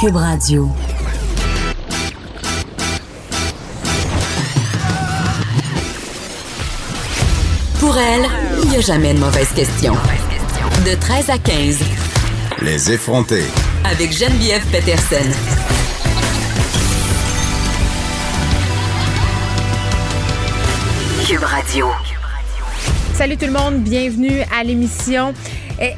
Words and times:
Cube 0.00 0.14
Radio. 0.14 0.68
Pour 7.80 7.98
elle, 7.98 8.26
il 8.62 8.68
n'y 8.68 8.76
a 8.76 8.80
jamais 8.80 9.14
de 9.14 9.18
mauvaise 9.18 9.48
question. 9.52 9.94
De 10.86 10.94
13 10.94 11.30
à 11.30 11.38
15. 11.38 11.80
Les 12.62 12.92
effronter. 12.92 13.42
Avec 13.82 14.12
Geneviève 14.12 14.64
Peterson. 14.70 15.16
Cube 21.26 21.42
Radio. 21.42 21.88
Salut 23.14 23.36
tout 23.36 23.46
le 23.46 23.52
monde, 23.52 23.82
bienvenue 23.82 24.42
à 24.56 24.62
l'émission. 24.62 25.34
Et 25.80 25.94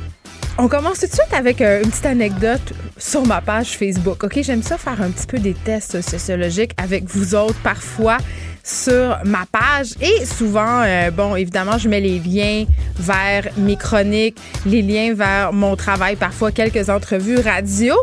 on 0.61 0.69
commence 0.69 1.01
tout 1.01 1.07
de 1.07 1.13
suite 1.13 1.33
avec 1.33 1.63
euh, 1.63 1.83
une 1.83 1.89
petite 1.89 2.05
anecdote 2.05 2.75
sur 2.99 3.27
ma 3.27 3.41
page 3.41 3.79
Facebook. 3.79 4.23
OK, 4.23 4.41
j'aime 4.43 4.63
ça 4.63 4.77
faire 4.77 5.01
un 5.01 5.11
petit 5.11 5.27
peu 5.27 5.39
des 5.39 5.55
tests 5.55 6.03
sociologiques 6.03 6.73
avec 6.77 7.05
vous 7.05 7.35
autres 7.35 7.59
parfois 7.63 8.18
sur 8.63 9.18
ma 9.25 9.46
page 9.51 9.95
et 10.03 10.27
souvent 10.27 10.82
euh, 10.82 11.11
bon 11.11 11.35
évidemment 11.35 11.79
je 11.79 11.89
mets 11.89 12.03
les 12.03 12.18
liens 12.18 12.67
vers 12.99 13.49
mes 13.57 13.77
chroniques 13.77 14.37
les 14.67 14.82
liens 14.82 15.15
vers 15.15 15.54
mon 15.54 15.77
travail 15.77 16.15
parfois 16.15 16.53
quelques 16.53 16.90
entrevues 16.90 17.40
radio 17.40 17.95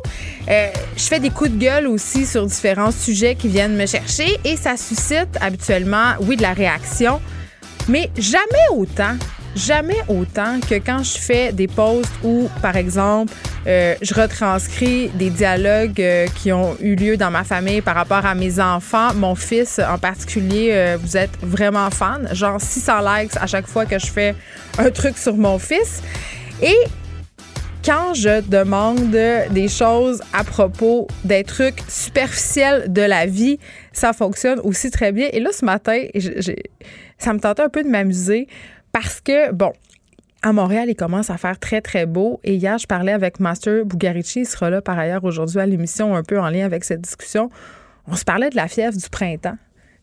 euh, 0.50 0.70
je 0.98 1.04
fais 1.04 1.20
des 1.20 1.30
coups 1.30 1.52
de 1.52 1.58
gueule 1.58 1.86
aussi 1.86 2.26
sur 2.26 2.44
différents 2.48 2.92
sujets 2.92 3.36
qui 3.36 3.50
viennent 3.50 3.76
me 3.76 3.86
chercher 3.86 4.40
et 4.44 4.58
ça 4.58 4.78
suscite 4.78 5.38
habituellement 5.42 6.14
oui 6.22 6.36
de 6.36 6.42
la 6.42 6.54
réaction 6.54 7.22
mais 7.88 8.10
jamais 8.18 8.68
autant 8.72 9.16
jamais 9.58 9.98
autant 10.08 10.60
que 10.62 10.76
quand 10.76 11.04
je 11.04 11.18
fais 11.18 11.52
des 11.52 11.68
posts 11.68 12.12
où, 12.24 12.48
par 12.62 12.76
exemple, 12.76 13.34
euh, 13.68 13.96
je 14.02 14.14
retranscris 14.14 15.10
des 15.10 15.30
dialogues 15.30 16.00
euh, 16.00 16.28
qui 16.36 16.54
ont 16.54 16.78
eu 16.80 16.96
lieu 16.96 17.18
dans 17.18 17.32
ma 17.32 17.44
famille 17.44 17.82
par 17.82 17.96
rapport 17.96 18.26
à 18.26 18.36
mes 18.36 18.60
enfants. 18.60 19.14
Mon 19.16 19.36
fils 19.36 19.80
en 19.80 19.98
particulier, 19.98 20.70
euh, 20.72 20.98
vous 21.02 21.18
êtes 21.18 21.38
vraiment 21.42 21.90
fan, 21.90 22.30
genre 22.34 22.62
600 22.62 23.00
likes 23.02 23.36
à 23.36 23.48
chaque 23.48 23.68
fois 23.68 23.86
que 23.86 24.00
je 24.00 24.08
fais 24.08 24.36
un 24.78 24.90
truc 24.92 25.18
sur 25.18 25.36
mon 25.36 25.60
fils. 25.60 26.02
Et 26.62 26.78
quand 27.84 28.14
je 28.14 28.42
demande 28.42 29.10
des 29.10 29.68
choses 29.68 30.22
à 30.34 30.44
propos 30.44 31.08
des 31.24 31.44
trucs 31.44 31.80
superficiels 31.88 32.92
de 32.92 33.02
la 33.02 33.26
vie, 33.26 33.60
ça 33.92 34.14
fonctionne 34.14 34.60
aussi 34.64 34.92
très 34.92 35.12
bien. 35.12 35.28
Et 35.32 35.40
là, 35.40 35.50
ce 35.52 35.66
matin, 35.66 36.04
ça 37.18 37.34
me 37.34 37.40
tentait 37.40 37.64
un 37.64 37.70
peu 37.70 37.84
de 37.84 37.90
m'amuser 37.90 38.48
parce 39.00 39.22
que, 39.22 39.52
bon, 39.52 39.74
à 40.42 40.54
Montréal, 40.54 40.90
il 40.90 40.96
commence 40.96 41.30
à 41.30 41.38
faire 41.38 41.60
très, 41.60 41.82
très 41.82 42.08
beau. 42.08 42.40
Et 42.44 42.56
hier, 42.56 42.80
je 42.80 42.88
parlais 42.88 43.12
avec 43.12 43.40
Master 43.40 43.86
Bugarici. 43.86 44.40
Il 44.40 44.46
sera 44.48 44.72
là 44.72 44.82
par 44.82 44.98
ailleurs 44.98 45.24
aujourd'hui 45.24 45.60
à 45.60 45.68
l'émission, 45.68 46.16
un 46.16 46.24
peu 46.24 46.40
en 46.40 46.50
lien 46.50 46.66
avec 46.66 46.84
cette 46.84 47.02
discussion. 47.02 47.52
On 48.08 48.16
se 48.16 48.26
parlait 48.26 48.50
de 48.50 48.56
la 48.56 48.68
fièvre 48.68 48.98
du 48.98 49.08
printemps. 49.12 49.58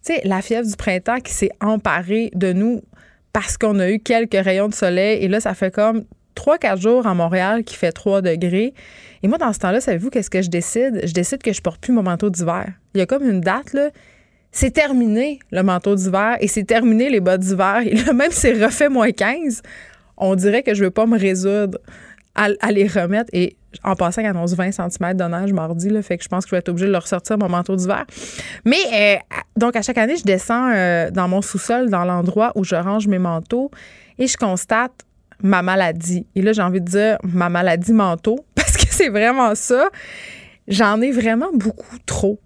Tu 0.06 0.14
sais, 0.14 0.20
la 0.22 0.42
fièvre 0.42 0.68
du 0.68 0.76
printemps 0.76 1.18
qui 1.18 1.32
s'est 1.32 1.50
emparée 1.60 2.30
de 2.36 2.52
nous 2.52 2.82
parce 3.32 3.58
qu'on 3.58 3.80
a 3.80 3.90
eu 3.90 3.98
quelques 3.98 4.40
rayons 4.40 4.68
de 4.68 4.74
soleil. 4.74 5.24
Et 5.24 5.26
là, 5.26 5.40
ça 5.40 5.54
fait 5.54 5.74
comme 5.74 6.04
3-4 6.36 6.80
jours 6.80 7.08
à 7.08 7.14
Montréal 7.14 7.64
qui 7.64 7.74
fait 7.74 7.90
3 7.90 8.22
degrés. 8.22 8.74
Et 9.24 9.26
moi, 9.26 9.38
dans 9.38 9.52
ce 9.52 9.58
temps-là, 9.58 9.80
savez-vous 9.80 10.10
qu'est-ce 10.10 10.30
que 10.30 10.40
je 10.40 10.50
décide? 10.50 11.00
Je 11.04 11.12
décide 11.12 11.42
que 11.42 11.52
je 11.52 11.60
porte 11.60 11.80
plus 11.80 11.92
mon 11.92 12.04
manteau 12.04 12.30
d'hiver. 12.30 12.68
Il 12.94 12.98
y 12.98 13.00
a 13.00 13.06
comme 13.06 13.28
une 13.28 13.40
date, 13.40 13.72
là. 13.72 13.90
C'est 14.56 14.70
terminé 14.70 15.40
le 15.50 15.64
manteau 15.64 15.96
d'hiver 15.96 16.36
et 16.38 16.46
c'est 16.46 16.62
terminé 16.62 17.10
les 17.10 17.18
bottes 17.18 17.40
d'hiver. 17.40 17.82
Et 17.84 17.92
là, 17.92 18.12
même 18.12 18.30
si 18.30 18.38
c'est 18.38 18.64
refait 18.64 18.88
moins 18.88 19.10
15, 19.10 19.62
on 20.16 20.36
dirait 20.36 20.62
que 20.62 20.74
je 20.74 20.80
ne 20.80 20.86
veux 20.86 20.90
pas 20.92 21.06
me 21.06 21.18
résoudre 21.18 21.78
à, 22.36 22.70
les 22.70 22.86
remettre. 22.86 23.30
Et 23.32 23.56
en 23.82 23.96
passant, 23.96 24.20
il 24.22 24.28
annonce 24.28 24.54
20 24.54 24.70
cm 24.70 25.14
de 25.14 25.24
neige 25.24 25.52
mardi, 25.52 25.90
là, 25.90 26.02
fait 26.02 26.18
que 26.18 26.22
je 26.22 26.28
pense 26.28 26.44
que 26.44 26.50
je 26.50 26.54
vais 26.54 26.60
être 26.60 26.68
obligée 26.68 26.86
de 26.86 26.92
le 26.92 26.98
ressortir, 26.98 27.36
mon 27.36 27.48
manteau 27.48 27.74
d'hiver. 27.74 28.04
Mais 28.64 28.76
euh, 28.92 29.16
donc, 29.56 29.74
à 29.74 29.82
chaque 29.82 29.98
année, 29.98 30.16
je 30.16 30.22
descends 30.22 30.70
euh, 30.72 31.10
dans 31.10 31.26
mon 31.26 31.42
sous-sol, 31.42 31.90
dans 31.90 32.04
l'endroit 32.04 32.52
où 32.54 32.62
je 32.62 32.76
range 32.76 33.08
mes 33.08 33.18
manteaux, 33.18 33.72
et 34.20 34.28
je 34.28 34.36
constate 34.36 34.92
ma 35.42 35.62
maladie. 35.62 36.28
Et 36.36 36.42
là, 36.42 36.52
j'ai 36.52 36.62
envie 36.62 36.80
de 36.80 36.88
dire 36.88 37.18
ma 37.24 37.48
maladie 37.48 37.92
manteau, 37.92 38.38
parce 38.54 38.76
que 38.76 38.86
c'est 38.88 39.08
vraiment 39.08 39.56
ça. 39.56 39.88
J'en 40.68 41.00
ai 41.00 41.10
vraiment 41.10 41.50
beaucoup 41.52 41.98
trop 42.06 42.38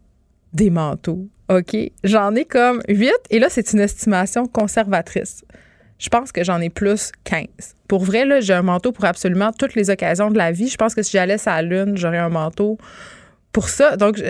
des 0.59 0.71
manteaux. 0.71 1.27
OK? 1.49 1.77
J'en 2.05 2.35
ai 2.35 2.45
comme 2.45 2.83
8, 2.89 3.13
et 3.31 3.39
là, 3.39 3.49
c'est 3.49 3.73
une 3.73 3.81
estimation 3.81 4.47
conservatrice 4.47 5.45
je 5.99 6.09
pense 6.09 6.33
que 6.33 6.45
j'en 6.45 6.61
ai 6.61 6.71
plus 6.71 7.13
15. 7.25 7.47
Pour 7.89 8.05
vrai, 8.05 8.25
là, 8.25 8.41
j'ai 8.41 8.55
un 8.55 8.63
manteau 8.63 8.93
pour 8.93 9.05
absolument 9.05 9.53
toutes 9.53 9.75
les 9.75 9.91
occasions 9.91 10.31
de 10.31 10.39
la 10.39 10.53
vie. 10.53 10.69
Je 10.69 10.77
pense 10.77 10.95
que 10.95 11.03
si 11.03 11.13
j'allais 11.13 11.37
à 11.49 11.61
la 11.61 11.63
Lune, 11.63 11.97
j'aurais 11.97 12.19
un 12.19 12.29
manteau 12.29 12.79
pour 13.53 13.69
ça. 13.69 13.97
Donc, 13.97 14.23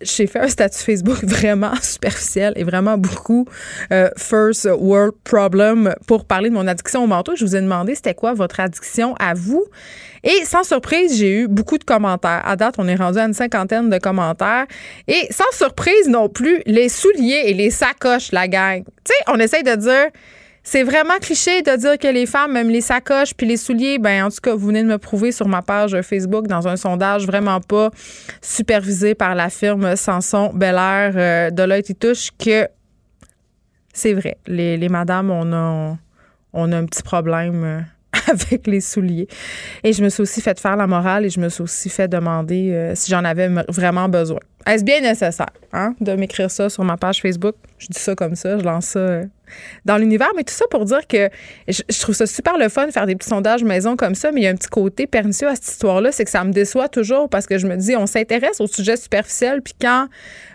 j'ai 0.00 0.26
fait 0.26 0.40
un 0.40 0.48
statut 0.48 0.78
Facebook 0.78 1.18
vraiment 1.24 1.74
superficiel 1.82 2.54
et 2.56 2.64
vraiment 2.64 2.96
beaucoup 2.96 3.46
euh, 3.92 4.08
first 4.16 4.68
world 4.78 5.14
problem 5.24 5.94
pour 6.06 6.24
parler 6.24 6.48
de 6.48 6.54
mon 6.54 6.66
addiction 6.66 7.04
au 7.04 7.06
manteau. 7.06 7.36
Je 7.36 7.44
vous 7.44 7.56
ai 7.56 7.60
demandé 7.60 7.94
c'était 7.94 8.14
quoi 8.14 8.32
votre 8.32 8.60
addiction 8.60 9.14
à 9.16 9.34
vous. 9.34 9.64
Et 10.24 10.44
sans 10.44 10.62
surprise, 10.62 11.18
j'ai 11.18 11.40
eu 11.40 11.48
beaucoup 11.48 11.78
de 11.78 11.84
commentaires. 11.84 12.42
À 12.44 12.56
date, 12.56 12.76
on 12.78 12.86
est 12.86 12.94
rendu 12.94 13.18
à 13.18 13.24
une 13.24 13.34
cinquantaine 13.34 13.90
de 13.90 13.98
commentaires. 13.98 14.66
Et 15.08 15.26
sans 15.30 15.50
surprise 15.52 16.08
non 16.08 16.28
plus, 16.28 16.62
les 16.66 16.88
souliers 16.88 17.42
et 17.46 17.54
les 17.54 17.70
sacoches, 17.70 18.32
la 18.32 18.46
gang. 18.48 18.84
Tu 19.04 19.12
sais, 19.12 19.14
on 19.28 19.38
essaye 19.38 19.62
de 19.62 19.74
dire 19.74 20.10
c'est 20.64 20.84
vraiment 20.84 21.18
cliché 21.20 21.62
de 21.62 21.76
dire 21.76 21.98
que 21.98 22.06
les 22.06 22.24
femmes, 22.24 22.52
même 22.52 22.70
les 22.70 22.80
sacoches 22.80 23.34
puis 23.34 23.46
les 23.46 23.56
souliers, 23.56 23.98
ben 23.98 24.26
en 24.26 24.30
tout 24.30 24.38
cas, 24.40 24.54
vous 24.54 24.68
venez 24.68 24.82
de 24.82 24.88
me 24.88 24.98
prouver 24.98 25.32
sur 25.32 25.48
ma 25.48 25.60
page 25.60 26.00
Facebook 26.02 26.46
dans 26.46 26.68
un 26.68 26.76
sondage 26.76 27.26
vraiment 27.26 27.60
pas 27.60 27.90
supervisé 28.40 29.14
par 29.16 29.34
la 29.34 29.50
firme 29.50 29.96
Sanson 29.96 30.52
Bel 30.54 30.76
Air 30.76 31.12
euh, 31.16 31.50
de 31.50 31.62
l'œil 31.64 31.82
touche 31.82 32.30
que 32.38 32.68
c'est 33.92 34.14
vrai. 34.14 34.36
Les, 34.46 34.76
les 34.76 34.88
madames, 34.88 35.30
on 35.30 35.52
a, 35.52 35.96
on 36.52 36.72
a 36.72 36.76
un 36.76 36.86
petit 36.86 37.02
problème 37.02 37.64
euh, 37.64 37.80
avec 38.28 38.66
les 38.66 38.80
souliers. 38.80 39.28
Et 39.84 39.92
je 39.92 40.02
me 40.02 40.08
suis 40.08 40.22
aussi 40.22 40.40
fait 40.40 40.58
faire 40.58 40.76
la 40.76 40.86
morale 40.86 41.24
et 41.24 41.30
je 41.30 41.40
me 41.40 41.48
suis 41.48 41.62
aussi 41.62 41.88
fait 41.88 42.08
demander 42.08 42.72
euh, 42.72 42.94
si 42.94 43.10
j'en 43.10 43.24
avais 43.24 43.48
vraiment 43.68 44.08
besoin. 44.08 44.40
Est-ce 44.66 44.84
bien 44.84 45.00
nécessaire 45.00 45.50
hein, 45.72 45.94
de 46.00 46.12
m'écrire 46.12 46.50
ça 46.50 46.68
sur 46.68 46.84
ma 46.84 46.96
page 46.96 47.20
Facebook? 47.20 47.56
Je 47.78 47.88
dis 47.88 47.98
ça 47.98 48.14
comme 48.14 48.36
ça, 48.36 48.58
je 48.58 48.64
lance 48.64 48.86
ça 48.86 49.00
euh, 49.00 49.24
dans 49.84 49.96
l'univers. 49.96 50.30
Mais 50.36 50.44
tout 50.44 50.54
ça 50.54 50.66
pour 50.70 50.84
dire 50.84 51.06
que 51.08 51.28
je, 51.66 52.00
trouve 52.00 52.14
ça 52.14 52.26
super 52.26 52.56
le 52.58 52.68
fun 52.68 52.86
de 52.86 52.92
faire 52.92 53.06
des 53.06 53.16
petits 53.16 53.28
sondages 53.28 53.64
maison 53.64 53.96
comme 53.96 54.14
ça, 54.14 54.30
mais 54.30 54.42
il 54.42 54.44
y 54.44 54.46
a 54.46 54.50
un 54.50 54.54
petit 54.54 54.68
côté 54.68 55.06
pernicieux 55.08 55.48
à 55.48 55.56
cette 55.56 55.66
histoire-là, 55.66 56.12
c'est 56.12 56.24
que 56.24 56.30
ça 56.30 56.44
me 56.44 56.52
déçoit 56.52 56.88
toujours 56.88 57.28
parce 57.28 57.46
que 57.46 57.58
je 57.58 57.66
me 57.66 57.76
dis, 57.76 57.96
on 57.96 58.06
s'intéresse 58.06 58.60
au 58.60 58.68
sujet 58.68 58.96
superficiel, 58.96 59.62
puis 59.62 59.74
quand 59.80 60.06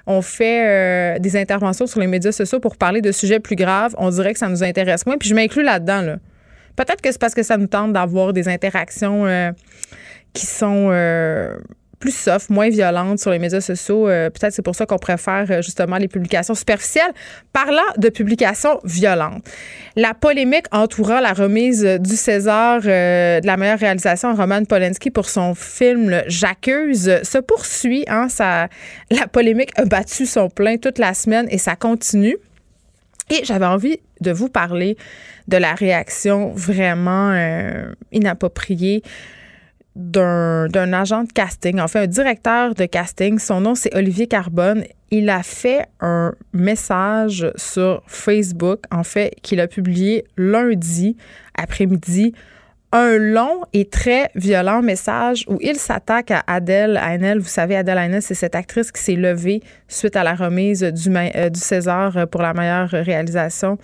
on 0.05 0.21
fait 0.21 1.15
euh, 1.17 1.19
des 1.19 1.35
interventions 1.35 1.85
sur 1.85 1.99
les 1.99 2.07
médias 2.07 2.31
sociaux 2.31 2.61
pour 2.61 2.77
parler 2.77 3.01
de 3.01 3.11
sujets 3.11 3.41
plus 3.41 3.57
graves, 3.57 3.93
on 3.97 4.09
dirait 4.09 4.31
que 4.31 4.39
ça 4.39 4.47
nous 4.47 4.63
intéresse 4.63 5.05
moins. 5.05 5.17
Puis 5.17 5.27
je 5.27 5.35
m'inclus 5.35 5.63
là-dedans, 5.63 6.01
là. 6.01 6.17
Peut-être 6.77 7.01
que 7.01 7.11
c'est 7.11 7.19
parce 7.19 7.33
que 7.33 7.43
ça 7.43 7.57
nous 7.57 7.67
tente 7.67 7.91
d'avoir 7.91 8.31
des 8.31 8.47
interactions 8.47 9.25
euh, 9.25 9.51
qui 10.31 10.45
sont 10.45 10.89
euh, 10.91 11.57
plus 11.99 12.15
soft, 12.15 12.51
moins 12.51 12.69
violentes 12.69 13.17
sur 13.17 13.31
les 13.31 13.39
médias 13.39 13.61
sociaux. 13.61 14.07
Euh, 14.07 14.29
peut-être 14.29 14.53
c'est 14.53 14.61
pour 14.61 14.75
ça 14.75 14.85
qu'on 14.85 14.99
préfère 14.99 15.63
justement 15.63 15.97
les 15.97 16.07
publications 16.07 16.53
superficielles. 16.53 17.11
Parlant 17.51 17.81
de 17.97 18.09
publications 18.09 18.79
violentes, 18.83 19.43
la 19.95 20.13
polémique 20.13 20.67
entourant 20.71 21.19
la 21.19 21.33
remise 21.33 21.83
du 21.83 22.15
César 22.15 22.81
de 22.81 23.45
la 23.45 23.57
meilleure 23.57 23.79
réalisation 23.79 24.29
à 24.29 24.33
Roman 24.35 24.63
Polanski 24.63 25.09
pour 25.09 25.29
son 25.29 25.55
film 25.55 26.21
J'accuse 26.27 27.23
se 27.23 27.39
poursuit. 27.39 28.05
Hein, 28.07 28.29
ça, 28.29 28.67
la 29.09 29.25
polémique 29.25 29.71
a 29.77 29.85
battu 29.85 30.27
son 30.27 30.51
plein 30.51 30.77
toute 30.77 30.99
la 30.99 31.15
semaine 31.15 31.47
et 31.49 31.57
ça 31.57 31.75
continue. 31.75 32.37
Et 33.31 33.43
j'avais 33.43 33.65
envie 33.65 33.99
de 34.21 34.31
vous 34.31 34.47
parler 34.47 34.95
de 35.47 35.57
la 35.57 35.73
réaction 35.73 36.51
vraiment 36.53 37.31
euh, 37.31 37.93
inappropriée 38.11 39.03
d'un 39.95 40.93
agent 40.93 41.23
de 41.23 41.31
casting, 41.31 41.79
enfin 41.79 42.01
un 42.01 42.07
directeur 42.07 42.75
de 42.75 42.85
casting. 42.85 43.39
Son 43.39 43.61
nom, 43.61 43.73
c'est 43.73 43.95
Olivier 43.95 44.27
Carbone. 44.27 44.83
Il 45.09 45.29
a 45.29 45.41
fait 45.41 45.87
un 46.01 46.33
message 46.53 47.51
sur 47.55 48.03
Facebook, 48.05 48.81
en 48.91 49.03
fait, 49.03 49.33
qu'il 49.41 49.59
a 49.59 49.67
publié 49.67 50.25
lundi 50.37 51.17
après-midi 51.55 52.33
un 52.93 53.17
long 53.17 53.63
et 53.73 53.85
très 53.85 54.29
violent 54.35 54.81
message 54.81 55.43
où 55.49 55.57
il 55.61 55.75
s'attaque 55.75 56.31
à 56.31 56.43
Adèle 56.47 56.97
Haenel. 56.97 57.39
Vous 57.39 57.47
savez, 57.47 57.75
Adèle 57.75 57.97
Haenel, 57.97 58.21
c'est 58.21 58.33
cette 58.33 58.55
actrice 58.55 58.93
qui 58.93 59.01
s'est 59.01 59.15
levée 59.15 59.61
suite 59.89 60.15
à 60.15 60.23
la 60.23 60.35
remise 60.35 60.83
du, 60.83 61.09
euh, 61.15 61.49
César 61.53 62.27
pour 62.29 62.41
la 62.41 62.53
meilleure 62.53 62.89
réalisation 62.89 63.77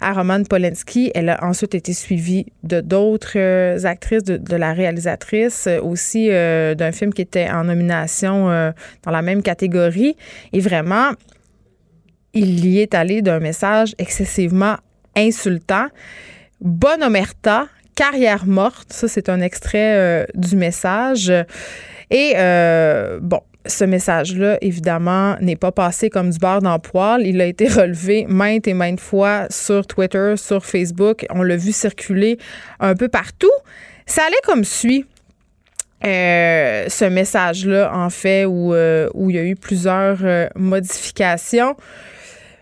à 0.00 0.12
Roman 0.12 0.44
Polanski. 0.44 1.10
Elle 1.16 1.30
a 1.30 1.44
ensuite 1.44 1.74
été 1.74 1.92
suivie 1.92 2.46
de 2.62 2.80
d'autres 2.80 3.36
euh, 3.36 3.84
actrices, 3.84 4.22
de, 4.22 4.56
la 4.56 4.72
réalisatrice, 4.72 5.68
aussi 5.82 6.28
euh, 6.30 6.76
d'un 6.76 6.92
film 6.92 7.12
qui 7.12 7.22
était 7.22 7.50
en 7.50 7.64
nomination 7.64 8.46
dans 9.02 9.10
la 9.10 9.22
même 9.22 9.42
catégorie. 9.42 10.16
Et 10.52 10.60
vraiment, 10.60 11.10
il 12.34 12.66
y 12.66 12.80
est 12.80 12.94
allé 12.94 13.20
d'un 13.20 13.40
message 13.40 13.94
excessivement 13.98 14.76
insultant. 15.16 15.88
Bonne 16.60 17.02
omerta 17.02 17.68
carrière 17.98 18.46
morte. 18.46 18.92
Ça, 18.92 19.08
c'est 19.08 19.28
un 19.28 19.40
extrait 19.40 19.96
euh, 19.96 20.24
du 20.34 20.54
message. 20.54 21.32
Et 22.10 22.34
euh, 22.36 23.18
bon, 23.20 23.40
ce 23.66 23.84
message-là, 23.84 24.56
évidemment, 24.60 25.36
n'est 25.40 25.56
pas 25.56 25.72
passé 25.72 26.08
comme 26.08 26.30
du 26.30 26.38
beurre 26.38 26.62
dans 26.62 26.78
poil. 26.78 27.26
Il 27.26 27.40
a 27.40 27.46
été 27.46 27.66
relevé 27.66 28.24
maintes 28.28 28.68
et 28.68 28.74
maintes 28.74 29.00
fois 29.00 29.46
sur 29.50 29.84
Twitter, 29.84 30.34
sur 30.36 30.64
Facebook. 30.64 31.26
On 31.30 31.42
l'a 31.42 31.56
vu 31.56 31.72
circuler 31.72 32.38
un 32.78 32.94
peu 32.94 33.08
partout. 33.08 33.50
Ça 34.06 34.22
allait 34.22 34.36
comme 34.44 34.62
suit. 34.62 35.04
Euh, 36.04 36.84
ce 36.88 37.04
message-là, 37.04 37.90
en 37.92 38.10
fait, 38.10 38.44
où, 38.44 38.72
il 38.74 39.34
y 39.34 39.38
a 39.38 39.42
eu 39.42 39.56
plusieurs 39.56 40.18
modifications. 40.54 41.74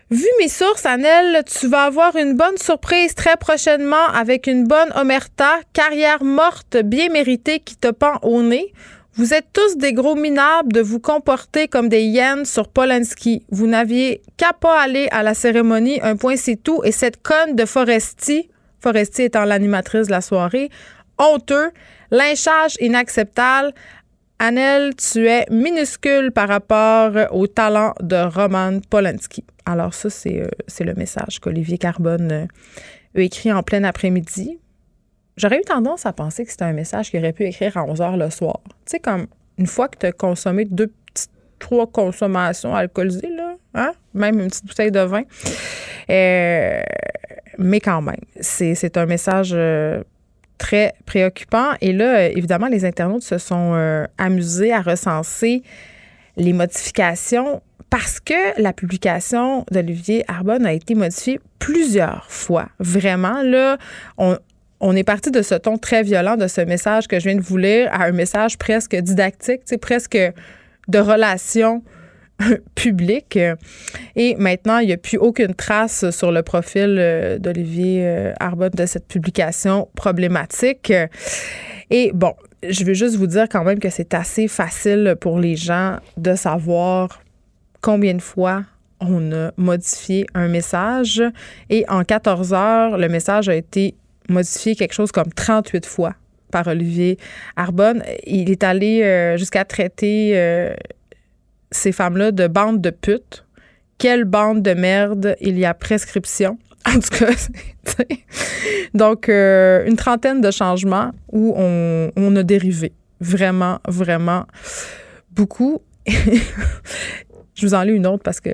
Vu 0.09 0.25
mes 0.39 0.47
sources, 0.47 0.85
Annelle, 0.85 1.43
tu 1.43 1.67
vas 1.67 1.83
avoir 1.83 2.15
une 2.15 2.37
bonne 2.37 2.57
surprise 2.57 3.13
très 3.13 3.35
prochainement 3.35 4.07
avec 4.13 4.47
une 4.47 4.65
bonne 4.65 4.89
omerta, 4.95 5.59
carrière 5.73 6.23
morte 6.23 6.77
bien 6.77 7.09
méritée 7.09 7.59
qui 7.59 7.75
te 7.75 7.91
pend 7.91 8.17
au 8.21 8.41
nez. 8.41 8.71
Vous 9.15 9.33
êtes 9.33 9.47
tous 9.51 9.75
des 9.75 9.91
gros 9.91 10.15
minables 10.15 10.71
de 10.71 10.79
vous 10.79 11.01
comporter 11.01 11.67
comme 11.67 11.89
des 11.89 12.03
hyènes 12.03 12.45
sur 12.45 12.69
Polanski. 12.69 13.43
Vous 13.51 13.67
n'aviez 13.67 14.21
qu'à 14.37 14.53
pas 14.53 14.79
aller 14.79 15.09
à 15.11 15.23
la 15.23 15.33
cérémonie, 15.33 15.99
un 16.01 16.15
point 16.15 16.37
c'est 16.37 16.55
tout. 16.55 16.81
Et 16.85 16.93
cette 16.93 17.21
conne 17.21 17.57
de 17.57 17.65
Foresti, 17.65 18.49
Foresti 18.79 19.23
étant 19.23 19.43
l'animatrice 19.43 20.07
de 20.07 20.11
la 20.11 20.21
soirée, 20.21 20.69
honteux, 21.17 21.71
lynchage 22.11 22.77
inacceptable. 22.79 23.73
Annelle, 24.39 24.93
tu 24.95 25.27
es 25.27 25.45
minuscule 25.49 26.31
par 26.31 26.47
rapport 26.47 27.11
au 27.31 27.47
talent 27.47 27.95
de 28.01 28.17
Roman 28.17 28.79
Polanski. 28.87 29.43
Alors 29.65 29.95
ça, 29.95 30.11
c'est 30.11 30.41
euh, 30.41 30.83
le 30.85 30.93
message 30.93 31.39
qu'Olivier 31.39 31.79
Carbone 31.79 32.31
euh, 32.31 32.45
a 33.15 33.21
écrit 33.21 33.51
en 33.51 33.63
plein 33.63 33.83
après-midi. 33.83 34.59
J'aurais 35.37 35.57
eu 35.57 35.63
tendance 35.63 36.05
à 36.05 36.13
penser 36.13 36.45
que 36.45 36.51
c'était 36.51 36.65
un 36.65 36.73
message 36.73 37.09
qu'il 37.09 37.19
aurait 37.19 37.33
pu 37.33 37.45
écrire 37.45 37.77
à 37.77 37.83
11 37.83 37.99
h 37.99 38.17
le 38.17 38.29
soir. 38.29 38.59
Tu 38.63 38.73
sais, 38.85 38.99
comme 38.99 39.25
une 39.57 39.65
fois 39.65 39.87
que 39.87 39.97
tu 39.97 40.05
as 40.05 40.11
consommé 40.11 40.65
deux 40.65 40.93
petites, 41.13 41.31
trois 41.57 41.87
consommations 41.87 42.75
alcoolisées, 42.75 43.35
là, 43.35 43.55
hein? 43.73 43.93
même 44.13 44.39
une 44.39 44.49
petite 44.49 44.65
bouteille 44.67 44.91
de 44.91 44.99
vin. 44.99 45.23
Euh, 46.11 46.81
mais 47.57 47.79
quand 47.79 48.03
même, 48.03 48.21
c'est 48.39 48.97
un 48.97 49.07
message 49.07 49.55
très 50.57 50.93
préoccupant. 51.05 51.73
Et 51.81 51.93
là, 51.93 52.27
évidemment, 52.29 52.67
les 52.67 52.85
internautes 52.85 53.23
se 53.23 53.37
sont 53.37 53.73
euh, 53.73 54.05
amusés 54.17 54.73
à 54.73 54.81
recenser 54.81 55.63
les 56.35 56.53
modifications 56.53 57.61
parce 57.89 58.19
que 58.19 58.59
la 58.61 58.73
publication 58.73 59.65
d'Olivier 59.71 60.25
Arbonne 60.27 60.65
a 60.65 60.73
été 60.73 60.93
modifiée 60.93 61.39
plusieurs 61.59 62.25
fois. 62.29 62.67
Vraiment, 62.79 63.41
là, 63.43 63.77
on, 64.17 64.37
on 64.79 64.95
est 64.95 65.03
parti 65.03 65.31
de 65.31 65.41
ce 65.41 65.55
ton 65.55 65.77
très 65.77 66.03
violent, 66.03 66.35
de 66.35 66.47
ce 66.47 66.61
message 66.61 67.07
que 67.07 67.19
je 67.19 67.29
viens 67.29 67.35
de 67.35 67.41
vous 67.41 67.57
lire, 67.57 67.89
à 67.91 68.05
un 68.05 68.11
message 68.11 68.57
presque 68.57 68.95
didactique, 68.95 69.61
presque 69.81 70.17
de 70.87 70.99
relation 70.99 71.81
publique. 72.75 73.39
Et 74.15 74.35
maintenant, 74.35 74.79
il 74.79 74.87
n'y 74.87 74.93
a 74.93 74.97
plus 74.97 75.17
aucune 75.17 75.53
trace 75.53 76.09
sur 76.11 76.31
le 76.31 76.43
profil 76.43 76.97
euh, 76.99 77.39
d'Olivier 77.39 78.01
euh, 78.05 78.33
Arbonne 78.39 78.71
de 78.71 78.85
cette 78.85 79.07
publication 79.07 79.89
problématique. 79.95 80.93
Et 81.89 82.11
bon, 82.13 82.33
je 82.67 82.83
veux 82.83 82.93
juste 82.93 83.15
vous 83.15 83.27
dire 83.27 83.47
quand 83.49 83.63
même 83.63 83.79
que 83.79 83.89
c'est 83.89 84.13
assez 84.13 84.47
facile 84.47 85.15
pour 85.19 85.39
les 85.39 85.55
gens 85.55 85.97
de 86.17 86.35
savoir 86.35 87.21
combien 87.81 88.13
de 88.13 88.21
fois 88.21 88.63
on 88.99 89.31
a 89.31 89.51
modifié 89.57 90.25
un 90.33 90.47
message. 90.47 91.23
Et 91.69 91.85
en 91.87 92.03
14 92.03 92.53
heures, 92.53 92.97
le 92.97 93.09
message 93.09 93.47
a 93.47 93.55
été 93.55 93.95
modifié 94.29 94.75
quelque 94.75 94.93
chose 94.93 95.11
comme 95.11 95.31
38 95.31 95.85
fois 95.85 96.15
par 96.51 96.67
Olivier 96.67 97.17
Arbonne. 97.55 98.03
Il 98.25 98.49
est 98.49 98.63
allé 98.63 99.03
euh, 99.03 99.37
jusqu'à 99.37 99.65
traiter 99.65 100.33
ces 101.71 101.91
femmes-là 101.91 102.31
de 102.31 102.47
bandes 102.47 102.81
de 102.81 102.89
putes. 102.89 103.45
Quelle 103.97 104.25
bande 104.25 104.61
de 104.61 104.73
merde 104.73 105.35
il 105.41 105.57
y 105.57 105.65
a 105.65 105.73
prescription. 105.73 106.57
En 106.87 106.99
tout 107.01 107.09
cas, 107.09 107.33
donc 108.93 109.27
euh, 109.27 109.85
une 109.85 109.97
trentaine 109.97 110.39
de 110.39 110.51
changements 110.51 111.11
où 111.33 111.53
on, 111.57 112.11
on 112.15 112.35
a 112.37 112.43
dérivé. 112.43 112.93
Vraiment, 113.19 113.79
vraiment 113.85 114.45
beaucoup. 115.31 115.81
Je 116.07 117.65
vous 117.65 117.73
en 117.73 117.83
lis 117.83 117.91
une 117.91 118.07
autre 118.07 118.23
parce 118.23 118.39
que 118.39 118.51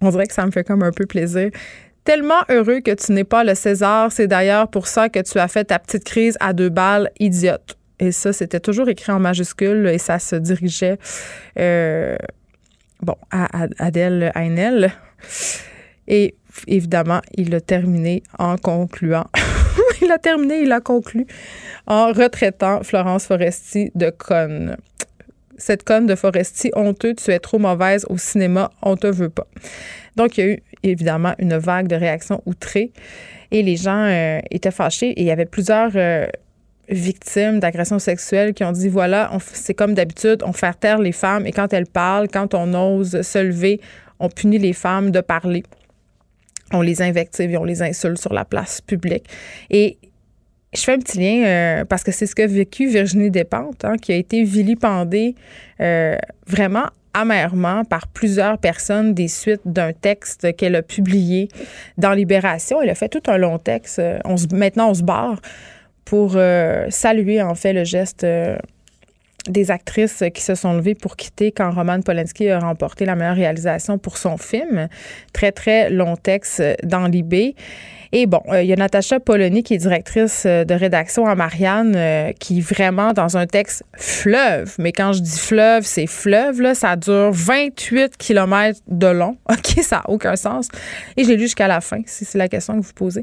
on 0.00 0.08
dirait 0.08 0.26
que 0.26 0.32
ça 0.32 0.46
me 0.46 0.52
fait 0.52 0.64
comme 0.64 0.82
un 0.82 0.90
peu 0.90 1.04
plaisir 1.04 1.50
tellement 2.06 2.44
heureux 2.48 2.80
que 2.80 2.94
tu 2.94 3.12
n'es 3.12 3.24
pas 3.24 3.44
le 3.44 3.54
César. 3.54 4.10
C'est 4.10 4.28
d'ailleurs 4.28 4.68
pour 4.68 4.86
ça 4.86 5.10
que 5.10 5.18
tu 5.20 5.38
as 5.38 5.48
fait 5.48 5.64
ta 5.64 5.78
petite 5.78 6.04
crise 6.04 6.38
à 6.40 6.54
deux 6.54 6.70
balles 6.70 7.10
idiote. 7.18 7.76
Et 7.98 8.12
ça, 8.12 8.32
c'était 8.32 8.60
toujours 8.60 8.88
écrit 8.88 9.12
en 9.12 9.18
majuscule 9.18 9.86
et 9.88 9.98
ça 9.98 10.18
se 10.18 10.36
dirigeait, 10.36 10.98
euh, 11.58 12.16
bon, 13.02 13.16
à, 13.30 13.66
Adèle 13.78 14.32
Haenel. 14.34 14.92
Et 16.08 16.34
évidemment, 16.66 17.20
il 17.34 17.54
a 17.54 17.60
terminé 17.60 18.22
en 18.38 18.56
concluant. 18.56 19.26
il 20.02 20.10
a 20.10 20.18
terminé, 20.18 20.60
il 20.60 20.72
a 20.72 20.80
conclu 20.80 21.26
en 21.86 22.08
retraitant 22.12 22.82
Florence 22.82 23.26
Foresti 23.26 23.90
de 23.94 24.10
conne. 24.10 24.76
Cette 25.58 25.84
conne 25.84 26.06
de 26.06 26.14
Foresti, 26.14 26.70
honteux, 26.74 27.14
tu 27.14 27.30
es 27.30 27.38
trop 27.38 27.58
mauvaise 27.58 28.04
au 28.10 28.18
cinéma, 28.18 28.70
on 28.82 28.96
te 28.96 29.06
veut 29.06 29.30
pas. 29.30 29.46
Donc, 30.16 30.36
il 30.36 30.44
y 30.44 30.48
a 30.48 30.52
eu 30.52 30.62
évidemment 30.82 31.34
une 31.38 31.56
vague 31.56 31.88
de 31.88 31.96
réactions 31.96 32.42
outrées 32.46 32.92
et 33.50 33.62
les 33.62 33.76
gens 33.76 34.04
euh, 34.04 34.40
étaient 34.50 34.70
fâchés 34.70 35.10
et 35.10 35.22
il 35.22 35.26
y 35.26 35.30
avait 35.30 35.46
plusieurs 35.46 35.92
euh, 35.94 36.26
victimes 36.88 37.60
d'agressions 37.60 37.98
sexuelles 37.98 38.54
qui 38.54 38.64
ont 38.64 38.72
dit 38.72 38.88
voilà, 38.88 39.30
c'est 39.52 39.74
comme 39.74 39.94
d'habitude, 39.94 40.42
on 40.44 40.52
fait 40.52 40.78
taire 40.78 40.98
les 40.98 41.12
femmes 41.12 41.46
et 41.46 41.52
quand 41.52 41.72
elles 41.72 41.86
parlent, 41.86 42.28
quand 42.28 42.54
on 42.54 42.74
ose 42.74 43.20
se 43.22 43.38
lever, 43.38 43.80
on 44.20 44.28
punit 44.28 44.58
les 44.58 44.72
femmes 44.72 45.10
de 45.10 45.20
parler. 45.20 45.62
On 46.72 46.80
les 46.80 47.02
invective 47.02 47.50
et 47.50 47.56
on 47.56 47.64
les 47.64 47.82
insulte 47.82 48.18
sur 48.18 48.32
la 48.32 48.44
place 48.44 48.80
publique. 48.80 49.26
Et 49.70 49.98
je 50.74 50.80
fais 50.80 50.94
un 50.94 50.98
petit 50.98 51.18
lien 51.18 51.46
euh, 51.46 51.84
parce 51.84 52.02
que 52.02 52.10
c'est 52.10 52.26
ce 52.26 52.34
qu'a 52.34 52.46
vécu 52.46 52.88
Virginie 52.88 53.30
Despentes, 53.30 53.84
hein, 53.84 53.96
qui 53.96 54.12
a 54.12 54.16
été 54.16 54.42
vilipendée 54.42 55.34
vraiment 56.46 56.86
amèrement 57.16 57.82
par 57.84 58.08
plusieurs 58.08 58.58
personnes 58.58 59.14
des 59.14 59.28
suites 59.28 59.62
d'un 59.64 59.92
texte 59.94 60.54
qu'elle 60.56 60.76
a 60.76 60.82
publié 60.82 61.48
dans 61.96 62.12
Libération. 62.12 62.82
Elle 62.82 62.90
a 62.90 62.94
fait 62.94 63.08
tout 63.08 63.22
un 63.28 63.38
long 63.38 63.58
texte. 63.58 63.98
Euh, 63.98 64.18
maintenant, 64.52 64.90
on 64.90 64.94
se 64.94 65.02
barre 65.02 65.40
pour 66.06 66.34
euh, 66.36 66.86
saluer 66.88 67.42
en 67.42 67.54
fait 67.54 67.74
le 67.74 67.84
geste 67.84 68.24
euh, 68.24 68.56
des 69.48 69.70
actrices 69.70 70.24
qui 70.32 70.40
se 70.40 70.54
sont 70.54 70.72
levées 70.72 70.94
pour 70.94 71.16
quitter 71.16 71.52
quand 71.52 71.70
Roman 71.70 72.00
Polanski 72.00 72.48
a 72.48 72.60
remporté 72.60 73.04
la 73.04 73.14
meilleure 73.14 73.36
réalisation 73.36 73.98
pour 73.98 74.16
son 74.16 74.38
film. 74.38 74.88
Très, 75.32 75.52
très 75.52 75.90
long 75.90 76.16
texte 76.16 76.62
dans 76.82 77.06
Libé. 77.06 77.54
Et 78.18 78.24
bon, 78.24 78.40
euh, 78.48 78.62
il 78.62 78.66
y 78.66 78.72
a 78.72 78.76
Natacha 78.76 79.20
Polony, 79.20 79.62
qui 79.62 79.74
est 79.74 79.76
directrice 79.76 80.44
euh, 80.46 80.64
de 80.64 80.72
rédaction 80.72 81.26
à 81.26 81.34
Marianne, 81.34 81.92
euh, 81.94 82.32
qui 82.40 82.62
vraiment 82.62 83.12
dans 83.12 83.36
un 83.36 83.46
texte 83.46 83.82
fleuve. 83.94 84.74
Mais 84.78 84.90
quand 84.90 85.12
je 85.12 85.20
dis 85.20 85.38
fleuve, 85.38 85.84
c'est 85.84 86.06
fleuve, 86.06 86.62
là, 86.62 86.74
ça 86.74 86.96
dure 86.96 87.28
28 87.30 88.16
km 88.16 88.80
de 88.88 89.06
long. 89.08 89.36
OK, 89.50 89.82
ça 89.82 89.96
n'a 89.96 90.08
aucun 90.08 90.34
sens. 90.34 90.68
Et 91.18 91.24
je 91.24 91.28
l'ai 91.28 91.36
lu 91.36 91.42
jusqu'à 91.42 91.68
la 91.68 91.82
fin, 91.82 92.00
si 92.06 92.24
c'est 92.24 92.38
la 92.38 92.48
question 92.48 92.80
que 92.80 92.86
vous 92.86 92.94
posez. 92.94 93.22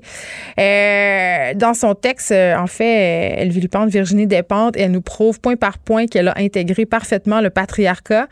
dans 1.55 1.73
son 1.73 1.95
texte, 1.95 2.31
en 2.31 2.67
fait, 2.67 3.39
elle 3.39 3.49
vilipende 3.49 3.89
Virginie 3.89 4.27
Despentes 4.27 4.77
et 4.77 4.81
elle 4.81 4.91
nous 4.91 5.01
prouve 5.01 5.39
point 5.39 5.55
par 5.55 5.79
point 5.79 6.05
qu'elle 6.05 6.27
a 6.27 6.37
intégré 6.37 6.85
parfaitement 6.85 7.41
le 7.41 7.49
patriarcat 7.49 8.27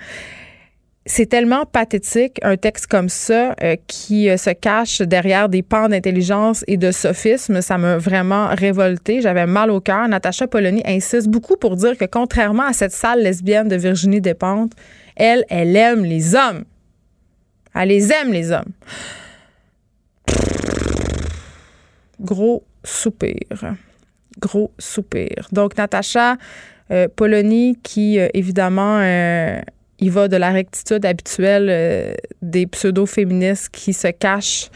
c'est 1.08 1.25
tellement 1.25 1.65
pathétique, 1.65 2.38
un 2.43 2.58
texte 2.58 2.86
comme 2.86 3.10
ça, 3.10 3.55
euh, 3.63 3.75
qui 3.88 4.29
euh, 4.29 4.38
se 4.38 4.51
cache 4.51 5.01
derrière 5.01 5.50
des 5.50 5.63
pans 5.63 5.89
d'intelligence 5.89 6.63
et 6.67 6.77
de 6.77 6.91
sophisme. 6.91 7.62
Ça 7.62 7.79
m'a 7.79 7.98
vraiment 7.98 8.50
révolté. 8.50 9.20
J'avais 9.20 9.48
mal 9.48 9.72
au 9.72 9.81
cœur. 9.81 10.08
Natacha 10.08 10.48
Polony 10.48 10.84
insiste 10.86 11.27
beaucoup 11.27 11.58
pour 11.58 11.75
dire 11.75 11.98
que 11.98 12.05
contrairement 12.05 12.67
à 12.67 12.74
cette 12.74 12.91
salle 12.91 13.24
lesbienne 13.24 13.67
de 13.67 13.75
Virginie 13.77 14.22
Despentes, 14.22 14.74
elle, 15.15 15.43
elle 15.50 15.75
aime 15.75 16.05
les 16.05 16.36
hommes. 16.36 16.65
Elle 17.74 17.89
les 17.89 18.12
aime, 18.12 18.31
les 18.31 18.51
hommes. 18.51 18.72
Gros 22.20 22.63
soupir. 22.84 23.75
Gros 24.39 24.72
soupir. 24.77 25.48
Donc, 25.51 25.77
Natacha 25.77 26.38
euh, 26.91 27.08
Polony, 27.15 27.79
qui, 27.81 28.20
évidemment, 28.34 29.00
il 30.01 30.12
va 30.12 30.27
de 30.27 30.36
la 30.36 30.50
rectitude 30.50 31.05
habituelle 31.05 31.67
euh, 31.70 32.13
des 32.41 32.65
pseudo-féministes 32.65 33.70
qui 33.70 33.93
se 33.93 34.08
cachent 34.08 34.70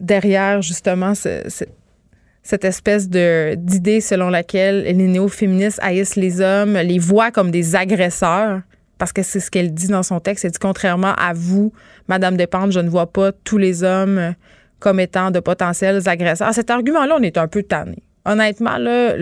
derrière 0.00 0.62
justement 0.62 1.12
cette 1.14 2.64
espèce 2.64 3.08
de 3.08 3.56
d'idée 3.56 4.00
selon 4.00 4.30
laquelle 4.30 4.84
les 4.84 4.94
néo-féministes 4.94 5.80
haïssent 5.82 6.14
les 6.14 6.40
hommes, 6.40 6.74
les 6.74 7.00
voient 7.00 7.32
comme 7.32 7.50
des 7.50 7.74
agresseurs, 7.74 8.60
parce 8.96 9.12
que 9.12 9.24
c'est 9.24 9.40
ce 9.40 9.50
qu'elle 9.50 9.74
dit 9.74 9.88
dans 9.88 10.04
son 10.04 10.20
texte. 10.20 10.44
Elle 10.44 10.52
dit 10.52 10.58
contrairement 10.60 11.14
à 11.16 11.32
vous, 11.34 11.72
Madame 12.06 12.36
Despentes, 12.36 12.70
je 12.70 12.80
ne 12.80 12.88
vois 12.88 13.12
pas 13.12 13.32
tous 13.32 13.58
les 13.58 13.82
hommes 13.82 14.34
comme 14.78 15.00
étant 15.00 15.32
de 15.32 15.40
potentiels 15.40 16.08
agresseurs. 16.08 16.54
cet 16.54 16.70
argument-là, 16.70 17.16
on 17.18 17.22
est 17.22 17.38
un 17.38 17.48
peu 17.48 17.64
tanné. 17.64 17.98
Honnêtement, 18.24 18.78
là, 18.78 19.14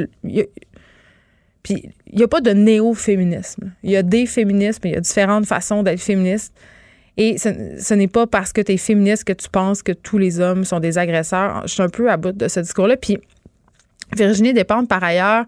puis 1.66 1.90
il 2.06 2.18
n'y 2.18 2.22
a 2.22 2.28
pas 2.28 2.40
de 2.40 2.50
néo-féminisme. 2.50 3.72
Il 3.82 3.90
y 3.90 3.96
a 3.96 4.04
des 4.04 4.26
féminismes, 4.26 4.82
il 4.84 4.92
y 4.92 4.96
a 4.96 5.00
différentes 5.00 5.46
façons 5.46 5.82
d'être 5.82 6.00
féministe. 6.00 6.54
Et 7.16 7.38
ce, 7.38 7.94
n'est 7.94 8.06
pas 8.06 8.28
parce 8.28 8.52
que 8.52 8.60
tu 8.60 8.70
es 8.70 8.76
féministe 8.76 9.24
que 9.24 9.32
tu 9.32 9.48
penses 9.48 9.82
que 9.82 9.90
tous 9.90 10.16
les 10.16 10.38
hommes 10.38 10.64
sont 10.64 10.78
des 10.78 10.96
agresseurs. 10.96 11.62
Je 11.66 11.72
suis 11.72 11.82
un 11.82 11.88
peu 11.88 12.08
à 12.08 12.16
bout 12.18 12.30
de 12.30 12.46
ce 12.46 12.60
discours-là. 12.60 12.96
Puis 12.96 13.18
Virginie 14.16 14.52
Despentes, 14.52 14.88
par 14.88 15.02
ailleurs, 15.02 15.44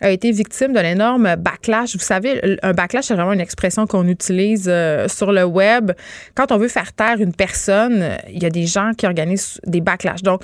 a 0.00 0.10
été 0.10 0.32
victime 0.32 0.72
d'un 0.72 0.82
énorme 0.82 1.36
backlash. 1.36 1.92
Vous 1.92 2.00
savez, 2.00 2.58
un 2.60 2.72
backlash, 2.72 3.04
c'est 3.04 3.14
vraiment 3.14 3.32
une 3.32 3.40
expression 3.40 3.86
qu'on 3.86 4.08
utilise 4.08 4.66
euh, 4.66 5.06
sur 5.06 5.30
le 5.30 5.44
web. 5.44 5.92
Quand 6.34 6.50
on 6.50 6.58
veut 6.58 6.66
faire 6.66 6.92
taire 6.92 7.20
une 7.20 7.32
personne, 7.32 8.18
il 8.28 8.42
y 8.42 8.46
a 8.46 8.50
des 8.50 8.66
gens 8.66 8.90
qui 8.98 9.06
organisent 9.06 9.60
des 9.64 9.80
backlash. 9.80 10.22
Donc, 10.22 10.42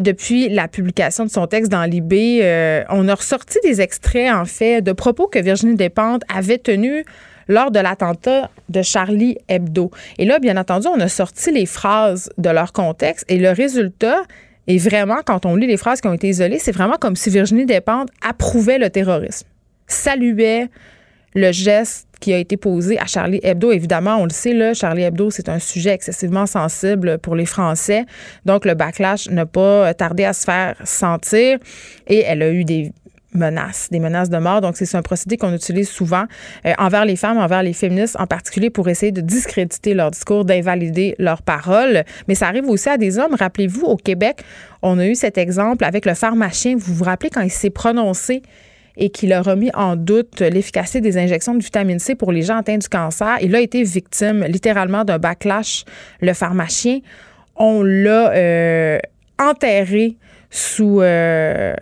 depuis 0.00 0.48
la 0.48 0.68
publication 0.68 1.24
de 1.24 1.30
son 1.30 1.46
texte 1.46 1.70
dans 1.70 1.84
l'IB, 1.84 2.12
euh, 2.42 2.84
on 2.90 3.08
a 3.08 3.14
ressorti 3.14 3.58
des 3.62 3.80
extraits, 3.80 4.32
en 4.32 4.44
fait, 4.44 4.82
de 4.82 4.92
propos 4.92 5.26
que 5.26 5.38
Virginie 5.38 5.76
Despentes 5.76 6.22
avait 6.32 6.58
tenus 6.58 7.04
lors 7.48 7.70
de 7.70 7.78
l'attentat 7.78 8.50
de 8.68 8.82
Charlie 8.82 9.36
Hebdo. 9.48 9.90
Et 10.18 10.24
là, 10.24 10.38
bien 10.38 10.56
entendu, 10.56 10.86
on 10.88 11.00
a 11.00 11.08
sorti 11.08 11.50
les 11.50 11.66
phrases 11.66 12.30
de 12.38 12.50
leur 12.50 12.72
contexte 12.72 13.24
et 13.28 13.38
le 13.38 13.50
résultat 13.50 14.22
est 14.66 14.78
vraiment, 14.78 15.18
quand 15.24 15.44
on 15.44 15.56
lit 15.56 15.66
les 15.66 15.76
phrases 15.76 16.00
qui 16.00 16.08
ont 16.08 16.14
été 16.14 16.28
isolées, 16.28 16.58
c'est 16.58 16.72
vraiment 16.72 16.96
comme 16.98 17.16
si 17.16 17.28
Virginie 17.28 17.66
Despentes 17.66 18.08
approuvait 18.26 18.78
le 18.78 18.88
terrorisme, 18.88 19.46
saluait 19.86 20.68
le 21.34 21.52
geste 21.52 22.08
qui 22.24 22.32
a 22.32 22.38
été 22.38 22.56
posé 22.56 22.98
à 22.98 23.04
Charlie 23.04 23.38
Hebdo. 23.42 23.70
Évidemment, 23.70 24.16
on 24.16 24.24
le 24.24 24.30
sait, 24.30 24.54
là, 24.54 24.72
Charlie 24.72 25.02
Hebdo, 25.02 25.30
c'est 25.30 25.50
un 25.50 25.58
sujet 25.58 25.90
excessivement 25.90 26.46
sensible 26.46 27.18
pour 27.18 27.36
les 27.36 27.44
Français. 27.44 28.06
Donc, 28.46 28.64
le 28.64 28.72
backlash 28.72 29.28
n'a 29.28 29.44
pas 29.44 29.92
tardé 29.92 30.24
à 30.24 30.32
se 30.32 30.46
faire 30.46 30.74
sentir. 30.84 31.58
Et 32.06 32.20
elle 32.20 32.42
a 32.42 32.50
eu 32.50 32.64
des 32.64 32.92
menaces, 33.34 33.88
des 33.90 34.00
menaces 34.00 34.30
de 34.30 34.38
mort. 34.38 34.62
Donc, 34.62 34.78
c'est 34.78 34.96
un 34.96 35.02
procédé 35.02 35.36
qu'on 35.36 35.52
utilise 35.52 35.90
souvent 35.90 36.24
euh, 36.64 36.72
envers 36.78 37.04
les 37.04 37.16
femmes, 37.16 37.36
envers 37.36 37.62
les 37.62 37.74
féministes 37.74 38.16
en 38.18 38.26
particulier 38.26 38.70
pour 38.70 38.88
essayer 38.88 39.12
de 39.12 39.20
discréditer 39.20 39.92
leur 39.92 40.10
discours, 40.10 40.46
d'invalider 40.46 41.14
leurs 41.18 41.42
paroles. 41.42 42.04
Mais 42.26 42.34
ça 42.34 42.48
arrive 42.48 42.70
aussi 42.70 42.88
à 42.88 42.96
des 42.96 43.18
hommes. 43.18 43.34
Rappelez-vous, 43.38 43.84
au 43.84 43.98
Québec, 43.98 44.42
on 44.80 44.98
a 44.98 45.06
eu 45.06 45.14
cet 45.14 45.36
exemple 45.36 45.84
avec 45.84 46.06
le 46.06 46.14
pharmacien. 46.14 46.74
Vous 46.78 46.94
vous 46.94 47.04
rappelez 47.04 47.28
quand 47.28 47.42
il 47.42 47.50
s'est 47.50 47.68
prononcé 47.68 48.40
et 48.96 49.10
qu'il 49.10 49.32
a 49.32 49.42
remis 49.42 49.70
en 49.74 49.96
doute 49.96 50.40
l'efficacité 50.40 51.00
des 51.00 51.16
injections 51.16 51.54
de 51.54 51.62
vitamine 51.62 51.98
C 51.98 52.14
pour 52.14 52.32
les 52.32 52.42
gens 52.42 52.58
atteints 52.58 52.78
du 52.78 52.88
cancer. 52.88 53.38
Il 53.42 53.54
a 53.54 53.60
été 53.60 53.82
victime 53.82 54.44
littéralement 54.44 55.04
d'un 55.04 55.18
backlash. 55.18 55.84
Le 56.20 56.32
pharmacien, 56.32 57.00
on 57.56 57.82
l'a 57.82 58.32
euh, 58.32 58.98
enterré 59.38 60.16
sous, 60.50 61.00
euh, 61.00 61.74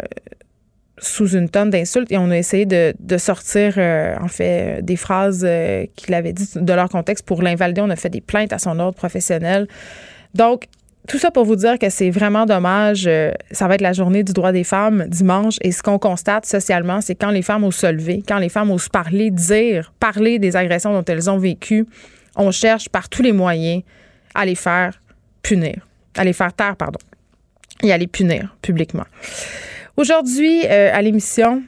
sous 0.98 1.36
une 1.36 1.50
tonne 1.50 1.70
d'insultes 1.70 2.10
et 2.10 2.16
on 2.16 2.30
a 2.30 2.38
essayé 2.38 2.64
de, 2.64 3.18
sortir, 3.18 3.74
euh, 3.76 4.16
en 4.18 4.28
fait, 4.28 4.82
des 4.82 4.96
phrases 4.96 5.46
qu'il 5.96 6.14
avait 6.14 6.32
dites 6.32 6.56
de 6.56 6.72
leur 6.72 6.88
contexte 6.88 7.26
pour 7.26 7.42
l'invalider. 7.42 7.82
On 7.82 7.90
a 7.90 7.96
fait 7.96 8.10
des 8.10 8.22
plaintes 8.22 8.52
à 8.54 8.58
son 8.58 8.78
ordre 8.78 8.96
professionnel. 8.96 9.68
Donc, 10.34 10.66
tout 11.08 11.18
ça 11.18 11.30
pour 11.30 11.44
vous 11.44 11.56
dire 11.56 11.78
que 11.78 11.90
c'est 11.90 12.10
vraiment 12.10 12.46
dommage. 12.46 13.06
Euh, 13.06 13.32
ça 13.50 13.66
va 13.66 13.74
être 13.74 13.80
la 13.80 13.92
journée 13.92 14.22
du 14.22 14.32
droit 14.32 14.52
des 14.52 14.64
femmes 14.64 15.04
dimanche. 15.08 15.56
Et 15.62 15.72
ce 15.72 15.82
qu'on 15.82 15.98
constate 15.98 16.46
socialement, 16.46 17.00
c'est 17.00 17.16
quand 17.16 17.30
les 17.30 17.42
femmes 17.42 17.64
osent 17.64 17.76
se 17.76 17.86
lever, 17.86 18.22
quand 18.26 18.38
les 18.38 18.48
femmes 18.48 18.70
osent 18.70 18.88
parler, 18.88 19.30
dire, 19.30 19.92
parler 19.98 20.38
des 20.38 20.54
agressions 20.56 20.92
dont 20.92 21.04
elles 21.04 21.28
ont 21.28 21.38
vécu, 21.38 21.86
on 22.36 22.50
cherche 22.50 22.88
par 22.88 23.08
tous 23.08 23.22
les 23.22 23.32
moyens 23.32 23.82
à 24.34 24.44
les 24.44 24.54
faire 24.54 25.00
punir, 25.42 25.86
à 26.16 26.24
les 26.24 26.32
faire 26.32 26.52
taire, 26.52 26.76
pardon, 26.76 27.00
et 27.82 27.92
à 27.92 27.98
les 27.98 28.06
punir 28.06 28.56
publiquement. 28.62 29.04
Aujourd'hui, 29.96 30.64
euh, 30.66 30.90
à 30.92 31.02
l'émission, 31.02 31.62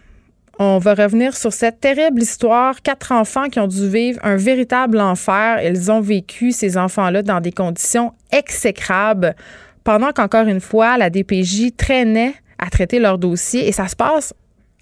on 0.58 0.78
va 0.78 0.94
revenir 0.94 1.36
sur 1.36 1.52
cette 1.52 1.80
terrible 1.80 2.22
histoire. 2.22 2.80
Quatre 2.82 3.12
enfants 3.12 3.48
qui 3.48 3.58
ont 3.60 3.66
dû 3.66 3.88
vivre 3.88 4.20
un 4.22 4.36
véritable 4.36 5.00
enfer. 5.00 5.60
Ils 5.62 5.90
ont 5.90 6.00
vécu, 6.00 6.52
ces 6.52 6.76
enfants-là, 6.76 7.22
dans 7.22 7.40
des 7.40 7.52
conditions 7.52 8.12
exécrables, 8.30 9.34
pendant 9.82 10.12
qu'encore 10.12 10.46
une 10.46 10.60
fois, 10.60 10.96
la 10.96 11.10
DPJ 11.10 11.76
traînait 11.76 12.34
à 12.58 12.70
traiter 12.70 12.98
leur 12.98 13.18
dossier. 13.18 13.66
Et 13.68 13.72
ça 13.72 13.88
se 13.88 13.96
passe 13.96 14.32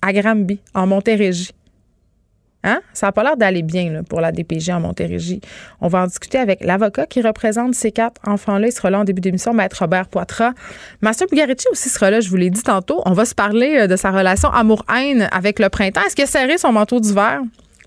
à 0.02 0.12
Granby, 0.12 0.60
en 0.74 0.86
Montérégie. 0.86 1.52
Hein? 2.64 2.80
Ça 2.92 3.06
n'a 3.06 3.12
pas 3.12 3.22
l'air 3.22 3.36
d'aller 3.36 3.62
bien 3.62 4.02
pour 4.08 4.20
la 4.20 4.32
DPJ 4.32 4.70
en 4.70 4.80
Montérégie. 4.80 5.40
On 5.80 5.88
va 5.88 6.02
en 6.02 6.06
discuter 6.06 6.38
avec 6.38 6.64
l'avocat 6.64 7.06
qui 7.06 7.20
représente 7.20 7.74
ces 7.74 7.90
quatre 7.90 8.20
enfants-là. 8.26 8.68
Il 8.68 8.72
sera 8.72 8.90
là 8.90 9.00
en 9.00 9.04
début 9.04 9.20
d'émission, 9.20 9.52
Maître 9.52 9.78
Robert 9.80 10.08
Poitras. 10.08 10.52
Master 11.00 11.26
Bugarici 11.28 11.66
aussi 11.70 11.88
sera 11.88 12.10
là, 12.10 12.20
je 12.20 12.28
vous 12.28 12.36
l'ai 12.36 12.50
dit 12.50 12.62
tantôt. 12.62 13.02
On 13.04 13.12
va 13.12 13.24
se 13.24 13.34
parler 13.34 13.78
euh, 13.80 13.86
de 13.86 13.96
sa 13.96 14.10
relation 14.10 14.50
amour-haine 14.50 15.28
avec 15.32 15.58
le 15.58 15.68
printemps. 15.68 16.02
Est-ce 16.06 16.14
qu'il 16.14 16.24
a 16.24 16.58
son 16.58 16.72
manteau 16.72 17.00
d'hiver? 17.00 17.40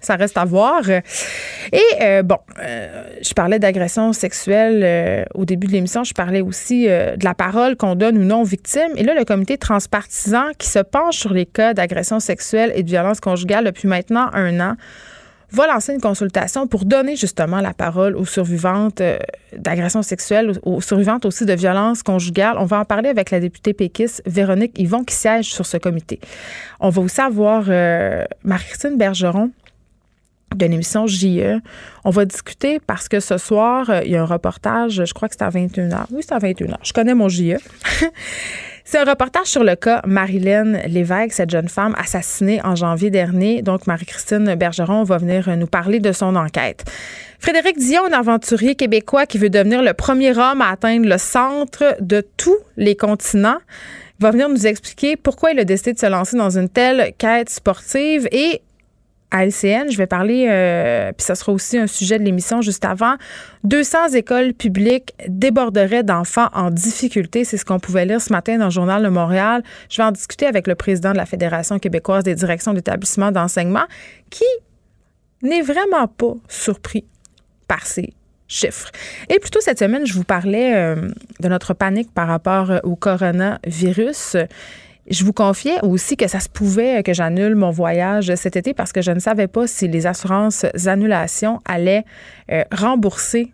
Ça 0.06 0.16
reste 0.16 0.38
à 0.38 0.46
voir. 0.46 0.88
Et 0.88 1.82
euh, 2.02 2.24
bon, 2.24 2.38
euh, 2.62 3.04
je 3.22 3.34
parlais 3.34 3.60
d'agression 3.60 4.14
sexuelle 4.14 4.82
euh, 4.84 5.26
au 5.34 5.46
début 5.46 5.68
de 5.68 5.74
l'émission. 5.74 6.04
Je 6.04 6.14
parlais 6.14 6.42
aussi 6.42 6.86
de 6.86 7.24
la 7.24 7.34
parole 7.34 7.76
qu'on 7.76 7.96
donne 7.96 8.18
ou 8.18 8.24
non 8.24 8.42
aux 8.42 8.46
victimes. 8.46 8.92
Et 8.96 9.04
là, 9.04 9.14
le 9.16 9.26
comité 9.26 9.58
transpartisan 9.58 10.52
qui 10.58 10.70
se 10.70 10.80
penche 10.80 11.18
sur 11.18 11.34
les 11.34 11.46
cas 11.46 11.74
d'agression 11.74 12.20
sexuelle 12.20 12.72
et 12.76 12.84
de 12.84 12.90
violence 12.90 13.20
conjugale 13.20 13.66
depuis 13.66 13.88
maintenant 13.88 14.30
un 14.34 14.60
an 14.60 14.76
va 15.52 15.68
lancer 15.68 15.94
une 15.94 16.02
consultation 16.02 16.68
pour 16.68 16.86
donner 16.86 17.16
justement 17.16 17.62
la 17.62 17.74
parole 17.74 18.16
aux 18.16 18.26
survivantes 18.26 19.02
d'agression 19.56 20.02
sexuelle, 20.02 20.52
aux 20.64 20.82
survivantes 20.82 21.24
aussi 21.24 21.46
de 21.46 21.54
violence 21.54 22.04
conjugale. 22.04 22.56
On 22.58 22.66
va 22.66 22.80
en 22.80 22.86
parler 22.86 23.10
avec 23.10 23.32
la 23.32 23.40
députée 23.40 23.74
péquiste 23.74 24.22
Véronique 24.26 24.78
Yvon 24.78 25.04
qui 25.04 25.16
siège 25.16 25.54
sur 25.54 25.66
ce 25.66 25.78
comité. 25.78 26.20
On 26.80 26.90
va 26.90 27.02
aussi 27.02 27.22
avoir 27.22 27.66
Marie-Christine 28.44 28.98
Bergeron 28.98 29.52
d'une 30.56 30.74
émission 30.74 31.08
JE. 31.08 31.60
On 32.04 32.10
va 32.10 32.26
discuter 32.26 32.80
parce 32.80 33.08
que 33.08 33.20
ce 33.20 33.38
soir, 33.38 33.90
euh, 33.90 34.02
il 34.06 34.12
y 34.12 34.16
a 34.16 34.22
un 34.22 34.26
reportage, 34.26 35.04
je 35.06 35.14
crois 35.14 35.30
que 35.30 35.36
c'est 35.38 35.44
à 35.44 35.50
21h. 35.50 36.06
Oui, 36.12 36.22
c'est 36.22 36.34
à 36.34 36.40
21h. 36.40 36.76
Je 36.84 36.94
connais 36.94 37.14
mon 37.14 37.30
JE. 37.30 37.58
c'est 38.86 39.00
un 39.00 39.06
reportage 39.06 39.48
sur 39.48 39.64
le 39.64 39.76
cas 39.76 40.02
Marilyn 40.06 40.74
Lévesque, 40.88 41.34
cette 41.34 41.50
jeune 41.50 41.70
femme 41.70 41.96
assassinée 41.98 42.62
en 42.64 42.76
janvier 42.76 43.10
dernier. 43.10 43.62
Donc, 43.62 43.88
Marie-Christine 43.88 44.56
Bergeron 44.56 45.04
va 45.04 45.18
venir 45.18 45.50
nous 45.58 45.68
parler 45.68 46.00
de 46.00 46.12
son 46.12 46.36
enquête. 46.36 46.86
Frédéric 47.40 47.78
Dion, 47.78 48.06
un 48.06 48.18
aventurier 48.18 48.76
québécois 48.76 49.26
qui 49.26 49.38
veut 49.38 49.50
devenir 49.50 49.82
le 49.84 49.94
premier 49.94 50.32
homme 50.38 50.62
à 50.62 50.70
atteindre 50.72 51.08
le 51.08 51.18
centre 51.18 51.96
de 52.00 52.26
tous 52.38 52.58
les 52.78 52.96
continents, 52.96 53.60
va 54.20 54.32
venir 54.32 54.50
nous 54.50 54.66
expliquer 54.66 55.16
pourquoi 55.16 55.52
il 55.52 55.60
a 55.60 55.64
décidé 55.64 55.94
de 55.94 56.00
se 56.00 56.06
lancer 56.06 56.38
dans 56.38 56.58
une 56.58 56.70
telle 56.70 57.14
quête 57.18 57.50
sportive 57.50 58.28
et 58.32 58.62
à 59.36 59.46
LCN. 59.46 59.92
Je 59.92 59.98
vais 59.98 60.08
parler, 60.08 60.48
euh, 60.50 61.12
puis 61.12 61.26
ça 61.26 61.36
sera 61.36 61.52
aussi 61.52 61.78
un 61.78 61.88
sujet 61.88 62.18
de 62.18 62.24
l'émission 62.24 62.62
juste 62.62 62.86
avant. 62.86 63.16
200 63.66 64.14
écoles 64.14 64.54
publiques 64.54 65.14
déborderaient 65.28 66.04
d'enfants 66.04 66.48
en 66.54 66.72
difficulté. 66.72 67.44
C'est 67.44 67.58
ce 67.58 67.66
qu'on 67.66 67.80
pouvait 67.80 68.06
lire 68.06 68.22
ce 68.22 68.32
matin 68.32 68.58
dans 68.58 68.66
le 68.66 68.72
Journal 68.72 69.04
de 69.04 69.10
Montréal. 69.10 69.62
Je 69.90 69.98
vais 69.98 70.08
en 70.08 70.12
discuter 70.12 70.46
avec 70.46 70.68
le 70.68 70.76
président 70.76 71.12
de 71.12 71.18
la 71.18 71.26
Fédération 71.26 71.80
québécoise 71.80 72.24
des 72.24 72.36
directions 72.36 72.74
d'établissements 72.74 73.34
d'enseignement 73.34 73.86
qui 74.30 74.46
n'est 75.42 75.62
vraiment 75.62 76.08
pas 76.08 76.34
surpris 76.48 77.04
par 77.68 77.86
ces 77.86 78.14
chiffres. 78.48 78.90
Et 79.30 79.40
plutôt 79.40 79.60
cette 79.60 79.80
semaine, 79.80 80.06
je 80.06 80.14
vous 80.14 80.24
parlais 80.24 80.76
euh, 80.76 81.10
de 81.42 81.48
notre 81.50 81.74
panique 81.74 82.14
par 82.14 82.28
rapport 82.28 82.72
au 82.84 82.96
coronavirus. 82.96 84.38
Je 85.08 85.24
vous 85.24 85.34
confiais 85.34 85.78
aussi 85.84 86.18
que 86.18 86.28
ça 86.28 86.40
se 86.40 86.50
pouvait 86.50 87.04
que 87.04 87.14
j'annule 87.14 87.56
mon 87.56 87.70
voyage 87.70 88.34
cet 88.36 88.56
été 88.56 88.74
parce 88.74 88.92
que 88.92 89.02
je 89.02 89.12
ne 89.12 89.20
savais 89.20 89.48
pas 89.48 89.68
si 89.68 89.88
les 89.88 90.08
assurances 90.08 90.66
annulations 90.88 91.60
allaient 91.66 92.06
euh, 92.52 92.64
rembourser 92.72 93.52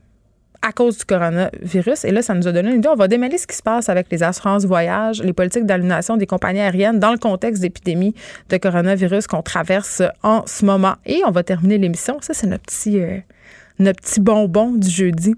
à 0.62 0.72
cause 0.72 1.00
du 1.00 1.06
coronavirus. 1.06 2.06
Et 2.06 2.12
là, 2.12 2.22
ça 2.22 2.34
nous 2.34 2.48
a 2.48 2.52
donné 2.52 2.70
une 2.70 2.78
idée. 2.78 2.88
On 2.88 2.96
va 2.96 3.08
démêler 3.08 3.38
ce 3.38 3.48
qui 3.48 3.56
se 3.56 3.64
passe 3.64 3.90
avec 3.90 4.08
les 4.12 4.24
assurances 4.24 4.66
voyage, 4.66 5.22
les 5.24 5.34
politiques 5.34 5.66
d'annulation 5.66 6.18
des 6.18 6.28
compagnies 6.28 6.62
aériennes 6.62 7.00
dans 7.00 7.12
le 7.12 7.18
contexte 7.18 7.62
d'épidémie 7.62 8.14
de 8.50 8.58
coronavirus 8.58 9.28
qu'on 9.28 9.42
traverse 9.42 10.04
en 10.24 10.44
ce 10.46 10.64
moment. 10.64 10.96
Et 11.06 11.22
on 11.26 11.32
va 11.32 11.44
terminer 11.44 11.78
l'émission. 11.78 12.18
Ça, 12.22 12.34
c'est 12.34 12.48
notre 12.48 12.72
euh, 12.88 13.20
notre 13.80 14.02
petit 14.02 14.20
bonbon 14.20 14.72
du 14.74 14.90
jeudi. 14.90 15.36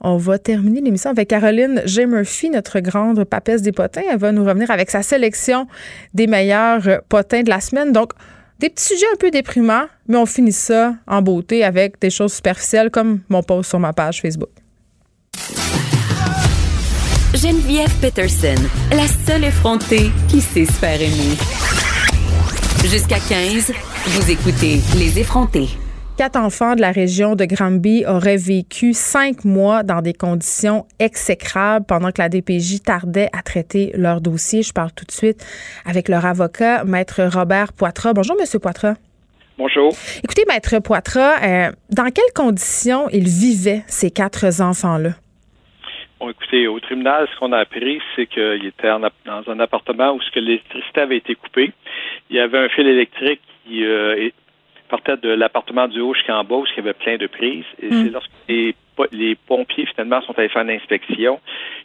On 0.00 0.18
va 0.18 0.38
terminer 0.38 0.82
l'émission 0.82 1.10
avec 1.10 1.28
Caroline 1.28 1.82
J. 1.86 2.06
Murphy, 2.06 2.50
notre 2.50 2.80
grande 2.80 3.24
papesse 3.24 3.62
des 3.62 3.72
potins. 3.72 4.02
Elle 4.10 4.18
va 4.18 4.30
nous 4.30 4.44
revenir 4.44 4.70
avec 4.70 4.90
sa 4.90 5.02
sélection 5.02 5.66
des 6.12 6.26
meilleurs 6.26 7.00
potins 7.08 7.42
de 7.42 7.48
la 7.48 7.60
semaine. 7.60 7.92
Donc, 7.92 8.12
des 8.58 8.70
petits 8.70 8.84
sujets 8.84 9.06
un 9.12 9.16
peu 9.16 9.30
déprimants, 9.30 9.86
mais 10.06 10.16
on 10.16 10.26
finit 10.26 10.52
ça 10.52 10.94
en 11.06 11.22
beauté 11.22 11.64
avec 11.64 12.00
des 12.00 12.10
choses 12.10 12.34
superficielles 12.34 12.90
comme 12.90 13.20
mon 13.28 13.42
post 13.42 13.70
sur 13.70 13.78
ma 13.78 13.92
page 13.92 14.20
Facebook. 14.20 14.50
Geneviève 17.34 17.92
Peterson, 18.00 18.54
la 18.92 19.06
seule 19.26 19.44
effrontée 19.44 20.10
qui 20.28 20.40
sait 20.40 20.64
se 20.64 20.72
faire 20.72 21.00
aimer. 21.00 21.36
Jusqu'à 22.84 23.18
15, 23.18 23.72
vous 24.06 24.30
écoutez 24.30 24.80
Les 24.98 25.18
effrontés. 25.18 25.68
Quatre 26.16 26.36
enfants 26.36 26.74
de 26.74 26.80
la 26.80 26.92
région 26.92 27.36
de 27.36 27.44
Granby 27.44 28.04
auraient 28.08 28.38
vécu 28.38 28.94
cinq 28.94 29.44
mois 29.44 29.82
dans 29.82 30.00
des 30.00 30.14
conditions 30.14 30.86
exécrables 30.98 31.84
pendant 31.86 32.08
que 32.08 32.22
la 32.22 32.30
DPJ 32.30 32.80
tardait 32.82 33.28
à 33.34 33.42
traiter 33.42 33.90
leur 33.94 34.22
dossier. 34.22 34.62
Je 34.62 34.72
parle 34.72 34.92
tout 34.96 35.04
de 35.04 35.10
suite 35.10 35.44
avec 35.84 36.08
leur 36.08 36.24
avocat, 36.24 36.84
Maître 36.84 37.20
Robert 37.30 37.74
Poitras. 37.74 38.14
Bonjour, 38.14 38.34
Monsieur 38.40 38.58
Poitras. 38.58 38.94
Bonjour. 39.58 39.92
Écoutez, 40.24 40.44
Maître 40.48 40.78
Poitras, 40.82 41.36
euh, 41.44 41.72
dans 41.90 42.10
quelles 42.10 42.32
conditions 42.34 43.10
ils 43.10 43.28
vivaient, 43.28 43.82
ces 43.86 44.10
quatre 44.10 44.46
enfants-là? 44.62 45.10
Bon, 46.18 46.30
écoutez, 46.30 46.66
au 46.66 46.80
tribunal, 46.80 47.28
ce 47.30 47.38
qu'on 47.38 47.52
a 47.52 47.58
appris, 47.58 48.00
c'est 48.14 48.26
qu'il 48.26 48.64
était 48.64 48.88
dans 48.88 49.44
un 49.48 49.60
appartement 49.60 50.14
où 50.14 50.20
l'électricité 50.34 50.98
avait 50.98 51.18
été 51.18 51.34
coupée. 51.34 51.74
Il 52.30 52.36
y 52.36 52.40
avait 52.40 52.56
un 52.58 52.70
fil 52.70 52.86
électrique 52.86 53.42
qui 53.66 53.84
euh, 53.84 54.30
partait 54.86 55.16
de 55.16 55.28
l'appartement 55.28 55.88
du 55.88 56.00
haut 56.00 56.14
jusqu'en 56.14 56.44
bas 56.44 56.56
où 56.56 56.64
il 56.66 56.76
y 56.76 56.80
avait 56.80 56.92
plein 56.92 57.16
de 57.16 57.26
prises. 57.26 57.64
Et 57.80 57.88
mm. 57.88 58.04
c'est 58.04 58.10
lorsque 58.10 58.30
les, 59.12 59.34
pompiers, 59.46 59.86
finalement, 59.86 60.22
sont 60.22 60.38
allés 60.38 60.48
faire 60.48 60.62
une 60.62 60.70
inspection, 60.70 61.40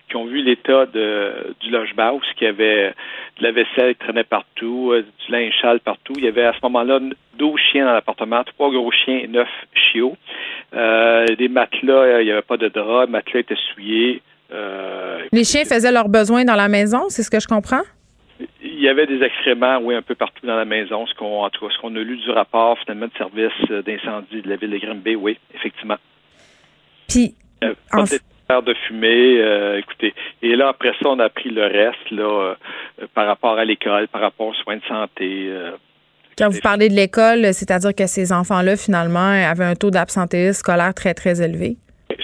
qui 0.10 0.16
ont 0.16 0.26
vu 0.26 0.42
l'état 0.42 0.86
du 0.86 1.70
logement 1.70 2.14
où 2.14 2.22
il 2.40 2.44
y 2.44 2.48
avait 2.48 2.94
de 3.40 3.44
la 3.44 3.52
vaisselle 3.52 3.96
qui 3.96 4.00
traînait 4.00 4.24
partout, 4.24 4.92
euh, 4.92 5.04
du 5.26 5.32
linge 5.32 5.54
châle 5.62 5.80
partout. 5.80 6.14
Il 6.18 6.24
y 6.24 6.28
avait 6.28 6.46
à 6.46 6.54
ce 6.54 6.60
moment-là 6.64 7.00
12 7.38 7.60
chiens 7.72 7.86
dans 7.86 7.94
l'appartement, 7.94 8.44
trois 8.44 8.70
gros 8.70 8.92
chiens 8.92 9.20
et 9.24 9.28
neuf 9.28 9.50
chiots. 9.74 10.16
Euh, 10.74 11.26
des 11.38 11.50
matelas, 11.50 12.22
il 12.22 12.26
n'y 12.26 12.32
avait 12.32 12.42
pas 12.42 12.58
de 12.58 12.68
drap, 12.68 13.06
les 13.06 13.12
matelas 13.12 13.40
étaient 13.42 13.56
souillés. 13.74 14.22
Euh, 14.54 15.20
les 15.32 15.44
chiens 15.44 15.64
faisaient 15.64 15.92
leurs 15.92 16.10
besoins 16.10 16.44
dans 16.44 16.56
la 16.56 16.68
maison, 16.68 17.06
c'est 17.10 17.24
ce 17.24 17.32
que 17.32 17.40
je 17.40 17.48
comprends? 17.48 17.84
Il 18.82 18.86
y 18.86 18.90
avait 18.90 19.06
des 19.06 19.22
excréments, 19.24 19.78
oui, 19.78 19.94
un 19.94 20.02
peu 20.02 20.16
partout 20.16 20.44
dans 20.44 20.56
la 20.56 20.66
maison. 20.66 21.06
Ce 21.06 21.14
qu'on, 21.14 21.44
en 21.44 21.52
tout 21.52 21.68
cas, 21.68 21.72
ce 21.72 21.80
qu'on 21.80 21.96
a 21.96 22.00
lu 22.00 22.18
du 22.18 22.32
rapport 22.32 22.80
finalement 22.80 23.06
de 23.06 23.12
service 23.16 23.52
euh, 23.70 23.84
d'incendie 23.84 24.42
de 24.42 24.50
la 24.50 24.56
ville 24.56 24.72
de 24.72 24.80
Grimby, 24.80 25.16
oui, 25.16 25.38
effectivement. 25.54 25.98
Puis, 27.08 27.36
euh, 27.64 27.76
de 28.64 28.74
fumée, 28.88 29.40
euh, 29.40 29.78
écoutez. 29.78 30.16
Et 30.42 30.56
là, 30.56 30.70
après 30.70 30.94
ça, 31.00 31.10
on 31.10 31.20
a 31.20 31.30
pris 31.30 31.52
le 31.52 31.62
reste, 31.62 32.10
là, 32.10 32.56
par 33.14 33.28
rapport 33.28 33.60
à 33.60 33.66
l'école, 33.66 34.08
par 34.08 34.22
rapport 34.22 34.48
aux 34.48 34.56
soins 34.56 34.78
de 34.78 34.84
santé. 34.88 35.54
Quand 36.36 36.50
vous 36.50 36.60
parlez 36.62 36.90
de 36.90 36.96
l'école, 36.96 37.54
c'est-à-dire 37.54 37.94
que 37.94 38.08
ces 38.08 38.34
enfants-là, 38.34 38.78
finalement, 38.78 39.20
avaient 39.48 39.64
un 39.64 39.76
taux 39.76 39.92
d'absentéisme 39.92 40.58
scolaire 40.58 40.96
très, 40.96 41.14
très 41.14 41.40
élevé? 41.40 41.78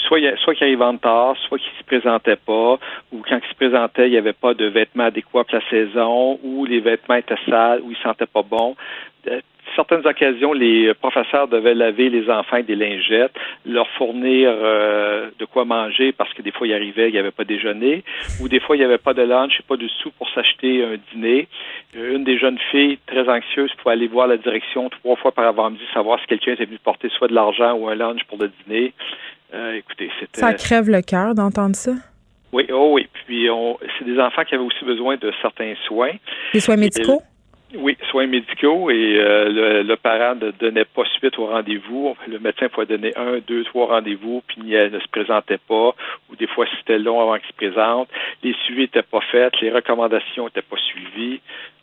Soit, 0.08 0.20
soit 0.38 0.56
qu'ils 0.56 0.64
arrivent 0.64 0.82
en 0.82 0.98
tard, 0.98 1.36
soit 1.48 1.60
qu'ils 1.60 1.78
se 1.78 1.84
présentaient 1.84 2.38
pas, 2.38 2.80
ou 3.12 3.22
quand 3.28 3.40
ils 3.44 3.50
se 3.50 3.56
présentaient, 3.56 4.08
il 4.08 4.12
n'y 4.12 4.18
avait 4.18 4.34
pas 4.34 4.54
de 4.54 4.66
vêtements 4.66 5.06
adéquats 5.06 5.44
pour 5.44 5.54
la 5.54 5.70
saison, 5.70 6.40
ou 6.44 6.66
les 6.66 6.80
vêtements 6.80 7.16
étaient 7.16 7.36
sales, 7.50 7.82
ou 7.84 7.92
ils 7.92 7.98
sentaient 7.98 8.26
pas 8.26 8.44
bon. 8.44 8.76
Certaines 9.78 10.08
occasions, 10.08 10.54
les 10.54 10.92
professeurs 10.96 11.48
devaient 11.48 11.76
laver 11.76 12.10
les 12.10 12.28
enfants 12.32 12.56
avec 12.56 12.66
des 12.66 12.76
lingettes, 12.76 13.32
leur 13.64 13.88
fournir 13.92 14.50
euh, 14.52 15.30
de 15.38 15.46
quoi 15.46 15.66
manger 15.66 16.12
parce 16.12 16.34
que 16.34 16.42
des 16.42 16.52
fois, 16.52 16.66
ils 16.66 16.74
arrivaient, 16.74 17.10
il 17.10 17.12
n'y 17.12 17.20
avait 17.20 17.30
pas 17.30 17.44
déjeuner, 17.44 18.04
ou 18.42 18.50
des 18.50 18.60
fois, 18.60 18.76
il 18.76 18.80
n'y 18.80 18.86
avait 18.86 18.98
pas 18.98 19.14
de 19.14 19.22
lunch 19.22 19.60
et 19.60 19.64
pas 19.64 19.78
de 19.78 19.88
sous 19.88 20.10
pour 20.10 20.28
s'acheter 20.32 20.84
un 20.84 20.98
dîner. 21.14 21.48
Euh, 21.96 22.16
une 22.16 22.24
des 22.24 22.40
jeunes 22.40 22.58
filles, 22.72 22.98
très 23.06 23.30
anxieuses, 23.30 23.72
pouvait 23.76 23.94
aller 23.94 24.08
voir 24.08 24.26
la 24.26 24.38
direction 24.38 24.90
trois 24.90 25.16
fois 25.16 25.32
par 25.32 25.46
avant-midi, 25.46 25.84
savoir 25.94 26.20
si 26.22 26.26
quelqu'un 26.26 26.54
était 26.54 26.66
venu 26.66 26.80
porter 26.84 27.10
soit 27.10 27.28
de 27.28 27.36
l'argent 27.36 27.74
ou 27.74 27.88
un 27.88 27.94
lunch 27.94 28.24
pour 28.24 28.40
le 28.40 28.50
dîner. 28.66 28.94
Euh, 29.54 29.76
écoutez, 29.76 30.10
c'était. 30.20 30.42
Ça 30.42 30.56
crève 30.56 30.90
le 30.90 31.04
cœur 31.04 31.36
d'entendre 31.36 31.76
ça? 31.76 31.92
Oui, 32.52 32.66
oh 32.74 32.94
oui. 32.94 33.08
Puis 33.28 33.48
c'est 34.00 34.06
des 34.06 34.20
enfants 34.20 34.44
qui 34.44 34.56
avaient 34.56 34.64
aussi 34.64 34.84
besoin 34.84 35.18
de 35.18 35.32
certains 35.40 35.76
soins. 35.86 36.14
Des 36.52 36.62
soins 36.62 36.78
médicaux? 36.78 37.22
Oui, 37.76 37.98
soins 38.10 38.28
médicaux 38.28 38.90
et 38.90 39.18
euh, 39.20 39.84
le, 39.84 39.96
parent 39.96 40.36
ne 40.36 40.52
donnait 40.52 40.86
pas 40.86 41.04
suite 41.18 41.38
au 41.38 41.48
rendez-vous. 41.48 42.16
Le 42.28 42.40
médecin 42.40 42.70
pouvait 42.70 42.86
donner 42.86 43.12
un, 43.18 43.40
deux, 43.46 43.64
trois 43.66 43.88
rendez-vous, 43.88 44.42
puis 44.48 44.74
elle 44.74 44.92
ne 44.92 45.00
se 45.00 45.08
présentait 45.10 45.58
pas, 45.58 45.94
ou 46.30 46.36
des 46.38 46.48
fois 46.48 46.66
c'était 46.80 46.98
long 46.98 47.22
avant 47.22 47.38
qu'il 47.38 47.48
se 47.48 47.54
présente. 47.54 48.10
Les 48.42 48.54
suivis 48.64 48.82
n'étaient 48.82 49.02
pas 49.02 49.20
faits, 49.20 49.60
les 49.62 49.72
recommandations 49.72 50.46
n'étaient 50.46 50.62
pas 50.62 50.78
suivies. 50.78 51.42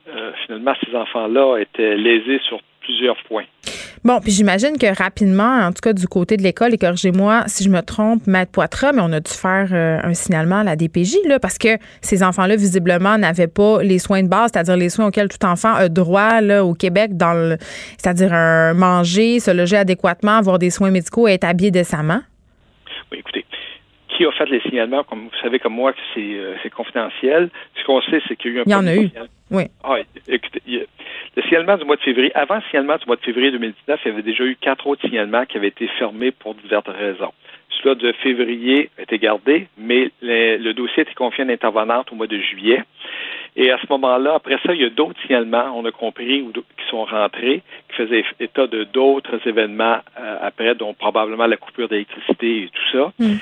Euh, 0.09 0.33
finalement, 0.45 0.75
ces 0.85 0.95
enfants-là 0.95 1.59
étaient 1.59 1.97
lésés 1.97 2.41
sur 2.47 2.61
plusieurs 2.85 3.17
points. 3.29 3.45
Bon, 4.05 4.21
puis 4.21 4.33
j'imagine 4.33 4.77
que 4.79 4.87
rapidement, 4.97 5.61
en 5.67 5.73
tout 5.73 5.81
cas 5.83 5.95
du 5.95 6.07
côté 6.07 6.37
de 6.37 6.43
l'école, 6.43 6.75
et 6.75 6.79
corrigez-moi 6.79 7.45
si 7.47 7.65
je 7.65 7.71
me 7.71 7.81
trompe, 7.81 8.27
Maître 8.27 8.53
Poitras, 8.53 8.93
mais 8.93 9.01
on 9.03 9.13
a 9.13 9.21
dû 9.21 9.33
faire 9.33 9.69
euh, 9.73 9.99
un 10.03 10.13
signalement 10.13 10.59
à 10.59 10.65
la 10.65 10.77
DPJ, 10.77 11.17
là, 11.27 11.39
parce 11.39 11.57
que 11.57 11.79
ces 12.03 12.23
enfants-là, 12.23 12.57
visiblement, 12.57 13.17
n'avaient 13.17 13.49
pas 13.49 13.83
les 13.83 13.99
soins 13.99 14.23
de 14.23 14.29
base, 14.29 14.51
c'est-à-dire 14.53 14.77
les 14.77 14.91
soins 14.91 15.07
auxquels 15.07 15.29
tout 15.29 15.45
enfant 15.47 15.75
a 15.75 15.89
droit 15.89 16.43
là, 16.43 16.65
au 16.65 16.75
Québec, 16.75 17.17
dans 17.17 17.33
le, 17.33 17.57
c'est-à-dire 17.97 18.35
un 18.35 18.75
manger, 18.75 19.41
se 19.41 19.51
loger 19.51 19.79
adéquatement, 19.79 20.33
avoir 20.33 20.59
des 20.59 20.71
soins 20.71 20.91
médicaux 20.91 21.27
et 21.27 21.33
être 21.33 21.45
habillé 21.45 21.71
décemment? 21.71 22.21
Oui, 23.11 23.21
écoutez, 23.21 23.47
qui 24.09 24.25
a 24.27 24.33
fait 24.33 24.51
les 24.51 24.61
signalements, 24.61 25.03
comme 25.05 25.25
vous 25.25 25.41
savez 25.43 25.59
comme 25.59 25.75
moi 25.75 25.93
que 25.93 25.99
c'est, 26.15 26.21
euh, 26.21 26.55
confidentiel. 26.77 27.49
Ce 27.81 27.85
qu'on 27.85 28.01
sait, 28.03 28.21
c'est 28.29 28.37
qu'il 28.37 28.53
y 28.53 28.55
a 28.55 28.59
eu 28.59 28.61
un 28.61 28.65
Il 28.67 28.71
y 28.71 28.75
en 28.75 28.87
a 28.87 28.95
eu. 28.95 29.11
Oui. 29.51 29.65
Ah, 29.83 29.97
écoutez, 30.29 30.61
le 31.37 31.43
signalement 31.43 31.77
du 31.77 31.85
mois 31.85 31.97
de 31.97 32.03
février, 32.03 32.35
avant 32.35 32.57
le 32.57 32.63
signalement 32.71 32.97
du 32.97 33.07
mois 33.07 33.17
de 33.17 33.23
février 33.23 33.51
2019, 33.51 34.01
il 34.05 34.09
y 34.09 34.13
avait 34.13 34.23
déjà 34.23 34.45
eu 34.45 34.57
quatre 34.61 34.87
autres 34.87 35.03
signalements 35.03 35.45
qui 35.47 35.57
avaient 35.57 35.69
été 35.69 35.89
fermés 35.99 36.31
pour 36.31 36.55
diverses 36.55 36.89
raisons. 36.89 37.33
Celui 37.83 37.97
de 37.97 38.13
février 38.13 38.91
été 38.99 39.19
gardé, 39.19 39.69
mais 39.77 40.11
le, 40.23 40.73
dossier 40.73 41.03
été 41.03 41.13
confié 41.15 41.43
à 41.43 41.45
une 41.45 41.51
intervenante 41.51 42.13
au 42.13 42.15
mois 42.15 42.27
de 42.27 42.39
juillet. 42.39 42.83
Et 43.57 43.71
à 43.71 43.79
ce 43.79 43.87
moment-là, 43.91 44.35
après 44.35 44.59
ça, 44.65 44.75
il 44.75 44.81
y 44.81 44.85
a 44.85 44.91
d'autres 44.91 45.21
signalements, 45.23 45.73
on 45.77 45.85
a 45.85 45.91
compris, 45.91 46.45
qui 46.53 46.91
sont 46.91 47.05
rentrés, 47.05 47.63
qui 47.89 47.97
faisaient 47.97 48.25
état 48.41 48.67
de 48.67 48.85
d'autres 48.85 49.39
événements 49.47 49.99
euh, 50.19 50.39
après, 50.41 50.75
dont 50.75 50.95
probablement 50.95 51.47
la 51.47 51.57
coupure 51.57 51.89
d'électricité 51.89 52.65
et 52.65 52.71
tout 52.73 52.99
ça. 52.99 53.13
Mm 53.19 53.37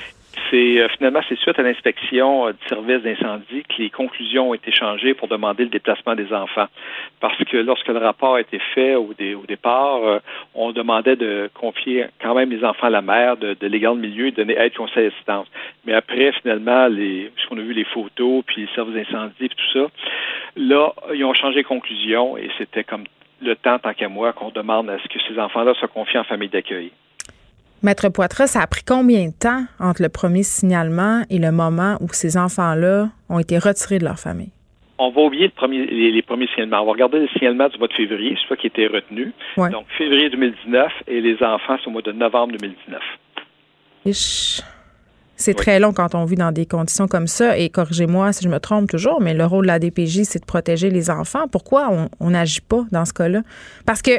c'est 0.51 0.81
euh, 0.81 0.89
finalement 0.97 1.21
c'est 1.29 1.39
suite 1.39 1.59
à 1.59 1.63
l'inspection 1.63 2.47
euh, 2.47 2.53
du 2.53 2.69
service 2.69 3.03
d'incendie 3.03 3.63
que 3.65 3.83
les 3.83 3.91
conclusions 3.91 4.51
ont 4.51 4.55
été 4.55 4.71
changées 4.73 5.15
pour 5.15 5.29
demander 5.29 5.65
le 5.65 5.71
déplacement 5.71 6.15
des 6.15 6.33
enfants. 6.33 6.67
Parce 7.21 7.43
que 7.45 7.57
lorsque 7.57 7.89
le 7.89 7.99
rapport 7.99 8.37
a 8.37 8.41
été 8.41 8.59
fait 8.75 8.95
au, 8.95 9.13
départ, 9.47 10.05
euh, 10.05 10.19
on 10.55 10.73
demandait 10.73 11.17
de 11.17 11.51
confier 11.55 12.07
quand 12.21 12.35
même 12.35 12.51
les 12.51 12.65
enfants 12.65 12.87
à 12.87 12.91
la 12.91 13.03
mère, 13.03 13.37
de, 13.37 13.55
de 13.59 13.67
légal 13.67 13.97
milieu, 13.97 14.31
de 14.31 14.37
donner 14.37 14.57
aide 14.59 14.75
conseil 14.75 15.07
assistance. 15.07 15.47
Mais 15.85 15.95
après, 15.95 16.33
finalement, 16.41 16.87
les, 16.89 17.31
puisqu'on 17.35 17.59
a 17.59 17.63
vu 17.63 17.73
les 17.73 17.85
photos, 17.85 18.43
puis 18.47 18.63
le 18.63 18.69
service 18.75 18.95
d'incendie, 18.95 19.35
puis 19.39 19.49
tout 19.49 19.73
ça, 19.73 19.87
là, 20.57 20.93
ils 21.15 21.25
ont 21.25 21.35
changé 21.35 21.63
de 21.63 21.67
conclusion 21.67 22.37
et 22.37 22.51
c'était 22.59 22.85
comme 22.85 23.05
le 23.41 23.57
temps, 23.57 23.79
tant 23.79 23.93
qu'à 23.93 24.09
moi, 24.09 24.33
qu'on 24.33 24.51
demande 24.51 24.89
à 24.89 24.99
ce 24.99 25.09
que 25.09 25.19
ces 25.29 25.39
enfants-là 25.39 25.75
soient 25.75 25.89
confiés 25.89 26.21
en 26.21 26.25
famille 26.25 26.49
d'accueil. 26.49 26.93
Maître 27.83 28.09
Poitras, 28.09 28.47
ça 28.47 28.61
a 28.61 28.67
pris 28.67 28.83
combien 28.87 29.27
de 29.27 29.33
temps 29.33 29.65
entre 29.81 30.03
le 30.03 30.09
premier 30.09 30.45
signalement 30.45 31.23
et 31.31 31.39
le 31.39 31.51
moment 31.51 31.97
où 32.01 32.09
ces 32.13 32.37
enfants-là 32.37 33.09
ont 33.29 33.39
été 33.39 33.59
retirés 33.59 33.99
de 33.99 34.05
leur 34.05 34.19
famille? 34.19 34.53
on 35.03 35.11
va 35.11 35.23
oublier 35.23 35.53
les, 35.69 36.23
premiers 36.23 36.47
signalements. 36.49 36.83
On 36.83 36.87
va 36.87 36.93
regarder 36.93 37.19
le 37.19 37.29
signalement 37.29 37.69
du 37.69 37.77
mois 37.79 37.89
de 37.89 37.93
février, 37.93 38.37
soit 38.47 38.57
qui 38.57 38.69
était 38.69 38.87
retenu. 38.87 39.33
Donc, 39.57 39.87
février 39.99 40.31
2019 40.31 40.93
et 41.09 41.21
les 41.21 41.35
enfants, 41.43 41.77
c'est 41.83 41.89
au 41.89 41.91
mois 41.91 42.03
de 42.03 42.13
novembre 42.13 42.57
2019. 42.57 43.01
C'est 45.35 45.55
très 45.55 45.81
long 45.81 45.93
quand 45.93 46.15
on 46.15 46.25
vit 46.25 46.37
dans 46.37 46.53
des 46.53 46.67
conditions 46.67 47.09
comme 47.09 47.27
ça. 47.27 47.59
Et 47.59 47.69
corrigez-moi 47.69 48.33
si 48.33 48.45
je 48.45 48.49
me 48.49 48.61
trompe 48.61 48.89
toujours, 48.89 49.21
mais 49.21 49.35
le 49.35 49.45
rôle 49.45 49.65
de 49.65 49.69
la 49.69 49.81
DPJ, 49.81 50.23
c'est 50.23 50.39
de 50.39 50.45
protéger 50.45 50.89
les 50.89 51.11
enfants. 51.11 51.49
Pourquoi 51.51 51.91
on 52.21 52.31
n'agit 52.31 52.61
pas 52.61 52.85
dans 52.93 53.05
ce 53.05 53.13
cas-là? 53.13 53.43
Parce 53.85 54.03
que 54.03 54.13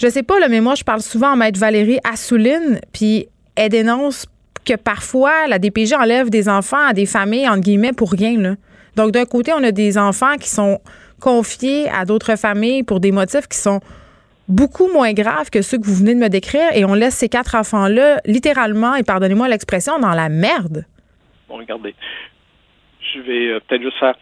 je 0.00 0.08
sais 0.08 0.22
pas, 0.22 0.34
mais 0.48 0.60
moi, 0.60 0.74
je 0.74 0.84
parle 0.84 1.02
souvent 1.02 1.32
à 1.32 1.36
Maître 1.36 1.60
Valérie 1.60 1.98
Assouline, 2.10 2.80
puis 2.92 3.26
elle 3.54 3.68
dénonce 3.68 4.26
que 4.64 4.74
parfois, 4.74 5.46
la 5.46 5.58
DPJ 5.58 5.92
enlève 5.92 6.30
des 6.30 6.48
enfants 6.48 6.84
à 6.88 6.94
des 6.94 7.04
familles, 7.04 7.48
entre 7.48 7.60
guillemets, 7.60 7.92
pour 7.92 8.12
rien. 8.12 8.56
Donc, 8.96 9.10
d'un 9.10 9.26
côté, 9.26 9.52
on 9.52 9.62
a 9.62 9.72
des 9.72 9.98
enfants 9.98 10.36
qui 10.40 10.48
sont 10.48 10.78
confiés 11.20 11.88
à 11.90 12.06
d'autres 12.06 12.36
familles 12.36 12.82
pour 12.82 12.98
des 13.00 13.12
motifs 13.12 13.46
qui 13.46 13.58
sont 13.58 13.80
beaucoup 14.48 14.90
moins 14.90 15.12
graves 15.12 15.50
que 15.50 15.60
ceux 15.60 15.78
que 15.78 15.84
vous 15.84 15.94
venez 15.94 16.14
de 16.14 16.20
me 16.20 16.28
décrire 16.28 16.74
et 16.74 16.84
on 16.86 16.94
laisse 16.94 17.14
ces 17.14 17.28
quatre 17.28 17.54
enfants-là 17.54 18.20
littéralement, 18.24 18.94
et 18.94 19.02
pardonnez-moi 19.02 19.48
l'expression, 19.48 19.98
dans 19.98 20.14
la 20.14 20.30
merde. 20.30 20.86
Bon, 21.46 21.56
regardez, 21.56 21.94
je 23.12 23.20
vais 23.20 23.48
euh, 23.48 23.60
peut-être 23.60 23.82
juste 23.82 23.98
faire 23.98 24.14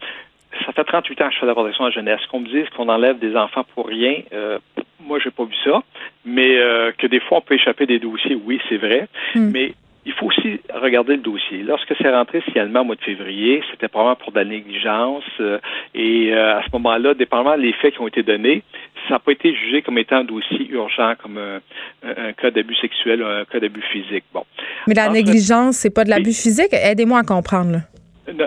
ça 0.65 0.73
fait 0.73 0.83
38 0.83 1.21
ans 1.21 1.27
que 1.27 1.33
je 1.35 1.39
fais 1.39 1.45
la 1.45 1.53
protection 1.53 1.85
à 1.85 1.89
la 1.89 1.93
jeunesse. 1.93 2.19
Qu'on 2.31 2.39
me 2.39 2.47
dise 2.47 2.67
qu'on 2.75 2.89
enlève 2.89 3.19
des 3.19 3.35
enfants 3.35 3.63
pour 3.75 3.87
rien, 3.87 4.21
euh, 4.33 4.59
moi, 5.01 5.19
j'ai 5.23 5.31
pas 5.31 5.45
vu 5.45 5.55
ça. 5.63 5.81
Mais 6.25 6.57
euh, 6.57 6.91
que 6.97 7.07
des 7.07 7.19
fois, 7.19 7.39
on 7.39 7.41
peut 7.41 7.55
échapper 7.55 7.85
des 7.85 7.99
dossiers, 7.99 8.37
oui, 8.45 8.59
c'est 8.69 8.77
vrai. 8.77 9.07
Hmm. 9.35 9.51
Mais 9.51 9.73
il 10.05 10.13
faut 10.13 10.27
aussi 10.27 10.59
regarder 10.73 11.17
le 11.17 11.21
dossier. 11.21 11.61
Lorsque 11.61 11.93
c'est 12.01 12.09
rentré 12.09 12.41
finalement 12.41 12.81
au 12.81 12.83
mois 12.85 12.95
de 12.95 13.01
février, 13.01 13.61
c'était 13.69 13.87
probablement 13.87 14.15
pour 14.15 14.31
de 14.31 14.37
la 14.37 14.45
négligence. 14.45 15.23
Euh, 15.39 15.59
et 15.93 16.33
à 16.33 16.61
ce 16.65 16.71
moment-là, 16.73 17.13
dépendamment 17.13 17.57
des 17.57 17.73
faits 17.73 17.93
qui 17.93 18.01
ont 18.01 18.07
été 18.07 18.23
donnés, 18.23 18.63
ça 19.07 19.15
n'a 19.15 19.19
pas 19.19 19.31
été 19.31 19.53
jugé 19.53 19.81
comme 19.81 19.97
étant 19.97 20.17
un 20.17 20.23
dossier 20.23 20.67
urgent, 20.69 21.13
comme 21.21 21.37
un, 21.37 22.33
cas 22.33 22.51
d'abus 22.51 22.75
sexuel 22.75 23.21
ou 23.21 23.25
un 23.25 23.45
cas 23.45 23.59
d'abus 23.59 23.83
physique. 23.91 24.23
Bon. 24.33 24.43
Mais 24.87 24.93
la 24.93 25.09
négligence, 25.09 25.77
c'est 25.77 25.93
pas 25.93 26.03
de 26.03 26.09
l'abus 26.09 26.33
physique? 26.33 26.71
Aidez-moi 26.71 27.19
à 27.19 27.23
comprendre. 27.23 27.71
Là. 27.71 27.79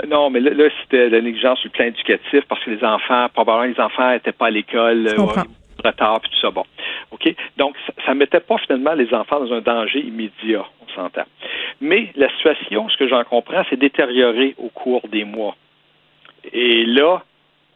Non, 0.08 0.30
mais 0.30 0.40
là, 0.40 0.68
c'était 0.82 1.08
la 1.08 1.20
négligence 1.20 1.58
sur 1.60 1.68
le 1.68 1.72
plan 1.72 1.86
éducatif 1.86 2.44
parce 2.48 2.62
que 2.64 2.70
les 2.70 2.84
enfants, 2.84 3.26
probablement 3.32 3.72
les 3.74 3.80
enfants 3.80 4.12
n'étaient 4.12 4.32
pas 4.32 4.46
à 4.46 4.50
l'école, 4.50 5.08
euh, 5.08 5.42
retard, 5.82 6.20
puis 6.20 6.30
tout 6.30 6.40
ça. 6.40 6.50
Bon. 6.50 6.64
OK? 7.10 7.34
Donc, 7.56 7.76
ça 8.04 8.14
ne 8.14 8.18
mettait 8.18 8.40
pas 8.40 8.58
finalement 8.58 8.94
les 8.94 9.12
enfants 9.14 9.40
dans 9.40 9.52
un 9.52 9.60
danger 9.60 10.00
immédiat, 10.00 10.64
on 10.80 10.92
s'entend. 10.94 11.24
Mais 11.80 12.10
la 12.16 12.28
situation, 12.30 12.88
ce 12.88 12.96
que 12.96 13.08
j'en 13.08 13.24
comprends, 13.24 13.64
s'est 13.64 13.76
détériorée 13.76 14.54
au 14.58 14.68
cours 14.68 15.06
des 15.08 15.24
mois. 15.24 15.56
Et 16.52 16.84
là, 16.84 17.22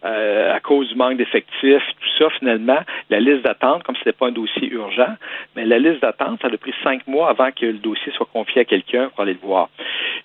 euh, 0.05 0.55
à 0.55 0.61
cause 0.61 0.89
du 0.89 0.95
manque 0.95 1.17
d'effectifs, 1.17 1.83
tout 2.01 2.09
ça, 2.19 2.31
finalement, 2.39 2.79
la 3.11 3.19
liste 3.19 3.43
d'attente, 3.43 3.83
comme 3.83 3.97
ce 3.97 4.01
n'était 4.01 4.13
pas 4.13 4.29
un 4.29 4.33
dossier 4.33 4.69
urgent, 4.69 5.15
mais 5.57 5.65
la 5.65 5.79
liste 5.79 6.03
d'attente, 6.03 6.41
ça 6.43 6.49
a 6.49 6.57
pris 6.57 6.75
cinq 6.85 7.07
mois 7.07 7.31
avant 7.31 7.51
que 7.51 7.67
le 7.67 7.79
dossier 7.79 8.13
soit 8.13 8.29
confié 8.33 8.61
à 8.61 8.65
quelqu'un 8.65 9.09
pour 9.09 9.21
aller 9.21 9.33
le 9.33 9.47
voir. 9.47 9.69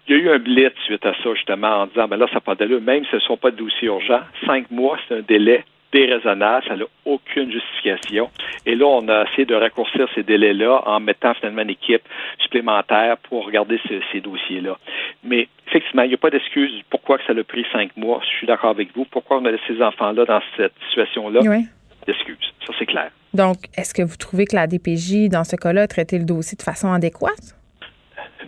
Il 0.07 0.15
y 0.15 0.19
a 0.19 0.21
eu 0.21 0.29
un 0.29 0.39
blitz 0.39 0.73
suite 0.85 1.05
à 1.05 1.13
ça, 1.23 1.33
justement, 1.33 1.81
en 1.81 1.87
disant, 1.87 2.07
ben 2.07 2.17
là, 2.17 2.27
ça 2.27 2.35
n'a 2.35 2.41
pas 2.41 2.55
même 2.65 3.05
si 3.05 3.11
ce 3.11 3.15
ne 3.15 3.21
sont 3.21 3.37
pas 3.37 3.51
de 3.51 3.55
dossiers 3.55 3.87
urgents, 3.87 4.21
cinq 4.45 4.69
mois, 4.69 4.97
c'est 5.07 5.15
un 5.15 5.21
délai 5.21 5.63
déraisonnable, 5.91 6.65
ça 6.67 6.75
n'a 6.75 6.85
aucune 7.05 7.51
justification. 7.51 8.29
Et 8.65 8.75
là, 8.75 8.85
on 8.85 9.07
a 9.09 9.25
essayé 9.25 9.45
de 9.45 9.55
raccourcir 9.55 10.07
ces 10.15 10.23
délais-là 10.23 10.83
en 10.85 10.99
mettant 10.99 11.33
finalement 11.33 11.61
une 11.63 11.71
équipe 11.71 12.03
supplémentaire 12.39 13.17
pour 13.17 13.45
regarder 13.45 13.79
ces 14.11 14.21
dossiers-là. 14.21 14.77
Mais 15.23 15.47
effectivement, 15.67 16.03
il 16.03 16.09
n'y 16.09 16.13
a 16.13 16.17
pas 16.17 16.29
d'excuse 16.29 16.71
pourquoi 16.89 17.17
que 17.17 17.25
ça 17.25 17.33
a 17.37 17.43
pris 17.43 17.65
cinq 17.71 17.95
mois. 17.97 18.21
Je 18.23 18.37
suis 18.37 18.47
d'accord 18.47 18.71
avec 18.71 18.95
vous. 18.95 19.05
Pourquoi 19.05 19.37
on 19.37 19.45
a 19.45 19.51
laissé 19.51 19.63
ces 19.67 19.81
enfants-là 19.81 20.25
dans 20.25 20.41
cette 20.57 20.73
situation-là? 20.89 21.41
Oui. 21.43 21.65
D'excuses. 22.07 22.53
Ça, 22.65 22.73
c'est 22.79 22.87
clair. 22.87 23.11
Donc, 23.33 23.57
est-ce 23.77 23.93
que 23.93 24.01
vous 24.01 24.17
trouvez 24.17 24.45
que 24.45 24.55
la 24.55 24.67
DPJ, 24.67 25.29
dans 25.29 25.43
ce 25.43 25.55
cas-là, 25.55 25.83
a 25.83 25.87
traité 25.87 26.17
le 26.17 26.25
dossier 26.25 26.57
de 26.57 26.63
façon 26.63 26.91
adéquate? 26.91 27.55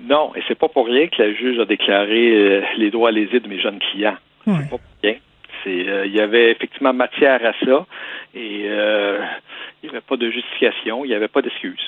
Non, 0.02 0.36
et 0.36 0.42
c'est 0.48 0.58
pas 0.58 0.68
pour 0.68 0.88
rien 0.88 1.08
que 1.08 1.22
la 1.22 1.34
juge 1.34 1.60
a 1.60 1.66
déclaré 1.66 2.32
euh, 2.32 2.62
les 2.78 2.90
droits 2.90 3.12
lésés 3.12 3.40
de 3.40 3.48
mes 3.48 3.60
jeunes 3.60 3.80
clients. 3.80 4.18
Oui. 4.48 4.56
C'est 4.58 4.70
pas 4.70 4.78
pour 4.78 4.80
rien. 5.04 5.16
Euh, 5.66 6.06
il 6.06 6.14
y 6.14 6.20
avait 6.20 6.52
effectivement 6.52 6.94
matière 6.94 7.40
à 7.46 7.54
ça 7.66 7.86
et 8.34 8.64
euh, 8.66 9.20
il 9.82 9.90
n'y 9.90 9.96
avait 9.96 10.06
pas 10.06 10.18
de 10.18 10.30
justification, 10.30 11.06
il 11.06 11.10
n'y 11.10 11.14
avait 11.14 11.28
pas 11.28 11.42
d'excuse. 11.42 11.80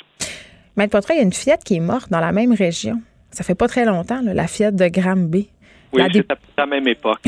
Maître 0.78 0.92
Poitras, 0.92 1.14
il 1.16 1.18
y 1.18 1.20
a 1.22 1.24
une 1.24 1.34
fillette 1.34 1.64
qui 1.64 1.76
est 1.76 1.82
morte 1.82 2.10
dans 2.12 2.20
la 2.20 2.32
même 2.32 2.54
région. 2.54 3.02
Ça 3.32 3.44
fait 3.44 3.56
pas 3.56 3.68
très 3.68 3.86
longtemps, 3.86 4.22
la 4.24 4.48
fillette 4.48 4.76
de 4.76 4.88
Granby. 4.88 5.50
Oui, 5.94 6.04
c'est 6.12 6.32
à 6.32 6.36
la 6.58 6.66
même 6.66 6.88
époque. 6.88 7.20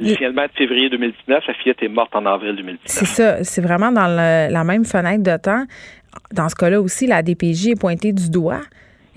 Initialement, 0.00 0.42
de 0.42 0.52
février 0.56 0.90
2019, 0.90 1.44
la 1.46 1.54
fillette 1.54 1.82
est 1.82 1.88
morte 1.88 2.14
en 2.14 2.26
avril 2.26 2.56
2019. 2.56 2.80
C'est 2.86 3.04
ça, 3.06 3.44
c'est 3.44 3.60
vraiment 3.60 3.92
dans 3.92 4.08
la 4.08 4.64
même 4.64 4.84
fenêtre 4.84 5.22
de 5.22 5.36
temps. 5.36 5.64
Dans 6.32 6.48
ce 6.48 6.56
cas-là 6.56 6.80
aussi, 6.80 7.06
la 7.06 7.22
DPJ 7.22 7.68
est 7.68 7.80
pointée 7.80 8.12
du 8.12 8.28
doigt. 8.30 8.62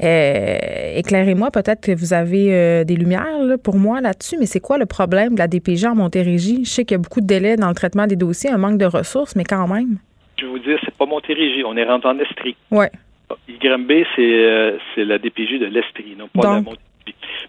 Euh, 0.04 0.94
éclairez-moi, 0.96 1.52
peut-être 1.52 1.82
que 1.82 1.92
vous 1.92 2.14
avez 2.14 2.54
euh, 2.54 2.84
des 2.84 2.96
lumières 2.96 3.28
pour 3.64 3.76
moi 3.76 4.02
là-dessus, 4.02 4.38
mais 4.40 4.48
c'est 4.48 4.60
quoi 4.60 4.78
le 4.78 4.86
problème 4.86 5.36
de 5.36 5.40
la 5.40 5.48
DPJ 5.48 5.86
en 5.86 5.96
Montérégie? 5.96 6.66
Je 6.66 6.70
sais 6.70 6.86
qu'il 6.86 6.96
y 6.96 7.00
a 7.00 7.02
beaucoup 7.02 7.22
de 7.22 7.28
délais 7.28 7.56
dans 7.56 7.70
le 7.70 7.76
traitement 7.76 8.08
des 8.08 8.16
dossiers, 8.16 8.50
un 8.50 8.58
manque 8.58 8.80
de 8.80 8.86
ressources, 8.86 9.36
mais 9.36 9.44
quand 9.44 9.68
même. 9.68 10.00
Je 10.40 10.46
vais 10.46 10.52
vous 10.52 10.60
dire, 10.60 10.80
c'est 10.84 10.96
pas 10.96 11.06
Montérégie, 11.06 11.64
on 11.64 11.78
est 11.78 11.84
rentré 11.84 12.10
en 12.10 12.20
Estrie. 12.20 12.56
Oui. 12.72 12.86
Euh, 13.30 14.78
c'est 14.96 15.06
la 15.06 15.20
DPJ 15.20 15.60
de 15.60 15.68
l'Estrie, 15.68 16.16
non 16.18 16.28
pas 16.28 16.56
la 16.56 16.62
Montérégie. 16.62 16.80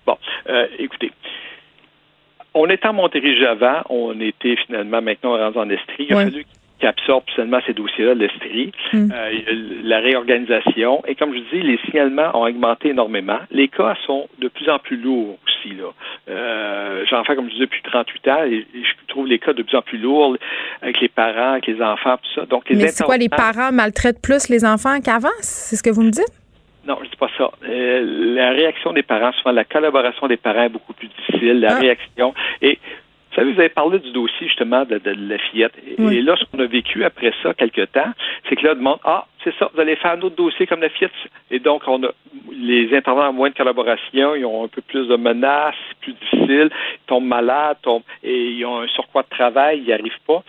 Bon, 0.06 0.16
écoutez, 0.78 1.10
on 2.54 2.66
était 2.66 2.86
en 2.86 2.92
Montérégie 2.92 3.46
avant, 3.46 3.82
on 3.88 4.18
était 4.20 4.56
finalement 4.66 5.00
maintenant 5.00 5.36
rentré 5.38 5.60
en 5.60 5.70
Estrie. 5.70 6.06
Il 6.08 6.14
a 6.14 6.24
fallu 6.24 6.44
qui 6.82 6.88
absorbe 6.88 7.22
seulement 7.36 7.60
ces 7.64 7.74
dossiers-là, 7.74 8.14
l'Estrie, 8.14 8.72
mm. 8.92 9.12
euh, 9.14 9.30
la 9.84 10.00
réorganisation. 10.00 11.00
Et 11.06 11.14
comme 11.14 11.32
je 11.32 11.38
dis, 11.56 11.62
les 11.62 11.78
signalements 11.84 12.36
ont 12.36 12.44
augmenté 12.44 12.88
énormément. 12.88 13.38
Les 13.52 13.68
cas 13.68 13.94
sont 14.04 14.28
de 14.40 14.48
plus 14.48 14.68
en 14.68 14.80
plus 14.80 14.96
lourds 14.96 15.38
aussi. 15.46 15.76
Là. 15.76 15.92
Euh, 16.28 17.04
J'en 17.08 17.22
fais, 17.22 17.36
comme 17.36 17.46
je 17.46 17.52
disais, 17.52 17.66
depuis 17.66 17.82
38 17.82 18.28
ans 18.28 18.44
et, 18.44 18.66
je 18.74 19.06
trouve 19.06 19.28
les 19.28 19.38
cas 19.38 19.52
de 19.52 19.62
plus 19.62 19.76
en 19.76 19.82
plus 19.82 19.98
lourds 19.98 20.36
avec 20.80 21.00
les 21.00 21.08
parents, 21.08 21.52
avec 21.52 21.68
les 21.68 21.80
enfants, 21.80 22.16
tout 22.16 22.40
ça. 22.40 22.46
Donc, 22.46 22.68
les 22.68 22.74
Mais 22.74 22.88
c'est 22.88 23.04
quoi, 23.04 23.16
les 23.16 23.28
parents 23.28 23.70
maltraitent 23.70 24.20
plus 24.20 24.48
les 24.48 24.64
enfants 24.64 25.00
qu'avant? 25.00 25.28
C'est 25.40 25.76
ce 25.76 25.84
que 25.84 25.90
vous 25.90 26.02
me 26.02 26.10
dites? 26.10 26.42
Non, 26.84 26.98
je 27.04 27.10
dis 27.10 27.16
pas 27.16 27.30
ça. 27.38 27.48
Euh, 27.64 28.34
la 28.34 28.50
réaction 28.50 28.92
des 28.92 29.04
parents, 29.04 29.30
souvent 29.34 29.52
la 29.52 29.64
collaboration 29.64 30.26
des 30.26 30.36
parents 30.36 30.64
est 30.64 30.68
beaucoup 30.68 30.94
plus 30.94 31.06
difficile, 31.06 31.60
la 31.60 31.76
ah. 31.76 31.78
réaction. 31.78 32.34
Et 32.60 32.80
vous 33.32 33.36
savez, 33.36 33.52
vous 33.52 33.60
avez 33.60 33.68
parlé 33.70 33.98
du 33.98 34.10
dossier 34.12 34.46
justement 34.46 34.84
de, 34.84 35.00
la 35.04 35.38
fillette. 35.38 35.72
Et 35.86 36.20
là, 36.20 36.36
ce 36.36 36.44
qu'on 36.44 36.62
a 36.62 36.66
vécu 36.66 37.02
après 37.02 37.32
ça, 37.42 37.54
quelque 37.54 37.86
temps, 37.86 38.12
c'est 38.48 38.56
que 38.56 38.66
là, 38.66 38.72
on 38.72 38.76
demande 38.76 38.98
Ah, 39.04 39.26
c'est 39.42 39.54
ça, 39.58 39.70
vous 39.72 39.80
allez 39.80 39.96
faire 39.96 40.12
un 40.12 40.20
autre 40.20 40.36
dossier 40.36 40.66
comme 40.66 40.80
la 40.80 40.90
fillette. 40.90 41.12
Et 41.50 41.58
donc, 41.58 41.82
on 41.86 42.02
a 42.04 42.10
les 42.52 42.94
intervenants 42.94 43.30
ont 43.30 43.32
moins 43.32 43.50
de 43.50 43.54
collaboration, 43.54 44.34
ils 44.34 44.44
ont 44.44 44.64
un 44.64 44.68
peu 44.68 44.82
plus 44.82 45.06
de 45.08 45.16
menaces, 45.16 45.74
c'est 45.88 45.98
plus 45.98 46.12
difficile, 46.12 46.70
ils 46.70 47.06
tombent 47.06 47.26
malades, 47.26 47.78
tombent, 47.82 48.02
et 48.22 48.50
ils 48.50 48.64
ont 48.64 48.80
un 48.80 48.88
surcroît 48.88 49.22
de 49.22 49.28
travail, 49.28 49.78
ils 49.78 49.84
n'y 49.84 49.92
arrivent 49.92 50.12
pas 50.26 50.42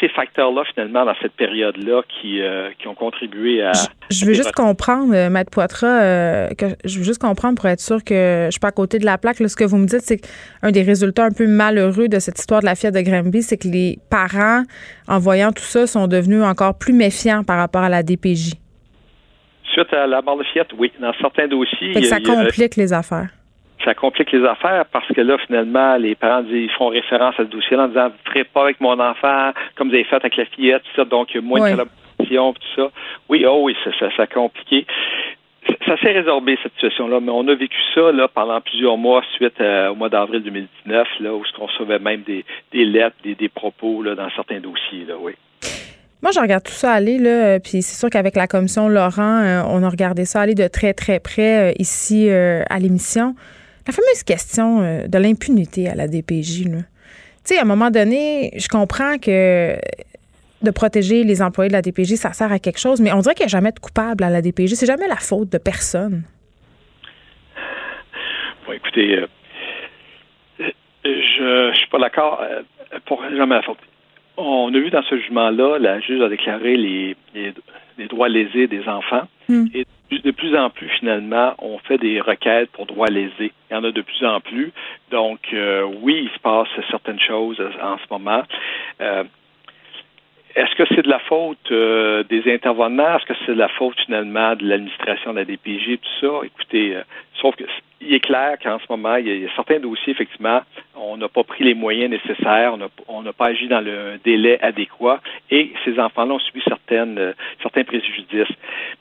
ces 0.00 0.08
facteurs-là, 0.08 0.62
finalement, 0.72 1.04
dans 1.04 1.14
cette 1.20 1.32
période-là, 1.32 2.02
qui, 2.08 2.40
euh, 2.40 2.70
qui 2.78 2.88
ont 2.88 2.94
contribué 2.94 3.62
à. 3.62 3.72
Je, 4.10 4.24
veux 4.24 4.32
juste 4.32 4.52
comprendre, 4.52 5.14
euh, 5.14 5.30
Maître 5.30 5.50
Poitras, 5.50 6.02
euh, 6.02 6.48
que 6.56 6.66
je 6.84 6.98
veux 6.98 7.04
juste 7.04 7.20
comprendre 7.20 7.56
pour 7.56 7.66
être 7.66 7.80
sûr 7.80 8.02
que 8.04 8.46
je 8.46 8.50
suis 8.50 8.60
pas 8.60 8.68
à 8.68 8.72
côté 8.72 8.98
de 8.98 9.04
la 9.04 9.18
plaque. 9.18 9.36
ce 9.36 9.56
que 9.56 9.64
vous 9.64 9.76
me 9.76 9.86
dites, 9.86 10.02
c'est 10.02 10.18
qu'un 10.18 10.70
des 10.70 10.82
résultats 10.82 11.24
un 11.24 11.30
peu 11.30 11.46
malheureux 11.46 12.08
de 12.08 12.18
cette 12.18 12.38
histoire 12.38 12.60
de 12.60 12.66
la 12.66 12.74
fièvre 12.74 12.94
de 12.94 13.00
Granby, 13.00 13.42
c'est 13.42 13.56
que 13.56 13.68
les 13.68 13.98
parents, 14.10 14.62
en 15.08 15.18
voyant 15.18 15.52
tout 15.52 15.62
ça, 15.62 15.86
sont 15.86 16.06
devenus 16.06 16.42
encore 16.42 16.78
plus 16.78 16.92
méfiants 16.92 17.42
par 17.44 17.58
rapport 17.58 17.82
à 17.82 17.88
la 17.88 18.02
DPJ. 18.02 18.54
Suite 19.72 19.92
à 19.92 20.06
la 20.06 20.22
mort 20.22 20.38
de 20.38 20.44
Fiat, 20.44 20.66
oui. 20.78 20.90
Dans 21.00 21.12
certains 21.20 21.46
dossiers. 21.46 21.92
Fait 21.92 22.00
que 22.00 22.06
ça 22.06 22.20
complique 22.20 22.76
les 22.76 22.92
affaires 22.92 23.28
ça 23.84 23.94
complique 23.94 24.32
les 24.32 24.44
affaires 24.44 24.84
parce 24.92 25.06
que 25.08 25.20
là, 25.20 25.36
finalement, 25.46 25.96
les 25.96 26.14
parents 26.14 26.42
disent, 26.42 26.64
ils 26.64 26.70
font 26.70 26.88
référence 26.88 27.34
à 27.38 27.44
ce 27.44 27.48
dossier-là 27.48 27.84
en 27.84 27.88
disant, 27.88 28.08
vous 28.08 28.14
ne 28.26 28.30
ferez 28.32 28.44
pas 28.44 28.62
avec 28.62 28.80
mon 28.80 28.98
enfant 28.98 29.52
comme 29.76 29.88
vous 29.88 29.94
avez 29.94 30.04
fait 30.04 30.16
avec 30.16 30.36
la 30.36 30.44
fillette, 30.46 30.82
tout 30.82 30.96
ça, 30.96 31.04
donc 31.04 31.34
moins 31.36 31.70
de 31.70 31.76
collaboration, 31.76 32.52
tout 32.52 32.82
ça. 32.82 32.90
Oui, 33.28 33.44
oh 33.46 33.60
oui, 33.62 33.76
ça, 33.84 33.90
ça, 33.98 34.08
ça 34.16 34.22
a 34.24 34.26
compliqué. 34.26 34.86
Ça, 35.86 35.96
s'est 35.98 36.12
résorbé, 36.12 36.58
cette 36.62 36.72
situation-là, 36.74 37.20
mais 37.20 37.30
on 37.30 37.46
a 37.48 37.54
vécu 37.54 37.76
ça 37.94 38.10
là, 38.12 38.26
pendant 38.28 38.60
plusieurs 38.60 38.96
mois 38.96 39.22
suite 39.36 39.60
au 39.60 39.94
mois 39.94 40.08
d'avril 40.08 40.42
2019, 40.42 41.08
là, 41.20 41.34
où 41.34 41.42
on 41.58 41.66
recevait 41.66 41.98
même 41.98 42.22
des, 42.22 42.44
lettres, 42.72 43.16
des, 43.24 43.48
propos 43.48 44.02
là, 44.02 44.14
dans 44.14 44.30
certains 44.30 44.60
dossiers, 44.60 45.04
là, 45.06 45.14
oui. 45.20 45.34
Moi, 46.20 46.32
je 46.34 46.40
regarde 46.40 46.64
tout 46.64 46.72
ça 46.72 46.92
aller, 46.92 47.18
là, 47.18 47.60
puis 47.60 47.82
c'est 47.82 47.96
sûr 47.96 48.10
qu'avec 48.10 48.34
la 48.34 48.48
commission 48.48 48.88
Laurent, 48.88 49.40
euh, 49.40 49.62
on 49.68 49.84
a 49.84 49.88
regardé 49.88 50.24
ça 50.24 50.40
aller 50.40 50.56
de 50.56 50.66
très, 50.66 50.92
très 50.92 51.20
près 51.20 51.70
euh, 51.70 51.72
ici 51.78 52.28
euh, 52.28 52.62
à 52.70 52.80
l'émission. 52.80 53.36
La 53.88 53.94
fameuse 53.94 54.22
question 54.22 54.82
euh, 54.82 55.06
de 55.06 55.16
l'impunité 55.16 55.88
à 55.88 55.94
la 55.94 56.08
DPJ, 56.08 56.64
Tu 56.64 56.68
sais, 57.42 57.58
à 57.58 57.62
un 57.62 57.64
moment 57.64 57.90
donné, 57.90 58.50
je 58.58 58.68
comprends 58.68 59.16
que 59.16 59.76
de 60.60 60.70
protéger 60.70 61.24
les 61.24 61.40
employés 61.40 61.68
de 61.68 61.72
la 61.72 61.80
DPJ, 61.80 62.16
ça 62.16 62.34
sert 62.34 62.52
à 62.52 62.58
quelque 62.58 62.78
chose, 62.78 63.00
mais 63.00 63.14
on 63.14 63.20
dirait 63.20 63.34
qu'il 63.34 63.46
n'y 63.46 63.50
a 63.50 63.56
jamais 63.56 63.72
de 63.72 63.78
coupable 63.78 64.24
à 64.24 64.28
la 64.28 64.42
DPJ. 64.42 64.74
C'est 64.74 64.84
jamais 64.84 65.08
la 65.08 65.16
faute 65.16 65.48
de 65.48 65.56
personne. 65.56 66.24
Bon, 68.66 68.72
écoutez, 68.74 69.20
euh, 69.20 69.26
je 70.58 71.68
ne 71.70 71.74
suis 71.74 71.88
pas 71.88 71.98
d'accord 71.98 72.42
euh, 72.42 72.60
pour 73.06 73.22
jamais 73.22 73.54
la 73.54 73.62
faute. 73.62 73.78
On 74.36 74.68
a 74.68 74.78
vu 74.78 74.90
dans 74.90 75.02
ce 75.04 75.16
jugement-là, 75.16 75.78
la 75.78 75.98
juge 76.00 76.20
a 76.20 76.28
déclaré 76.28 76.76
les, 76.76 77.16
droits 78.06 78.28
lésés 78.28 78.66
des 78.66 78.86
enfants. 78.88 79.26
Hmm. 79.48 79.66
Et 79.74 79.86
de 80.10 80.30
plus 80.30 80.56
en 80.56 80.70
plus, 80.70 80.88
finalement, 80.98 81.54
on 81.58 81.78
fait 81.78 81.98
des 81.98 82.20
requêtes 82.20 82.70
pour 82.70 82.86
droits 82.86 83.08
lésés. 83.08 83.52
Il 83.70 83.74
y 83.74 83.76
en 83.76 83.84
a 83.84 83.90
de 83.90 84.02
plus 84.02 84.24
en 84.24 84.40
plus. 84.40 84.72
Donc, 85.10 85.40
euh, 85.52 85.82
oui, 86.02 86.22
il 86.24 86.30
se 86.30 86.38
passe 86.38 86.68
certaines 86.90 87.20
choses 87.20 87.60
en 87.82 87.98
ce 87.98 88.04
moment. 88.10 88.42
Euh, 89.00 89.24
est-ce 90.58 90.74
que 90.74 90.84
c'est 90.94 91.02
de 91.02 91.08
la 91.08 91.20
faute 91.20 91.58
euh, 91.70 92.24
des 92.24 92.52
intervenants? 92.52 93.16
Est-ce 93.16 93.26
que 93.26 93.38
c'est 93.46 93.52
de 93.52 93.58
la 93.58 93.68
faute 93.68 93.98
finalement 94.04 94.54
de 94.56 94.66
l'administration 94.66 95.32
de 95.32 95.38
la 95.38 95.44
DPJ, 95.44 95.98
tout 96.00 96.20
ça? 96.20 96.46
Écoutez, 96.46 96.96
sauf 97.40 97.54
que 97.56 97.64
il 98.00 98.14
est 98.14 98.20
clair 98.20 98.56
qu'en 98.62 98.78
ce 98.78 98.84
moment, 98.88 99.16
il 99.16 99.26
y, 99.26 99.44
a, 99.44 99.48
certains 99.56 99.80
dossiers, 99.80 100.12
effectivement, 100.12 100.60
on 100.94 101.16
n'a 101.16 101.28
pas 101.28 101.42
pris 101.42 101.64
les 101.64 101.74
moyens 101.74 102.10
nécessaires, 102.10 102.76
on 103.08 103.22
n'a 103.22 103.32
pas 103.32 103.46
agi 103.46 103.66
dans 103.66 103.80
le 103.80 104.18
délai 104.24 104.58
adéquat 104.60 105.20
et 105.50 105.72
ces 105.84 105.98
enfants-là 105.98 106.34
ont 106.34 106.38
subi 106.38 106.62
euh, 106.92 107.32
certains 107.62 107.84
préjudices. 107.84 108.54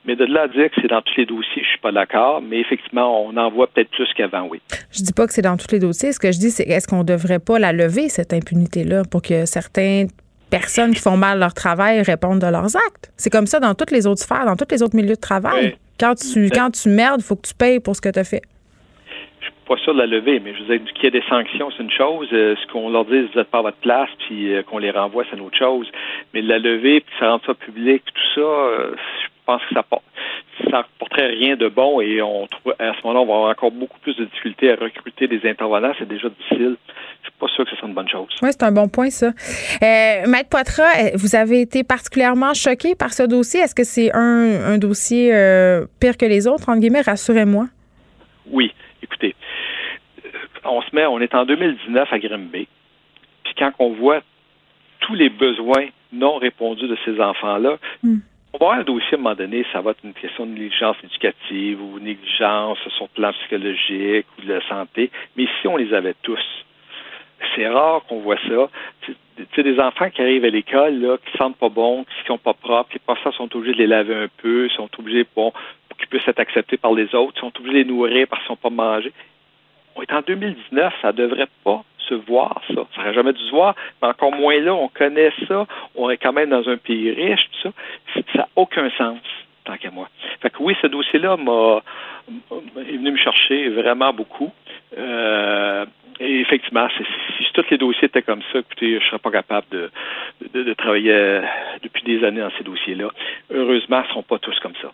Mais 0.06 0.16
de 0.16 0.26
là 0.26 0.44
à 0.44 0.48
dire 0.48 0.70
que 0.70 0.82
c'est 0.82 0.88
dans 0.88 1.02
tous 1.02 1.16
les 1.18 1.26
dossiers, 1.26 1.64
je 1.64 1.70
suis 1.70 1.80
pas 1.80 1.92
d'accord, 1.92 2.42
mais 2.42 2.60
effectivement, 2.60 3.26
on 3.26 3.36
en 3.38 3.50
voit 3.50 3.68
peut-être 3.68 3.92
plus 3.92 4.12
qu'avant, 4.16 4.48
oui. 4.50 4.62
Je 4.92 5.04
dis 5.04 5.14
pas 5.14 5.28
que 5.28 5.34
c'est 5.34 5.42
dans 5.42 5.58
tous 5.58 5.72
les 5.72 5.80
dossiers. 5.80 6.12
Ce 6.12 6.20
que 6.20 6.32
je 6.32 6.40
dis, 6.40 6.50
c'est 6.50 6.68
est-ce 6.68 6.88
qu'on 6.88 7.04
devrait 7.04 7.40
pas 7.40 7.60
la 7.60 7.74
lever, 7.74 8.10
cette 8.10 8.34
impunité-là, 8.34 9.04
pour 9.10 9.22
que 9.22 9.46
certaines 9.46 10.08
personnes 10.50 10.94
qui 10.94 11.02
font 11.02 11.18
mal 11.18 11.40
leur 11.40 11.54
travail 11.54 12.02
répondent 12.02 12.40
de 12.40 12.48
leurs 12.48 12.76
actes? 12.76 13.12
C'est 13.18 13.30
comme 13.30 13.48
ça 13.48 13.60
dans 13.60 13.74
toutes 13.74 13.92
les 13.92 14.08
autres 14.08 14.22
sphères, 14.22 14.46
dans 14.46 14.56
tous 14.56 14.68
les 14.72 14.84
autres 14.84 14.96
milieux 14.96 15.16
de 15.16 15.22
travail. 15.22 15.78
Quand 16.00 16.16
tu, 16.16 16.50
quand 16.50 16.72
tu 16.72 16.90
merdes, 16.90 17.22
il 17.22 17.24
faut 17.24 17.36
que 17.36 17.48
tu 17.48 17.54
payes 17.54 17.80
pour 17.80 17.96
ce 17.96 18.02
que 18.02 18.10
tu 18.10 18.20
as 18.20 18.24
fait 18.24 18.44
pas 19.68 19.78
sûr 19.78 19.94
de 19.94 20.00
la 20.00 20.06
lever, 20.06 20.40
mais 20.40 20.54
je 20.54 20.64
veux 20.64 20.78
dire, 20.78 20.94
qu'il 20.94 21.04
y 21.04 21.08
ait 21.08 21.20
des 21.20 21.28
sanctions, 21.28 21.70
c'est 21.72 21.84
une 21.84 21.92
chose. 21.92 22.28
Euh, 22.32 22.56
ce 22.56 22.72
qu'on 22.72 22.90
leur 22.90 23.06
dit, 23.06 23.22
vous 23.22 23.38
n'êtes 23.38 23.50
pas 23.50 23.60
à 23.60 23.64
votre 23.64 23.78
place, 23.78 24.10
puis 24.26 24.54
euh, 24.54 24.64
qu'on 24.64 24.78
les 24.78 24.92
renvoie, 24.92 25.26
c'est 25.30 25.36
une 25.36 25.44
autre 25.44 25.58
chose. 25.58 25.88
Mais 26.34 26.42
de 26.42 26.48
la 26.48 26.60
lever, 26.60 27.02
puis 27.02 27.16
ça 27.20 27.30
rend 27.30 27.42
ça 27.46 27.54
public, 27.54 28.04
tout 28.06 28.36
ça, 28.36 28.42
euh, 28.42 28.96
je 28.96 29.28
pense 29.46 29.62
que 29.68 29.76
ça 29.76 29.84
porte, 29.84 30.04
ça 30.72 30.86
porterait 31.00 31.28
rien 31.28 31.56
de 31.56 31.68
bon 31.68 32.02
et 32.02 32.22
on 32.22 32.48
trouve, 32.48 32.74
à 32.80 32.94
ce 32.94 33.08
moment-là, 33.08 33.22
on 33.22 33.26
va 33.26 33.34
avoir 33.34 33.52
encore 33.52 33.72
beaucoup 33.72 34.00
plus 34.00 34.16
de 34.16 34.26
difficultés 34.26 34.72
à 34.72 34.76
recruter 34.76 35.28
des 35.28 35.48
intervenants. 35.48 35.94
C'est 36.00 36.08
déjà 36.08 36.30
difficile. 36.30 36.78
Je 37.22 37.30
suis 37.30 37.38
pas 37.40 37.48
sûr 37.48 37.64
que 37.66 37.72
ce 37.72 37.76
soit 37.78 37.88
une 37.88 37.94
bonne 37.94 38.10
chose. 38.10 38.28
Oui, 38.42 38.50
c'est 38.52 38.64
un 38.64 38.72
bon 38.72 38.88
point, 38.88 39.10
ça. 39.10 39.28
Euh, 39.28 40.28
Maître 40.28 40.50
Poitras, 40.50 40.84
euh, 40.84 41.10
vous 41.16 41.36
avez 41.36 41.62
été 41.62 41.84
particulièrement 41.84 42.54
choqué 42.54 42.96
par 42.96 43.14
ce 43.14 43.24
dossier. 43.24 43.62
Est-ce 43.62 43.76
que 43.76 43.84
c'est 43.84 44.12
un, 44.14 44.78
dossier 44.78 45.34
euh, 45.34 45.86
pire 46.00 46.18
que 46.18 46.26
les 46.26 46.48
autres, 46.48 46.70
entre 46.70 46.80
guillemets? 46.80 47.02
Rassurez-moi. 47.02 47.68
Oui. 48.52 48.74
Écoutez, 49.04 49.36
on 50.66 50.82
se 50.82 50.96
met, 50.96 51.06
on 51.06 51.20
est 51.20 51.34
en 51.36 51.46
2019 51.46 52.12
à 52.12 52.20
Grimby. 52.20 52.68
Puis 53.44 53.54
quand 53.58 53.72
on 53.80 53.94
voit 53.94 54.22
tous 55.02 55.14
les 55.14 55.30
besoins 55.30 55.88
non 56.12 56.38
répondus 56.38 56.88
de 56.88 56.98
ces 57.06 57.20
enfants-là, 57.20 57.78
hmm. 58.04 58.18
Va 58.60 58.66
avoir 58.66 58.80
un 58.80 58.84
dossier 58.84 59.14
à 59.14 59.16
un 59.16 59.18
moment 59.22 59.36
donné, 59.36 59.66
ça 59.72 59.82
va 59.82 59.92
être 59.92 60.04
une 60.04 60.14
question 60.14 60.46
de 60.46 60.52
négligence 60.52 60.98
éducative 61.04 61.82
ou 61.82 62.00
négligence 62.00 62.78
sur 62.96 63.06
le 63.06 63.22
plan 63.22 63.32
psychologique 63.34 64.26
ou 64.38 64.42
de 64.42 64.54
la 64.54 64.68
santé. 64.68 65.12
Mais 65.36 65.48
si 65.62 65.68
on 65.68 65.78
les 65.78 65.94
avait 65.94 66.16
tous, 66.22 66.44
c'est 67.56 67.68
rare 67.68 68.04
qu'on 68.08 68.20
voit 68.20 68.38
ça. 68.48 68.70
Tu 69.02 69.16
sais, 69.56 69.64
des 69.64 69.80
enfants 69.80 70.10
qui 70.10 70.22
arrivent 70.22 70.46
à 70.46 70.50
l'école, 70.50 71.00
là, 71.00 71.18
qui 71.18 71.38
sentent 71.38 71.58
pas 71.58 71.70
bon, 71.70 72.04
qui 72.04 72.28
sont 72.28 72.38
pas 72.38 72.54
propres, 72.54 72.92
qui 72.92 73.00
pas 73.00 73.18
ça 73.24 73.32
sont 73.32 73.56
obligés 73.56 73.74
de 73.74 73.80
les 73.80 73.88
laver 73.88 74.16
un 74.16 74.30
peu, 74.38 74.68
sont 74.70 74.90
obligés, 74.98 75.24
pour 75.24 75.54
qu'ils 75.98 76.08
puissent 76.08 76.28
être 76.28 76.40
acceptés 76.40 76.78
par 76.78 76.94
les 76.94 77.14
autres, 77.16 77.40
sont 77.40 77.52
obligés 77.60 77.84
de 77.84 77.90
les 77.90 77.96
nourrir 77.96 78.28
parce 78.28 78.42
qu'ils 78.42 78.48
sont 78.48 78.56
pas 78.56 78.70
mangés. 78.70 79.14
On 79.96 80.02
est 80.02 80.14
en 80.14 80.22
2019, 80.22 80.94
ça 81.02 81.12
devrait 81.12 81.48
pas 81.64 81.84
se 82.08 82.16
voir, 82.16 82.62
ça. 82.68 82.74
Ça 82.96 83.02
n'aurait 83.02 83.14
jamais 83.14 83.34
dû 83.34 83.44
se 83.46 83.52
voir, 83.52 83.76
mais 84.02 84.10
encore 84.10 84.34
moins 84.34 84.60
là, 84.60 84.74
on 84.74 84.88
connaît 84.88 85.32
ça, 85.48 85.66
on 85.96 86.10
est 86.10 86.18
quand 86.18 86.34
même 86.34 86.50
dans 86.50 86.68
un 86.68 86.78
pays 86.78 87.12
riche, 87.12 87.50
tout 87.52 87.70
ça. 87.70 88.22
Ça 88.34 88.40
n'a 88.40 88.50
aucun 88.56 88.90
sens, 88.98 89.20
tant 89.66 89.78
qu'à 89.78 89.92
moi. 89.92 90.10
Fait 90.42 90.50
que 90.50 90.58
oui, 90.60 90.76
ce 90.82 90.88
dossier-là 90.88 91.38
m'a 91.38 91.82
est 92.78 92.98
venu 92.98 93.12
me 93.12 93.18
chercher 93.18 93.70
vraiment 93.70 94.14
beaucoup. 94.14 94.52
Euh, 94.98 95.86
et 96.20 96.42
effectivement, 96.42 96.88
si, 96.98 97.04
tous 97.54 97.66
les 97.70 97.78
dossiers 97.78 98.06
étaient 98.06 98.22
comme 98.22 98.42
ça, 98.52 98.60
écoutez, 98.60 98.92
je 98.92 99.04
ne 99.04 99.10
serais 99.10 99.20
pas 99.20 99.32
capable 99.32 99.68
de, 99.72 100.74
travailler 100.74 101.12
euh, 101.12 101.42
depuis 101.84 102.04
des 102.04 102.24
années 102.26 102.42
dans 102.42 102.52
ces 102.58 102.64
dossiers-là. 102.64 103.10
Heureusement, 103.52 104.02
ils 104.02 104.04
ne 104.04 104.10
seront 104.10 104.24
pas 104.24 104.40
tous 104.40 104.60
comme 104.60 104.76
ça. 104.82 104.92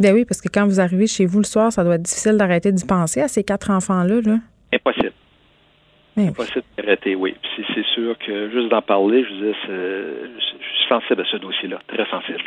Ben 0.00 0.12
oui, 0.12 0.24
parce 0.26 0.42
que 0.42 0.48
quand 0.52 0.66
vous 0.66 0.80
arrivez 0.80 1.06
chez 1.06 1.24
vous 1.24 1.38
le 1.38 1.44
soir, 1.44 1.72
ça 1.72 1.82
doit 1.82 1.94
être 1.94 2.02
difficile 2.02 2.36
d'arrêter 2.36 2.72
d'y 2.72 2.86
penser 2.86 3.22
à 3.22 3.28
ces 3.28 3.44
quatre 3.44 3.70
enfants-là. 3.70 4.20
Là. 4.24 4.36
Impossible. 4.72 5.12
Ben 6.16 6.28
Impossible 6.28 6.64
d'arrêter, 6.76 7.14
oui. 7.14 7.34
Puis 7.42 7.64
c'est 7.74 7.84
sûr 7.94 8.16
que 8.18 8.50
juste 8.50 8.70
d'en 8.70 8.82
parler, 8.82 9.24
je 9.24 9.28
vous 9.28 9.52
dis, 9.52 9.58
je 9.68 10.78
suis 10.78 10.88
sensible 10.88 11.20
à 11.20 11.24
ce 11.30 11.36
dossier-là, 11.36 11.80
très 11.88 12.06
sensible. 12.06 12.40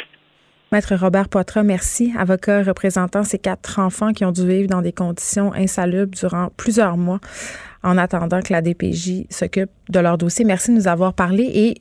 Maître 0.71 0.93
Robert 0.95 1.29
Poitras, 1.29 1.63
merci, 1.63 2.13
avocat 2.15 2.62
représentant 2.62 3.23
ces 3.23 3.39
quatre 3.39 3.79
enfants 3.79 4.13
qui 4.13 4.23
ont 4.23 4.32
dû 4.32 4.47
vivre 4.47 4.69
dans 4.69 4.84
des 4.84 4.91
conditions 4.91 5.51
insalubres 5.53 6.15
durant 6.15 6.49
plusieurs 6.58 6.95
mois 6.95 7.19
en 7.82 7.97
attendant 7.97 8.41
que 8.41 8.53
la 8.53 8.62
DPJ 8.62 9.25
s'occupe 9.32 9.71
de 9.89 9.99
leur 9.99 10.19
dossier. 10.19 10.45
Merci 10.45 10.71
de 10.71 10.75
nous 10.75 10.88
avoir 10.88 11.13
parlé 11.13 11.43
et 11.43 11.75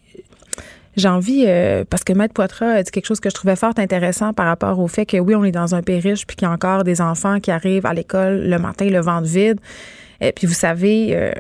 j'ai 0.96 1.09
envie, 1.09 1.44
euh, 1.46 1.85
parce 1.88 2.03
que 2.03 2.14
Maître 2.14 2.33
Poitras 2.33 2.70
a 2.70 2.83
dit 2.83 2.90
quelque 2.90 3.07
chose 3.07 3.20
que 3.20 3.29
je 3.29 3.35
trouvais 3.35 3.57
fort 3.57 3.74
intéressant 3.77 4.33
par 4.33 4.46
rapport 4.46 4.79
au 4.79 4.88
fait 4.88 5.05
que 5.05 5.18
oui, 5.18 5.35
on 5.35 5.44
est 5.44 5.53
dans 5.53 5.74
un 5.74 5.83
pays 5.83 6.01
riche, 6.01 6.27
puis 6.27 6.35
qu'il 6.35 6.48
y 6.48 6.51
a 6.51 6.53
encore 6.53 6.83
des 6.83 7.03
enfants 7.03 7.40
qui 7.40 7.51
arrivent 7.51 7.87
à 7.87 7.92
l'école 7.92 8.48
le 8.48 8.59
matin, 8.59 8.88
le 8.88 9.01
ventre 9.01 9.29
vide. 9.29 9.61
Et 10.20 10.33
puis 10.33 10.46
vous 10.46 10.55
savez, 10.55 11.14
euh, 11.14 11.31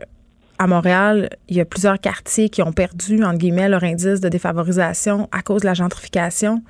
à 0.58 0.66
Montréal, 0.66 1.30
il 1.48 1.56
y 1.56 1.60
a 1.60 1.64
plusieurs 1.64 2.00
quartiers 2.00 2.48
qui 2.48 2.62
ont 2.62 2.72
perdu, 2.72 3.22
entre 3.22 3.38
guillemets, 3.38 3.68
leur 3.68 3.84
indice 3.84 4.20
de 4.20 4.28
défavorisation 4.28 5.28
à 5.30 5.42
cause 5.42 5.62
de 5.62 5.66
la 5.66 5.74
gentrification 5.74 6.62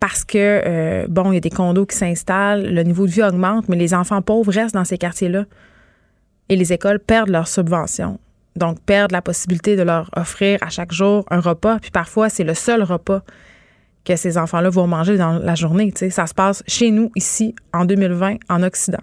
parce 0.00 0.24
que, 0.24 0.38
euh, 0.38 1.06
bon, 1.08 1.32
il 1.32 1.34
y 1.34 1.38
a 1.38 1.40
des 1.40 1.50
condos 1.50 1.86
qui 1.86 1.96
s'installent, 1.96 2.72
le 2.72 2.82
niveau 2.82 3.06
de 3.06 3.10
vie 3.10 3.22
augmente, 3.22 3.68
mais 3.68 3.76
les 3.76 3.94
enfants 3.94 4.22
pauvres 4.22 4.52
restent 4.52 4.74
dans 4.74 4.84
ces 4.84 4.96
quartiers-là. 4.96 5.44
Et 6.48 6.56
les 6.56 6.72
écoles 6.72 7.00
perdent 7.00 7.30
leurs 7.30 7.48
subventions. 7.48 8.18
Donc, 8.56 8.80
perdent 8.80 9.12
la 9.12 9.22
possibilité 9.22 9.76
de 9.76 9.82
leur 9.82 10.10
offrir 10.16 10.58
à 10.62 10.70
chaque 10.70 10.92
jour 10.92 11.24
un 11.30 11.40
repas. 11.40 11.78
Puis 11.80 11.90
parfois, 11.90 12.28
c'est 12.28 12.44
le 12.44 12.54
seul 12.54 12.82
repas 12.82 13.22
que 14.04 14.16
ces 14.16 14.38
enfants-là 14.38 14.70
vont 14.70 14.86
manger 14.86 15.18
dans 15.18 15.38
la 15.38 15.54
journée. 15.54 15.92
Ça 16.10 16.26
se 16.26 16.34
passe 16.34 16.62
chez 16.66 16.90
nous, 16.90 17.10
ici, 17.14 17.54
en 17.74 17.84
2020, 17.84 18.36
en 18.48 18.62
Occident. 18.62 19.02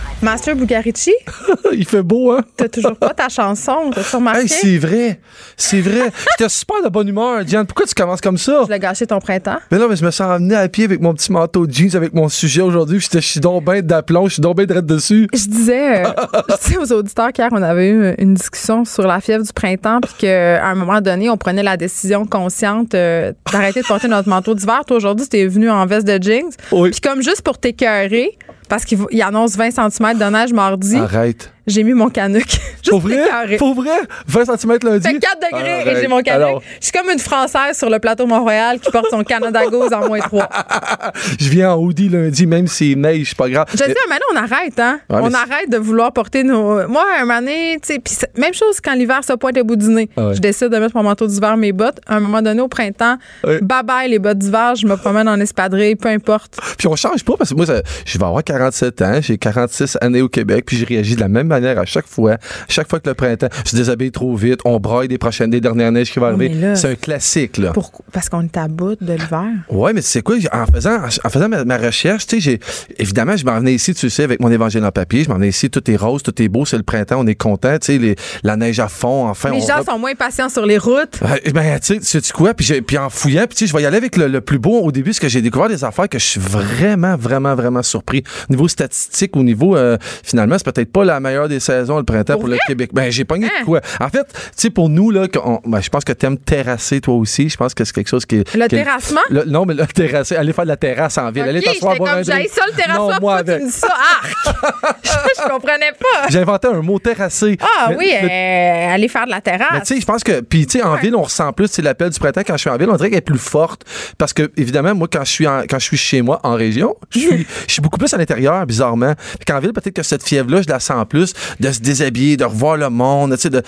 Master 0.21 0.55
Bugarici? 0.55 1.13
Il 1.73 1.85
fait 1.85 2.03
beau, 2.03 2.31
hein? 2.31 2.41
T'as 2.55 2.67
toujours 2.67 2.95
pas 2.95 3.13
ta 3.13 3.27
chanson, 3.27 3.91
t'as 3.93 4.01
remarqué? 4.17 4.47
c'est 4.47 4.77
vrai, 4.77 5.19
c'est 5.57 5.81
vrai. 5.81 6.11
J'étais 6.37 6.49
super 6.49 6.83
de 6.83 6.89
bonne 6.89 7.07
humeur, 7.07 7.43
Diane. 7.43 7.65
Pourquoi 7.65 7.87
tu 7.87 7.95
commences 7.95 8.21
comme 8.21 8.37
ça? 8.37 8.61
Je 8.67 8.71
l'ai 8.71 8.79
gâché 8.79 9.07
ton 9.07 9.19
printemps. 9.19 9.57
Mais 9.71 9.79
non, 9.79 9.87
mais 9.89 9.95
je 9.95 10.05
me 10.05 10.11
suis 10.11 10.23
ramené 10.23 10.55
à 10.55 10.67
pied 10.69 10.85
avec 10.85 11.01
mon 11.01 11.13
petit 11.15 11.31
manteau 11.31 11.65
de 11.65 11.73
jeans, 11.73 11.95
avec 11.95 12.13
mon 12.13 12.29
sujet 12.29 12.61
aujourd'hui. 12.61 12.99
Je 12.99 13.19
suis 13.19 13.39
donc 13.39 13.65
bien 13.65 13.81
d'aplomb, 13.81 14.27
je 14.27 14.33
suis 14.33 14.41
donc 14.41 14.57
bien 14.57 14.65
de 14.65 14.81
dessus. 14.81 15.27
Je 15.33 15.47
disais, 15.47 16.05
euh, 16.05 16.79
aux 16.81 16.91
auditeurs 16.93 17.31
qu'hier, 17.31 17.49
on 17.51 17.61
avait 17.61 17.89
eu 17.89 18.13
une 18.19 18.35
discussion 18.35 18.85
sur 18.85 19.07
la 19.07 19.21
fièvre 19.21 19.43
du 19.43 19.53
printemps, 19.53 20.01
puis 20.01 20.13
qu'à 20.19 20.65
un 20.65 20.75
moment 20.75 21.01
donné, 21.01 21.29
on 21.31 21.37
prenait 21.37 21.63
la 21.63 21.77
décision 21.77 22.25
consciente 22.25 22.93
euh, 22.93 23.33
d'arrêter 23.51 23.81
de 23.81 23.87
porter 23.87 24.07
notre 24.07 24.29
manteau 24.29 24.53
d'hiver. 24.53 24.81
Toi, 24.85 24.97
aujourd'hui, 24.97 25.27
tu 25.27 25.37
es 25.37 25.47
venu 25.47 25.69
en 25.69 25.85
veste 25.87 26.05
de 26.07 26.21
jeans. 26.21 26.51
Oui. 26.71 26.91
Puis 26.91 27.01
comme 27.01 27.23
juste 27.23 27.41
pour 27.41 27.57
t'écœurer, 27.57 28.37
parce 28.71 28.85
qu'il 28.85 29.21
annonce 29.21 29.57
20 29.57 29.71
cm 29.71 30.17
de 30.17 30.31
neige 30.31 30.53
mardi. 30.53 30.95
Arrête 30.95 31.51
j'ai 31.67 31.83
mis 31.83 31.93
mon 31.93 32.09
canuc. 32.09 32.59
Pour 32.89 32.99
vrai? 32.99 33.57
Pour 33.57 33.75
vrai? 33.75 33.99
20 34.27 34.57
cm 34.57 34.77
lundi? 34.83 35.07
Fait 35.07 35.19
4 35.19 35.37
degrés 35.51 35.91
et 35.91 36.01
j'ai 36.01 36.07
mon 36.07 36.21
canuc. 36.21 36.63
Je 36.79 36.85
suis 36.85 36.91
comme 36.91 37.09
une 37.09 37.19
Française 37.19 37.77
sur 37.77 37.89
le 37.89 37.99
plateau 37.99 38.25
Mont-Royal 38.25 38.79
qui 38.79 38.91
porte 38.91 39.07
son 39.09 39.23
Canada 39.23 39.67
Goose 39.67 39.93
en 39.93 40.07
moins 40.07 40.19
3. 40.19 40.49
je 41.39 41.49
viens 41.49 41.73
en 41.73 41.77
hoodie 41.77 42.09
lundi, 42.09 42.47
même 42.47 42.67
s'il 42.67 42.99
neige, 42.99 43.29
c'est 43.29 43.37
pas 43.37 43.49
grave. 43.49 43.67
Je 43.71 43.77
dis, 43.77 43.93
maintenant, 44.09 44.25
on 44.33 44.35
arrête, 44.35 44.79
hein? 44.79 44.99
on 45.09 45.33
arrête 45.33 45.69
de 45.69 45.77
vouloir 45.77 46.11
porter 46.11 46.43
nos. 46.43 46.87
Moi, 46.87 47.03
un 47.19 47.25
moment 47.25 47.39
donné, 47.39 47.77
tu 47.81 47.93
sais, 48.05 48.27
même 48.37 48.53
chose 48.53 48.81
quand 48.81 48.93
l'hiver 48.93 49.23
se 49.23 49.33
pointe 49.33 49.57
au 49.57 49.63
bout 49.63 49.75
du 49.75 49.89
nez. 49.89 50.09
Ah 50.17 50.31
je 50.33 50.39
décide 50.39 50.69
de 50.69 50.77
mettre 50.77 50.95
mon 50.95 51.03
manteau 51.03 51.27
d'hiver, 51.27 51.57
mes 51.57 51.71
bottes. 51.71 51.99
À 52.07 52.15
un 52.15 52.19
moment 52.19 52.41
donné, 52.41 52.61
au 52.61 52.67
printemps, 52.67 53.17
bye 53.43 53.83
bye 53.83 54.09
les 54.09 54.19
bottes 54.19 54.39
d'hiver, 54.39 54.75
je 54.75 54.87
me 54.87 54.95
promène 54.95 55.27
en 55.27 55.39
espadrille, 55.39 55.95
peu 55.95 56.09
importe. 56.09 56.59
Puis 56.77 56.87
on 56.87 56.95
change 56.95 57.23
pas 57.23 57.33
parce 57.37 57.51
que 57.51 57.55
moi, 57.55 57.65
je 57.65 58.17
vais 58.17 58.25
avoir 58.25 58.43
47 58.43 59.01
ans, 59.01 59.19
j'ai 59.21 59.37
46 59.37 59.97
années 60.01 60.21
au 60.21 60.29
Québec, 60.29 60.65
puis 60.65 60.77
je 60.77 60.85
réagis 60.85 61.15
de 61.15 61.21
la 61.21 61.27
même 61.27 61.50
manière 61.51 61.79
à 61.79 61.85
chaque 61.85 62.07
fois. 62.07 62.37
Chaque 62.67 62.89
fois 62.89 62.99
que 62.99 63.09
le 63.09 63.15
printemps 63.15 63.49
se 63.65 63.75
déshabille 63.75 64.11
trop 64.11 64.35
vite, 64.35 64.59
on 64.65 64.79
broye 64.79 65.07
des 65.07 65.17
prochaines, 65.17 65.49
des 65.49 65.61
dernières 65.61 65.91
neiges 65.91 66.11
qui 66.11 66.19
vont 66.19 66.27
arriver. 66.27 66.75
C'est 66.75 66.91
un 66.91 66.95
classique, 66.95 67.57
là. 67.57 67.73
Parce 68.11 68.29
qu'on 68.29 68.43
est 68.43 68.57
à 68.57 68.67
bout 68.67 68.95
de 68.99 69.13
l'hiver. 69.13 69.45
Oui, 69.69 69.91
mais 69.93 70.01
c'est 70.01 70.21
quoi? 70.21 70.35
En 70.51 70.65
faisant, 70.65 70.97
en 71.23 71.29
faisant 71.29 71.49
ma, 71.49 71.77
recherche, 71.77 72.27
tu 72.27 72.41
sais, 72.41 72.59
évidemment, 72.97 73.35
je 73.35 73.45
m'en 73.45 73.59
venais 73.59 73.73
ici, 73.73 73.93
tu 73.93 74.09
sais, 74.09 74.23
avec 74.23 74.39
mon 74.39 74.51
évangile 74.51 74.83
en 74.83 74.91
papier. 74.91 75.23
Je 75.23 75.29
m'en 75.29 75.35
venais 75.35 75.49
ici, 75.49 75.69
tout 75.69 75.89
est 75.89 75.95
rose, 75.95 76.23
tout 76.23 76.39
est 76.41 76.47
beau, 76.47 76.65
c'est 76.65 76.77
le 76.77 76.83
printemps, 76.83 77.19
on 77.19 77.27
est 77.27 77.35
content, 77.35 77.77
tu 77.79 77.99
sais, 77.99 78.15
la 78.43 78.55
neige 78.55 78.79
à 78.79 78.87
fond, 78.87 79.27
enfin. 79.27 79.51
Les 79.51 79.61
gens 79.61 79.83
sont 79.83 79.99
moins 79.99 80.15
patients 80.15 80.49
sur 80.49 80.65
les 80.65 80.77
routes. 80.77 81.19
Ben, 81.53 81.79
tu 81.79 81.99
sais, 82.01 82.21
tu 82.21 82.33
quoi? 82.33 82.53
Puis, 82.53 82.81
puis 82.81 82.97
en 82.97 83.09
fouillant, 83.09 83.45
puis 83.47 83.57
tu 83.57 83.65
sais, 83.65 83.67
je 83.67 83.75
vais 83.75 83.83
y 83.83 83.85
aller 83.85 83.97
avec 83.97 84.17
le, 84.17 84.41
plus 84.41 84.59
beau 84.59 84.79
au 84.81 84.91
début, 84.91 85.11
parce 85.11 85.19
que 85.19 85.29
j'ai 85.29 85.41
découvert 85.41 85.69
des 85.69 85.83
affaires 85.83 86.09
que 86.09 86.19
je 86.19 86.25
suis 86.25 86.39
vraiment, 86.39 87.15
vraiment, 87.15 87.55
vraiment 87.55 87.83
surpris. 87.83 88.23
Au 88.49 88.53
niveau 88.53 88.67
statistique, 88.67 89.35
au 89.35 89.43
niveau, 89.43 89.75
euh, 89.75 89.97
finalement, 90.23 90.57
c'est 90.57 90.71
peut-être 90.71 90.91
pas 90.91 91.03
la 91.03 91.19
meilleure 91.19 91.40
des 91.47 91.59
saisons, 91.59 91.97
le 91.97 92.03
printemps 92.03 92.37
pour, 92.37 92.47
le 92.47 92.57
Québec. 92.67 92.91
Ben, 92.93 93.11
j'ai 93.11 93.25
pogné 93.25 93.47
de 93.47 93.51
hein? 93.51 93.65
quoi? 93.65 93.81
En 93.99 94.09
fait, 94.09 94.25
tu 94.33 94.39
sais, 94.55 94.69
pour 94.69 94.89
nous, 94.89 95.11
là, 95.11 95.27
ben, 95.65 95.81
je 95.81 95.89
pense 95.89 96.03
que 96.03 96.13
t'aimes 96.13 96.37
terrasser 96.37 97.01
toi 97.01 97.15
aussi. 97.15 97.49
Je 97.49 97.57
pense 97.57 97.73
que 97.73 97.83
c'est 97.83 97.93
quelque 97.93 98.09
chose 98.09 98.25
qui 98.25 98.37
est. 98.37 98.55
Le 98.55 98.67
terrassement? 98.67 99.21
non, 99.47 99.65
mais 99.65 99.73
le 99.73 99.85
terrasser, 99.93 100.35
aller 100.35 100.53
faire 100.53 100.65
de 100.65 100.69
la 100.69 100.77
terrasse 100.77 101.17
en 101.17 101.31
ville. 101.31 101.43
Okay, 101.43 101.49
aller 101.49 101.61
t'asseoir 101.61 101.95
boire 101.95 102.17
un 102.17 102.23
ça, 102.23 102.35
le 102.37 102.75
terrassement. 102.75 103.19
moi, 103.19 103.35
avec. 103.37 103.59
tu 103.59 103.65
dis 103.65 103.71
ça? 103.71 103.87
Arc! 103.87 104.91
je 105.03 105.49
comprenais 105.49 105.91
pas. 105.91 106.27
J'ai 106.29 106.39
inventé 106.39 106.67
un 106.67 106.81
mot 106.81 106.99
terrasser. 106.99 107.57
Ah 107.61 107.91
oui, 107.97 108.11
euh, 108.11 108.93
aller 108.93 109.07
faire 109.07 109.25
de 109.25 109.31
la 109.31 109.41
terrasse. 109.41 109.69
Mais 109.73 109.81
tu 109.81 109.95
sais, 109.95 110.01
je 110.01 110.05
pense 110.05 110.23
que. 110.23 110.41
Puis, 110.41 110.65
tu 110.65 110.79
sais, 110.79 110.83
en 110.83 110.95
ville, 110.95 111.15
on 111.15 111.23
ressent 111.23 111.51
plus, 111.53 111.67
c'est 111.67 111.81
l'appel 111.81 112.09
du 112.09 112.19
printemps 112.19 112.41
quand 112.45 112.53
je 112.53 112.61
suis 112.61 112.69
en 112.69 112.77
ville. 112.77 112.89
On 112.89 112.95
dirait 112.95 113.09
qu'elle 113.09 113.19
est 113.19 113.21
plus 113.21 113.39
forte. 113.39 113.83
Parce 114.17 114.33
que, 114.33 114.51
évidemment, 114.57 114.95
moi, 114.95 115.07
quand 115.11 115.23
je 115.23 115.31
suis, 115.31 115.45
quand 115.45 115.79
je 115.79 115.85
suis 115.85 115.97
chez 115.97 116.21
moi, 116.21 116.39
en 116.43 116.55
région, 116.55 116.95
je 117.11 117.19
suis, 117.19 117.47
je 117.67 117.73
suis 117.73 117.81
beaucoup 117.81 117.97
plus 117.97 118.13
à 118.13 118.17
l'intérieur, 118.17 118.65
bizarrement. 118.65 119.13
Puis, 119.45 119.55
en 119.55 119.59
ville, 119.59 119.73
peut-être 119.73 119.95
que 119.95 120.03
cette 120.03 120.23
fièvre-là, 120.23 120.61
je 120.61 120.69
la 120.69 120.79
sens 120.79 121.05
plus 121.07 121.30
de 121.59 121.71
se 121.71 121.79
déshabiller, 121.79 122.37
de 122.37 122.45
revoir 122.45 122.77
le 122.77 122.89
monde. 122.89 123.31
De, 123.31 123.61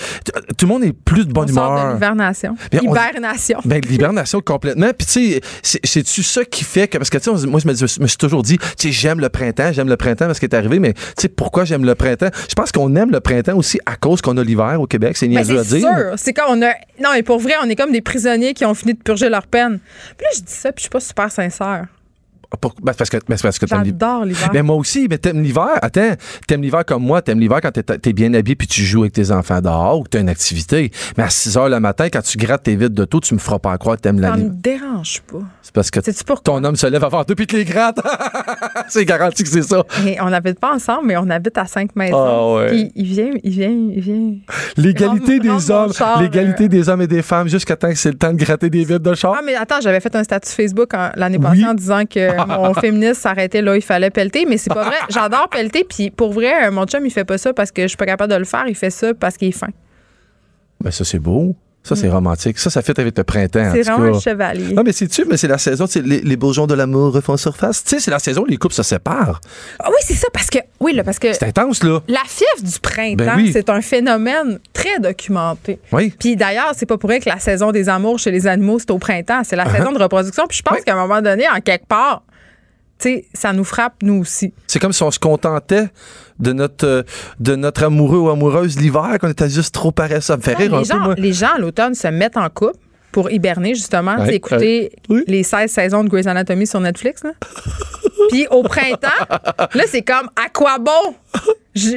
tout 0.58 0.65
le 0.65 0.67
monde 0.67 0.84
est 0.84 0.93
plus 0.93 1.26
de 1.26 1.34
bonne 1.34 1.49
on 1.49 1.52
humeur. 1.52 1.78
Sort 1.78 1.88
de 1.88 1.93
l'hibernation. 1.93 2.56
Hibernation. 2.71 3.60
Ben, 3.65 3.82
l'hibernation 3.88 4.41
complètement. 4.41 4.91
Puis, 4.97 5.08
tu 5.08 5.41
sais, 5.62 5.80
c'est-tu 5.84 6.23
ça 6.23 6.45
qui 6.45 6.63
fait 6.63 6.88
que. 6.88 6.97
Parce 6.97 7.10
que, 7.10 7.17
tu 7.17 7.38
sais, 7.38 7.47
moi, 7.47 7.60
je 7.60 7.67
me, 8.02 8.08
suis 8.08 8.17
toujours 8.17 8.43
dit, 8.43 8.58
tu 8.58 8.65
sais, 8.78 8.91
j'aime 8.91 9.19
le 9.19 9.30
printemps, 9.30 9.71
j'aime 9.71 9.89
le 9.89 9.97
printemps 9.97 10.26
parce 10.26 10.39
qu'il 10.39 10.49
est 10.49 10.56
arrivé, 10.56 10.80
mais, 10.80 10.93
tu 10.93 11.02
sais, 11.17 11.30
pourquoi 11.30 11.65
j'aime 11.65 11.86
le 11.86 11.95
printemps? 11.95 12.30
Je 12.49 12.56
pense 12.56 12.71
qu'on 12.71 12.95
aime 12.95 13.12
le 13.12 13.19
printemps 13.19 13.56
aussi 13.56 13.80
à 13.86 13.95
cause 13.95 14.21
qu'on 14.21 14.38
a 14.38 14.43
l'hiver 14.43 14.80
au 14.80 14.88
Québec. 14.88 15.17
C'est 15.17 15.28
ben, 15.28 15.36
niaiseux 15.36 15.60
à 15.60 15.63
dire. 15.63 15.88
C'est 15.89 16.02
sûr. 16.02 16.13
C'est 16.17 16.34
comme 16.34 16.45
on 16.49 16.62
a. 16.62 16.71
Non, 17.02 17.10
mais 17.13 17.23
pour 17.23 17.39
vrai, 17.39 17.54
on 17.63 17.69
est 17.69 17.76
comme 17.76 17.91
des 17.91 18.02
prisonniers 18.02 18.54
qui 18.54 18.65
ont 18.65 18.73
fini 18.73 18.93
de 18.93 18.99
purger 18.99 19.30
leur 19.30 19.47
peine. 19.47 19.80
Puis 20.17 20.26
là, 20.26 20.30
je 20.36 20.41
dis 20.41 20.54
ça, 20.54 20.71
puis 20.71 20.82
je 20.82 20.84
suis 20.84 20.89
pas 20.89 20.99
super 20.99 21.32
sincère. 21.32 21.88
Pour- 22.62 22.76
ben, 22.82 22.94
parce 22.98 23.10
que, 23.10 23.18
ben, 23.28 23.38
parce 23.42 23.58
que. 23.60 23.68
J'adore 23.68 24.26
l'hiver. 24.26 24.50
Mais 24.54 24.62
moi 24.62 24.76
aussi, 24.76 25.08
mais 25.10 25.18
t'aimes 25.18 25.42
l'hiver. 25.42 25.70
Attends, 25.82 26.13
t'aimes 26.48 26.62
l'hiver 26.62 26.86
comme 26.86 27.04
moi, 27.04 27.22
t'aimes 27.22 27.39
l'hiver 27.39 27.60
quand 27.62 27.72
t'es, 27.72 27.84
t'es 27.84 28.13
bien 28.13 28.34
habillé 28.34 28.56
puis 28.56 28.68
tu 28.68 28.84
joues 28.84 29.02
avec 29.02 29.13
tes 29.13 29.32
enfants 29.32 29.60
dehors 29.62 30.00
ou 30.00 30.04
que 30.04 30.10
t'as 30.10 30.20
une 30.22 30.30
activité. 30.30 30.92
Mais 31.18 31.24
à 31.24 31.30
6 31.30 31.58
heures 31.58 31.70
le 31.70 31.80
matin, 31.80 32.08
quand 32.12 32.22
tu 32.22 32.38
grattes 32.38 32.63
tes 32.63 32.76
vides 32.76 32.94
de 32.94 33.06
tout, 33.06 33.20
tu 33.20 33.34
me 33.34 33.39
feras 33.39 33.60
pas 33.60 33.78
croire 33.78 33.96
que 33.98 34.02
t'aimes 34.02 34.22
Ça 34.22 34.30
la 34.30 34.38
me 34.38 34.44
nuit. 34.44 34.52
dérange 34.54 35.22
pas. 35.22 35.39
C'est 35.62 35.74
parce 35.74 35.89
que 35.92 36.00
ton 36.44 36.63
homme 36.63 36.76
se 36.76 36.88
lève 36.88 37.04
avant 37.04 37.24
toi 37.24 37.36
puis 37.36 37.48
te 37.48 37.56
les 37.56 37.66
gratte. 37.66 38.00
c'est 38.88 39.06
garanti 39.06 39.44
que 39.44 39.50
c'est 39.50 39.63
ça. 39.63 39.84
Et 40.06 40.20
on 40.22 40.30
n'habite 40.30 40.60
pas 40.60 40.74
ensemble, 40.74 41.08
mais 41.08 41.18
on 41.18 41.30
habite 41.30 41.58
à 41.58 41.66
cinq 41.66 41.96
maisons. 41.96 42.18
Ah 42.18 42.54
ouais. 42.56 42.68
Puis 42.68 42.92
il 42.96 43.06
vient, 43.06 43.32
il 43.44 43.52
vient, 43.52 43.70
il 43.96 44.00
vient. 44.02 44.34
L'égalité 44.78 45.38
rentre 45.38 45.58
des 45.58 45.72
hommes, 45.72 45.92
l'égalité 46.22 46.66
euh. 46.66 46.68
des 46.68 46.89
hommes 46.89 47.02
et 47.02 47.08
des 47.08 47.22
femmes 47.22 47.48
jusqu'à 47.48 47.76
temps 47.76 47.89
que 47.89 47.96
c'est 47.96 48.12
le 48.12 48.18
temps 48.18 48.32
de 48.32 48.38
gratter 48.38 48.70
des 48.70 48.84
vides 48.84 49.00
de 49.02 49.13
char. 49.16 49.36
Ah, 49.38 49.42
mais 49.46 49.56
attends, 49.56 49.82
j'avais 49.82 50.00
fait 50.00 50.16
un 50.16 50.24
statut 50.24 50.50
Facebook 50.52 50.94
en- 50.94 51.10
l'année 51.16 51.39
passée 51.39 51.66
en 51.66 51.74
disant 51.74 52.04
que 52.06 52.43
mon 52.48 52.74
féministe 52.74 53.22
s'arrêtait 53.22 53.62
là, 53.62 53.76
il 53.76 53.82
fallait 53.82 54.10
pelleter, 54.10 54.46
mais 54.48 54.58
c'est 54.58 54.74
pas 54.74 54.84
vrai. 54.84 54.96
J'adore 55.10 55.50
pelleter, 55.50 55.84
puis 55.84 56.10
pour 56.12 56.34
vrai, 56.34 56.70
mon 56.72 56.86
chum, 56.86 57.06
il 57.06 57.12
fait 57.12 57.26
pas 57.26 57.38
ça 57.38 57.54
parce 57.54 57.72
que 57.72 57.84
je 57.84 57.88
suis 57.88 57.98
pas 57.98 58.06
capable 58.06 58.32
de 58.34 58.38
le 58.38 58.46
faire, 58.46 58.66
il 58.68 58.76
fait 58.76 58.90
ça 58.90 59.14
parce 59.14 59.38
qu'il 59.38 59.50
est 59.50 59.52
fin. 59.52 59.68
Ben 60.82 60.92
ça 60.92 61.06
c'est 61.06 61.20
beau. 61.20 61.56
Ça 61.86 61.98
c'est 61.98 62.08
romantique. 62.10 62.58
Ça 62.60 62.70
ça 62.70 62.82
fait 62.82 62.98
avec 62.98 63.18
le 63.18 63.26
printemps. 63.26 63.60
en 63.60 63.70
Mm. 63.70 63.72
C'est 63.74 63.82
vraiment 63.92 64.16
un 64.16 64.20
chevalier. 64.20 64.74
Non, 64.74 64.84
mais 64.86 64.94
c'est-tu, 64.94 65.26
mais 65.26 65.36
c'est 65.36 65.50
la 65.50 65.58
saison, 65.58 65.86
tu 65.86 65.92
sais, 65.94 66.02
les, 66.02 66.22
les 66.22 66.38
bourgeons 66.38 66.66
de 66.66 66.74
l'amour 66.74 67.12
refont 67.14 67.36
surface. 67.36 67.84
Tu 67.84 67.90
sais, 67.90 68.00
c'est 68.00 68.10
la 68.12 68.20
saison 68.20 68.44
où 68.44 68.46
les 68.46 68.56
couples 68.56 68.74
se 68.74 68.84
séparent. 68.84 69.42
Ah 69.80 69.88
oui, 69.90 69.98
c'est 70.00 70.14
ça, 70.14 70.28
parce 70.32 70.50
que, 70.50 70.60
oui, 70.80 70.94
là, 70.94 71.04
parce 71.04 71.20
que 71.20 71.34
C'est 71.34 71.44
intense, 71.44 71.84
là. 71.84 72.00
la 72.08 72.22
fièvre 72.26 72.62
du 72.72 72.80
printemps, 72.80 73.26
Ben 73.26 73.36
oui. 73.36 73.50
c'est 73.52 73.70
un 73.70 73.82
phénomène 73.82 74.60
très 74.72 74.98
documenté. 75.02 75.78
Oui. 75.92 76.14
Puis 76.18 76.38
d'ailleurs, 76.38 76.72
c'est 76.74 76.86
pas 76.86 76.98
pour 76.98 77.10
rien 77.10 77.20
que 77.20 77.28
la 77.30 77.40
saison 77.40 77.74
des 77.74 77.90
amours 77.90 78.18
chez 78.18 78.32
les 78.32 78.48
animaux, 78.48 78.80
c'est 78.80 78.92
au 78.92 78.98
printemps. 78.98 79.42
C'est 79.44 79.58
la 79.58 79.70
saison 79.70 79.92
de 79.92 80.02
reproduction. 80.02 80.46
Puis 80.48 80.60
je 80.60 80.62
pense 80.64 80.76
Uh-huh. 80.76 80.80
Oui. 80.80 80.84
qu'à 80.86 80.94
un 80.94 81.06
moment 81.06 81.22
donné, 81.22 81.44
en 81.54 81.60
quelque 81.60 81.86
part, 81.86 82.24
tu 83.00 83.10
sais, 83.10 83.26
ça 83.34 83.54
nous 83.54 83.64
frappe, 83.64 83.96
nous 84.02 84.20
aussi. 84.22 84.54
C'est 84.68 84.80
comme 84.80 84.94
si 84.94 85.04
on 85.04 85.12
se 85.12 85.20
contentait 85.20 85.88
de 86.40 86.54
notre, 86.54 86.86
euh, 86.88 87.04
de 87.40 87.56
notre 87.56 87.84
amoureux 87.84 88.20
ou 88.20 88.30
amoureuse 88.30 88.80
l'hiver, 88.80 89.18
qu'on 89.20 89.30
était 89.30 89.50
juste 89.50 89.74
trop 89.74 89.92
paresseux. 89.92 90.22
Ça 90.22 90.38
me 90.38 90.42
fait 90.42 90.54
rire 90.56 90.72
les, 90.72 90.78
un 90.78 90.84
gens, 90.84 90.98
peu, 91.00 91.04
moi. 91.06 91.16
les 91.18 91.34
gens, 91.34 91.54
à 91.56 91.60
l'automne, 91.60 91.96
se 91.96 92.08
mettent 92.08 92.38
en 92.38 92.50
couple 92.50 92.78
pour 93.12 93.30
hiberner, 93.30 93.76
justement, 93.76 94.16
Ouais, 94.18 94.36
écouter. 94.36 94.92
Oui. 95.10 95.24
les 95.28 95.44
16 95.44 95.70
saisons 95.72 96.04
de 96.04 96.10
Grey's 96.10 96.26
Anatomy 96.28 96.66
sur 96.66 96.80
Netflix. 96.80 97.24
là. 97.24 97.32
Puis 98.30 98.48
au 98.50 98.64
printemps, 98.64 99.08
là, 99.30 99.84
c'est 99.88 100.02
comme 100.02 100.30
à 100.44 100.50
quoi 100.52 100.78
bon? 100.80 101.16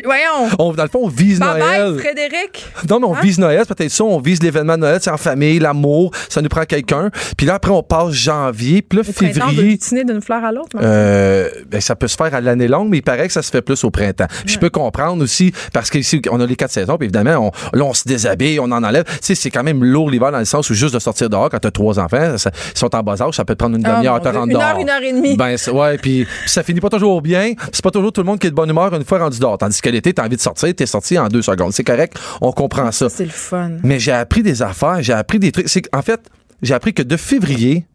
Voyons. 0.05 0.49
On, 0.59 0.73
dans 0.73 0.85
le 0.85 0.89
fond, 0.89 1.01
on 1.03 1.09
vise 1.09 1.39
Bye 1.39 1.61
Noël. 1.61 1.93
bye, 1.93 1.99
Frédéric. 2.03 2.67
Non, 2.89 2.99
mais 2.99 3.07
on 3.09 3.15
Hein? 3.15 3.21
vise 3.23 3.39
Noël, 3.39 3.63
c'est 3.69 3.75
peut-être 3.77 3.91
ça. 3.91 4.05
On 4.05 4.19
vise 4.21 4.43
l'événement 4.43 4.73
de 4.77 4.81
Noël, 4.81 4.99
c'est 5.03 5.11
en 5.11 5.19
famille, 5.19 5.59
l'amour, 5.59 6.13
ça 6.31 6.41
nous 6.41 6.49
prend 6.49 6.65
quelqu'un. 6.65 7.11
Puis 7.37 7.47
là, 7.47 7.57
après, 7.57 7.73
on 7.73 7.83
passe 7.83 8.13
janvier, 8.13 8.81
puis 8.81 8.97
là, 8.97 9.03
veut 9.03 9.13
février. 9.13 9.79
d'une 10.05 10.23
fleur 10.23 10.43
à 10.43 10.51
l'autre. 10.51 10.79
Euh, 10.81 11.51
ben, 11.69 11.83
ça 11.83 11.95
peut 11.95 12.09
se 12.09 12.17
faire 12.17 12.35
à 12.35 12.41
l'année 12.41 12.69
longue, 12.69 12.89
mais 12.89 12.99
il 12.99 13.03
paraît 13.03 13.27
que 13.27 13.33
ça 13.35 13.43
se 13.43 13.51
fait 13.51 13.61
plus 13.61 13.85
au 13.85 13.91
printemps. 13.91 14.25
Je 14.47 14.59
peux 14.59 14.71
comprendre 14.71 15.23
aussi, 15.23 15.53
parce 15.75 15.91
qu'ici, 15.91 16.23
on 16.31 16.41
a 16.41 16.47
les 16.47 16.57
quatre 16.57 16.71
saisons, 16.73 16.97
puis 16.97 17.05
évidemment, 17.09 17.53
on, 17.73 17.77
là, 17.77 17.85
on 17.85 17.93
se 17.93 18.05
déshabille, 18.09 18.59
on 18.61 18.65
en 18.73 18.83
enlève. 18.83 19.05
Tu 19.05 19.13
sais, 19.21 19.35
c'est 19.35 19.51
quand 19.51 19.63
même 19.63 19.85
lourd 19.85 20.09
l'hiver 20.11 20.33
dans 20.33 20.39
le 20.39 20.47
sens 20.47 20.71
où 20.71 20.75
juste 20.75 20.95
de 20.95 21.01
sortir 21.01 21.29
dehors 21.29 21.51
quand 21.51 21.59
t'as 21.59 21.71
trois 21.71 21.99
enfants, 21.99 22.39
ça- 22.39 22.51
ils 22.75 22.79
sont 22.79 22.95
en 22.97 23.03
bas 23.03 23.21
âge, 23.21 23.35
ça 23.35 23.45
peut 23.45 23.55
te 23.55 23.59
prendre 23.59 23.77
une 23.77 23.85
Ah, 23.85 23.97
demi-heure, 23.97 24.23
te 24.23 24.29
rendre 24.29 24.47
Une 24.47 24.57
heure, 24.57 24.71
dehors. 24.73 24.81
une 24.81 24.89
heure 24.89 25.03
et 25.03 25.13
demie. 25.13 25.37
Ben, 25.37 25.55
ouais, 25.75 25.99
puis 25.99 26.27
ça 26.47 26.63
finit 26.63 26.81
pas 26.81 26.89
toujours 26.89 27.21
bien. 27.21 27.53
C'est 27.73 27.85
pas 27.85 27.91
toujours 27.91 28.11
tout 28.13 28.23
le 28.23 28.27
monde 28.27 28.39
qui 28.39 28.47
est 28.47 28.51
de 28.51 28.55
bonne 28.57 28.71
humeur 28.71 28.95
une 28.95 29.05
fois 29.05 29.19
rendu 29.27 29.39
dehors. 29.39 29.59
Tandis 29.59 29.81
que 29.81 29.91
l'été, 29.91 30.13
t'as 30.13 30.25
envie 30.25 30.37
de 30.37 30.41
sortir, 30.41 30.75
t'es 30.75 30.87
sorti 30.87 31.19
en 31.19 31.29
deux 31.29 31.43
secondes. 31.43 31.73
C'est 31.73 31.85
correct, 31.85 32.19
on 32.41 32.53
comprend 32.53 32.91
ça. 32.93 33.09
C'est 33.09 33.25
le 33.25 33.31
fun. 33.31 33.73
Mais 33.83 33.99
j'ai 33.99 34.13
appris 34.13 34.43
des 34.43 34.63
affaires, 34.63 35.03
j'ai 35.03 35.13
appris 35.13 35.39
des 35.39 35.53
trucs. 35.53 35.69
C'est 35.69 35.83
qu'en 35.83 36.03
fait, 36.03 36.21
j'ai 36.63 36.75
appris 36.75 36.95
que 36.95 37.03
de 37.03 37.17
février 37.17 37.87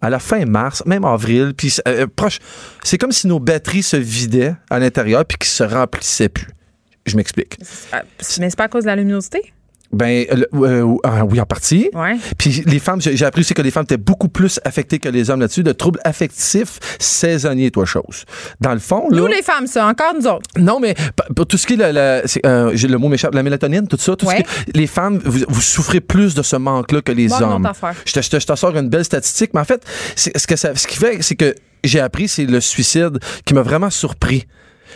à 0.00 0.10
la 0.10 0.18
fin 0.18 0.44
mars, 0.46 0.82
même 0.86 1.04
avril, 1.04 1.52
puis 1.56 1.74
euh, 1.86 2.06
proche, 2.14 2.38
c'est 2.82 2.98
comme 2.98 3.12
si 3.12 3.26
nos 3.26 3.38
batteries 3.38 3.82
se 3.82 3.96
vidaient 3.96 4.54
à 4.70 4.78
l'intérieur 4.78 5.24
puis 5.24 5.38
qu'ils 5.38 5.50
se 5.50 5.62
remplissaient 5.62 6.30
plus. 6.30 6.48
Je 7.06 7.16
m'explique. 7.16 7.58
Ah, 7.92 8.02
Mais 8.38 8.50
c'est 8.50 8.56
pas 8.56 8.64
à 8.64 8.68
cause 8.68 8.84
de 8.84 8.88
la 8.88 8.96
luminosité? 8.96 9.52
Ben 9.92 10.24
euh, 10.54 10.94
ah, 11.02 11.24
oui 11.24 11.40
en 11.40 11.46
partie. 11.46 11.90
Ouais. 11.94 12.16
Puis 12.38 12.62
les 12.66 12.78
femmes, 12.78 13.00
j'ai 13.00 13.24
appris 13.24 13.40
aussi 13.40 13.54
que 13.54 13.62
les 13.62 13.72
femmes 13.72 13.82
étaient 13.82 13.96
beaucoup 13.96 14.28
plus 14.28 14.60
affectées 14.64 15.00
que 15.00 15.08
les 15.08 15.30
hommes 15.30 15.40
là-dessus 15.40 15.64
de 15.64 15.72
troubles 15.72 15.98
affectifs 16.04 16.78
saisonniers, 17.00 17.70
toi 17.72 17.84
chose. 17.86 18.24
Dans 18.60 18.72
le 18.72 18.78
fond, 18.78 19.08
là, 19.10 19.16
Nous, 19.18 19.26
les 19.26 19.42
femmes, 19.42 19.66
ça, 19.66 19.86
encore 19.88 20.14
nous 20.14 20.26
autres. 20.28 20.48
non, 20.56 20.78
mais 20.78 20.94
pour 21.34 21.46
tout 21.46 21.56
ce 21.56 21.66
qui 21.66 21.72
est, 21.74 21.76
la, 21.76 21.92
la- 21.92 22.22
c'est, 22.26 22.44
euh, 22.46 22.72
le 22.72 22.96
mot 22.98 23.08
m'échappe, 23.08 23.34
la 23.34 23.42
mélatonine, 23.42 23.88
tout 23.88 23.96
ça, 23.98 24.14
tout 24.14 24.26
Ouais. 24.26 24.38
ce 24.38 24.42
qui 24.62 24.70
est- 24.70 24.76
les 24.76 24.86
femmes, 24.86 25.18
vous, 25.24 25.40
vous 25.48 25.60
souffrez 25.60 26.00
plus 26.00 26.34
de 26.34 26.42
ce 26.42 26.54
manque-là 26.56 27.02
que 27.02 27.12
les 27.12 27.26
Bon, 27.28 27.42
hommes. 27.42 27.68
Je 28.04 28.12
te, 28.12 28.22
je 28.22 28.30
te- 28.30 28.38
je 28.40 28.46
te 28.46 28.54
sors 28.54 28.76
une 28.76 28.88
belle 28.88 29.04
statistique, 29.04 29.50
mais 29.54 29.60
en 29.60 29.64
fait, 29.64 29.82
ce, 30.14 30.30
que 30.46 30.54
ça, 30.56 30.74
ce 30.76 30.86
qui 30.86 30.96
fait, 30.98 31.20
c'est 31.22 31.34
que 31.36 31.54
j'ai 31.82 31.98
appris, 32.00 32.28
c'est 32.28 32.44
le 32.46 32.60
suicide 32.60 33.18
qui 33.44 33.54
m'a 33.54 33.62
vraiment 33.62 33.90
surpris. 33.90 34.46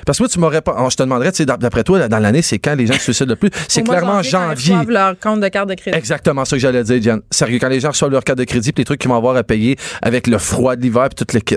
Parce 0.07 0.19
que 0.19 0.23
moi, 0.25 0.29
tu 0.29 0.39
m'aurais 0.39 0.61
pas. 0.63 0.77
oh, 0.79 0.89
je 0.91 0.97
te 0.97 1.03
demanderais, 1.03 1.33
tu 1.33 1.39
sais, 1.39 1.47
d'ap- 1.47 1.61
d'après 1.61 1.85
toi, 1.85 2.09
dans 2.09 2.19
l'année, 2.19 2.43
c'est 2.43 2.59
quand 2.59 2.75
les 2.75 2.87
gens 2.87 2.95
se 2.95 3.01
suicident 3.01 3.31
le 3.31 3.37
plus? 3.37 3.51
C'est 3.69 3.81
Au 3.81 3.85
de 3.85 3.89
clairement 3.91 4.13
quand 4.15 4.21
ils 4.23 4.29
janvier. 4.31 4.77
leur 4.89 5.19
compte 5.19 5.41
de 5.41 5.49
carte 5.49 5.69
de 5.69 5.75
crédit. 5.75 5.97
Exactement 5.97 6.45
ça 6.45 6.57
que 6.57 6.61
j'allais 6.61 6.83
dire, 6.85 7.01
Diane. 7.01 7.23
Sérieux, 7.31 7.59
quand 7.61 7.69
les 7.69 7.81
gens 7.81 7.89
reçoivent 7.91 8.11
leur 8.11 8.25
carte 8.25 8.39
de 8.39 8.45
crédit, 8.45 8.73
puis 8.73 8.83
les 8.83 8.85
trucs 8.87 9.01
qu'ils 9.01 9.11
vont 9.11 9.17
avoir 9.17 9.37
à 9.37 9.43
payer 9.45 9.77
avec 10.03 10.27
le 10.27 10.39
froid 10.39 10.77
de 10.77 10.83
l'hiver, 10.83 11.09
puis 11.15 11.25
tout 11.25 11.35
le 11.35 11.41
kit. 11.41 11.57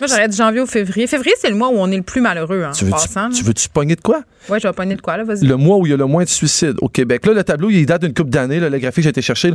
Moi, 0.00 0.08
j'aurais 0.08 0.28
dit 0.28 0.36
janvier 0.36 0.62
ou 0.62 0.66
février. 0.66 1.06
Février, 1.06 1.34
c'est 1.38 1.50
le 1.50 1.56
mois 1.56 1.68
où 1.68 1.74
on 1.76 1.90
est 1.90 1.96
le 1.96 2.02
plus 2.02 2.22
malheureux, 2.22 2.62
hein, 2.64 2.70
Tu 2.74 2.84
en 2.84 2.86
veux-tu, 2.86 2.98
passant. 3.08 3.28
tu 3.28 3.44
veux-tu 3.44 3.68
pogner 3.68 3.96
de 3.96 4.00
quoi? 4.00 4.22
Ouais, 4.48 4.58
je 4.58 4.66
vais 4.66 4.72
pogner 4.72 4.94
de 4.96 5.00
quoi, 5.02 5.18
là, 5.18 5.24
vas-y. 5.24 5.44
le 5.46 5.56
mois 5.56 5.76
où 5.76 5.86
il 5.86 5.90
y 5.90 5.92
a 5.92 5.96
le 5.98 6.06
moins 6.06 6.24
de 6.24 6.28
suicides 6.30 6.76
au 6.80 6.88
Québec. 6.88 7.26
Là, 7.26 7.34
le 7.34 7.44
tableau, 7.44 7.68
il 7.68 7.84
date 7.84 8.00
d'une 8.02 8.14
couple 8.14 8.30
d'années. 8.30 8.60
Le 8.60 8.70
graphique 8.78 8.96
que 8.96 9.02
j'ai 9.02 9.08
été 9.10 9.20
chercher, 9.22 9.52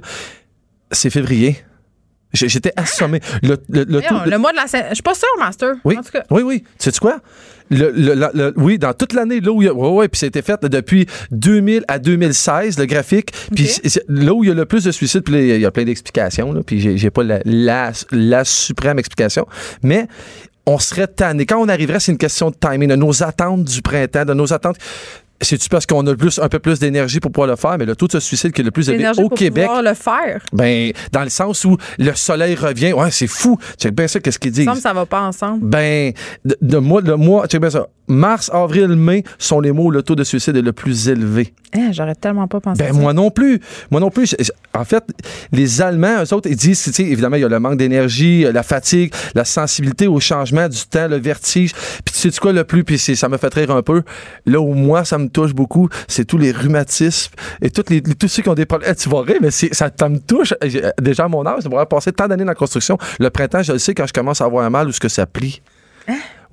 c'est 0.91 1.09
février. 1.09 1.57
J'étais 2.31 2.71
assommé. 2.75 3.21
Le, 3.41 3.57
le, 3.69 3.85
le 3.85 3.91
Voyons, 3.99 4.07
taux 4.19 4.25
de- 4.25 4.29
le 4.29 4.37
mois 4.37 4.51
de 4.51 4.57
la 4.57 4.65
Je 4.89 4.93
suis 4.93 5.01
pas 5.01 5.15
sûre, 5.15 5.27
Master. 5.39 5.73
Oui, 5.83 5.97
En 5.97 6.03
tout 6.03 6.11
cas. 6.11 6.23
oui, 6.29 6.43
oui. 6.43 6.63
Sais-tu 6.77 6.99
quoi? 6.99 7.17
Le, 7.69 7.91
le- 7.91 8.15
le- 8.33 8.53
oui, 8.57 8.79
dans 8.79 8.93
toute 8.93 9.13
l'année, 9.13 9.39
là 9.41 9.51
où 9.51 9.61
il 9.61 9.65
y 9.65 9.67
a. 9.67 9.73
Oui, 9.73 9.87
oui, 9.91 10.07
puis 10.07 10.19
c'était 10.19 10.41
fait 10.41 10.59
depuis 10.65 11.05
2000 11.31 11.83
à 11.87 11.99
2016, 11.99 12.79
le 12.79 12.85
graphique. 12.85 13.31
Puis 13.55 13.69
là 14.07 14.33
où 14.33 14.43
il 14.43 14.47
y 14.47 14.51
a 14.51 14.55
le 14.55 14.65
plus 14.65 14.83
de 14.83 14.91
suicides, 14.91 15.21
puis 15.23 15.35
il 15.55 15.59
y 15.61 15.65
a 15.65 15.71
plein 15.71 15.83
d'explications, 15.83 16.51
là, 16.51 16.61
puis 16.65 16.79
j'ai 16.79 16.97
j'ai 16.97 17.09
pas 17.11 17.23
la, 17.23 17.39
la, 17.45 17.91
la 18.11 18.43
suprême 18.43 18.97
explication. 18.99 19.45
Mais 19.83 20.07
on 20.65 20.77
serait 20.79 21.07
tanné. 21.07 21.45
Quand 21.45 21.57
on 21.59 21.67
arriverait, 21.69 21.99
c'est 21.99 22.11
une 22.11 22.17
question 22.17 22.51
de 22.51 22.55
timing, 22.55 22.89
de 22.89 22.95
nos 22.95 23.23
attentes 23.23 23.63
du 23.63 23.81
printemps, 23.81 24.25
de 24.25 24.33
nos 24.33 24.51
attentes. 24.53 24.77
C'est-tu 25.41 25.69
parce 25.69 25.85
qu'on 25.85 26.05
a 26.07 26.15
plus, 26.15 26.39
un 26.39 26.49
peu 26.49 26.59
plus 26.59 26.79
d'énergie 26.79 27.19
pour 27.19 27.31
pouvoir 27.31 27.47
le 27.47 27.55
faire, 27.55 27.77
mais 27.77 27.85
le 27.85 27.95
taux 27.95 28.07
de 28.07 28.19
suicide 28.19 28.51
qui 28.51 28.61
est 28.61 28.63
le 28.63 28.71
plus 28.71 28.89
élevé 28.89 29.09
au 29.17 29.29
pour 29.29 29.37
Québec, 29.37 29.65
pouvoir 29.67 29.81
le 29.83 29.93
faire. 29.93 30.43
ben, 30.51 30.91
dans 31.11 31.23
le 31.23 31.29
sens 31.29 31.63
où 31.65 31.77
le 31.97 32.13
soleil 32.15 32.55
revient. 32.55 32.93
Ouais, 32.93 33.11
c'est 33.11 33.27
fou. 33.27 33.57
Check 33.77 33.93
bien 33.95 34.07
ça, 34.07 34.19
qu'est-ce 34.19 34.37
qu'ils 34.39 34.51
Il 34.51 34.53
disent. 34.53 34.65
me 34.67 34.71
semble 34.71 34.77
que 34.77 34.83
ça 34.83 34.93
va 34.93 35.05
pas 35.05 35.21
ensemble. 35.21 35.59
Ben, 35.65 36.11
de, 36.45 36.57
de 36.61 36.77
mois, 36.77 37.01
le 37.01 37.15
mois, 37.15 37.47
check 37.47 37.61
bien 37.61 37.69
ça. 37.69 37.87
Mars, 38.07 38.49
avril, 38.51 38.87
mai 38.95 39.23
sont 39.37 39.59
les 39.61 39.71
mois 39.71 39.85
où 39.85 39.91
le 39.91 40.01
taux 40.01 40.15
de 40.15 40.23
suicide 40.23 40.55
est 40.57 40.63
le 40.63 40.73
plus 40.73 41.09
élevé. 41.09 41.53
Hein, 41.75 41.91
J'aurais 41.91 42.15
tellement 42.15 42.47
pas 42.47 42.59
pensé 42.59 42.81
Ben, 42.83 42.91
ça. 42.93 42.99
moi 42.99 43.13
non 43.13 43.29
plus. 43.29 43.59
Moi 43.91 44.01
non 44.01 44.09
plus. 44.09 44.35
En 44.73 44.83
fait, 44.83 45.03
les 45.51 45.81
Allemands, 45.81 46.23
eux 46.23 46.33
autres, 46.33 46.49
ils 46.49 46.55
disent, 46.55 46.81
tu 46.81 46.91
sais, 46.91 47.03
évidemment, 47.03 47.35
il 47.35 47.41
y 47.43 47.45
a 47.45 47.47
le 47.49 47.59
manque 47.59 47.77
d'énergie, 47.77 48.45
euh, 48.45 48.51
la 48.51 48.63
fatigue, 48.63 49.13
la 49.35 49.45
sensibilité 49.45 50.07
au 50.07 50.19
changement 50.19 50.67
du 50.67 50.79
temps, 50.89 51.07
le 51.07 51.17
vertige. 51.17 51.73
Puis 52.03 52.15
tu 52.19 52.31
sais 52.31 52.39
quoi 52.39 52.51
le 52.51 52.63
plus, 52.63 52.83
puis 52.83 52.97
ça 52.97 53.29
me 53.29 53.37
fait 53.37 53.53
rire 53.53 53.69
un 53.71 53.83
peu. 53.83 54.01
Là 54.47 54.59
où 54.59 54.73
moi, 54.73 55.05
ça 55.05 55.19
me 55.19 55.28
touche 55.29 55.53
beaucoup, 55.53 55.87
c'est 56.07 56.25
tous 56.25 56.37
les 56.37 56.51
rhumatismes 56.51 57.33
et 57.61 57.69
tous, 57.69 57.83
les, 57.89 58.01
tous 58.01 58.27
ceux 58.27 58.41
qui 58.43 58.49
ont 58.49 58.53
des 58.53 58.65
problèmes. 58.65 58.91
Eh, 58.91 58.95
tu 58.95 59.09
vas 59.09 59.21
rire, 59.21 59.37
mais 59.41 59.51
c'est- 59.51 59.73
ça, 59.73 59.89
ça 59.97 60.09
me 60.09 60.19
touche. 60.19 60.53
J'ai- 60.63 60.83
Déjà 61.01 61.25
à 61.25 61.27
mon 61.27 61.45
âge, 61.45 61.61
ça 61.63 61.69
pourrait 61.69 61.85
passer 61.85 62.11
tant 62.11 62.27
d'années 62.27 62.43
dans 62.43 62.51
la 62.51 62.55
construction. 62.55 62.97
Le 63.19 63.29
printemps, 63.29 63.63
je 63.63 63.71
le 63.73 63.79
sais 63.79 63.93
quand 63.93 64.07
je 64.07 64.13
commence 64.13 64.41
à 64.41 64.45
avoir 64.45 64.65
un 64.65 64.69
mal 64.69 64.87
ou 64.87 64.91
ce 64.91 64.99
que 64.99 65.09
ça 65.09 65.25
plie. 65.25 65.61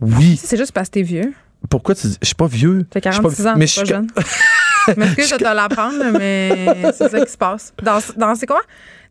Oui. 0.01 0.39
C'est 0.43 0.57
juste 0.57 0.73
parce 0.73 0.89
que 0.89 0.95
t'es 0.95 1.03
vieux. 1.03 1.33
Pourquoi 1.71 1.95
tu 1.95 2.07
dis. 2.07 2.19
Je 2.21 2.27
suis 2.27 2.35
pas 2.35 2.47
vieux? 2.47 2.87
T'as 2.91 3.01
Je 3.01 3.11
suis 3.12 3.21
46 3.23 3.47
ans, 3.47 3.55
mais 3.57 3.67
je 3.67 3.75
pas 3.81 3.85
suis- 3.87 3.95
jeune. 3.95 4.07
Je 4.89 4.93
m'excuse 5.01 5.31
de 5.33 5.37
te 5.39 5.43
l'apprendre, 5.43 5.97
mais 6.17 6.93
c'est 6.97 7.09
ça 7.09 7.21
qui 7.25 7.33
se 7.33 7.37
passe. 7.37 7.73
Dans, 7.83 7.99
dans 8.17 8.35
c'est 8.37 8.47
quoi? 8.47 8.61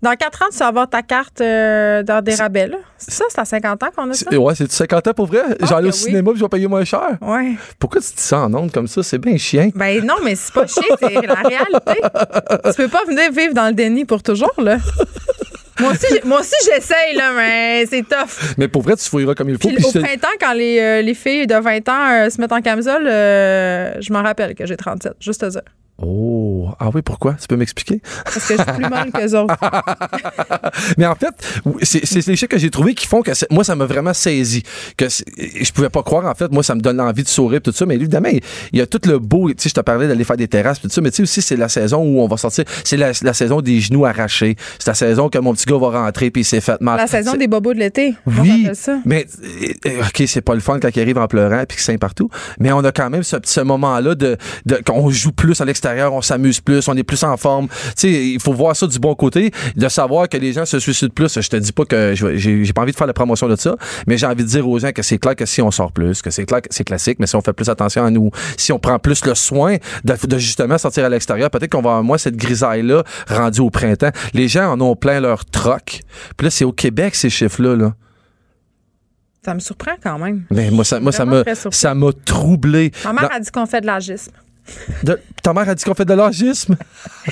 Dans 0.02 0.14
4 0.16 0.42
ans, 0.44 0.46
tu 0.52 0.58
vas 0.58 0.68
avoir 0.68 0.90
ta 0.90 1.02
carte 1.02 1.42
euh, 1.42 2.04
dans 2.04 2.22
des 2.24 2.36
rabais, 2.36 2.68
là. 2.68 2.78
C'est 2.98 3.12
ça, 3.12 3.26
c'est 3.30 3.40
à 3.40 3.46
50 3.46 3.84
ans 3.84 3.88
qu'on 3.96 4.10
a 4.10 4.14
ça? 4.14 4.26
C'est- 4.30 4.38
Ouais, 4.38 4.54
c'est 4.56 4.72
50 4.72 5.08
ans 5.08 5.14
pour 5.14 5.26
vrai? 5.28 5.42
J'en 5.62 5.80
ai 5.80 5.84
que 5.84 5.88
au 5.88 5.92
oui. 5.92 5.94
cinéma 5.94 6.32
puis 6.32 6.40
je 6.40 6.46
vais 6.46 6.50
payer 6.50 6.68
moins 6.68 6.84
cher? 6.86 7.18
Ouais. 7.22 7.54
Pourquoi 7.80 8.02
tu 8.02 8.08
dis 8.08 8.22
ça 8.22 8.40
en 8.40 8.54
ondes 8.54 8.72
comme 8.72 8.88
ça? 8.88 9.02
C'est 9.04 9.18
bien 9.18 9.38
chien. 9.38 9.70
Ben 9.76 10.04
non, 10.06 10.16
mais 10.24 10.36
c'est 10.36 10.54
pas 10.54 10.68
chier, 10.68 10.84
c'est 11.00 11.14
la 11.26 11.34
réalité. 11.36 12.02
Tu 12.66 12.74
peux 12.78 12.88
pas 12.88 13.04
venir 13.08 13.32
vivre 13.32 13.54
dans 13.54 13.68
le 13.68 13.74
déni 13.74 14.06
pour 14.06 14.22
toujours, 14.24 14.54
là. 14.58 14.78
Moi 15.80 15.92
aussi, 15.92 16.06
j'ai- 16.10 16.22
moi 16.24 16.40
aussi 16.40 16.56
j'essaye, 16.66 17.16
là, 17.16 17.34
mais 17.36 17.86
c'est 17.88 18.04
tough. 18.04 18.56
Mais 18.58 18.70
pour 18.70 18.82
vrai, 18.82 18.96
tu 18.96 19.10
fouilleras 19.10 19.36
comme 19.36 19.50
il 19.50 19.56
faut. 19.58 19.68
Puis 19.68 19.76
puis 19.78 19.86
au 19.86 19.92
printemps, 20.02 20.28
quand 20.40 20.54
les, 20.54 20.80
euh, 20.80 21.02
les 21.02 21.14
filles 21.14 21.48
de 21.48 21.56
20 21.56 21.90
ans 21.90 22.12
euh, 22.12 22.30
se 22.30 22.40
mettent 22.40 22.54
en 22.54 22.62
camisole, 22.62 23.06
euh, 23.08 23.94
je 24.00 24.14
m'en 24.14 24.24
rappelle 24.24 24.56
que 24.56 24.66
j'ai 24.66 24.78
37, 24.78 25.14
juste 25.20 25.42
te 25.42 25.48
dire. 25.48 25.62
Oh, 25.98 26.70
ah 26.80 26.90
oui, 26.94 27.02
pourquoi? 27.02 27.36
Tu 27.36 27.48
peux 27.48 27.56
m'expliquer? 27.56 28.02
Parce 28.26 28.46
que 28.48 28.58
je 28.58 28.62
suis 28.64 28.72
plus 28.74 28.90
molle 28.90 29.12
qu'eux 29.14 29.34
autres. 29.38 29.56
Mais 30.98 31.06
en 31.06 31.16
fait, 31.16 31.34
c'est 31.84 32.06
c'est 32.06 32.26
les 32.28 32.36
chiffres 32.36 32.50
que 32.52 32.58
j'ai 32.58 32.70
trouvés 32.70 32.94
qui 32.94 33.08
font 33.08 33.22
que 33.22 33.34
c'est- 33.34 33.50
moi, 33.50 33.64
ça 33.64 33.76
m'a 33.76 33.86
vraiment 33.86 34.14
saisi. 34.14 34.64
Que 34.98 35.06
je 35.08 35.72
pouvais 35.72 35.90
pas 35.90 36.04
croire, 36.04 36.26
en 36.26 36.36
fait. 36.36 36.52
Moi, 36.52 36.64
ça 36.64 36.76
me 36.76 36.82
donne 36.82 36.98
l'envie 36.98 37.24
de 37.24 37.28
sourire, 37.30 37.62
tout 37.62 37.72
ça. 37.72 37.86
Mais 37.86 37.96
évidemment, 37.96 38.30
il 38.32 38.42
il 38.74 38.80
y 38.80 38.82
a 38.82 38.86
tout 38.88 39.00
le 39.06 39.20
beau. 39.20 39.50
Tu 39.50 39.56
sais, 39.58 39.70
je 39.70 39.74
te 39.76 39.80
parlais 39.80 40.08
d'aller 40.08 40.24
faire 40.26 40.36
des 40.38 40.48
terrasses, 40.50 40.82
tout 40.82 40.90
ça. 40.90 41.00
Mais 41.02 41.12
tu 41.12 41.18
sais 41.18 41.24
aussi, 41.24 41.42
c'est 41.42 41.56
la 41.56 41.70
saison 41.70 42.00
où 42.04 42.20
on 42.20 42.28
va 42.28 42.36
sortir. 42.38 42.66
C'est 42.84 42.98
la, 42.98 43.12
la 43.22 43.34
saison 43.34 43.62
des 43.62 43.80
genoux 43.80 44.06
arrachés. 44.06 44.56
C'est 44.80 44.88
la 44.88 44.96
saison 44.96 45.30
que 45.30 45.38
mon 45.38 45.54
petit 45.54 45.66
gars 45.66 45.78
va 45.78 45.92
rentrer 46.04 46.30
puis 46.30 46.42
il 46.42 46.46
s'est 46.46 46.62
fait 46.62 46.80
mal. 46.82 46.98
La 46.98 47.08
saison 47.08 47.36
des 47.36 47.48
bobos 47.48 47.74
de 47.74 47.80
l'été. 47.80 48.16
Oui, 48.26 48.68
ça. 48.74 48.98
mais 49.06 49.26
euh, 49.44 49.68
euh, 49.88 50.02
ok, 50.02 50.24
c'est 50.28 50.42
pas 50.42 50.54
le 50.56 50.60
fun 50.60 50.80
quand 50.82 50.90
il 50.94 51.00
arrive 51.02 51.18
en 51.18 51.28
pleurant 51.28 51.64
puis 51.68 51.78
qu'il 51.78 51.84
saigne 51.86 51.98
partout, 51.98 52.30
mais 52.60 52.72
on 52.72 52.80
a 52.84 52.92
quand 52.92 53.10
même 53.10 53.24
ce, 53.24 53.38
ce 53.44 53.62
moment-là 53.62 54.16
de, 54.16 54.38
de 54.66 54.76
qu'on 54.86 55.10
joue 55.10 55.32
plus 55.32 55.60
à 55.62 55.66
l'extérieur, 55.66 55.85
on 55.86 56.22
s'amuse 56.22 56.60
plus, 56.62 56.88
on 56.88 56.96
est 56.98 57.04
plus 57.04 57.24
en 57.24 57.38
forme. 57.38 57.68
Il 58.04 58.40
faut 58.42 58.54
voir 58.54 58.76
ça 58.76 58.88
du 58.88 59.00
bon 59.00 59.16
côté, 59.16 59.52
de 59.76 59.88
savoir 59.90 60.28
que 60.30 60.38
les 60.38 60.54
gens 60.54 60.66
se 60.66 60.80
suicident 60.80 61.14
plus. 61.14 61.40
Je 61.40 61.48
te 61.50 61.56
dis 61.56 61.72
pas 61.72 61.86
que 61.86 62.14
je- 62.16 62.38
j'ai 62.38 62.74
pas 62.74 62.82
envie 62.82 62.92
de 62.92 62.98
faire 62.98 63.08
la 63.08 63.14
promotion 63.14 63.48
de 63.48 63.56
ça, 63.56 63.76
mais 64.08 64.18
j'ai 64.18 64.26
envie 64.26 64.44
de 64.44 64.48
dire 64.50 64.68
aux 64.68 64.80
gens 64.80 64.92
que 64.92 65.02
c'est 65.02 65.18
clair 65.18 65.36
que 65.36 65.46
si 65.46 65.62
on 65.62 65.72
sort 65.72 65.92
plus, 65.92 66.22
que 66.22 66.30
c'est 66.32 66.46
clair 66.46 66.62
que 66.62 66.68
c'est 66.72 66.84
classique, 66.84 67.18
mais 67.20 67.28
si 67.28 67.36
on 67.36 67.42
fait 67.42 67.54
plus 67.54 67.70
attention 67.70 68.04
à 68.06 68.10
nous, 68.12 68.32
si 68.58 68.72
on 68.72 68.80
prend 68.80 69.00
plus 69.00 69.24
le 69.26 69.36
soin 69.36 69.78
de, 70.04 70.16
de 70.28 70.38
justement 70.38 70.78
sortir 70.78 71.06
à 71.06 71.10
l'extérieur, 71.10 71.50
peut-être 71.50 71.72
qu'on 71.72 71.82
va 71.82 71.92
avoir 71.92 72.04
moins 72.04 72.18
cette 72.18 72.36
grisaille-là 72.38 73.04
rendue 73.28 73.62
au 73.62 73.70
printemps. 73.70 74.12
Les 74.34 74.48
gens 74.48 74.72
en 74.72 74.82
ont 74.82 74.96
plein 74.96 75.20
leur 75.20 75.46
troc. 75.46 76.02
Puis 76.38 76.46
là, 76.46 76.50
c'est 76.52 76.66
au 76.66 76.72
Québec 76.72 77.16
ces 77.16 77.30
chiffres-là. 77.30 77.76
Là. 77.76 77.94
Ça 79.44 79.54
me 79.54 79.60
surprend 79.60 79.92
quand 80.02 80.18
même. 80.18 80.44
Mais 80.50 80.72
moi, 80.72 80.84
ça, 80.84 81.00
moi, 81.00 81.12
ça 81.12 81.24
m'a, 81.26 81.44
ça 81.72 81.94
troublé. 82.26 82.92
Ma 83.04 83.14
mère 83.14 83.30
Dans- 83.30 83.36
a 83.36 83.40
dit 83.40 83.52
qu'on 83.52 83.66
fait 83.68 83.82
de 83.82 83.86
l'agisme. 83.86 84.32
De- 85.04 85.20
ta 85.46 85.54
mère 85.54 85.70
a 85.70 85.76
dit 85.76 85.84
qu'on 85.84 85.94
fait 85.94 86.06
de 86.06 86.14
l'agisme. 86.14 86.76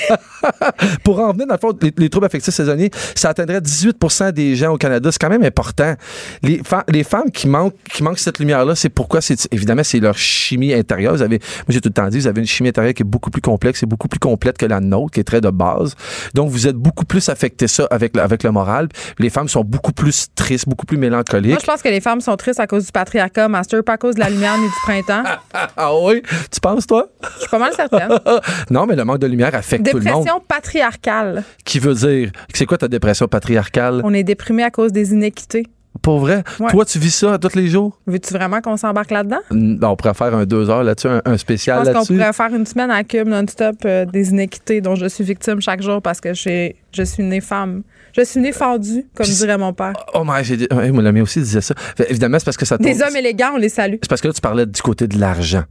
Pour 1.03 1.19
en 1.19 1.31
venir, 1.31 1.47
dans 1.47 1.55
le 1.55 1.59
fond, 1.59 1.75
les, 1.81 1.91
les 1.97 2.09
troubles 2.09 2.27
affectifs 2.27 2.53
saisonniers, 2.53 2.91
ça 3.15 3.29
atteindrait 3.29 3.59
18% 3.59 4.31
des 4.31 4.55
gens 4.55 4.71
au 4.71 4.77
Canada. 4.77 5.11
C'est 5.11 5.19
quand 5.19 5.29
même 5.29 5.43
important. 5.43 5.95
Les, 6.43 7.03
femmes 7.03 7.31
qui 7.31 7.47
manquent, 7.47 7.75
qui 7.91 8.03
manquent 8.03 8.19
cette 8.19 8.39
lumière-là, 8.39 8.75
c'est 8.75 8.89
pourquoi 8.89 9.21
c'est, 9.21 9.47
évidemment, 9.51 9.83
c'est 9.83 9.99
leur 9.99 10.17
chimie 10.17 10.73
intérieure. 10.73 11.13
Vous 11.15 11.21
avez, 11.21 11.39
moi, 11.39 11.65
j'ai 11.69 11.81
tout 11.81 11.89
le 11.89 11.93
temps 11.93 12.07
dit, 12.07 12.19
vous 12.19 12.27
avez 12.27 12.41
une 12.41 12.47
chimie 12.47 12.69
intérieure 12.69 12.93
qui 12.93 13.01
est 13.01 13.05
beaucoup 13.05 13.31
plus 13.31 13.41
complexe 13.41 13.81
et 13.81 13.85
beaucoup 13.85 14.07
plus 14.07 14.19
complète 14.19 14.57
que 14.57 14.65
la 14.65 14.79
nôtre, 14.79 15.13
qui 15.13 15.19
est 15.19 15.23
très 15.23 15.41
de 15.41 15.49
base. 15.49 15.95
Donc, 16.33 16.49
vous 16.51 16.67
êtes 16.67 16.75
beaucoup 16.75 17.05
plus 17.05 17.29
affecté 17.29 17.67
ça 17.67 17.87
avec 17.89 18.15
le, 18.15 18.21
avec 18.21 18.43
le 18.43 18.51
moral. 18.51 18.89
Les 19.17 19.31
femmes 19.31 19.47
sont 19.47 19.63
beaucoup 19.63 19.93
plus 19.93 20.27
tristes, 20.35 20.69
beaucoup 20.69 20.85
plus 20.85 20.97
mélancoliques. 20.97 21.51
Moi, 21.51 21.59
je 21.61 21.65
pense 21.65 21.81
que 21.81 21.89
les 21.89 22.01
femmes 22.01 22.21
sont 22.21 22.35
tristes 22.37 22.59
à 22.59 22.67
cause 22.67 22.85
du 22.85 22.91
patriarcat, 22.91 23.47
Master, 23.47 23.83
pas 23.83 23.93
à 23.93 23.97
cause 23.97 24.15
de 24.15 24.19
la 24.19 24.29
lumière 24.29 24.57
ni 24.57 24.65
du 24.65 24.73
printemps. 24.83 25.23
ah 25.77 25.95
oui? 25.97 26.21
Tu 26.51 26.59
penses, 26.59 26.85
toi? 26.85 27.07
Je 27.35 27.39
suis 27.41 27.49
pas 27.49 27.59
mal 27.59 27.73
certaine. 27.73 28.09
non, 28.69 28.85
mais 28.85 28.95
le 28.95 29.05
manque 29.05 29.19
de 29.19 29.27
lumière 29.27 29.53
affecte 29.55 29.89
tout 29.89 29.97
le 29.97 30.03
monde. 30.03 30.23
Dépression 30.23 30.41
patriarcale. 30.47 31.43
Qui 31.65 31.79
veut 31.79 31.93
dire, 31.93 32.31
c'est 32.53 32.65
quoi 32.65 32.77
ta 32.77 32.87
dépression 32.87 33.27
patriarcale? 33.27 34.01
On 34.03 34.13
est 34.13 34.23
déprimé 34.23 34.63
à 34.63 34.71
cause 34.71 34.91
des 34.91 35.11
inéquités. 35.13 35.67
Pour 36.01 36.19
vrai? 36.19 36.43
Ouais. 36.59 36.71
Toi, 36.71 36.85
tu 36.85 36.97
vis 36.97 37.13
ça 37.13 37.37
tous 37.37 37.55
les 37.55 37.67
jours? 37.67 37.99
Veux-tu 38.07 38.33
vraiment 38.33 38.61
qu'on 38.61 38.75
s'embarque 38.77 39.11
là-dedans? 39.11 39.37
Mm, 39.51 39.77
On 39.83 39.95
pourrait 39.95 40.15
faire 40.15 40.33
un 40.35 40.43
deux 40.45 40.69
heures 40.69 40.83
là-dessus, 40.83 41.07
un, 41.07 41.21
un 41.23 41.33
Je 41.33 41.37
spécial 41.37 41.77
pense 41.77 41.87
qu'on 41.87 41.93
là-dessus. 41.93 42.13
pourrait 42.17 42.33
faire 42.33 42.53
une 42.53 42.65
semaine 42.65 42.89
à 42.91 43.03
Cube 43.03 43.27
non-stop 43.27 43.75
euh, 43.85 44.03
des 44.05 44.29
inéquités 44.31 44.81
dont 44.81 44.95
je 44.95 45.05
suis 45.05 45.23
victime 45.23 45.61
chaque 45.61 45.81
jour 45.83 46.01
parce 46.01 46.19
que 46.19 46.33
je 46.33 46.73
suis 47.03 47.23
née 47.23 47.41
femme. 47.41 47.83
Je 48.17 48.21
suis 48.23 48.39
née 48.39 48.51
fendue, 48.51 49.05
comme 49.15 49.25
Puis- 49.25 49.35
dirait 49.35 49.57
mon 49.57 49.71
père. 49.73 49.93
Oh, 50.15 50.23
my, 50.25 50.43
j'ai 50.43 50.57
la 50.69 50.91
mienne 51.11 51.21
aussi 51.21 51.39
disait 51.39 51.61
ça. 51.61 51.73
Fait, 51.95 52.09
évidemment, 52.09 52.37
c'est 52.39 52.45
parce 52.45 52.57
que 52.57 52.65
ça 52.65 52.77
tombe- 52.77 52.85
Des 52.87 53.01
hommes 53.01 53.15
élégants, 53.15 53.51
on 53.53 53.57
les 53.57 53.69
salue. 53.69 53.95
C'est 54.01 54.09
parce 54.09 54.21
que 54.21 54.27
là, 54.27 54.33
tu 54.33 54.41
parlais 54.41 54.65
du 54.65 54.81
côté 54.81 55.07
de 55.07 55.19
l'argent. 55.19 55.63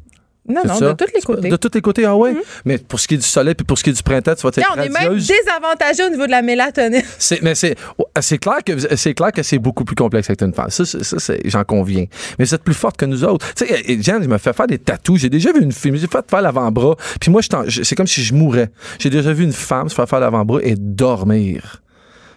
Non, 0.49 0.63
non, 0.67 0.75
ça? 0.75 0.93
de 0.93 0.97
tous 1.05 1.13
les 1.15 1.21
côtés. 1.21 1.49
De 1.51 1.57
tous 1.57 1.71
les 1.73 1.81
côtés, 1.81 2.05
ah 2.05 2.17
ouais? 2.17 2.35
Mais 2.65 2.77
pour 2.79 2.99
ce 2.99 3.07
qui 3.07 3.15
est 3.15 3.19
du 3.19 3.23
soleil 3.23 3.55
puis 3.55 3.65
pour 3.65 3.79
ce 3.79 3.85
qui 3.85 3.91
est 3.91 3.93
du 3.93 4.03
printemps, 4.03 4.35
tu 4.35 4.43
vas 4.43 4.49
être 4.49 4.61
on 4.77 4.81
est 4.81 4.89
même 4.89 5.15
désavantagé 5.15 6.05
au 6.05 6.11
niveau 6.11 6.27
de 6.27 6.33
la 6.33 6.43
mélatonine. 6.43 7.03
C'est, 7.19 7.41
mais 7.43 7.55
c'est, 7.55 7.77
oh, 7.97 8.07
c'est 8.21 8.39
clair 8.39 8.59
que 8.67 8.97
c'est 8.97 9.15
clair 9.15 9.31
que 9.31 9.43
c'est 9.45 9.59
beaucoup 9.59 9.85
plus 9.85 9.95
complexe 9.95 10.29
avec 10.31 10.43
une 10.43 10.53
femme. 10.53 10.69
Ça, 10.71 10.85
ça, 10.85 11.35
j'en 11.45 11.63
conviens. 11.63 12.07
Mais 12.39 12.45
vous 12.45 12.55
êtes 12.57 12.65
plus 12.65 12.75
forte 12.75 12.97
que 12.97 13.05
nous 13.05 13.23
autres. 13.23 13.55
Tu 13.55 13.67
sais, 13.67 13.83
et- 13.87 14.03
Jeanne, 14.03 14.25
je 14.25 14.29
me 14.29 14.37
fais 14.39 14.53
faire 14.53 14.67
des 14.67 14.79
tatous. 14.79 15.21
J'ai 15.21 15.31
déjà 15.31 15.53
vu 15.53 15.63
une 15.63 15.71
fille, 15.71 15.97
j'ai 15.97 16.09
fait 16.09 16.25
faire 16.29 16.43
l'avant-bras. 16.43 16.97
Puis 17.21 17.31
moi, 17.31 17.41
c'est 17.69 17.95
comme 17.95 18.09
si 18.09 18.23
je 18.25 18.35
mourais. 18.35 18.71
J'ai 18.99 19.11
déjà 19.11 19.33
vu 19.33 19.45
une 19.45 19.53
femme 19.53 19.89
se 19.89 19.95
faire 19.95 20.09
faire 20.09 20.19
l'avant-bras 20.21 20.59
et 20.65 20.75
dormir. 20.77 21.83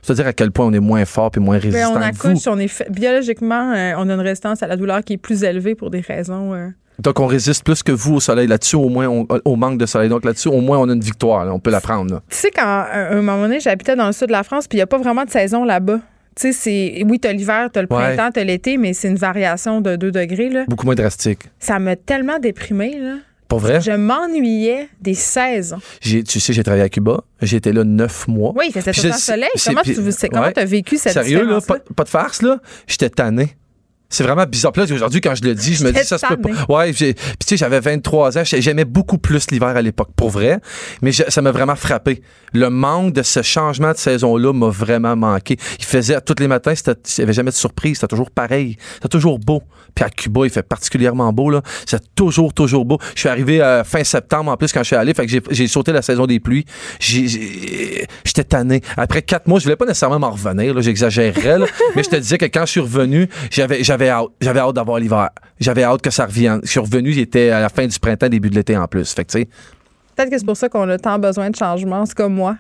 C'est-à-dire 0.04 0.28
à 0.28 0.34
quel 0.34 0.52
point 0.52 0.68
on 0.68 0.74
est 0.74 0.80
moins 0.80 1.04
fort 1.06 1.32
puis 1.32 1.42
moins 1.42 1.58
résistant 1.58 1.94
on 1.94 1.96
que 1.96 2.16
vous. 2.16 2.28
accouche, 2.30 2.48
on 2.48 2.60
est 2.60 2.92
biologiquement, 2.92 3.74
euh, 3.74 3.94
on 3.98 4.08
a 4.10 4.14
une 4.14 4.20
résistance 4.20 4.62
à 4.62 4.68
la 4.68 4.78
douleur 4.78 5.04
qui 5.04 5.14
est 5.14 5.18
plus 5.18 5.44
élevée 5.44 5.74
pour 5.74 5.90
des 5.90 6.02
raisons. 6.02 6.54
euh, 6.54 6.68
Donc 7.00 7.20
on 7.20 7.28
résiste 7.28 7.64
plus 7.64 7.84
que 7.84 7.92
vous 7.92 8.16
au 8.16 8.20
soleil. 8.20 8.48
Là-dessus, 8.48 8.76
au 8.76 8.90
moins, 8.90 9.08
on- 9.08 9.28
au 9.46 9.56
manque 9.56 9.78
de 9.78 9.86
soleil. 9.86 10.10
Donc 10.10 10.24
là-dessus, 10.26 10.48
au 10.48 10.62
moins, 10.62 10.78
on 10.80 10.90
a 10.90 10.94
une 10.94 11.02
victoire. 11.02 11.46
là. 11.46 11.54
On 11.54 11.60
peut 11.60 11.72
la 11.72 11.82
prendre. 11.82 12.22
Tu 12.30 12.38
sais, 12.38 12.52
quand 12.52 12.64
à 12.66 13.10
un 13.12 13.16
moment 13.22 13.42
donné, 13.42 13.60
j'habitais 13.60 13.96
dans 13.96 14.08
le 14.08 14.14
sud 14.14 14.28
de 14.28 14.32
la 14.32 14.44
France, 14.44 14.68
puis 14.68 14.78
il 14.78 14.80
n'y 14.80 14.84
a 14.84 14.88
pas 14.88 14.98
vraiment 14.98 15.26
de 15.26 15.30
saison 15.30 15.64
là-bas. 15.66 16.00
Tu 16.36 16.52
sais, 16.52 16.52
c'est. 16.52 17.04
Oui, 17.06 17.20
t'as 17.20 17.32
l'hiver, 17.32 17.70
t'as 17.72 17.82
le 17.82 17.88
Ouais. 17.90 18.16
printemps, 18.16 18.30
t'as 18.34 18.44
l'été, 18.44 18.78
mais 18.78 18.94
c'est 18.94 19.08
une 19.08 19.16
variation 19.16 19.80
de 19.82 19.96
2 19.96 20.12
degrés, 20.12 20.50
là. 20.50 20.66
Beaucoup 20.68 20.86
moins 20.86 20.96
drastique. 20.96 21.40
Ça 21.60 21.80
m'a 21.80 21.96
tellement 21.96 22.40
déprimée, 22.40 22.98
là. 23.00 23.16
Pour 23.48 23.60
vrai? 23.60 23.80
Je 23.80 23.92
m'ennuyais 23.92 24.90
des 25.02 25.14
saisons. 25.14 25.78
J'ai- 26.02 26.24
tu 26.24 26.40
sais, 26.40 26.52
j'ai 26.52 26.64
travaillé 26.64 26.84
à 26.84 26.90
Cuba. 26.90 27.22
J'ai 27.42 27.58
été 27.58 27.72
là 27.72 27.84
neuf 27.84 28.28
mois. 28.28 28.54
Oui, 28.56 28.72
Puis 28.72 28.82
tout 28.82 28.90
le 29.08 29.12
soleil. 29.14 29.50
Comment 29.66 29.82
tu 29.84 29.94
c'est- 30.12 30.30
comment 30.30 30.44
ouais. 30.46 30.52
t'as 30.54 30.66
vécu 30.66 30.98
cette 30.98 31.14
Sérieux, 31.14 31.46
là, 31.46 31.60
pas, 31.62 31.76
pas 31.96 32.04
de 32.04 32.10
farce, 32.10 32.42
là? 32.42 32.60
J'étais 32.88 33.10
tanné. 33.10 33.56
C'est 34.10 34.24
vraiment 34.24 34.46
bizarre. 34.46 34.72
Puis 34.72 34.86
là, 34.86 34.94
aujourd'hui, 34.94 35.20
quand 35.20 35.36
je 35.36 35.44
le 35.44 35.56
dis, 35.56 35.74
je 35.76 35.84
me 35.84 35.92
dis, 35.92 36.04
ça 36.06 36.18
se 36.18 36.26
peut 36.28 36.38
pas. 36.68 36.74
Ouais, 36.86 36.94
puis 36.94 37.14
tu 37.16 37.22
sais, 37.46 37.58
j'avais 37.58 37.80
23 37.80 38.38
ans. 38.38 38.44
j'ai- 38.44 38.62
J'aimais 38.62 38.86
beaucoup 38.86 39.18
plus 39.18 39.50
l'hiver 39.52 39.70
à 39.70 39.82
l'époque, 39.82 40.10
pour 40.16 40.30
vrai. 40.30 40.60
Mais 41.02 41.12
je- 41.12 41.24
ça 41.28 41.42
m'a 41.42 41.52
vraiment 41.52 41.76
frappé. 41.76 42.22
Le 42.54 42.70
manque 42.70 43.14
de 43.14 43.24
ce 43.24 43.42
changement 43.42 43.92
de 43.92 43.98
saison-là 43.98 44.54
m'a 44.54 44.70
vraiment 44.70 45.16
manqué. 45.16 45.58
Il 45.80 45.86
faisait, 45.86 46.20
tous 46.22 46.36
les 46.40 46.48
matins, 46.48 46.74
il 46.74 46.94
n'y 47.18 47.24
avait 47.24 47.34
jamais 47.34 47.52
de 47.52 47.56
surprise. 47.56 47.96
C'était 47.96 48.08
toujours 48.08 48.32
pareil. 48.32 48.78
C'était 48.96 49.10
toujours 49.10 49.40
beau. 49.40 49.64
Puis 49.96 50.04
à 50.06 50.10
Cuba, 50.10 50.42
il 50.44 50.50
fait 50.50 50.62
particulièrement 50.64 51.32
beau, 51.32 51.50
là. 51.50 51.62
C'est 51.86 52.14
toujours, 52.16 52.54
toujours 52.54 52.84
beau. 52.86 52.98
Je 53.16 53.22
suis 53.22 53.30
arrivé 53.30 53.62
euh, 53.62 53.84
fin 53.86 54.04
septembre, 54.04 54.52
en 54.52 54.58
plus, 54.58 54.72
quand 54.74 54.82
je 54.82 54.88
suis 54.88 54.96
allé. 54.96 55.14
Fait 55.14 55.26
que 55.26 55.32
j'ai- 55.52 55.68
sauté 55.68 55.92
la 55.94 56.02
saison 56.02 56.26
des 56.28 56.40
pluies. 56.40 56.66
J'ai- 57.00 57.28
j'ai- 57.28 58.08
J'étais 58.26 58.44
tanné. 58.44 58.82
Après 58.98 59.22
quatre 59.22 59.48
mois, 59.48 59.60
je 59.60 59.64
voulais 59.64 59.76
pas 59.78 59.86
nécessairement 59.86 60.20
m'en 60.20 60.32
revenir, 60.32 60.74
là. 60.74 60.82
J'exagérerais, 60.82 61.60
là. 61.60 61.66
Mais 61.96 62.04
je 62.04 62.10
te 62.10 62.16
disais 62.18 62.38
que 62.38 62.46
quand 62.46 62.66
je 62.66 62.72
suis 62.72 62.80
revenu, 62.82 63.30
j'avais, 63.50 63.84
j'avais 63.84 64.10
hâte. 64.10 64.28
J'avais 64.42 64.60
hâte 64.60 64.76
d'avoir 64.76 65.00
l'hiver. 65.00 65.30
J'avais 65.60 65.84
hâte 65.84 66.02
que 66.02 66.10
ça 66.12 66.26
revienne. 66.26 66.60
Je 66.64 66.70
suis 66.70 66.80
revenu, 66.80 67.14
j'étais 67.14 67.50
à 67.50 67.62
la 67.62 67.70
fin 67.70 67.88
du 67.88 67.98
printemps, 68.00 68.28
début 68.30 68.50
de 68.50 68.56
l'été 68.56 68.76
en 68.76 68.88
plus. 68.88 69.14
Fait 69.14 69.24
que, 69.26 69.32
tu 69.32 69.40
sais, 69.42 69.50
Peut-être 70.16 70.30
que 70.30 70.38
c'est 70.38 70.46
pour 70.46 70.56
ça 70.58 70.70
qu'on 70.70 70.88
a 70.90 70.98
tant 70.98 71.20
besoin 71.20 71.50
de 71.50 71.56
changement. 71.56 72.06
C'est 72.06 72.16
comme 72.16 72.34
moi. 72.36 72.56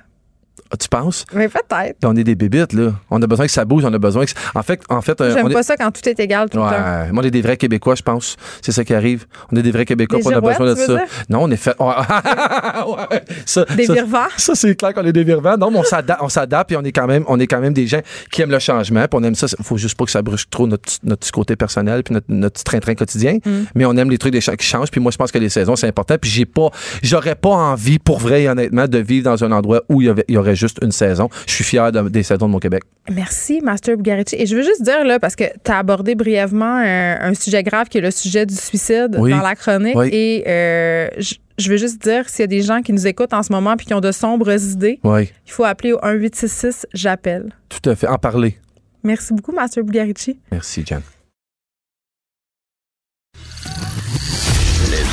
Ah, 0.72 0.78
tu 0.78 0.88
penses? 0.90 1.26
Mais 1.34 1.48
peut-être. 1.48 1.98
On 2.04 2.16
est 2.16 2.24
des 2.24 2.36
bébites, 2.36 2.74
là. 2.74 2.94
On 3.12 3.22
a 3.22 3.28
besoin 3.28 3.46
que 3.46 3.52
ça 3.52 3.66
bouge, 3.66 3.84
on 3.86 3.94
a 3.94 3.98
besoin 4.00 4.26
que. 4.26 4.32
En 4.56 4.64
fait, 4.64 4.82
en 4.90 5.02
fait, 5.02 5.20
euh, 5.22 5.34
J'aime 5.34 5.46
on 5.46 5.50
est- 5.50 5.54
pas 5.54 5.64
ça 5.64 5.78
quand 5.78 5.92
tout 5.92 6.08
est 6.10 6.20
égal 6.20 6.50
tout 6.50 6.58
le 6.58 6.64
temps. 6.64 6.70
Ouais, 6.70 7.12
moi, 7.12 7.24
on 7.24 7.28
est 7.28 7.32
des 7.32 7.42
vrais 7.42 7.58
Québécois, 7.58 7.96
je 7.96 8.02
pense. 8.02 8.36
C'est 8.62 8.72
ça 8.72 8.84
qui 8.84 8.94
arrive. 8.94 9.26
On 9.52 9.58
est 9.58 9.62
des 9.62 9.72
vrais 9.72 9.86
Québécois, 9.86 10.20
Des 10.20 10.28
on 10.28 10.32
a 10.32 10.42
besoin 10.42 10.66
de 10.72 10.76
ça. 10.76 10.88
dire? 10.88 11.02
Non, 11.30 11.44
on 11.44 11.52
est 11.52 11.56
fait. 11.58 11.76
Ouais. 11.80 11.94
ça, 13.46 13.66
Des 13.76 13.86
ça- 13.86 13.94
virevents. 13.94 14.28
Ça, 14.38 14.56
c'est 14.56 14.76
clair 14.76 14.94
qu'on 14.94 15.06
est 15.06 15.14
des 15.14 15.24
virevents. 15.24 15.58
Non, 15.58 15.72
mais 15.72 15.80
on 15.80 15.84
s'adapte, 15.84 16.22
on 16.24 16.30
s'adapte, 16.30 16.70
puis 16.70 16.78
on 16.78 16.84
est 16.84 16.92
quand 16.92 17.08
même, 17.08 17.24
on 17.28 17.40
est 17.40 17.48
quand 17.48 17.60
même 17.60 17.74
des 17.74 17.88
gens 17.88 18.02
qui 18.32 18.42
aiment 18.42 18.52
le 18.52 18.60
changement, 18.60 19.02
puis 19.08 19.20
on 19.20 19.24
aime 19.24 19.36
ça. 19.36 19.48
Faut 19.62 19.78
juste 19.78 19.98
pas 19.98 20.06
que 20.06 20.12
ça 20.12 20.22
brusque 20.22 20.50
trop 20.50 20.68
notre, 20.68 20.92
notre 21.04 21.22
petit 21.22 21.32
côté 21.32 21.56
personnel, 21.56 22.04
puis 22.04 22.16
notre, 22.30 22.64
train-train 22.64 22.96
quotidien. 22.96 23.38
Mm. 23.46 23.52
Mais 23.76 23.86
on 23.86 23.96
aime 23.98 24.10
les 24.10 24.18
trucs 24.18 24.32
des 24.34 24.40
qui 24.40 24.66
changent. 24.66 24.92
Puis 24.92 25.02
moi, 25.02 25.12
je 25.12 25.18
pense 25.18 25.32
que 25.32 25.38
les 25.38 25.50
saisons, 25.50 25.76
c'est 25.76 25.88
important. 25.88 26.16
Puis 26.20 26.30
j'ai 26.30 26.46
pas, 26.46 26.70
j'aurais 27.04 27.36
pas 27.36 27.50
envie, 27.50 28.00
pour 28.00 28.20
vrai 28.20 28.44
et 28.44 28.50
honnêtement, 28.50 28.88
de 28.88 28.98
vivre 28.98 29.26
dans 29.26 29.44
un 29.44 29.52
endroit 29.52 29.82
où 29.90 30.02
il 30.02 30.08
y, 30.08 30.10
avait- 30.10 30.26
juste 30.54 30.78
une 30.84 30.92
saison. 30.92 31.30
Je 31.48 31.54
suis 31.54 31.64
fier 31.64 31.92
de- 31.92 32.10
des 32.10 32.22
saisons 32.22 32.46
de 32.46 32.52
mon 32.52 32.60
Québec. 32.60 32.84
Merci, 33.10 33.62
Master 33.62 33.98
Bugarici. 33.98 34.36
Et 34.38 34.46
je 34.46 34.56
veux 34.56 34.62
juste 34.64 34.84
dire, 34.84 35.04
là, 35.06 35.18
parce 35.20 35.36
que 35.36 35.46
tu 35.64 35.72
as 35.72 35.78
abordé 35.80 36.14
brièvement 36.16 36.76
un, 36.84 37.22
un 37.22 37.34
sujet 37.34 37.64
grave 37.64 37.88
qui 37.88 37.98
est 37.98 38.02
le 38.02 38.12
sujet 38.12 38.46
du 38.46 38.54
suicide 38.56 39.16
Oui. 39.18 39.32
dans 39.32 39.42
la 39.42 39.56
chronique. 39.56 39.96
Oui. 39.96 40.10
Et 40.12 40.44
euh, 40.48 41.08
je 41.18 41.36
je 41.58 41.70
veux 41.72 41.78
juste 41.78 42.02
dire, 42.04 42.28
s'il 42.28 42.42
y 42.42 42.44
a 42.44 42.48
des 42.48 42.62
gens 42.62 42.82
qui 42.82 42.92
nous 42.92 43.08
écoutent 43.08 43.32
en 43.34 43.42
ce 43.42 43.50
moment 43.54 43.78
puis 43.78 43.86
qui 43.86 43.94
ont 43.94 44.02
de 44.02 44.12
sombres 44.12 44.52
idées, 44.62 45.00
Oui, 45.06 45.32
il 45.48 45.52
faut 45.54 45.64
appeler 45.64 45.94
au 45.94 46.00
1866 46.06 46.86
J'appelle. 46.94 47.54
tout 47.70 47.90
à 47.90 47.96
fait. 47.96 48.08
En 48.08 48.18
parler. 48.18 48.58
Merci 49.06 49.34
beaucoup, 49.34 49.54
Master 49.54 49.86
Bugarici. 49.86 50.38
Merci, 50.52 50.84
Jan. 50.86 51.00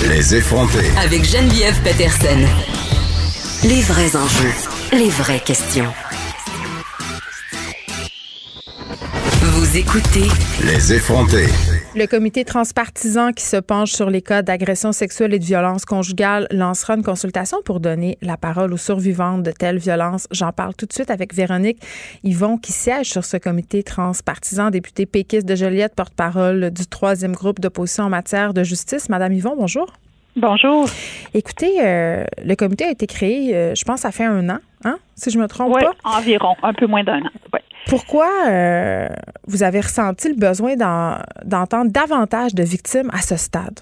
Les 0.08 0.34
effrontés. 0.34 0.90
Avec 0.98 1.24
Geneviève 1.24 1.80
Peterson. 1.84 2.40
Les 3.64 3.80
vrais 3.82 4.16
enjeux, 4.16 4.50
les 4.92 5.08
vraies 5.08 5.40
questions. 5.40 5.90
Vous 9.40 9.76
écoutez 9.78 10.28
Les 10.66 10.92
effrontés. 10.92 11.46
Le 11.96 12.06
comité 12.06 12.44
transpartisan 12.44 13.32
qui 13.32 13.42
se 13.44 13.56
penche 13.56 13.92
sur 13.92 14.10
les 14.10 14.20
cas 14.20 14.42
d'agression 14.42 14.92
sexuelle 14.92 15.32
et 15.32 15.38
de 15.38 15.44
violence 15.44 15.86
conjugale 15.86 16.46
lancera 16.50 16.94
une 16.94 17.02
consultation 17.02 17.58
pour 17.64 17.80
donner 17.80 18.18
la 18.20 18.36
parole 18.36 18.74
aux 18.74 18.78
survivantes 18.78 19.42
de 19.42 19.50
telles 19.50 19.78
violences. 19.78 20.28
J'en 20.30 20.52
parle 20.52 20.74
tout 20.74 20.84
de 20.84 20.92
suite 20.92 21.10
avec 21.10 21.34
Véronique 21.34 21.80
Yvon 22.22 22.58
qui 22.58 22.72
siège 22.72 23.08
sur 23.08 23.24
ce 23.24 23.38
comité 23.38 23.82
transpartisan, 23.82 24.68
députée 24.68 25.06
péquiste 25.06 25.46
de 25.46 25.54
Joliette, 25.54 25.94
porte-parole 25.94 26.70
du 26.70 26.86
troisième 26.86 27.32
groupe 27.32 27.60
d'opposition 27.60 28.04
en 28.04 28.10
matière 28.10 28.52
de 28.52 28.62
justice. 28.62 29.08
Madame 29.08 29.32
Yvon, 29.32 29.56
bonjour. 29.56 29.86
Bonjour. 30.36 30.86
Écoutez, 31.34 31.74
euh, 31.84 32.24
le 32.44 32.54
comité 32.54 32.84
a 32.84 32.90
été 32.90 33.06
créé, 33.06 33.54
euh, 33.54 33.74
je 33.74 33.84
pense, 33.84 34.00
ça 34.00 34.10
fait 34.12 34.24
un 34.24 34.48
an, 34.48 34.58
hein, 34.84 34.98
si 35.14 35.30
je 35.30 35.38
me 35.38 35.46
trompe 35.46 35.74
Oui, 35.74 35.82
pas. 35.82 35.92
environ, 36.18 36.54
un 36.62 36.72
peu 36.72 36.86
moins 36.86 37.04
d'un 37.04 37.20
an. 37.20 37.30
Pourquoi 37.86 38.28
euh, 38.48 39.08
vous 39.46 39.62
avez 39.62 39.80
ressenti 39.80 40.28
le 40.28 40.36
besoin 40.36 40.76
d'en- 40.76 41.18
d'entendre 41.44 41.90
davantage 41.90 42.54
de 42.54 42.62
victimes 42.62 43.10
à 43.12 43.20
ce 43.20 43.36
stade? 43.36 43.80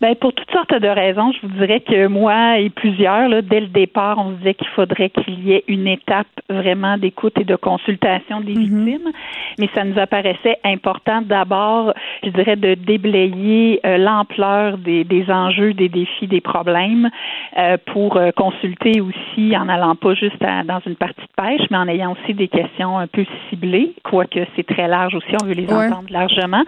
Ben, 0.00 0.14
pour 0.16 0.32
toutes 0.32 0.50
sortes 0.50 0.74
de 0.74 0.88
raisons, 0.88 1.32
je 1.32 1.46
vous 1.46 1.54
dirais 1.54 1.80
que 1.80 2.06
moi 2.08 2.58
et 2.58 2.68
plusieurs, 2.68 3.28
là, 3.28 3.42
dès 3.42 3.60
le 3.60 3.68
départ, 3.68 4.18
on 4.18 4.30
se 4.32 4.36
disait 4.38 4.54
qu'il 4.54 4.66
faudrait 4.68 5.08
qu'il 5.10 5.42
y 5.46 5.52
ait 5.52 5.64
une 5.68 5.86
étape 5.86 6.26
vraiment 6.50 6.98
d'écoute 6.98 7.34
et 7.40 7.44
de 7.44 7.56
consultation 7.56 8.40
des 8.40 8.52
victimes. 8.54 9.10
Mais 9.58 9.68
ça 9.74 9.84
nous 9.84 9.98
apparaissait 9.98 10.58
important 10.64 11.22
d'abord, 11.22 11.94
je 12.22 12.30
dirais, 12.30 12.56
de 12.56 12.74
déblayer 12.74 13.80
euh, 13.86 13.96
l'ampleur 13.98 14.78
des, 14.78 15.04
des 15.04 15.30
enjeux, 15.30 15.72
des 15.74 15.88
défis, 15.88 16.26
des 16.26 16.40
problèmes 16.40 17.08
euh, 17.56 17.76
pour 17.86 18.16
euh, 18.16 18.30
consulter 18.32 19.00
aussi 19.00 19.56
en 19.56 19.68
allant 19.68 19.94
pas 19.94 20.14
juste 20.14 20.42
à- 20.42 20.64
dans 20.64 20.80
une 20.86 20.96
partie 20.96 21.20
de 21.22 21.42
pêche, 21.42 21.66
mais 21.70 21.76
en 21.78 21.88
ayant 21.88 22.12
aussi 22.12 22.34
des 22.34 22.48
questions 22.48 22.98
un 22.98 23.06
peu 23.06 23.24
ciblées, 23.48 23.92
quoique 24.02 24.40
c'est 24.56 24.66
très 24.66 24.88
large 24.88 25.14
aussi, 25.14 25.34
on 25.42 25.46
veut 25.46 25.54
les 25.54 25.64
Ouais. 25.66 25.86
entendre 25.86 26.08
largement. 26.10 26.62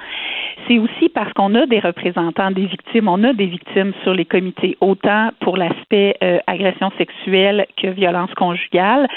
C'est 0.68 0.79
aussi 0.79 1.09
parce 1.11 1.33
qu'on 1.35 1.55
a 1.55 1.66
des 1.66 1.81
représentants 1.81 2.51
des 2.51 2.66
victimes, 2.66 3.09
on 3.17 3.25
a 3.25 3.33
des 3.33 3.47
victimes 3.47 3.93
sur 4.03 4.12
les 4.12 4.27
comités, 4.27 4.77
autant 4.81 5.31
pour 5.41 5.57
l'aspect 5.57 6.17
euh, 6.23 6.39
agression 6.47 6.91
sexuelle 6.99 7.67
que 7.81 7.89
violence 7.89 8.33
conjugale, 8.35 9.09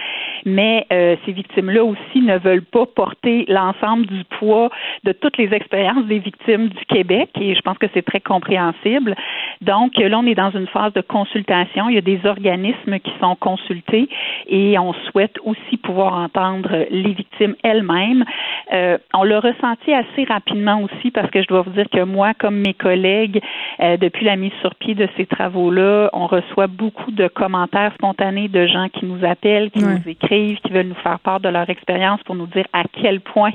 mais 0.45 0.85
euh, 0.93 1.17
ces 1.25 1.33
victimes-là 1.33 1.83
aussi 1.83 2.21
ne 2.21 2.37
veulent 2.37 2.63
pas 2.63 2.85
porter 2.85 3.43
l'ensemble 3.49 4.05
du 4.05 4.23
poids 4.39 4.69
de 5.03 5.11
toutes 5.11 5.37
les 5.37 5.53
expériences 5.53 6.05
des 6.05 6.19
victimes 6.19 6.69
du 6.69 6.85
Québec, 6.85 7.29
et 7.41 7.55
je 7.55 7.61
pense 7.61 7.77
que 7.77 7.87
c'est 7.93 8.05
très 8.05 8.21
compréhensible. 8.21 9.15
Donc 9.61 9.97
là, 9.97 10.17
on 10.17 10.25
est 10.25 10.35
dans 10.35 10.51
une 10.51 10.67
phase 10.67 10.93
de 10.93 11.01
consultation. 11.01 11.89
Il 11.89 11.95
y 11.95 11.97
a 11.97 12.01
des 12.01 12.21
organismes 12.25 12.99
qui 12.99 13.11
sont 13.19 13.35
consultés 13.35 14.07
et 14.47 14.79
on 14.79 14.93
souhaite 14.93 15.37
aussi 15.43 15.75
pouvoir 15.77 16.13
entendre 16.13 16.85
les 16.89 17.13
victimes 17.13 17.55
elles-mêmes. 17.63 18.23
Euh, 18.71 18.97
on 19.13 19.23
l'a 19.23 19.41
ressenti 19.41 19.93
assez 19.93 20.23
rapidement 20.23 20.81
aussi 20.81 21.11
parce 21.11 21.29
que 21.31 21.41
je 21.41 21.47
dois 21.47 21.63
vous 21.63 21.71
dire 21.71 21.89
que 21.91 22.03
moi, 22.03 22.33
comme 22.33 22.55
mes 22.59 22.73
collègues, 22.73 23.41
euh, 23.89 23.97
depuis 23.97 24.25
la 24.25 24.35
mise 24.35 24.51
sur 24.61 24.75
pied 24.75 24.95
de 24.95 25.07
ces 25.17 25.25
travaux-là, 25.25 26.09
on 26.13 26.27
reçoit 26.27 26.67
beaucoup 26.67 27.11
de 27.11 27.27
commentaires 27.27 27.93
spontanés 27.93 28.47
de 28.47 28.67
gens 28.67 28.87
qui 28.89 29.05
nous 29.05 29.25
appellent, 29.25 29.71
qui 29.71 29.79
nous 29.79 30.01
écrivent, 30.07 30.59
qui 30.59 30.71
veulent 30.71 30.87
nous 30.87 30.95
faire 30.95 31.19
part 31.19 31.39
de 31.39 31.49
leur 31.49 31.69
expérience 31.69 32.21
pour 32.23 32.35
nous 32.35 32.47
dire 32.47 32.65
à 32.73 32.83
quel 33.01 33.21
point 33.21 33.51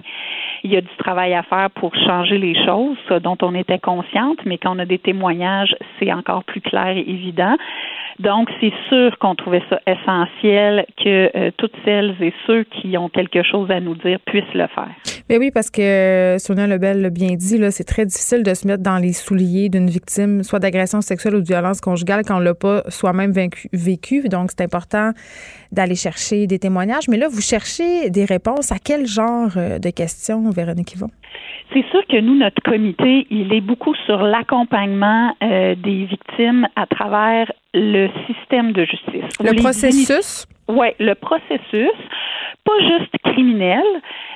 il 0.62 0.72
y 0.72 0.76
a 0.76 0.80
du 0.80 0.96
travail 0.98 1.34
à 1.34 1.42
faire 1.42 1.70
pour 1.70 1.94
changer 1.94 2.38
les 2.38 2.54
choses, 2.64 2.96
dont 3.22 3.36
on 3.42 3.54
était 3.54 3.78
consciente, 3.78 4.38
mais 4.44 4.58
quand 4.58 4.74
on 4.74 4.78
a 4.78 4.86
des 4.86 4.98
témoignages, 4.98 5.76
c'est 5.98 6.12
encore 6.12 6.44
plus 6.44 6.60
clair 6.60 6.96
et 6.96 7.04
évident. 7.06 7.56
Donc, 8.20 8.48
c'est 8.60 8.72
sûr 8.88 9.16
qu'on 9.18 9.34
trouvait 9.34 9.62
ça 9.68 9.80
essentiel 9.86 10.86
que 11.02 11.30
euh, 11.36 11.50
toutes 11.56 11.74
celles 11.84 12.14
et 12.20 12.32
ceux 12.46 12.64
qui 12.64 12.96
ont 12.96 13.08
quelque 13.08 13.42
chose 13.42 13.70
à 13.70 13.80
nous 13.80 13.94
dire 13.96 14.18
puissent 14.26 14.54
le 14.54 14.66
faire. 14.68 14.90
Mais 15.28 15.38
oui, 15.38 15.50
parce 15.50 15.70
que 15.70 15.80
euh, 15.82 16.38
Sonia 16.38 16.66
Lebel 16.66 17.00
l'a 17.00 17.10
bien 17.10 17.34
dit, 17.34 17.58
là, 17.58 17.70
c'est 17.70 17.84
très 17.84 18.06
difficile 18.06 18.42
de 18.42 18.54
se 18.54 18.66
mettre 18.66 18.82
dans 18.82 18.98
les 18.98 19.12
souliers 19.12 19.68
d'une 19.68 19.88
victime, 19.88 20.42
soit 20.42 20.58
d'agression 20.58 21.00
sexuelle 21.00 21.36
ou 21.36 21.40
de 21.40 21.46
violence 21.46 21.80
conjugale, 21.80 22.22
quand 22.24 22.36
on 22.36 22.40
l'a 22.40 22.54
pas 22.54 22.82
soi-même 22.88 23.32
vécu. 23.72 24.28
Donc, 24.28 24.50
c'est 24.50 24.62
important 24.62 25.10
d'aller 25.72 25.94
chercher 25.96 26.46
des 26.46 26.58
témoignages. 26.58 27.08
Mais 27.08 27.16
là, 27.16 27.28
vous 27.28 27.40
cherchez 27.40 28.10
des 28.10 28.24
réponses 28.24 28.70
à 28.70 28.76
quel 28.82 29.06
genre 29.06 29.50
euh, 29.56 29.78
de 29.78 29.90
questions, 29.90 30.50
Véronique 30.50 30.94
Yvon? 30.94 31.10
C'est 31.72 31.84
sûr 31.90 32.06
que 32.06 32.20
nous, 32.20 32.36
notre 32.36 32.62
comité, 32.62 33.26
il 33.30 33.52
est 33.52 33.60
beaucoup 33.60 33.94
sur 34.06 34.22
l'accompagnement 34.22 35.34
euh, 35.42 35.74
des 35.74 36.04
victimes 36.04 36.68
à 36.76 36.86
travers 36.86 37.50
le 37.72 38.08
système 38.26 38.72
de 38.72 38.84
justice. 38.84 39.24
Le 39.40 39.50
Les 39.50 39.56
processus? 39.56 40.46
Oui, 40.68 40.88
le 40.98 41.14
processus, 41.14 41.98
pas 42.64 42.78
juste 42.80 43.14
criminel, 43.22 43.84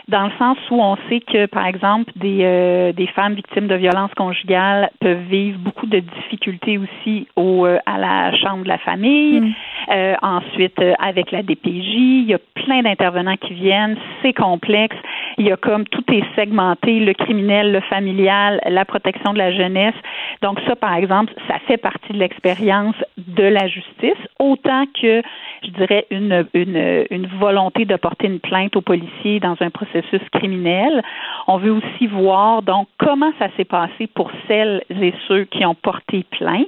dans 0.09 0.25
le 0.25 0.33
sens 0.39 0.59
où 0.71 0.83
on 0.83 0.97
sait 1.09 1.21
que, 1.21 1.47
par 1.47 1.67
exemple, 1.67 2.13
des, 2.17 2.41
euh, 2.43 2.93
des 2.93 3.07
femmes 3.09 3.35
victimes 3.35 3.67
de 3.67 3.75
violences 3.75 4.13
conjugales 4.15 4.91
peuvent 5.01 5.25
vivre 5.31 5.59
beaucoup 5.59 5.87
de 5.87 6.01
difficultés 6.01 6.79
aussi 6.79 7.29
au, 7.37 7.67
euh, 7.67 7.79
à 7.87 7.99
la 7.99 8.35
chambre 8.37 8.65
de 8.65 8.69
la 8.69 8.79
famille. 8.79 9.41
Mm. 9.41 9.55
Euh, 9.91 10.15
ensuite, 10.21 10.81
avec 10.99 11.31
la 11.31 11.43
DPJ, 11.43 11.95
il 11.95 12.27
y 12.27 12.35
a 12.35 12.39
plein 12.55 12.83
d'intervenants 12.83 13.37
qui 13.37 13.55
viennent, 13.55 13.97
c'est 14.23 14.35
complexe. 14.35 14.97
Il 15.39 15.47
y 15.47 15.53
a 15.53 15.57
comme 15.57 15.85
tout 15.87 16.05
est 16.13 16.25
segmenté, 16.35 16.99
le 16.99 17.15
criminel, 17.15 17.73
le 17.73 17.81
familial, 17.81 18.61
la 18.67 18.85
protection 18.85 19.33
de 19.33 19.39
la 19.39 19.53
jeunesse. 19.53 19.95
Donc 20.43 20.59
ça, 20.67 20.75
par 20.75 20.95
exemple, 20.95 21.33
ça 21.47 21.59
fait 21.67 21.77
partie 21.77 22.13
de 22.13 22.19
l'expérience 22.19 22.97
de 23.17 23.45
la 23.45 23.69
justice, 23.69 24.19
autant 24.39 24.85
que, 25.01 25.23
je 25.63 25.71
dirais, 25.71 26.07
une, 26.11 26.45
une, 26.55 27.07
une 27.11 27.27
volonté 27.39 27.85
de 27.85 27.97
porter 27.97 28.27
une 28.27 28.41
plainte 28.41 28.75
aux 28.77 28.81
policiers 28.81 29.39
dans 29.41 29.57
un 29.61 29.71
processus 29.71 30.21
criminel. 30.33 31.03
On 31.47 31.59
veut 31.59 31.73
aussi 31.73 32.07
voir, 32.09 32.63
donc, 32.63 32.89
comment 32.99 33.33
ça 33.39 33.47
s'est 33.57 33.65
passé 33.65 34.07
pour 34.09 34.31
celles 34.49 34.83
et 34.91 35.15
ceux 35.29 35.45
qui 35.45 35.65
ont 35.65 35.75
porté 35.75 36.25
plainte, 36.31 36.67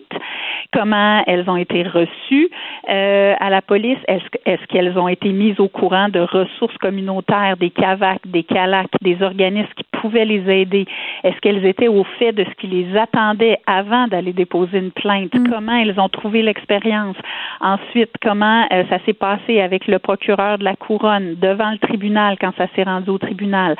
comment 0.72 1.22
elles 1.26 1.48
ont 1.50 1.56
été 1.56 1.82
reçues 1.82 2.50
euh, 2.88 3.34
à 3.38 3.50
la 3.50 3.62
police, 3.62 3.98
est-ce, 4.06 4.24
est-ce 4.46 4.64
qu'elles 4.66 4.96
ont 4.98 5.08
été 5.08 5.30
mises 5.30 5.58
au 5.58 5.68
courant 5.68 6.08
de 6.08 6.20
ressources 6.20 6.76
communautaires, 6.78 7.56
des 7.56 7.70
CAVAC, 7.70 8.20
des 8.26 8.42
CALAC, 8.60 8.88
des 9.00 9.22
organismes 9.22 9.72
qui 9.76 9.84
pouvaient 10.00 10.24
les 10.24 10.44
aider, 10.60 10.86
est-ce 11.24 11.38
qu'elles 11.40 11.64
étaient 11.64 11.88
au 11.88 12.04
fait 12.18 12.32
de 12.32 12.44
ce 12.44 12.54
qui 12.60 12.66
les 12.66 12.96
attendait 12.96 13.58
avant 13.66 14.06
d'aller 14.06 14.32
déposer 14.32 14.78
une 14.78 14.90
plainte, 14.90 15.30
comment 15.50 15.76
elles 15.76 15.98
ont 15.98 16.08
trouvé 16.08 16.42
l'expérience, 16.42 17.16
ensuite 17.60 18.10
comment 18.22 18.66
euh, 18.72 18.84
ça 18.90 18.98
s'est 19.04 19.12
passé 19.14 19.60
avec 19.60 19.86
le 19.86 19.98
procureur 19.98 20.58
de 20.58 20.64
la 20.64 20.76
couronne 20.76 21.36
devant 21.40 21.70
le 21.70 21.78
tribunal 21.78 22.36
quand 22.40 22.52
ça 22.56 22.66
s'est 22.74 22.82
rendu 22.82 23.10
au 23.10 23.18
tribunal, 23.18 23.76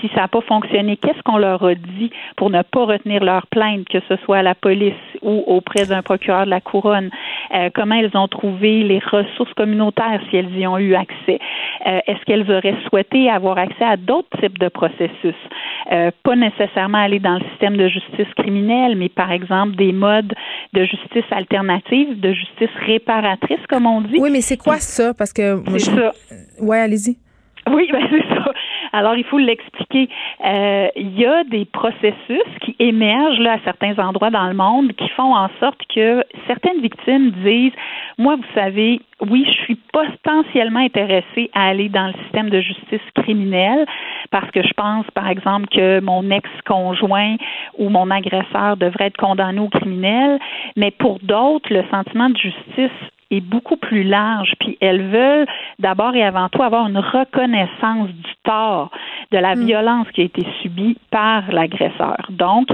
si 0.00 0.08
ça 0.14 0.22
n'a 0.22 0.28
pas 0.28 0.40
fonctionné, 0.40 0.96
qu'est-ce 0.96 1.22
qu'on 1.22 1.38
leur 1.38 1.62
a 1.64 1.74
dit 1.74 2.10
pour 2.36 2.50
ne 2.50 2.62
pas 2.62 2.84
retenir 2.84 3.22
leur 3.22 3.46
plainte, 3.48 3.86
que 3.88 4.00
ce 4.08 4.16
soit 4.24 4.38
à 4.38 4.42
la 4.42 4.54
police 4.54 4.94
ou 5.20 5.44
auprès 5.46 5.86
d'un 5.86 6.02
procureur 6.02 6.44
de 6.46 6.50
la 6.50 6.60
couronne, 6.60 7.10
Euh, 7.54 7.68
comment 7.74 7.96
elles 7.96 8.16
ont 8.16 8.28
trouvé 8.28 8.82
les 8.82 8.98
ressources 8.98 9.52
communautaires 9.54 10.20
si 10.30 10.36
elles 10.38 10.56
y 10.56 10.66
ont 10.66 10.78
eu 10.78 10.94
accès, 10.94 11.38
Euh, 11.86 12.00
est-ce 12.06 12.22
qu'elles 12.24 12.50
auraient 12.50 12.76
souhaité 12.88 13.28
avoir 13.28 13.58
accès 13.58 13.84
à 13.84 13.96
d'autres 13.96 14.21
types 14.40 14.58
de 14.58 14.68
processus, 14.68 15.34
Euh, 15.90 16.10
pas 16.22 16.36
nécessairement 16.36 16.98
aller 16.98 17.18
dans 17.18 17.34
le 17.40 17.44
système 17.50 17.76
de 17.76 17.88
justice 17.88 18.32
criminelle, 18.36 18.94
mais 18.96 19.08
par 19.08 19.32
exemple 19.32 19.74
des 19.74 19.92
modes 19.92 20.32
de 20.72 20.84
justice 20.84 21.24
alternative, 21.32 22.20
de 22.20 22.32
justice 22.32 22.70
réparatrice, 22.86 23.58
comme 23.68 23.86
on 23.86 24.00
dit. 24.02 24.18
Oui, 24.20 24.30
mais 24.30 24.42
c'est 24.42 24.56
quoi 24.56 24.76
ça? 24.78 25.12
Parce 25.12 25.32
que 25.32 25.54
moi, 25.56 25.78
C'est 25.80 25.90
je- 25.90 25.96
ça. 25.96 26.12
Ouais, 26.60 26.78
allez-y. 26.78 27.16
Oui, 27.68 27.88
ben 27.92 28.06
c'est 28.10 28.26
ça. 28.34 28.52
Alors, 28.92 29.16
il 29.16 29.24
faut 29.24 29.38
l'expliquer. 29.38 30.08
Euh, 30.44 30.88
Il 30.96 31.18
y 31.18 31.24
a 31.24 31.44
des 31.44 31.64
processus 31.64 32.48
qui 32.60 32.76
émergent 32.78 33.40
là, 33.40 33.54
à 33.54 33.58
certains 33.64 33.98
endroits 33.98 34.30
dans 34.30 34.46
le 34.46 34.54
monde 34.54 34.92
qui 34.92 35.08
font 35.10 35.34
en 35.34 35.48
sorte 35.60 35.80
que 35.94 36.22
certaines 36.46 36.80
victimes 36.80 37.30
disent 37.42 37.72
Moi, 38.18 38.36
vous 38.36 38.54
savez, 38.54 39.00
oui, 39.20 39.44
je 39.46 39.62
suis 39.64 39.78
potentiellement 39.92 40.80
intéressée 40.80 41.50
à 41.54 41.68
aller 41.68 41.88
dans 41.88 42.08
le 42.08 42.12
système 42.24 42.50
de 42.50 42.60
justice 42.60 43.00
criminelle 43.14 43.86
parce 44.30 44.50
que 44.50 44.62
je 44.62 44.72
pense, 44.74 45.06
par 45.14 45.28
exemple, 45.28 45.68
que 45.68 46.00
mon 46.00 46.30
ex-conjoint 46.30 47.36
ou 47.78 47.88
mon 47.88 48.10
agresseur 48.10 48.76
devrait 48.76 49.06
être 49.06 49.16
condamné 49.16 49.60
au 49.60 49.68
criminel. 49.68 50.38
Mais 50.76 50.90
pour 50.90 51.18
d'autres, 51.20 51.72
le 51.72 51.84
sentiment 51.90 52.28
de 52.30 52.36
justice 52.36 52.90
est 53.36 53.40
beaucoup 53.40 53.76
plus 53.76 54.04
large. 54.04 54.52
Puis 54.60 54.76
elles 54.80 55.02
veulent 55.08 55.46
d'abord 55.78 56.14
et 56.14 56.22
avant 56.22 56.48
tout 56.48 56.62
avoir 56.62 56.86
une 56.86 56.98
reconnaissance 56.98 58.08
du 58.08 58.32
tort, 58.44 58.90
de 59.30 59.38
la 59.38 59.54
violence 59.54 60.06
qui 60.12 60.22
a 60.22 60.24
été 60.24 60.46
subie 60.60 60.96
par 61.10 61.50
l'agresseur. 61.50 62.26
Donc, 62.30 62.68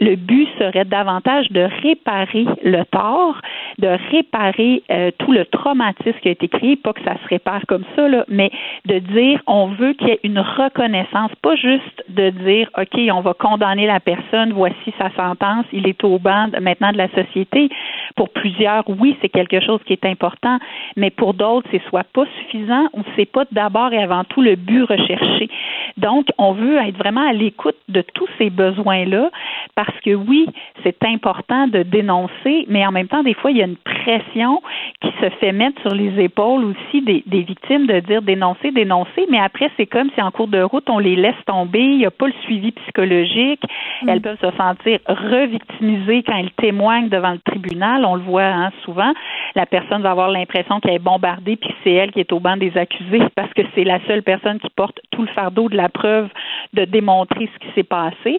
le 0.00 0.16
but 0.16 0.48
serait 0.58 0.84
davantage 0.84 1.48
de 1.50 1.68
réparer 1.82 2.46
le 2.62 2.84
tort, 2.84 3.36
de 3.78 3.88
réparer 4.10 4.82
euh, 4.90 5.10
tout 5.18 5.32
le 5.32 5.44
traumatisme 5.46 6.18
qui 6.20 6.28
a 6.28 6.32
été 6.32 6.48
créé, 6.48 6.76
pas 6.76 6.92
que 6.92 7.02
ça 7.02 7.14
se 7.22 7.28
répare 7.28 7.62
comme 7.66 7.84
ça, 7.96 8.08
là, 8.08 8.24
mais 8.28 8.50
de 8.86 8.98
dire 8.98 9.40
on 9.46 9.66
veut 9.68 9.94
qu'il 9.94 10.08
y 10.08 10.12
ait 10.12 10.20
une 10.22 10.38
reconnaissance, 10.38 11.30
pas 11.42 11.56
juste 11.56 12.04
de 12.08 12.30
dire 12.30 12.70
OK, 12.78 12.98
on 13.12 13.20
va 13.20 13.34
condamner 13.34 13.86
la 13.86 14.00
personne, 14.00 14.52
voici 14.52 14.92
sa 14.98 15.10
sentence, 15.12 15.66
il 15.72 15.86
est 15.88 16.02
au 16.04 16.18
banc 16.18 16.48
maintenant 16.60 16.92
de 16.92 16.98
la 16.98 17.08
société. 17.08 17.68
Pour 18.16 18.30
plusieurs, 18.30 18.84
oui, 18.88 19.16
c'est 19.20 19.28
quelque 19.28 19.60
chose 19.60 19.79
qui 19.84 19.92
est 19.92 20.04
important, 20.04 20.58
mais 20.96 21.10
pour 21.10 21.34
d'autres, 21.34 21.68
c'est 21.70 21.82
soit 21.88 22.04
pas 22.04 22.24
suffisant 22.38 22.86
ou 22.92 23.02
c'est 23.16 23.30
pas 23.30 23.44
d'abord 23.52 23.92
et 23.92 24.02
avant 24.02 24.24
tout 24.24 24.42
le 24.42 24.56
but 24.56 24.84
recherché. 24.84 25.48
Donc, 25.96 26.26
on 26.38 26.52
veut 26.52 26.76
être 26.78 26.96
vraiment 26.96 27.26
à 27.28 27.32
l'écoute 27.32 27.76
de 27.88 28.02
tous 28.14 28.28
ces 28.38 28.50
besoins-là 28.50 29.30
parce 29.74 29.98
que 30.04 30.14
oui, 30.14 30.46
c'est 30.82 31.04
important 31.04 31.68
de 31.68 31.82
dénoncer, 31.82 32.66
mais 32.68 32.86
en 32.86 32.92
même 32.92 33.08
temps, 33.08 33.22
des 33.22 33.34
fois, 33.34 33.50
il 33.50 33.58
y 33.58 33.62
a 33.62 33.66
une 33.66 33.76
pression 33.76 34.62
qui 35.00 35.10
se 35.20 35.30
fait 35.40 35.52
mettre 35.52 35.80
sur 35.82 35.94
les 35.94 36.22
épaules 36.22 36.64
aussi 36.64 37.02
des, 37.02 37.22
des 37.26 37.42
victimes 37.42 37.86
de 37.86 38.00
dire 38.00 38.22
dénoncer, 38.22 38.70
dénoncer, 38.70 39.26
mais 39.30 39.38
après, 39.38 39.70
c'est 39.76 39.86
comme 39.86 40.10
si 40.14 40.22
en 40.22 40.30
cours 40.30 40.48
de 40.48 40.62
route, 40.62 40.88
on 40.88 40.98
les 40.98 41.16
laisse 41.16 41.34
tomber, 41.46 41.80
il 41.80 41.98
n'y 41.98 42.06
a 42.06 42.10
pas 42.10 42.26
le 42.26 42.34
suivi 42.42 42.72
psychologique, 42.72 43.62
mm. 44.02 44.08
elles 44.08 44.20
peuvent 44.20 44.40
se 44.40 44.50
sentir 44.56 44.98
revictimisées 45.06 46.22
quand 46.22 46.36
elles 46.36 46.52
témoignent 46.52 47.08
devant 47.08 47.32
le 47.32 47.38
tribunal, 47.38 48.04
on 48.04 48.14
le 48.16 48.22
voit 48.22 48.42
hein, 48.44 48.70
souvent, 48.84 49.12
la 49.54 49.66
personne 49.70 50.02
va 50.02 50.10
avoir 50.10 50.28
l'impression 50.28 50.80
qu'elle 50.80 50.94
est 50.94 50.98
bombardée 50.98 51.56
puis 51.56 51.74
c'est 51.82 51.92
elle 51.92 52.12
qui 52.12 52.20
est 52.20 52.32
au 52.32 52.40
banc 52.40 52.56
des 52.56 52.76
accusés 52.76 53.22
parce 53.34 53.52
que 53.54 53.62
c'est 53.74 53.84
la 53.84 54.00
seule 54.06 54.22
personne 54.22 54.58
qui 54.58 54.68
porte 54.70 55.00
tout 55.10 55.22
le 55.22 55.28
fardeau 55.28 55.68
de 55.68 55.76
la 55.76 55.88
preuve 55.88 56.28
de 56.72 56.84
démontrer 56.84 57.48
ce 57.52 57.66
qui 57.66 57.72
s'est 57.74 57.82
passé. 57.82 58.38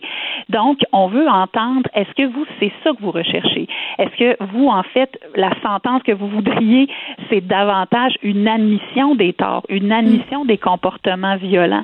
Donc, 0.50 0.80
on 0.92 1.08
veut 1.08 1.28
entendre, 1.28 1.90
est-ce 1.94 2.12
que 2.12 2.26
vous, 2.32 2.46
c'est 2.60 2.72
ça 2.84 2.92
que 2.92 3.02
vous 3.02 3.12
recherchez? 3.12 3.68
Est-ce 3.98 4.16
que 4.18 4.44
vous, 4.52 4.68
en 4.68 4.84
fait, 4.84 5.20
la 5.36 5.52
sentence 5.62 6.04
que 6.04 6.12
vous 6.12 6.28
voudriez, 6.28 6.88
c'est 7.30 7.42
davantage 7.42 8.14
une 8.24 8.48
admission 8.48 9.16
des 9.16 9.34
torts, 9.34 9.64
une 9.70 9.92
admission 9.92 10.46
des 10.46 10.58
comportements 10.58 11.36
violents? 11.38 11.84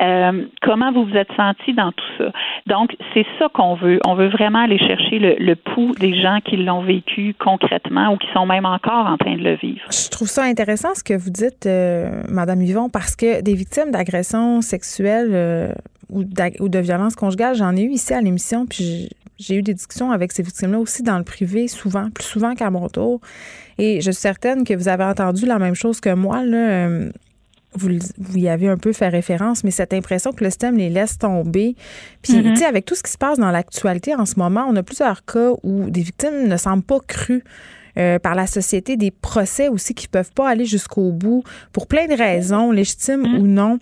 Euh, 0.00 0.44
comment 0.62 0.92
vous 0.92 1.04
vous 1.04 1.16
êtes 1.16 1.32
senti 1.36 1.72
dans 1.72 1.92
tout 1.92 2.04
ça? 2.18 2.32
Donc, 2.66 2.96
c'est 3.14 3.26
ça 3.38 3.48
qu'on 3.52 3.74
veut. 3.74 3.98
On 4.06 4.14
veut 4.14 4.28
vraiment 4.28 4.60
aller 4.60 4.78
chercher 4.78 5.18
le, 5.18 5.36
le 5.38 5.56
pouls 5.56 5.94
des 5.98 6.14
gens 6.14 6.38
qui 6.44 6.56
l'ont 6.56 6.82
vécu 6.82 7.34
concrètement 7.38 8.12
ou 8.12 8.16
qui 8.16 8.28
sont 8.32 8.46
même 8.46 8.66
encore 8.78 9.06
en 9.06 9.16
train 9.16 9.36
de 9.36 9.42
le 9.42 9.56
vivre. 9.56 9.82
Je 9.90 10.08
trouve 10.08 10.28
ça 10.28 10.44
intéressant 10.44 10.94
ce 10.94 11.02
que 11.02 11.14
vous 11.14 11.30
dites, 11.30 11.66
euh, 11.66 12.22
Madame 12.28 12.62
Yvon, 12.62 12.88
parce 12.88 13.16
que 13.16 13.40
des 13.40 13.54
victimes 13.54 13.90
d'agressions 13.90 14.60
sexuelles 14.62 15.30
euh, 15.32 15.72
ou, 16.10 16.24
ou, 16.60 16.68
de 16.68 16.78
violences 16.78 17.16
conjugales, 17.16 17.56
j'en 17.56 17.74
ai 17.76 17.82
eu 17.82 17.90
ici 17.90 18.14
à 18.14 18.20
l'émission, 18.20 18.66
puis 18.66 19.08
j'ai 19.38 19.56
eu 19.56 19.62
des 19.62 19.74
discussions 19.74 20.10
avec 20.10 20.32
ces 20.32 20.42
victimes-là 20.42 20.78
aussi 20.78 21.02
dans 21.02 21.18
le 21.18 21.24
privé, 21.24 21.68
souvent, 21.68 22.10
plus 22.10 22.24
souvent 22.24 22.54
qu'à 22.54 22.70
mon 22.70 22.88
tour. 22.88 23.20
Et 23.78 24.00
je 24.00 24.10
suis 24.10 24.20
certaine 24.20 24.64
que 24.64 24.74
vous 24.74 24.88
avez 24.88 25.04
entendu 25.04 25.46
la 25.46 25.58
même 25.58 25.74
chose 25.74 26.00
que 26.00 26.14
moi, 26.14 26.44
là. 26.44 26.56
Euh, 26.56 27.10
vous, 27.74 27.90
vous, 28.16 28.38
y 28.38 28.48
avez 28.48 28.66
un 28.66 28.78
peu 28.78 28.94
fait 28.94 29.08
référence, 29.08 29.62
mais 29.62 29.70
cette 29.70 29.92
impression 29.92 30.32
que 30.32 30.42
le 30.42 30.48
système 30.48 30.78
les 30.78 30.88
laisse 30.88 31.18
tomber. 31.18 31.76
Puis, 32.22 32.32
mm-hmm. 32.32 32.52
tu 32.54 32.56
sais, 32.56 32.64
avec 32.64 32.86
tout 32.86 32.94
ce 32.94 33.02
qui 33.02 33.12
se 33.12 33.18
passe 33.18 33.38
dans 33.38 33.50
l'actualité 33.50 34.14
en 34.14 34.24
ce 34.24 34.38
moment, 34.38 34.66
on 34.68 34.74
a 34.74 34.82
plusieurs 34.82 35.24
cas 35.24 35.50
où 35.62 35.90
des 35.90 36.00
victimes 36.00 36.48
ne 36.48 36.56
semblent 36.56 36.82
pas 36.82 36.98
crues 37.06 37.44
euh, 37.96 38.18
par 38.18 38.34
la 38.34 38.46
société, 38.46 38.96
des 38.96 39.10
procès 39.10 39.68
aussi 39.68 39.94
qui 39.94 40.08
peuvent 40.08 40.32
pas 40.32 40.48
aller 40.48 40.64
jusqu'au 40.64 41.12
bout 41.12 41.42
pour 41.72 41.86
plein 41.86 42.06
de 42.06 42.14
raisons, 42.14 42.70
légitimes 42.70 43.22
mm. 43.22 43.38
ou 43.38 43.46
non. 43.46 43.78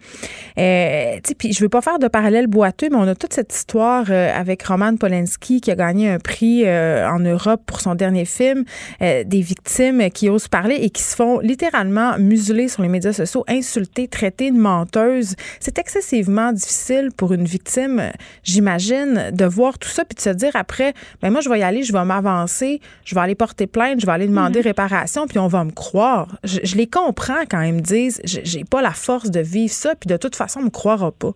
Euh, 0.58 1.18
puis 1.38 1.52
je 1.52 1.60
veux 1.60 1.68
pas 1.68 1.82
faire 1.82 1.98
de 1.98 2.08
parallèle 2.08 2.46
boiteux, 2.46 2.88
mais 2.90 2.96
on 2.96 3.08
a 3.08 3.14
toute 3.14 3.32
cette 3.32 3.54
histoire 3.54 4.06
euh, 4.10 4.30
avec 4.34 4.62
Roman 4.62 4.96
Polanski 4.96 5.60
qui 5.60 5.70
a 5.70 5.74
gagné 5.74 6.10
un 6.10 6.18
prix 6.18 6.62
euh, 6.64 7.08
en 7.08 7.18
Europe 7.20 7.62
pour 7.66 7.80
son 7.80 7.94
dernier 7.94 8.24
film, 8.24 8.64
des 9.00 9.40
victimes 9.40 10.10
qui 10.10 10.28
osent 10.28 10.48
parler 10.48 10.76
et 10.76 10.90
qui 10.90 11.02
se 11.02 11.14
font 11.14 11.38
littéralement 11.40 12.18
museler 12.18 12.68
sur 12.68 12.82
les 12.82 12.88
médias 12.88 13.12
sociaux, 13.12 13.44
insulter, 13.48 14.08
traiter 14.08 14.50
de 14.50 14.58
menteuse. 14.58 15.34
C'est 15.60 15.78
excessivement 15.78 16.52
difficile 16.52 17.10
pour 17.16 17.32
une 17.32 17.44
victime, 17.44 18.10
j'imagine, 18.42 19.30
de 19.32 19.44
voir 19.44 19.78
tout 19.78 19.88
ça 19.88 20.04
puis 20.04 20.16
de 20.16 20.20
se 20.20 20.30
dire 20.30 20.52
après, 20.54 20.94
ben 21.22 21.30
moi 21.30 21.40
je 21.40 21.48
vais 21.48 21.60
y 21.60 21.62
aller, 21.62 21.82
je 21.82 21.92
vais 21.92 22.04
m'avancer, 22.04 22.80
je 23.04 23.14
vais 23.14 23.20
aller 23.20 23.34
porter 23.34 23.66
plainte, 23.66 24.00
je 24.06 24.10
vais 24.12 24.14
aller 24.14 24.28
demander 24.28 24.60
mhm. 24.60 24.66
réparation, 24.66 25.26
puis 25.26 25.40
on 25.40 25.48
va 25.48 25.64
me 25.64 25.72
croire. 25.72 26.28
Je, 26.44 26.76
les 26.76 26.86
comprends 26.86 27.42
quand 27.50 27.62
ils 27.62 27.74
me 27.74 27.80
disent, 27.80 28.22
j'ai 28.24 28.62
pas 28.64 28.80
la 28.80 28.92
force 28.92 29.32
de 29.32 29.40
vivre 29.40 29.72
ça, 29.72 29.94
puis 29.96 30.06
de 30.06 30.16
toute 30.16 30.36
façon, 30.36 30.60
on 30.60 30.64
me 30.64 30.70
croira 30.70 31.10
pas. 31.10 31.32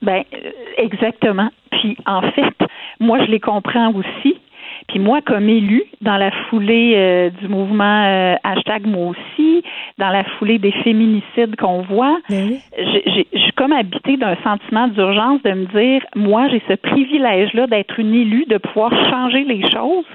Ben 0.00 0.22
euh, 0.32 0.50
exactement. 0.78 1.50
Puis 1.70 1.98
en 2.06 2.22
fait, 2.22 2.54
moi 2.98 3.18
je 3.26 3.30
les 3.30 3.40
comprends 3.40 3.92
aussi. 3.92 4.38
Puis 4.86 5.00
moi, 5.00 5.20
comme 5.20 5.50
élu, 5.50 5.82
dans 6.00 6.16
la 6.16 6.30
foulée 6.48 6.94
euh, 6.96 7.30
du 7.42 7.48
mouvement 7.48 8.04
euh, 8.06 8.36
hashtag 8.42 8.86
moi 8.86 9.08
aussi, 9.08 9.62
dans 9.98 10.08
la 10.08 10.24
foulée 10.24 10.58
des 10.58 10.72
féminicides 10.72 11.56
qu'on 11.56 11.82
voit, 11.82 12.16
ben 12.30 12.54
je 12.78 13.38
suis 13.38 13.52
comme 13.52 13.72
habitée 13.72 14.16
d'un 14.16 14.36
sentiment 14.42 14.88
d'urgence 14.88 15.42
de 15.42 15.50
me 15.50 15.66
dire, 15.66 16.06
moi, 16.14 16.48
j'ai 16.48 16.62
ce 16.68 16.74
privilège-là 16.74 17.66
d'être 17.66 17.98
une 17.98 18.14
élue, 18.14 18.46
de 18.46 18.56
pouvoir 18.56 18.90
changer 19.10 19.44
les 19.44 19.68
choses. 19.70 20.06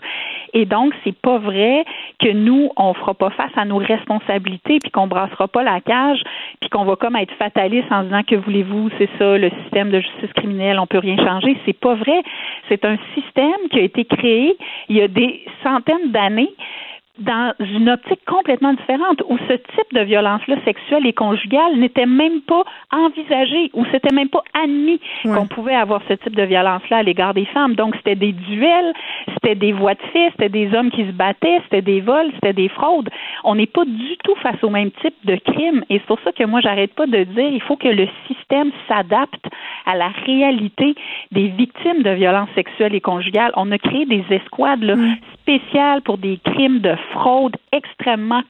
Et 0.54 0.66
donc, 0.66 0.94
c'est 1.04 1.16
pas 1.16 1.38
vrai 1.38 1.84
que 2.20 2.32
nous, 2.32 2.70
on 2.78 2.94
fera 2.94 3.14
pas 3.14 3.32
face 3.32 3.52
à 3.56 3.66
nos 3.66 3.78
responsabilités, 3.78 4.80
puis 4.80 4.92
qu'on 4.92 5.08
brassera 5.08 5.48
pas 5.48 5.64
la 5.64 5.82
cage, 5.82 6.22
puis 6.62 6.70
qu'on 6.70 6.86
va 6.86 6.96
comme 6.96 7.16
être 7.16 7.34
fataliste 7.36 7.92
en 7.92 8.04
disant 8.04 8.22
que 8.24 8.36
voulez-vous, 8.36 8.90
c'est 8.98 9.10
ça, 9.18 9.38
le 9.38 9.50
système 9.64 9.90
de 9.90 10.00
justice 10.00 10.34
criminelle, 10.36 10.80
on 10.80 10.88
peut 10.88 11.00
rien 11.00 11.18
changer. 11.18 11.58
C'est 11.66 11.80
pas 11.80 11.96
vrai. 11.96 12.24
C'est 12.70 12.86
un 12.86 12.98
système 13.16 13.70
qui 13.72 13.80
a 13.80 13.84
été 13.84 14.06
créé 14.06 14.58
il 14.90 14.98
y 14.98 15.02
a 15.02 15.08
des 15.08 15.44
centaines 15.64 16.12
d'années 16.12 16.54
dans 17.20 17.54
une 17.60 17.90
optique 17.90 18.26
complètement 18.26 18.74
différente, 18.74 19.22
où 19.30 19.38
ce 19.48 19.54
type 19.54 19.94
de 19.94 20.02
violence-là 20.02 20.56
sexuelle 20.66 21.06
et 21.06 21.14
conjugale 21.14 21.78
n'était 21.78 22.08
même 22.08 22.42
pas 22.42 22.64
envisagé, 22.92 23.70
où 23.74 23.86
c'était 23.92 24.14
même 24.14 24.30
pas 24.30 24.44
admis 24.56 25.00
qu'on 25.24 25.46
pouvait 25.46 25.76
avoir 25.76 26.02
ce 26.08 26.14
type 26.14 26.36
de 26.36 26.44
violence-là 26.44 26.98
à 26.98 27.04
l'égard 27.04 27.36
des 27.36 27.46
femmes. 27.46 27.76
Donc, 27.76 27.96
c'était 27.98 28.16
des 28.16 28.32
duels, 28.32 28.94
c'était 29.34 29.54
des 29.54 29.74
voies 29.74 29.94
de 29.94 30.02
fait, 30.12 30.32
c'était 30.32 30.50
des 30.50 30.74
hommes 30.74 30.90
qui 30.90 31.06
se 31.06 31.12
battaient, 31.12 31.62
c'était 31.66 31.84
des 31.84 32.02
vols, 32.02 32.32
c'était 32.36 32.54
des 32.54 32.70
fraudes. 32.70 33.10
On 33.44 33.56
n'est 33.56 33.68
pas 33.68 33.86
du 33.86 34.18
tout 34.24 34.36
face 34.42 34.64
au 34.64 34.70
même 34.70 34.90
type 35.02 35.16
de 35.26 35.36
crime. 35.36 35.84
Et 35.92 36.00
c'est 36.00 36.08
pour 36.08 36.20
ça 36.24 36.32
que 36.32 36.44
moi, 36.46 36.62
j'arrête 36.62 36.96
pas 36.96 37.06
de 37.06 37.24
dire, 37.26 37.50
il 37.52 37.62
faut 37.62 37.78
que 37.78 37.90
le 37.90 38.08
système 38.28 38.72
s'adapte 38.88 39.46
à 39.86 39.96
la 39.96 40.10
réalité 40.26 40.96
des 41.32 41.50
victimes 41.50 42.02
de 42.02 42.12
violences 42.12 42.50
sexuelles 42.56 42.96
et 42.96 43.02
conjugales. 43.02 43.52
On 43.56 43.72
a 43.72 43.78
créé 43.78 44.06
des 44.06 44.24
escouades 44.32 44.84
là, 44.84 44.96
spéciales 45.42 46.02
pour 46.02 46.18
des 46.18 46.40
crimes 46.44 46.80
de 46.80 46.96
fraude 47.12 47.56
extrêmement 47.72 48.44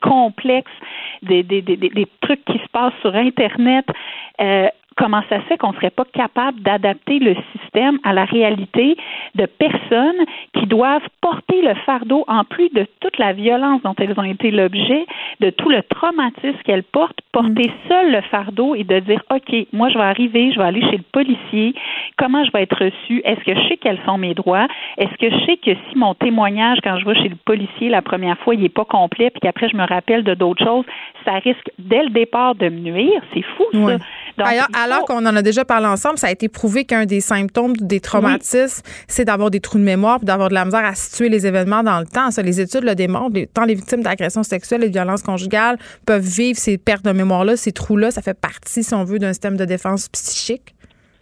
des, 1.41 1.61
des 1.89 2.07
trucs 2.21 2.43
qui 2.45 2.59
se 2.59 2.67
passent 2.71 2.93
sur 3.01 3.15
Internet. 3.15 3.85
Euh, 4.41 4.67
comment 4.97 5.21
ça 5.29 5.37
se 5.41 5.45
fait 5.45 5.57
qu'on 5.57 5.71
ne 5.71 5.75
serait 5.75 5.89
pas 5.89 6.05
capable 6.05 6.61
d'adapter 6.61 7.19
le 7.19 7.35
système 7.51 7.99
à 8.03 8.13
la 8.13 8.25
réalité 8.25 8.97
de 9.35 9.45
personnes 9.45 10.25
qui 10.53 10.65
doivent 10.67 11.07
porter 11.21 11.61
le 11.61 11.73
fardeau, 11.85 12.23
en 12.27 12.43
plus 12.43 12.69
de 12.69 12.85
toute 12.99 13.17
la 13.17 13.33
violence 13.33 13.81
dont 13.83 13.95
elles 13.97 14.13
ont 14.17 14.23
été 14.23 14.51
l'objet, 14.51 15.05
de 15.39 15.49
tout 15.49 15.69
le 15.69 15.81
traumatisme 15.83 16.57
qu'elles 16.63 16.83
portent, 16.83 17.19
porter 17.31 17.69
mm. 17.69 17.87
seul 17.89 18.11
le 18.11 18.21
fardeau 18.21 18.75
et 18.75 18.83
de 18.83 18.99
dire, 18.99 19.21
OK, 19.33 19.67
moi, 19.73 19.89
je 19.89 19.97
vais 19.97 20.03
arriver, 20.03 20.51
je 20.51 20.59
vais 20.59 20.65
aller 20.65 20.81
chez 20.81 20.97
le 20.97 21.03
policier, 21.11 21.73
comment 22.17 22.43
je 22.43 22.51
vais 22.51 22.63
être 22.63 22.77
reçue, 22.77 23.21
est-ce 23.25 23.43
que 23.43 23.55
je 23.55 23.67
sais 23.67 23.77
quels 23.77 23.99
sont 24.05 24.17
mes 24.17 24.33
droits, 24.33 24.67
est-ce 24.97 25.15
que 25.17 25.29
je 25.29 25.45
sais 25.45 25.57
que 25.57 25.71
si 25.89 25.97
mon 25.97 26.13
témoignage, 26.13 26.79
quand 26.83 26.97
je 26.99 27.05
vais 27.05 27.15
chez 27.15 27.29
le 27.29 27.35
policier 27.35 27.89
la 27.89 28.01
première 28.01 28.37
fois, 28.39 28.55
il 28.55 28.61
n'est 28.61 28.69
pas 28.69 28.85
complet, 28.85 29.29
puis 29.29 29.39
qu'après, 29.41 29.69
je 29.69 29.75
me 29.75 29.85
rappelle 29.85 30.23
de 30.23 30.33
d'autres 30.33 30.63
choses, 30.63 30.85
ça 31.25 31.33
risque 31.33 31.69
dès 31.79 32.03
le 32.03 32.09
départ 32.09 32.55
de 32.55 32.69
me 32.69 32.79
nuire? 32.79 33.21
C'est 33.33 33.41
fou, 33.41 33.65
ça. 33.73 33.97
Donc, 34.37 34.47
alors 34.73 35.05
qu'on 35.05 35.25
en 35.25 35.35
a 35.35 35.41
déjà 35.41 35.65
parlé 35.65 35.87
ensemble, 35.87 36.17
ça 36.17 36.27
a 36.27 36.31
été 36.31 36.49
prouvé 36.49 36.85
qu'un 36.85 37.05
des 37.05 37.21
symptômes 37.21 37.75
des 37.77 37.99
traumatismes, 37.99 38.81
c'est 39.07 39.25
d'avoir 39.25 39.51
des 39.51 39.59
trous 39.59 39.77
de 39.77 39.83
mémoire 39.83 40.19
puis 40.19 40.25
d'avoir 40.25 40.49
de 40.49 40.53
la 40.53 40.65
misère 40.65 40.85
à 40.85 40.95
situer 40.95 41.29
les 41.29 41.45
événements 41.45 41.83
dans 41.83 41.99
le 41.99 42.05
temps. 42.05 42.31
Ça, 42.31 42.41
les 42.41 42.59
études 42.59 42.83
le 42.83 42.95
démontrent. 42.95 43.37
Tant 43.53 43.65
les 43.65 43.75
victimes 43.75 44.01
d'agressions 44.01 44.43
sexuelles 44.43 44.83
et 44.83 44.87
de 44.87 44.93
violences 44.93 45.21
conjugales 45.21 45.77
peuvent 46.05 46.25
vivre 46.25 46.57
ces 46.57 46.77
pertes 46.77 47.05
de 47.05 47.11
mémoire-là, 47.11 47.57
ces 47.57 47.71
trous-là. 47.71 48.11
Ça 48.11 48.21
fait 48.21 48.33
partie, 48.33 48.83
si 48.83 48.93
on 48.93 49.03
veut, 49.03 49.19
d'un 49.19 49.33
système 49.33 49.57
de 49.57 49.65
défense 49.65 50.09
psychique. 50.09 50.73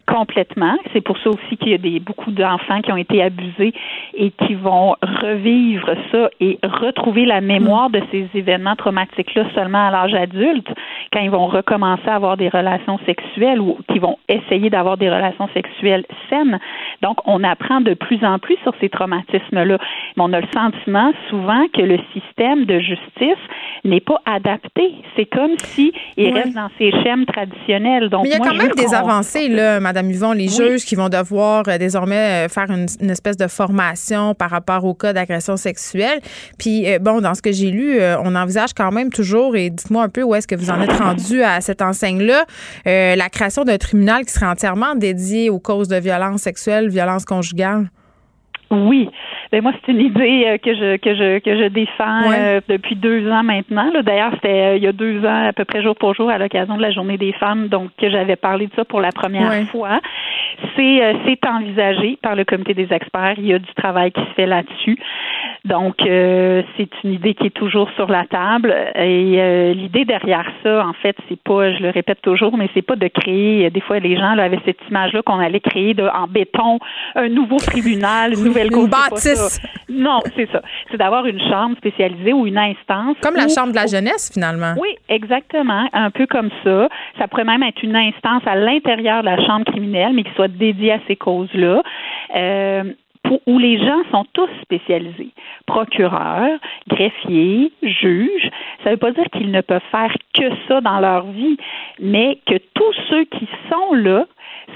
Complètement. 0.07 0.75
C'est 0.93 1.01
pour 1.01 1.17
ça 1.19 1.29
aussi 1.29 1.57
qu'il 1.57 1.69
y 1.69 1.73
a 1.73 1.77
des, 1.77 1.99
beaucoup 1.99 2.31
d'enfants 2.31 2.81
qui 2.81 2.91
ont 2.91 2.97
été 2.97 3.21
abusés 3.21 3.73
et 4.13 4.31
qui 4.31 4.55
vont 4.55 4.95
revivre 5.01 5.93
ça 6.11 6.29
et 6.39 6.59
retrouver 6.63 7.25
la 7.25 7.41
mémoire 7.41 7.89
de 7.89 8.01
ces 8.11 8.27
événements 8.33 8.75
traumatiques-là 8.75 9.45
seulement 9.53 9.87
à 9.87 9.91
l'âge 9.91 10.13
adulte, 10.13 10.67
quand 11.13 11.19
ils 11.19 11.29
vont 11.29 11.47
recommencer 11.47 12.07
à 12.07 12.15
avoir 12.15 12.37
des 12.37 12.49
relations 12.49 12.99
sexuelles 13.05 13.59
ou 13.59 13.77
qui 13.91 13.99
vont 13.99 14.17
essayer 14.27 14.69
d'avoir 14.69 14.97
des 14.97 15.09
relations 15.09 15.49
sexuelles 15.53 16.05
saines. 16.29 16.59
Donc, 17.01 17.17
on 17.25 17.43
apprend 17.43 17.81
de 17.81 17.93
plus 17.93 18.23
en 18.23 18.39
plus 18.39 18.57
sur 18.63 18.73
ces 18.79 18.89
traumatismes-là. 18.89 19.77
Mais 20.17 20.23
on 20.23 20.33
a 20.33 20.41
le 20.41 20.47
sentiment 20.53 21.11
souvent 21.29 21.65
que 21.73 21.81
le 21.81 21.99
système 22.13 22.65
de 22.65 22.79
justice 22.79 23.41
n'est 23.83 23.99
pas 23.99 24.21
adapté. 24.25 24.93
C'est 25.15 25.25
comme 25.25 25.57
si 25.57 25.93
il 26.17 26.33
reste 26.33 26.55
dans 26.55 26.69
ses 26.77 26.91
schèmes 27.03 27.25
traditionnels. 27.25 28.09
Donc, 28.09 28.23
Mais 28.23 28.29
il 28.29 28.33
y 28.33 28.35
a 28.35 28.39
quand 28.39 28.55
même 28.55 28.71
des 28.75 28.93
avancées, 28.93 29.47
là, 29.47 29.79
Madame 29.91 30.07
Madame 30.07 30.37
les 30.37 30.47
juges 30.47 30.85
qui 30.85 30.95
vont 30.95 31.09
devoir 31.09 31.63
euh, 31.67 31.77
désormais 31.77 32.45
euh, 32.45 32.47
faire 32.47 32.71
une, 32.71 33.09
espèce 33.09 33.35
de 33.35 33.47
formation 33.47 34.33
par 34.33 34.49
rapport 34.49 34.85
au 34.85 34.93
cas 34.93 35.11
d'agression 35.11 35.57
sexuelle. 35.57 36.21
Puis, 36.57 36.89
euh, 36.89 36.97
bon, 36.97 37.19
dans 37.19 37.35
ce 37.35 37.41
que 37.41 37.51
j'ai 37.51 37.71
lu, 37.71 37.99
on 38.23 38.35
envisage 38.35 38.73
quand 38.73 38.91
même 38.91 39.09
toujours, 39.09 39.57
et 39.57 39.69
dites-moi 39.69 40.03
un 40.03 40.09
peu 40.09 40.23
où 40.23 40.33
est-ce 40.33 40.47
que 40.47 40.55
vous 40.55 40.69
en 40.69 40.81
êtes 40.81 40.93
rendu 40.93 41.43
à 41.43 41.59
cette 41.59 41.81
enseigne-là, 41.81 42.45
la 42.85 43.29
création 43.29 43.65
d'un 43.65 43.77
tribunal 43.77 44.25
qui 44.25 44.31
serait 44.31 44.45
entièrement 44.45 44.95
dédié 44.95 45.49
aux 45.49 45.59
causes 45.59 45.89
de 45.89 45.97
violence 45.97 46.41
sexuelle, 46.41 46.89
violence 46.89 47.25
conjugale. 47.25 47.89
Oui. 48.71 49.09
Ben 49.51 49.61
moi, 49.61 49.73
c'est 49.73 49.91
une 49.91 49.99
idée 49.99 50.45
euh, 50.47 50.57
que 50.57 50.73
je 50.73 50.95
que 50.95 51.13
je 51.13 51.39
que 51.39 51.57
je 51.57 51.67
défends 51.67 52.31
euh, 52.31 52.61
depuis 52.69 52.95
deux 52.95 53.29
ans 53.29 53.43
maintenant. 53.43 53.91
D'ailleurs, 54.01 54.31
c'était 54.35 54.61
euh, 54.61 54.75
il 54.77 54.83
y 54.83 54.87
a 54.87 54.93
deux 54.93 55.25
ans 55.25 55.47
à 55.47 55.53
peu 55.53 55.65
près 55.65 55.83
jour 55.83 55.95
pour 55.95 56.15
jour 56.15 56.29
à 56.29 56.37
l'occasion 56.37 56.77
de 56.77 56.81
la 56.81 56.91
Journée 56.91 57.17
des 57.17 57.33
femmes, 57.33 57.67
donc 57.67 57.89
que 57.97 58.09
j'avais 58.09 58.37
parlé 58.37 58.67
de 58.67 58.71
ça 58.75 58.85
pour 58.85 59.01
la 59.01 59.11
première 59.11 59.67
fois. 59.67 59.99
C'est 60.75 61.15
c'est 61.25 61.45
envisagé 61.45 62.17
par 62.21 62.35
le 62.35 62.45
comité 62.45 62.73
des 62.73 62.93
experts. 62.93 63.35
Il 63.37 63.47
y 63.47 63.53
a 63.53 63.59
du 63.59 63.73
travail 63.75 64.11
qui 64.11 64.21
se 64.21 64.33
fait 64.35 64.45
là-dessus. 64.45 64.97
Donc, 65.65 65.95
c'est 65.99 66.89
une 67.03 67.13
idée 67.13 67.33
qui 67.35 67.47
est 67.47 67.55
toujours 67.55 67.89
sur 67.95 68.09
la 68.09 68.25
table. 68.25 68.75
Et 68.95 69.73
l'idée 69.73 70.05
derrière 70.05 70.45
ça, 70.63 70.85
en 70.85 70.93
fait, 70.93 71.15
c'est 71.29 71.39
pas, 71.39 71.73
je 71.73 71.83
le 71.83 71.89
répète 71.89 72.21
toujours, 72.21 72.57
mais 72.57 72.69
c'est 72.73 72.81
pas 72.81 72.95
de 72.95 73.07
créer. 73.07 73.69
Des 73.69 73.81
fois, 73.81 73.99
les 73.99 74.17
gens 74.17 74.33
là, 74.33 74.43
avaient 74.43 74.59
cette 74.65 74.79
image-là 74.89 75.21
qu'on 75.21 75.39
allait 75.39 75.59
créer 75.59 75.93
de, 75.93 76.03
en 76.03 76.27
béton 76.27 76.79
un 77.15 77.29
nouveau 77.29 77.57
tribunal, 77.57 78.33
une 78.33 78.43
nouvelle 78.45 78.71
cour. 78.71 78.87
Non, 79.89 80.19
c'est 80.35 80.49
ça. 80.51 80.61
C'est 80.89 80.97
d'avoir 80.97 81.25
une 81.25 81.39
chambre 81.39 81.75
spécialisée 81.77 82.33
ou 82.33 82.47
une 82.47 82.57
instance. 82.57 83.17
Comme 83.21 83.35
la 83.35 83.47
chambre 83.47 83.71
de 83.71 83.75
la 83.75 83.87
jeunesse, 83.87 84.31
finalement. 84.33 84.73
Oui, 84.79 84.89
exactement. 85.09 85.87
Un 85.93 86.11
peu 86.11 86.25
comme 86.27 86.49
ça. 86.63 86.89
Ça 87.17 87.27
pourrait 87.27 87.43
même 87.43 87.63
être 87.63 87.83
une 87.83 87.95
instance 87.95 88.43
à 88.45 88.55
l'intérieur 88.55 89.21
de 89.21 89.25
la 89.25 89.45
chambre 89.45 89.65
criminelle, 89.65 90.13
mais 90.13 90.23
qui 90.23 90.33
soit 90.35 90.47
dédiée 90.47 90.93
à 90.93 90.99
ces 91.07 91.15
causes-là. 91.15 91.81
Euh, 92.35 92.83
où 93.45 93.59
les 93.59 93.77
gens 93.77 94.01
sont 94.11 94.25
tous 94.33 94.49
spécialisés. 94.61 95.31
Procureurs, 95.65 96.59
greffiers, 96.87 97.71
juges. 97.81 98.49
Ça 98.83 98.89
ne 98.89 98.91
veut 98.91 98.97
pas 98.97 99.11
dire 99.11 99.25
qu'ils 99.31 99.51
ne 99.51 99.61
peuvent 99.61 99.81
faire 99.91 100.13
que 100.33 100.49
ça 100.67 100.81
dans 100.81 100.99
leur 100.99 101.25
vie, 101.27 101.57
mais 101.99 102.39
que 102.45 102.57
tous 102.73 102.93
ceux 103.09 103.25
qui 103.25 103.47
sont 103.69 103.93
là 103.93 104.25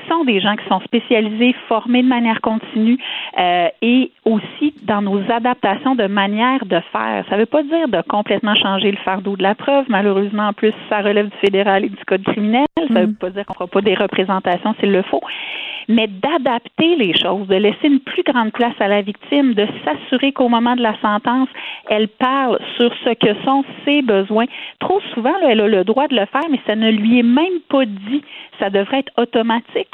sont 0.09 0.23
des 0.23 0.39
gens 0.39 0.55
qui 0.55 0.65
sont 0.67 0.79
spécialisés, 0.81 1.55
formés 1.67 2.03
de 2.03 2.07
manière 2.07 2.41
continue 2.41 2.97
euh, 3.37 3.67
et 3.81 4.11
aussi 4.25 4.73
dans 4.83 5.01
nos 5.01 5.19
adaptations 5.31 5.95
de 5.95 6.07
manière 6.07 6.65
de 6.65 6.79
faire. 6.91 7.25
Ça 7.29 7.35
ne 7.35 7.41
veut 7.41 7.45
pas 7.45 7.63
dire 7.63 7.87
de 7.87 8.01
complètement 8.07 8.55
changer 8.55 8.91
le 8.91 8.97
fardeau 8.97 9.35
de 9.35 9.43
la 9.43 9.55
preuve. 9.55 9.85
Malheureusement, 9.89 10.47
en 10.47 10.53
plus, 10.53 10.73
ça 10.89 11.01
relève 11.01 11.29
du 11.29 11.37
fédéral 11.37 11.85
et 11.85 11.89
du 11.89 12.05
code 12.05 12.23
criminel. 12.23 12.65
Ça 12.77 12.93
ne 12.93 12.99
veut 13.01 13.07
mm. 13.07 13.15
pas 13.15 13.29
dire 13.29 13.45
qu'on 13.45 13.53
ne 13.53 13.57
fera 13.57 13.67
pas 13.67 13.81
des 13.81 13.95
représentations 13.95 14.75
s'il 14.79 14.91
le 14.91 15.01
faut 15.03 15.21
mais 15.87 16.07
d'adapter 16.07 16.95
les 16.95 17.13
choses, 17.17 17.47
de 17.47 17.55
laisser 17.55 17.87
une 17.87 17.99
plus 17.99 18.23
grande 18.23 18.51
place 18.51 18.73
à 18.79 18.87
la 18.87 19.01
victime, 19.01 19.53
de 19.53 19.67
s'assurer 19.83 20.31
qu'au 20.31 20.49
moment 20.49 20.75
de 20.75 20.81
la 20.81 20.99
sentence, 20.99 21.49
elle 21.89 22.07
parle 22.07 22.59
sur 22.77 22.91
ce 23.03 23.13
que 23.13 23.33
sont 23.43 23.63
ses 23.85 24.01
besoins. 24.01 24.45
Trop 24.79 24.99
souvent, 25.13 25.33
elle 25.47 25.61
a 25.61 25.67
le 25.67 25.83
droit 25.83 26.07
de 26.07 26.15
le 26.15 26.25
faire, 26.25 26.45
mais 26.49 26.59
ça 26.65 26.75
ne 26.75 26.89
lui 26.89 27.19
est 27.19 27.23
même 27.23 27.59
pas 27.69 27.85
dit. 27.85 28.23
Ça 28.59 28.69
devrait 28.69 28.99
être 28.99 29.11
automatique, 29.17 29.84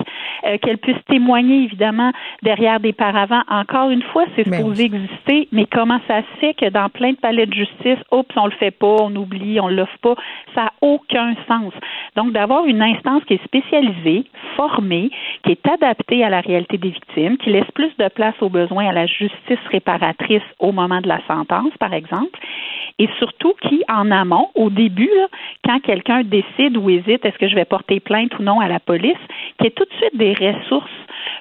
euh, 0.46 0.58
qu'elle 0.58 0.78
puisse 0.78 1.04
témoigner, 1.08 1.64
évidemment, 1.64 2.12
derrière 2.44 2.80
des 2.80 2.94
paravents. 2.94 3.42
Encore 3.50 3.90
une 3.90 4.04
fois, 4.04 4.26
c'est 4.36 4.44
supposé 4.44 4.86
exister, 4.86 5.48
mais 5.52 5.66
comment 5.66 6.00
ça 6.08 6.22
se 6.22 6.40
fait 6.40 6.54
que 6.54 6.70
dans 6.70 6.90
plein 6.90 7.12
de 7.12 7.18
palais 7.18 7.46
de 7.46 7.54
justice, 7.54 8.00
oups, 8.12 8.36
on 8.36 8.46
le 8.46 8.52
fait 8.52 8.72
pas, 8.72 8.98
on 9.02 9.16
oublie, 9.16 9.60
on 9.60 9.68
l'offre 9.68 9.98
pas, 10.02 10.16
ça 10.56 10.64
n'a 10.64 10.74
aucun 10.82 11.36
sens. 11.48 11.74
Donc, 12.16 12.34
d'avoir 12.34 12.66
une 12.66 12.82
instance 12.82 13.24
qui 13.26 13.36
est 13.36 13.44
spécialisée, 13.46 14.26
formée, 14.56 15.12
qui 15.44 15.52
est 15.52 15.68
adaptée 15.68 16.24
à 16.24 16.30
la 16.30 16.42
réalité 16.42 16.78
des 16.78 16.90
victimes, 16.90 17.38
qui 17.38 17.52
laisse 17.52 17.70
plus 17.74 17.96
de 17.98 18.08
place 18.10 18.36
aux 18.42 18.50
besoins 18.50 18.88
à 18.88 18.92
la 18.92 19.06
justice 19.06 19.60
réparatrice 19.72 20.44
au 20.60 20.72
moment 20.72 21.02
de 21.02 21.08
la 21.08 21.20
sentence, 21.28 21.72
par 21.80 21.94
exemple, 21.94 22.40
et 23.00 23.10
surtout 23.18 23.54
qui, 23.62 23.84
en 23.90 24.12
amont, 24.12 24.50
au 24.56 24.70
début, 24.70 25.10
quand 25.66 25.80
quelqu'un 25.80 26.24
décide 26.24 26.78
ou 26.78 26.90
hésite, 26.90 27.26
est-ce 27.26 27.38
que 27.38 27.48
je 27.48 27.56
vais 27.56 27.66
porter 27.66 28.00
plainte 28.00 28.38
ou 28.40 28.44
non 28.44 28.60
à 28.60 28.68
la 28.68 28.80
police, 28.80 29.18
qui 29.60 29.68
ait 29.68 29.72
tout 29.72 29.86
de 29.86 29.94
suite 29.98 30.18
des 30.18 30.34
ressources 30.34 30.90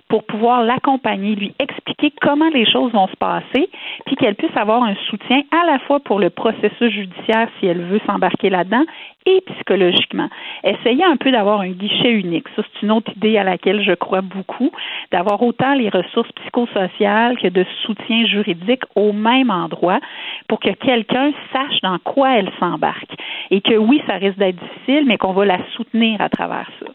pour 0.08 0.24
pouvoir 0.24 0.62
l'accompagner, 0.62 1.36
lui 1.36 1.54
expliquer 1.58 2.12
comment 2.20 2.48
les 2.48 2.70
choses 2.70 2.92
vont 2.92 3.06
se 3.06 3.16
passer, 3.16 3.70
puis 4.06 4.16
qu'elle 4.16 4.34
puisse 4.34 4.56
avoir 4.56 4.82
un 4.82 4.94
soutien 5.08 5.42
à 5.52 5.66
la 5.66 5.78
fois 5.80 6.00
pour 6.00 6.18
le 6.18 6.30
processus 6.30 6.92
judiciaire 6.92 7.48
si 7.58 7.66
elle 7.66 7.82
veut 7.82 8.00
s'embarquer 8.06 8.50
là-dedans 8.50 8.84
et 9.26 9.42
psychologiquement. 9.42 10.28
Essayez 10.64 11.04
un 11.04 11.16
peu 11.16 11.30
d'avoir 11.30 11.60
un 11.60 11.70
guichet 11.70 12.12
unique. 12.12 12.46
Ça, 12.56 12.62
c'est 12.62 12.82
une 12.82 12.92
autre 12.92 13.12
idée 13.16 13.36
à 13.36 13.44
laquelle 13.44 13.82
je 13.82 13.92
crois 13.92 14.22
beaucoup, 14.22 14.70
d'avoir 15.12 15.42
autant 15.42 15.74
les 15.74 15.88
ressources 15.90 16.32
psychosociales 16.32 17.36
que 17.38 17.48
de 17.48 17.64
soutien 17.82 18.26
juridique 18.26 18.82
au 18.94 19.12
même 19.12 19.50
endroit 19.50 20.00
pour 20.48 20.58
que 20.60 20.70
quelqu'un 20.70 21.32
sache 21.52 21.80
dans 21.82 21.98
quoi 21.98 22.38
elle 22.38 22.50
s'embarque. 22.58 23.12
Et 23.50 23.60
que 23.60 23.74
oui, 23.74 24.02
ça 24.06 24.14
risque 24.14 24.38
d'être 24.38 24.56
difficile, 24.56 25.04
mais 25.06 25.18
qu'on 25.18 25.32
va 25.32 25.44
la 25.44 25.58
soutenir 25.76 26.20
à 26.20 26.28
travers 26.28 26.70
ça. 26.80 26.86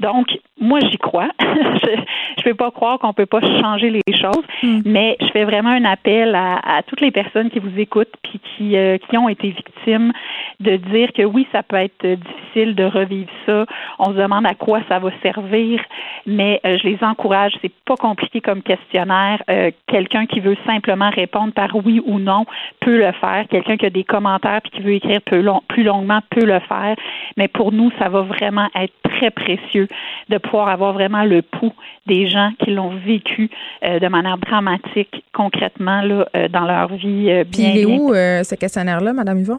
Donc, 0.00 0.26
moi, 0.60 0.78
j'y 0.80 0.98
crois. 0.98 1.28
je 1.40 1.48
ne 1.50 2.42
peux 2.44 2.54
pas 2.54 2.70
croire 2.70 2.98
qu'on 2.98 3.08
ne 3.08 3.12
peut 3.12 3.26
pas 3.26 3.40
changer 3.40 3.90
les 3.90 4.02
choses, 4.16 4.44
mm. 4.62 4.82
mais 4.84 5.16
je 5.20 5.26
fais 5.28 5.44
vraiment 5.44 5.70
un 5.70 5.84
appel 5.84 6.34
à, 6.34 6.82
toutes 6.86 7.00
les 7.00 7.10
personnes 7.10 7.50
qui 7.50 7.58
vous 7.58 7.78
écoutent 7.78 8.12
puis 8.22 8.40
qui, 8.56 8.76
euh, 8.76 8.98
qui 8.98 9.16
ont 9.16 9.28
été 9.28 9.48
victimes 9.48 10.12
de 10.60 10.76
dire 10.76 11.12
que 11.12 11.22
oui, 11.22 11.46
ça 11.52 11.62
peut 11.62 11.71
être 11.80 12.06
difficile 12.06 12.74
de 12.74 12.84
revivre 12.84 13.30
ça. 13.46 13.66
On 13.98 14.12
se 14.12 14.16
demande 14.16 14.46
à 14.46 14.54
quoi 14.54 14.80
ça 14.88 14.98
va 14.98 15.10
servir, 15.22 15.80
mais 16.26 16.60
euh, 16.64 16.78
je 16.78 16.88
les 16.88 16.98
encourage. 17.02 17.52
C'est 17.62 17.72
pas 17.84 17.96
compliqué 17.96 18.40
comme 18.40 18.62
questionnaire. 18.62 19.42
Euh, 19.50 19.70
quelqu'un 19.86 20.26
qui 20.26 20.40
veut 20.40 20.56
simplement 20.66 21.10
répondre 21.10 21.52
par 21.52 21.74
oui 21.74 22.02
ou 22.04 22.18
non 22.18 22.46
peut 22.80 22.98
le 22.98 23.12
faire. 23.12 23.46
Quelqu'un 23.48 23.76
qui 23.76 23.86
a 23.86 23.90
des 23.90 24.04
commentaires 24.04 24.60
puis 24.62 24.70
qui 24.70 24.80
veut 24.82 24.94
écrire 24.94 25.20
plus 25.22 25.82
longuement 25.82 26.20
peut 26.30 26.44
le 26.44 26.60
faire. 26.60 26.96
Mais 27.36 27.48
pour 27.48 27.72
nous, 27.72 27.90
ça 27.98 28.08
va 28.08 28.22
vraiment 28.22 28.68
être 28.74 28.94
très 29.02 29.30
précieux 29.30 29.88
de 30.28 30.38
pouvoir 30.38 30.68
avoir 30.68 30.92
vraiment 30.92 31.24
le 31.24 31.42
pouls 31.42 31.74
des 32.06 32.28
gens 32.28 32.50
qui 32.58 32.70
l'ont 32.70 32.96
vécu 33.04 33.50
euh, 33.84 33.98
de 33.98 34.08
manière 34.08 34.38
dramatique, 34.38 35.24
concrètement, 35.32 36.02
là, 36.02 36.26
dans 36.48 36.66
leur 36.66 36.94
vie 36.94 37.44
bien. 37.44 37.70
il 37.70 37.78
est 37.78 37.84
où 37.84 38.12
ce 38.12 38.54
questionnaire-là, 38.54 39.12
Madame 39.12 39.38
Yvon? 39.38 39.58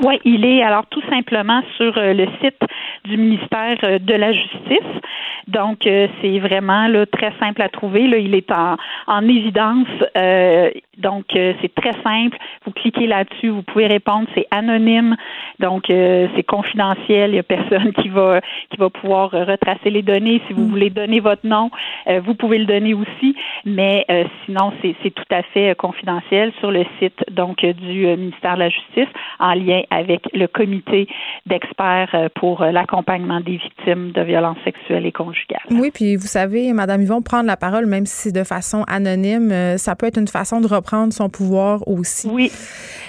Oui, 0.00 0.20
il 0.24 0.44
est 0.44 0.62
alors 0.62 0.86
tout 0.86 1.02
simplement 1.10 1.60
sur 1.76 1.98
euh, 1.98 2.12
le 2.14 2.26
site 2.40 2.60
du 3.08 3.16
ministère 3.16 3.78
euh, 3.84 3.98
de 3.98 4.14
la 4.14 4.32
Justice. 4.32 5.00
Donc, 5.46 5.86
euh, 5.86 6.08
c'est 6.20 6.38
vraiment 6.38 6.88
là, 6.88 7.06
très 7.06 7.32
simple 7.40 7.62
à 7.62 7.68
trouver. 7.68 8.06
Là, 8.06 8.18
il 8.18 8.34
est 8.34 8.50
en, 8.52 8.76
en 9.06 9.28
évidence. 9.28 9.88
donc, 10.98 11.24
c'est 11.32 11.74
très 11.74 11.94
simple. 12.02 12.36
Vous 12.64 12.72
cliquez 12.72 13.06
là-dessus, 13.06 13.48
vous 13.48 13.62
pouvez 13.62 13.86
répondre. 13.86 14.28
C'est 14.34 14.46
anonyme. 14.50 15.16
Donc, 15.58 15.84
c'est 15.88 16.46
confidentiel. 16.46 17.30
Il 17.30 17.34
n'y 17.34 17.38
a 17.38 17.42
personne 17.42 17.92
qui 18.02 18.08
va 18.08 18.40
qui 18.70 18.76
va 18.76 18.90
pouvoir 18.90 19.30
retracer 19.30 19.90
les 19.90 20.02
données. 20.02 20.42
Si 20.46 20.52
vous 20.52 20.64
mm. 20.64 20.70
voulez 20.70 20.90
donner 20.90 21.20
votre 21.20 21.46
nom, 21.46 21.70
vous 22.06 22.34
pouvez 22.34 22.58
le 22.58 22.66
donner 22.66 22.92
aussi. 22.92 23.34
Mais 23.64 24.04
sinon, 24.44 24.72
c'est 24.82 25.14
tout 25.14 25.30
à 25.30 25.42
fait 25.42 25.74
confidentiel 25.76 26.52
sur 26.58 26.70
le 26.70 26.84
site 26.98 27.24
donc 27.30 27.64
du 27.64 28.06
ministère 28.16 28.54
de 28.54 28.60
la 28.60 28.68
Justice 28.68 29.08
en 29.38 29.54
lien 29.54 29.82
avec 29.90 30.28
le 30.34 30.46
comité 30.46 31.08
d'experts 31.46 32.14
euh, 32.14 32.28
pour 32.34 32.62
euh, 32.62 32.70
l'accompagnement 32.98 33.40
des 33.40 33.56
victimes 33.56 34.12
de 34.12 34.22
violences 34.22 34.58
sexuelles 34.64 35.06
et 35.06 35.12
conjugales. 35.12 35.60
Oui, 35.70 35.90
puis 35.92 36.16
vous 36.16 36.26
savez, 36.26 36.72
Madame 36.72 37.02
Yvon, 37.02 37.22
prendre 37.22 37.46
la 37.46 37.56
parole, 37.56 37.86
même 37.86 38.06
si 38.06 38.28
c'est 38.28 38.32
de 38.32 38.44
façon 38.44 38.84
anonyme, 38.88 39.50
euh, 39.52 39.76
ça 39.76 39.94
peut 39.94 40.06
être 40.06 40.18
une 40.18 40.28
façon 40.28 40.60
de 40.60 40.66
reprendre 40.66 41.12
son 41.12 41.28
pouvoir 41.28 41.86
aussi. 41.86 42.28
Oui. 42.30 42.50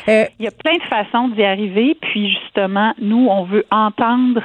Il 0.07 0.45
y 0.45 0.47
a 0.47 0.51
plein 0.51 0.75
de 0.77 0.83
façons 0.83 1.27
d'y 1.29 1.43
arriver, 1.43 1.95
puis 2.01 2.31
justement, 2.31 2.93
nous, 2.99 3.27
on 3.29 3.43
veut 3.43 3.65
entendre 3.69 4.41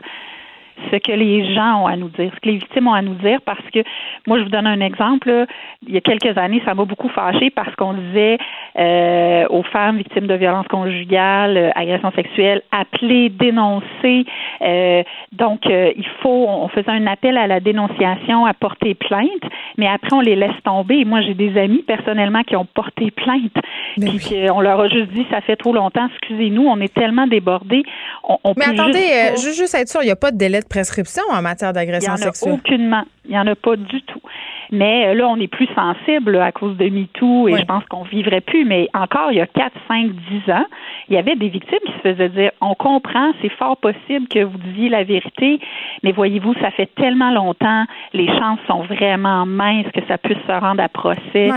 ce 0.90 0.96
que 0.96 1.12
les 1.12 1.54
gens 1.54 1.82
ont 1.82 1.86
à 1.86 1.96
nous 1.96 2.08
dire, 2.08 2.30
ce 2.34 2.40
que 2.40 2.48
les 2.48 2.56
victimes 2.56 2.88
ont 2.88 2.94
à 2.94 3.02
nous 3.02 3.14
dire, 3.14 3.40
parce 3.42 3.64
que 3.72 3.80
moi, 4.26 4.38
je 4.38 4.44
vous 4.44 4.50
donne 4.50 4.66
un 4.66 4.80
exemple. 4.80 5.46
Il 5.86 5.94
y 5.94 5.96
a 5.96 6.00
quelques 6.00 6.36
années, 6.36 6.62
ça 6.64 6.74
m'a 6.74 6.84
beaucoup 6.84 7.08
fâché 7.08 7.50
parce 7.50 7.74
qu'on 7.76 7.94
disait 7.94 8.38
euh, 8.78 9.46
aux 9.50 9.62
femmes 9.62 9.98
victimes 9.98 10.26
de 10.26 10.34
violences 10.34 10.66
conjugales, 10.68 11.56
euh, 11.56 11.70
agressions 11.74 12.12
sexuelles, 12.12 12.62
appeler, 12.72 13.28
dénoncer. 13.28 14.24
Euh, 14.62 15.02
donc, 15.32 15.60
il 15.66 16.06
faut, 16.22 16.46
on 16.48 16.68
faisait 16.68 16.90
un 16.90 17.06
appel 17.06 17.36
à 17.36 17.46
la 17.46 17.60
dénonciation, 17.60 18.46
à 18.46 18.54
porter 18.54 18.94
plainte, 18.94 19.42
mais 19.78 19.86
après, 19.86 20.12
on 20.12 20.20
les 20.20 20.36
laisse 20.36 20.62
tomber. 20.64 21.04
Moi, 21.04 21.20
j'ai 21.22 21.34
des 21.34 21.58
amis 21.58 21.82
personnellement 21.82 22.42
qui 22.42 22.56
ont 22.56 22.66
porté 22.66 23.10
plainte, 23.10 23.54
ben 23.96 24.16
puis 24.16 24.50
on 24.52 24.60
leur 24.60 24.80
a 24.80 24.88
juste 24.88 25.10
dit, 25.10 25.26
ça 25.30 25.40
fait 25.40 25.56
trop 25.56 25.72
longtemps, 25.72 26.08
excusez-nous, 26.12 26.66
on 26.66 26.80
est 26.80 26.92
tellement 26.92 27.26
débordés. 27.26 27.82
On, 28.28 28.38
mais 28.56 28.66
attendez, 28.66 29.32
juste... 29.36 29.56
juste 29.56 29.74
être 29.74 29.88
sûr, 29.88 30.02
il 30.02 30.06
n'y 30.06 30.10
a 30.10 30.16
pas 30.16 30.30
de 30.30 30.38
délai 30.38 30.60
de 30.64 30.68
prescription 30.68 31.22
en 31.30 31.42
matière 31.42 31.72
d'agression 31.72 32.16
sexuelle? 32.16 32.54
aucunement. 32.54 33.04
Il 33.24 33.30
n'y 33.30 33.38
en 33.38 33.46
a 33.46 33.54
pas 33.54 33.76
du 33.76 34.02
tout. 34.02 34.20
Mais 34.70 35.08
euh, 35.08 35.14
là, 35.14 35.28
on 35.28 35.36
est 35.36 35.48
plus 35.48 35.68
sensible 35.74 36.36
à 36.36 36.52
cause 36.52 36.76
de 36.76 36.88
MeToo 36.88 37.48
et 37.48 37.58
je 37.58 37.64
pense 37.64 37.84
qu'on 37.86 38.02
vivrait 38.02 38.40
plus. 38.40 38.64
Mais 38.64 38.88
encore, 38.92 39.30
il 39.30 39.38
y 39.38 39.40
a 39.40 39.46
4, 39.46 39.72
5, 39.88 40.10
10 40.46 40.52
ans, 40.52 40.66
il 41.08 41.14
y 41.14 41.18
avait 41.18 41.36
des 41.36 41.48
victimes 41.48 41.78
qui 41.86 41.92
se 41.92 41.98
faisaient 41.98 42.28
dire 42.28 42.50
on 42.60 42.74
comprend, 42.74 43.32
c'est 43.40 43.50
fort 43.50 43.76
possible 43.76 44.26
que 44.28 44.40
vous 44.40 44.58
disiez 44.58 44.88
la 44.88 45.04
vérité, 45.04 45.60
mais 46.02 46.12
voyez-vous, 46.12 46.54
ça 46.54 46.70
fait 46.70 46.90
tellement 46.96 47.30
longtemps, 47.30 47.84
les 48.12 48.26
chances 48.26 48.58
sont 48.66 48.82
vraiment 48.82 49.46
minces 49.46 49.86
que 49.94 50.00
ça 50.08 50.18
puisse 50.18 50.38
se 50.46 50.52
rendre 50.52 50.82
à 50.82 50.88
procès. 50.88 51.50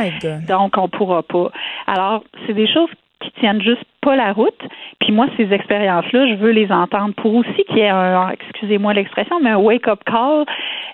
Donc, 0.48 0.78
on 0.78 0.88
pourra 0.88 1.24
pas. 1.24 1.52
Alors, 1.88 2.24
c'est 2.46 2.54
des 2.54 2.68
choses 2.68 2.90
qui 3.20 3.32
tiennent 3.40 3.62
juste 3.62 3.84
pas 4.02 4.16
la 4.16 4.34
route. 4.34 4.60
Puis 5.00 5.12
moi, 5.12 5.28
ces 5.38 5.52
expériences-là, 5.52 6.28
je 6.28 6.36
veux 6.36 6.52
les 6.52 6.72
entendre 6.72 7.14
pour 7.16 7.36
aussi 7.36 7.64
qu'il 7.68 7.78
y 7.78 7.82
ait 7.82 7.90
un, 7.90 8.30
excusez-moi 8.30 8.94
l'expression, 8.94 9.40
mais 9.40 9.52
un 9.52 9.58
wake-up 9.58 10.00
call 10.06 10.46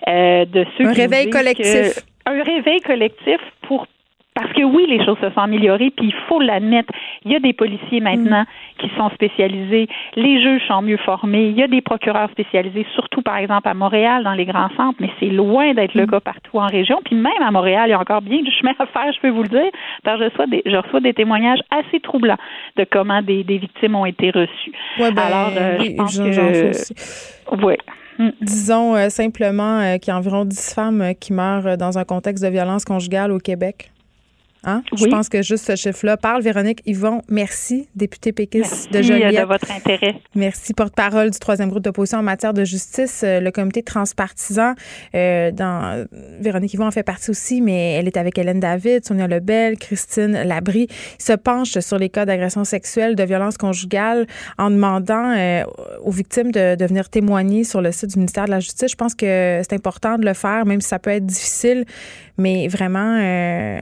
euh, 0.08 0.44
de 0.44 0.64
ceux 0.76 0.86
un 0.86 0.92
réveil 0.92 1.30
collectif. 1.30 2.00
un 2.26 2.42
réveil 2.42 2.80
collectif 2.80 3.38
pour 3.62 3.86
Parce 4.34 4.52
que 4.52 4.62
oui, 4.62 4.86
les 4.88 5.04
choses 5.04 5.18
se 5.20 5.30
sont 5.30 5.40
améliorées, 5.40 5.92
puis 5.96 6.06
il 6.06 6.14
faut 6.28 6.40
l'admettre. 6.40 6.92
Il 7.24 7.30
y 7.30 7.36
a 7.36 7.38
des 7.38 7.52
policiers 7.52 8.00
maintenant 8.00 8.42
mm. 8.42 8.80
qui 8.80 8.90
sont 8.96 9.08
spécialisés, 9.10 9.86
les 10.16 10.42
juges 10.42 10.66
sont 10.66 10.82
mieux 10.82 10.96
formés, 10.96 11.50
il 11.50 11.56
y 11.56 11.62
a 11.62 11.68
des 11.68 11.80
procureurs 11.80 12.28
spécialisés, 12.32 12.84
surtout 12.94 13.22
par 13.22 13.36
exemple 13.36 13.68
à 13.68 13.74
Montréal, 13.74 14.24
dans 14.24 14.32
les 14.32 14.44
grands 14.44 14.70
centres, 14.76 14.98
mais 14.98 15.10
c'est 15.20 15.28
loin 15.28 15.72
d'être 15.74 15.94
le 15.94 16.06
mm. 16.06 16.10
cas 16.10 16.20
partout 16.20 16.58
en 16.58 16.66
région. 16.66 17.00
Puis 17.04 17.14
même 17.14 17.32
à 17.46 17.52
Montréal, 17.52 17.84
il 17.86 17.90
y 17.90 17.94
a 17.94 18.00
encore 18.00 18.22
bien 18.22 18.42
du 18.42 18.50
chemin 18.50 18.72
à 18.78 18.86
faire, 18.86 19.12
je 19.12 19.20
peux 19.20 19.30
vous 19.30 19.44
le 19.44 19.48
dire, 19.48 19.70
parce 20.02 20.18
que 20.18 20.24
je 20.24 20.30
reçois 20.30 20.46
des, 20.46 20.62
je 20.66 20.76
reçois 20.76 21.00
des 21.00 21.14
témoignages 21.14 21.60
assez 21.70 22.00
troublants 22.00 22.38
de 22.76 22.84
comment 22.90 23.22
des, 23.22 23.44
des 23.44 23.58
victimes 23.58 23.94
ont 23.94 24.06
été 24.06 24.30
reçues. 24.30 24.72
Ouais, 24.98 25.12
ben, 25.12 25.22
Alors, 25.22 25.52
euh, 25.56 25.78
je 25.78 25.96
pense 25.96 26.18
que... 26.18 27.64
Oui. 27.64 27.74
Mm. 28.18 28.30
Disons 28.40 28.96
euh, 28.96 29.08
simplement 29.10 29.78
euh, 29.78 29.98
qu'il 29.98 30.12
y 30.12 30.14
a 30.14 30.18
environ 30.18 30.44
10 30.44 30.74
femmes 30.74 31.12
qui 31.20 31.32
meurent 31.32 31.76
dans 31.76 31.98
un 31.98 32.04
contexte 32.04 32.44
de 32.44 32.48
violence 32.48 32.84
conjugale 32.84 33.30
au 33.30 33.38
Québec. 33.38 33.90
Hein? 34.64 34.82
Je 34.96 35.06
pense 35.06 35.28
que 35.28 35.42
juste 35.42 35.66
ce 35.66 35.76
chiffre-là 35.76 36.16
parle. 36.16 36.42
Véronique 36.42 36.80
Yvon, 36.86 37.22
merci, 37.28 37.88
députée 37.94 38.32
péquiste 38.32 38.92
de 38.92 39.02
Joliette. 39.02 39.32
Merci 39.32 39.42
de 39.42 39.46
votre 39.46 39.70
intérêt. 39.70 40.16
Merci, 40.34 40.74
porte-parole 40.74 41.30
du 41.30 41.38
troisième 41.38 41.68
groupe 41.68 41.82
d'opposition 41.82 42.18
en 42.18 42.22
matière 42.22 42.54
de 42.54 42.64
justice. 42.64 43.22
Euh, 43.24 43.40
le 43.40 43.50
comité 43.50 43.82
transpartisan, 43.82 44.74
euh, 45.14 45.50
dans, 45.50 46.06
Véronique 46.40 46.74
Yvon 46.74 46.86
en 46.86 46.90
fait 46.90 47.02
partie 47.02 47.30
aussi, 47.30 47.60
mais 47.60 47.92
elle 47.94 48.06
est 48.06 48.16
avec 48.16 48.38
Hélène 48.38 48.60
David, 48.60 49.04
Sonia 49.04 49.26
Lebel, 49.26 49.76
Christine 49.78 50.42
Labrie, 50.44 50.88
se 51.18 51.32
penche 51.32 51.78
sur 51.78 51.98
les 51.98 52.08
cas 52.08 52.24
d'agression 52.24 52.64
sexuelle, 52.64 53.16
de 53.16 53.22
violence 53.24 53.56
conjugale 53.56 54.26
en 54.58 54.70
demandant 54.70 55.34
euh, 55.36 55.64
aux 56.02 56.10
victimes 56.10 56.52
de, 56.52 56.74
de 56.74 56.84
venir 56.84 57.08
témoigner 57.08 57.64
sur 57.64 57.80
le 57.80 57.92
site 57.92 58.10
du 58.10 58.18
ministère 58.18 58.46
de 58.46 58.50
la 58.50 58.60
Justice. 58.60 58.90
Je 58.90 58.96
pense 58.96 59.14
que 59.14 59.60
c'est 59.62 59.74
important 59.74 60.18
de 60.18 60.24
le 60.24 60.34
faire, 60.34 60.66
même 60.66 60.80
si 60.80 60.88
ça 60.88 60.98
peut 60.98 61.10
être 61.10 61.26
difficile, 61.26 61.84
mais 62.36 62.68
vraiment, 62.68 63.18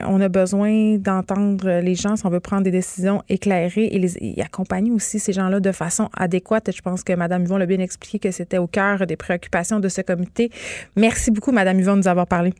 on 0.07 0.21
a 0.21 0.29
besoin 0.29 0.97
d'entendre 0.97 1.81
les 1.81 1.95
gens 1.95 2.15
si 2.15 2.25
on 2.25 2.29
veut 2.29 2.39
prendre 2.39 2.63
des 2.63 2.71
décisions 2.71 3.23
éclairées 3.29 3.89
et, 3.91 3.99
les, 3.99 4.41
accompagner 4.41 4.91
aussi 4.91 5.19
ces 5.19 5.33
gens-là 5.33 5.59
de 5.59 5.71
façon 5.71 6.09
adéquate. 6.15 6.71
je 6.75 6.81
pense 6.81 7.03
que 7.03 7.13
Mme 7.13 7.43
Yvon 7.43 7.57
l'a 7.57 7.65
bien 7.65 7.79
expliqué 7.79 8.19
que 8.19 8.31
c'était 8.31 8.57
au 8.57 8.67
cœur 8.67 9.05
des 9.07 9.15
préoccupations 9.15 9.79
de 9.79 9.89
ce 9.89 10.01
comité. 10.01 10.51
Merci 10.95 11.31
beaucoup, 11.31 11.51
Mme 11.51 11.79
Yvon, 11.79 11.93
de 11.93 11.97
nous 11.97 12.07
avoir 12.07 12.27
parlé. 12.27 12.53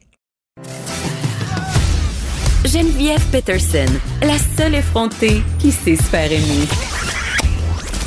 Geneviève 2.66 3.24
Peterson, 3.30 3.92
la 4.22 4.38
seule 4.38 4.76
effrontée 4.76 5.42
qui 5.60 5.72
sait 5.72 5.98
se 5.98 6.04
faire 6.04 6.32
aimer. 6.32 6.66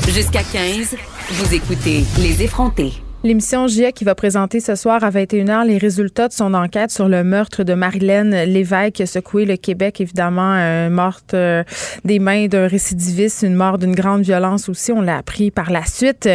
Jusqu'à 0.08 0.42
15, 0.42 0.96
vous 1.30 1.54
écoutez 1.54 2.04
Les 2.18 2.42
effrontés. 2.42 3.05
L'émission 3.26 3.66
GIA 3.66 3.90
qui 3.90 4.04
va 4.04 4.14
présenter 4.14 4.60
ce 4.60 4.76
soir 4.76 5.02
à 5.02 5.10
21h 5.10 5.66
les 5.66 5.78
résultats 5.78 6.28
de 6.28 6.32
son 6.32 6.54
enquête 6.54 6.92
sur 6.92 7.08
le 7.08 7.24
meurtre 7.24 7.64
de 7.64 7.74
Marilène 7.74 8.44
Lévesque 8.44 8.92
qui 8.92 9.02
a 9.02 9.06
secoué 9.06 9.44
le 9.44 9.56
Québec, 9.56 10.00
évidemment, 10.00 10.54
euh, 10.54 10.88
morte 10.90 11.34
euh, 11.34 11.64
des 12.04 12.20
mains 12.20 12.46
d'un 12.46 12.68
récidiviste, 12.68 13.42
une 13.42 13.56
mort 13.56 13.78
d'une 13.78 13.96
grande 13.96 14.22
violence 14.22 14.68
aussi. 14.68 14.92
On 14.92 15.00
l'a 15.00 15.16
appris 15.16 15.50
par 15.50 15.72
la 15.72 15.84
suite. 15.84 16.28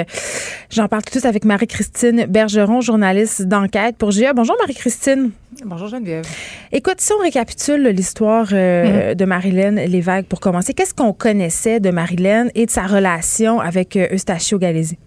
J'en 0.69 0.89
parle 0.89 1.03
tout 1.03 1.11
de 1.11 1.19
suite 1.19 1.25
avec 1.25 1.45
Marie-Christine 1.45 2.25
Bergeron, 2.25 2.81
journaliste 2.81 3.43
d'enquête 3.43 3.95
pour 3.95 4.11
GIA. 4.11 4.33
Bonjour 4.33 4.57
Marie-Christine. 4.59 5.31
Bonjour 5.63 5.87
Geneviève. 5.87 6.25
Écoute, 6.73 6.99
si 6.99 7.13
on 7.13 7.23
récapitule 7.23 7.87
l'histoire 7.87 8.47
euh, 8.51 9.13
mm-hmm. 9.13 9.15
de 9.15 9.23
Marilène 9.23 9.75
Lévesque 9.77 10.25
pour 10.25 10.41
commencer, 10.41 10.73
qu'est-ce 10.73 10.93
qu'on 10.93 11.13
connaissait 11.13 11.79
de 11.79 11.89
Marilène 11.89 12.51
et 12.53 12.65
de 12.65 12.71
sa 12.71 12.85
relation 12.85 13.61
avec 13.61 13.95
Eustachio 13.95 14.59
Galési? 14.59 14.97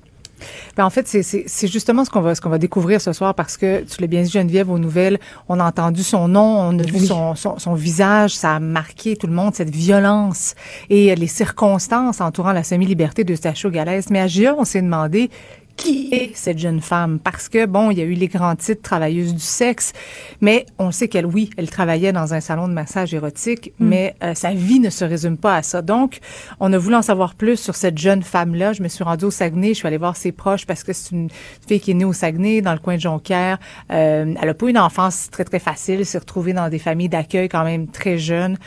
Ben 0.77 0.85
en 0.85 0.91
fait, 0.91 1.07
c'est 1.07 1.67
justement 1.69 2.05
ce 2.05 2.11
qu'on 2.11 2.21
va, 2.21 2.35
ce 2.35 2.41
qu'on 2.41 2.51
va 2.51 2.59
découvrir 2.59 3.01
ce 3.01 3.13
soir 3.13 3.35
parce 3.35 3.57
que, 3.57 3.83
tu 3.83 4.01
l'as 4.01 4.07
bien 4.07 4.23
dit, 4.23 4.31
Geneviève, 4.31 4.71
aux 4.71 4.79
nouvelles, 4.79 5.19
on 5.49 5.61
a 5.61 5.65
entendu 5.65 6.03
son 6.03 6.29
nom, 6.29 6.61
on 6.61 6.79
a 6.79 6.83
vu 6.83 7.07
son, 7.07 7.35
son, 7.35 7.59
son, 7.59 7.75
visage, 7.75 8.35
ça 8.37 8.57
a 8.57 8.61
marqué 8.61 9.17
tout 9.17 9.27
le 9.27 9.33
monde, 9.33 9.55
cette 9.55 9.75
violence 9.75 10.55
et 10.91 11.15
les 11.15 11.27
circonstances 11.27 12.21
entourant 12.21 12.53
la 12.53 12.63
semi-liberté 12.63 13.25
de 13.25 13.35
Stacho 13.35 13.71
Galès. 13.71 14.11
Mais 14.11 14.21
à 14.21 14.27
GIA, 14.27 14.55
on 14.59 14.65
s'est 14.65 14.83
demandé 14.83 15.31
qui 15.77 16.09
est 16.13 16.31
cette 16.35 16.59
jeune 16.59 16.81
femme? 16.81 17.19
Parce 17.19 17.49
que, 17.49 17.67
bon, 17.67 17.91
il 17.91 17.99
y 17.99 18.01
a 18.01 18.05
eu 18.05 18.15
les 18.15 18.29
grands 18.29 18.57
titres 18.57 18.83
travailleuses 18.83 19.35
du 19.35 19.41
sexe, 19.41 19.93
mais 20.41 20.67
on 20.79 20.91
sait 20.91 21.09
qu'elle, 21.09 21.27
oui, 21.27 21.51
elle 21.57 21.71
travaillait 21.71 22.13
dans 22.13 22.35
un 22.35 22.41
salon 22.41 22.69
de 22.69 22.73
massage 22.73 23.13
érotique, 23.15 23.73
mm. 23.79 23.87
mais 23.87 24.15
euh, 24.23 24.35
sa 24.35 24.53
vie 24.53 24.81
ne 24.81 24.91
se 24.91 25.05
résume 25.05 25.37
pas 25.37 25.57
à 25.57 25.63
ça. 25.63 25.83
Donc, 25.83 26.21
on 26.61 26.73
a 26.73 26.79
voulu 26.79 26.95
en 26.95 27.03
savoir 27.03 27.35
plus 27.35 27.57
sur 27.57 27.75
cette 27.75 27.99
jeune 27.99 28.23
femme-là. 28.23 28.73
Je 28.73 28.83
me 28.83 28.89
suis 28.89 29.05
rendue 29.05 29.27
au 29.27 29.31
Saguenay, 29.31 29.69
je 29.69 29.75
suis 29.75 29.87
allée 29.87 29.99
voir 29.99 30.17
ses 30.17 30.33
proches 30.33 30.67
parce 30.67 30.85
que 30.85 30.93
c'est 30.93 31.11
une 31.11 31.29
fille 31.67 31.81
qui 31.81 31.91
est 31.91 31.95
née 31.95 32.05
au 32.05 32.13
Saguenay, 32.13 32.61
dans 32.61 32.73
le 32.73 32.79
coin 32.79 32.97
de 32.97 33.01
Jonquière. 33.01 33.59
Euh, 33.93 34.35
elle 34.41 34.49
a 34.49 34.55
pas 34.55 34.67
eu 34.67 34.71
une 34.71 34.79
enfance 34.79 35.29
très, 35.31 35.45
très 35.45 35.59
facile, 35.59 36.05
s'est 36.07 36.19
retrouvée 36.19 36.53
dans 36.53 36.69
des 36.69 36.79
familles 36.79 37.09
d'accueil 37.09 37.49
quand 37.49 37.65
même 37.65 37.89
très 37.89 38.19
jeunes. 38.19 38.59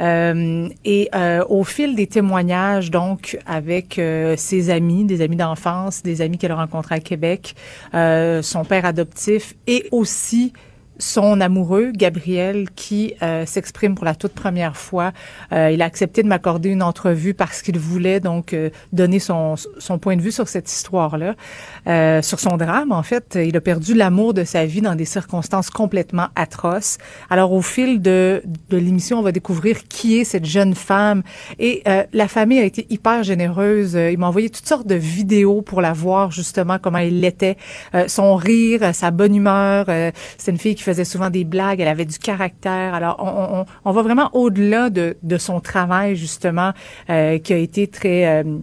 Euh, 0.00 0.68
et 0.84 1.08
euh, 1.14 1.44
au 1.48 1.64
fil 1.64 1.94
des 1.94 2.06
témoignages, 2.06 2.90
donc, 2.90 3.38
avec 3.46 3.98
euh, 3.98 4.34
ses 4.36 4.70
amis, 4.70 5.04
des 5.04 5.20
amis 5.20 5.36
d'enfance, 5.36 6.02
des 6.02 6.20
amis 6.20 6.38
qu'elle 6.38 6.52
a 6.52 6.56
rencontrés 6.56 6.96
à 6.96 7.00
Québec, 7.00 7.54
son 7.92 8.64
père 8.64 8.84
adoptif 8.84 9.54
et 9.66 9.86
aussi 9.90 10.52
son 10.98 11.40
amoureux, 11.40 11.92
Gabriel, 11.92 12.68
qui 12.74 13.14
euh, 13.22 13.46
s'exprime 13.46 13.94
pour 13.94 14.04
la 14.04 14.14
toute 14.14 14.32
première 14.32 14.76
fois. 14.76 15.12
Euh, 15.52 15.70
il 15.72 15.82
a 15.82 15.84
accepté 15.84 16.22
de 16.22 16.28
m'accorder 16.28 16.68
une 16.68 16.82
entrevue 16.82 17.34
parce 17.34 17.62
qu'il 17.62 17.78
voulait 17.78 18.20
donc 18.20 18.52
euh, 18.52 18.70
donner 18.92 19.18
son, 19.18 19.56
son 19.78 19.98
point 19.98 20.16
de 20.16 20.22
vue 20.22 20.32
sur 20.32 20.48
cette 20.48 20.70
histoire-là, 20.70 21.34
sur 22.22 22.40
son 22.40 22.56
drame. 22.56 22.92
En 22.92 23.02
fait, 23.02 23.38
il 23.40 23.56
a 23.56 23.60
perdu 23.60 23.94
l'amour 23.94 24.34
de 24.34 24.44
sa 24.44 24.66
vie 24.66 24.80
dans 24.80 24.94
des 24.94 25.04
circonstances 25.04 25.70
complètement 25.70 26.28
atroces. 26.36 26.98
Alors, 27.30 27.52
au 27.52 27.62
fil 27.62 28.00
de, 28.00 28.42
de 28.70 28.76
l'émission, 28.76 29.18
on 29.18 29.22
va 29.22 29.32
découvrir 29.32 29.86
qui 29.88 30.18
est 30.18 30.24
cette 30.24 30.44
jeune 30.44 30.74
femme. 30.74 31.22
Et 31.58 31.82
la 32.12 32.28
famille 32.28 32.58
a 32.58 32.64
été 32.64 32.86
hyper 32.90 33.22
généreuse. 33.22 33.94
Il 33.94 34.18
m'a 34.18 34.28
envoyé 34.28 34.50
toutes 34.50 34.66
sortes 34.66 34.86
de 34.86 34.94
vidéos 34.94 35.62
pour 35.62 35.80
la 35.80 35.92
voir, 35.92 36.30
justement, 36.30 36.78
comment 36.78 36.98
il 36.98 37.20
l'était. 37.20 37.56
son 38.06 38.36
rire, 38.36 38.94
sa 38.94 39.10
bonne 39.10 39.34
humeur. 39.34 39.86
C'est 40.38 40.50
une 40.50 40.58
fille 40.58 40.74
qui 40.74 40.83
faisait 40.84 41.04
souvent 41.04 41.30
des 41.30 41.44
blagues, 41.44 41.80
elle 41.80 41.88
avait 41.88 42.04
du 42.04 42.18
caractère. 42.18 42.94
Alors, 42.94 43.66
on, 43.84 43.92
va 43.92 44.02
vraiment 44.02 44.30
au-delà 44.32 44.90
de, 44.90 45.38
son 45.38 45.60
travail, 45.60 46.16
justement, 46.16 46.72
euh, 47.10 47.38
qui 47.38 47.52
a 47.52 47.56
été 47.56 47.88
très... 47.88 48.26
Euh, 48.26 48.58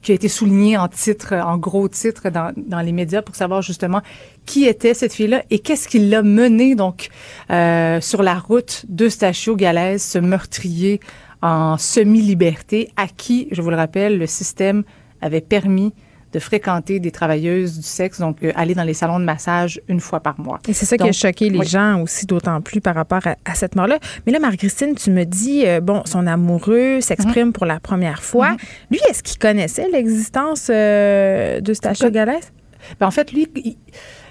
qui 0.00 0.12
a 0.12 0.14
été 0.14 0.28
souligné 0.28 0.78
en 0.78 0.86
titre, 0.86 1.34
en 1.34 1.58
gros 1.58 1.88
titre 1.88 2.30
dans, 2.30 2.80
les 2.80 2.92
médias 2.92 3.20
pour 3.20 3.34
savoir 3.34 3.62
justement 3.62 4.00
qui 4.46 4.64
était 4.64 4.94
cette 4.94 5.12
fille-là 5.12 5.42
et 5.50 5.58
qu'est-ce 5.58 5.88
qui 5.88 5.98
l'a 5.98 6.22
mené 6.22 6.76
donc 6.76 7.08
euh, 7.50 8.00
sur 8.00 8.22
la 8.22 8.38
route 8.38 8.86
de 8.88 9.08
Stachio 9.08 9.56
Galaise, 9.56 10.02
ce 10.02 10.18
meurtrier 10.18 11.00
en 11.42 11.76
semi-liberté 11.78 12.90
à 12.96 13.08
qui, 13.08 13.48
je 13.50 13.60
vous 13.60 13.70
le 13.70 13.76
rappelle, 13.76 14.18
le 14.18 14.26
système 14.26 14.84
avait 15.20 15.40
permis 15.40 15.92
de 16.38 16.42
fréquenter 16.42 17.00
des 17.00 17.10
travailleuses 17.10 17.76
du 17.76 17.82
sexe, 17.82 18.20
donc 18.20 18.42
euh, 18.42 18.52
aller 18.54 18.74
dans 18.74 18.84
les 18.84 18.94
salons 18.94 19.18
de 19.18 19.24
massage 19.24 19.80
une 19.88 20.00
fois 20.00 20.20
par 20.20 20.38
mois. 20.38 20.60
Et 20.68 20.72
c'est 20.72 20.86
ça 20.86 20.96
qui 20.96 21.08
a 21.08 21.12
choqué 21.12 21.50
les 21.50 21.64
gens 21.64 22.00
aussi, 22.00 22.26
d'autant 22.26 22.60
plus 22.60 22.80
par 22.80 22.94
rapport 22.94 23.22
à, 23.26 23.54
cette 23.54 23.74
mort-là. 23.74 23.98
Mais 24.24 24.32
là, 24.32 24.38
Marie-Christine, 24.38 24.94
tu 24.94 25.10
me 25.10 25.24
dis, 25.24 25.66
euh, 25.66 25.80
bon, 25.80 26.02
son 26.04 26.26
amoureux 26.26 27.00
s'exprime 27.00 27.48
mm-hmm. 27.48 27.52
pour 27.52 27.66
la 27.66 27.80
première 27.80 28.22
fois. 28.22 28.50
Mm-hmm. 28.50 28.90
Lui, 28.92 29.00
est-ce 29.10 29.22
qu'il 29.22 29.38
connaissait 29.38 29.88
l'existence 29.90 30.68
euh, 30.70 31.60
de 31.60 31.74
Stacha 31.74 32.10
Galès? 32.10 32.52
Ben, 33.00 33.08
en 33.08 33.10
fait, 33.10 33.32
lui, 33.32 33.48
il, 33.56 33.76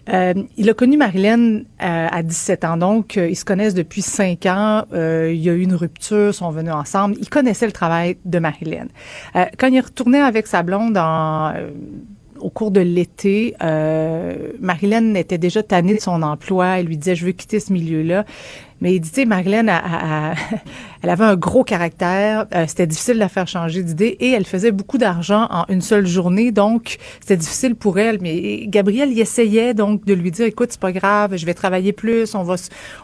euh, 0.09 0.33
il 0.55 0.69
a 0.69 0.73
connu 0.73 0.97
Marilyn 0.97 1.59
euh, 1.59 1.61
à 1.79 2.23
17 2.23 2.65
ans, 2.65 2.77
donc 2.77 3.17
euh, 3.17 3.29
ils 3.29 3.35
se 3.35 3.45
connaissent 3.45 3.73
depuis 3.73 4.01
5 4.01 4.45
ans. 4.45 4.83
il 4.93 5.35
y 5.35 5.49
a 5.49 5.53
eu 5.53 5.61
une 5.61 5.75
rupture, 5.75 6.33
sont 6.33 6.51
venus 6.51 6.73
ensemble. 6.73 7.15
Il 7.19 7.29
connaissait 7.29 7.65
le 7.65 7.71
travail 7.71 8.17
de 8.25 8.39
Marilyn. 8.39 8.87
quand 9.57 9.67
il 9.67 9.79
retourné 9.79 10.19
avec 10.19 10.47
sa 10.47 10.63
blonde 10.63 10.97
en 10.97 11.53
au 12.39 12.49
cours 12.49 12.71
de 12.71 12.81
l'été, 12.81 13.55
euh, 13.63 14.51
Marilyn 14.59 15.15
était 15.15 15.37
déjà 15.37 15.63
tannée 15.63 15.95
de 15.95 16.01
son 16.01 16.21
emploi. 16.21 16.79
Elle 16.79 16.87
lui 16.87 16.97
disait, 16.97 17.15
je 17.15 17.25
veux 17.25 17.31
quitter 17.31 17.59
ce 17.59 17.73
milieu-là. 17.73 18.25
Mais 18.81 18.95
il 18.95 18.99
dit, 18.99 19.09
tu 19.09 19.21
sais, 19.21 19.25
Marilyn, 19.25 19.67
elle 21.01 21.09
avait 21.09 21.23
un 21.23 21.35
gros 21.35 21.63
caractère. 21.63 22.45
Euh, 22.53 22.65
c'était 22.67 22.85
difficile 22.85 23.15
de 23.15 23.19
la 23.19 23.29
faire 23.29 23.47
changer 23.47 23.81
d'idée 23.83 24.17
et 24.19 24.31
elle 24.31 24.45
faisait 24.45 24.71
beaucoup 24.71 24.97
d'argent 24.97 25.47
en 25.49 25.65
une 25.69 25.81
seule 25.81 26.05
journée. 26.05 26.51
Donc, 26.51 26.97
c'était 27.19 27.37
difficile 27.37 27.75
pour 27.75 27.97
elle. 27.97 28.19
Mais 28.21 28.65
Gabriel, 28.67 29.11
il 29.11 29.19
essayait 29.19 29.73
donc 29.73 30.05
de 30.05 30.13
lui 30.13 30.31
dire, 30.31 30.45
écoute, 30.45 30.69
c'est 30.71 30.79
pas 30.79 30.91
grave, 30.91 31.35
je 31.37 31.45
vais 31.45 31.53
travailler 31.55 31.91
plus, 31.91 32.35
on 32.35 32.43
va, 32.43 32.55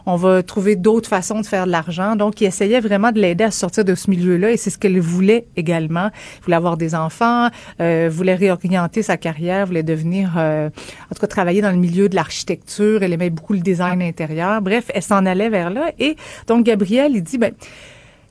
on 0.06 0.16
va 0.16 0.42
trouver 0.42 0.76
d'autres 0.76 1.08
façons 1.08 1.40
de 1.40 1.46
faire 1.46 1.66
de 1.66 1.72
l'argent. 1.72 2.14
Donc, 2.14 2.40
il 2.40 2.44
essayait 2.44 2.80
vraiment 2.80 3.10
de 3.10 3.20
l'aider 3.20 3.44
à 3.44 3.50
sortir 3.50 3.84
de 3.84 3.94
ce 3.94 4.10
milieu-là 4.10 4.52
et 4.52 4.56
c'est 4.56 4.70
ce 4.70 4.78
qu'elle 4.78 4.98
voulait 5.00 5.46
également. 5.56 6.10
Il 6.38 6.44
voulait 6.44 6.56
avoir 6.56 6.76
des 6.76 6.94
enfants, 6.94 7.48
euh, 7.80 8.08
voulait 8.12 8.34
réorienter 8.34 9.02
sa 9.02 9.16
carrière, 9.16 9.66
voulait 9.66 9.82
devenir, 9.82 10.34
euh, 10.36 10.68
en 11.10 11.14
tout 11.14 11.20
cas, 11.20 11.26
travailler 11.26 11.62
dans 11.62 11.70
le 11.70 11.78
milieu 11.78 12.08
de 12.08 12.14
l'architecture. 12.14 13.02
Elle 13.02 13.12
aimait 13.12 13.30
beaucoup 13.30 13.54
le 13.54 13.60
design 13.60 14.02
intérieur. 14.02 14.62
Bref, 14.62 14.84
elle 14.94 15.02
s'en 15.02 15.26
allait 15.26 15.48
vers 15.48 15.63
Et 15.98 16.16
donc, 16.46 16.64
Gabriel, 16.64 17.12
il 17.14 17.22
dit, 17.22 17.38
ben, 17.38 17.52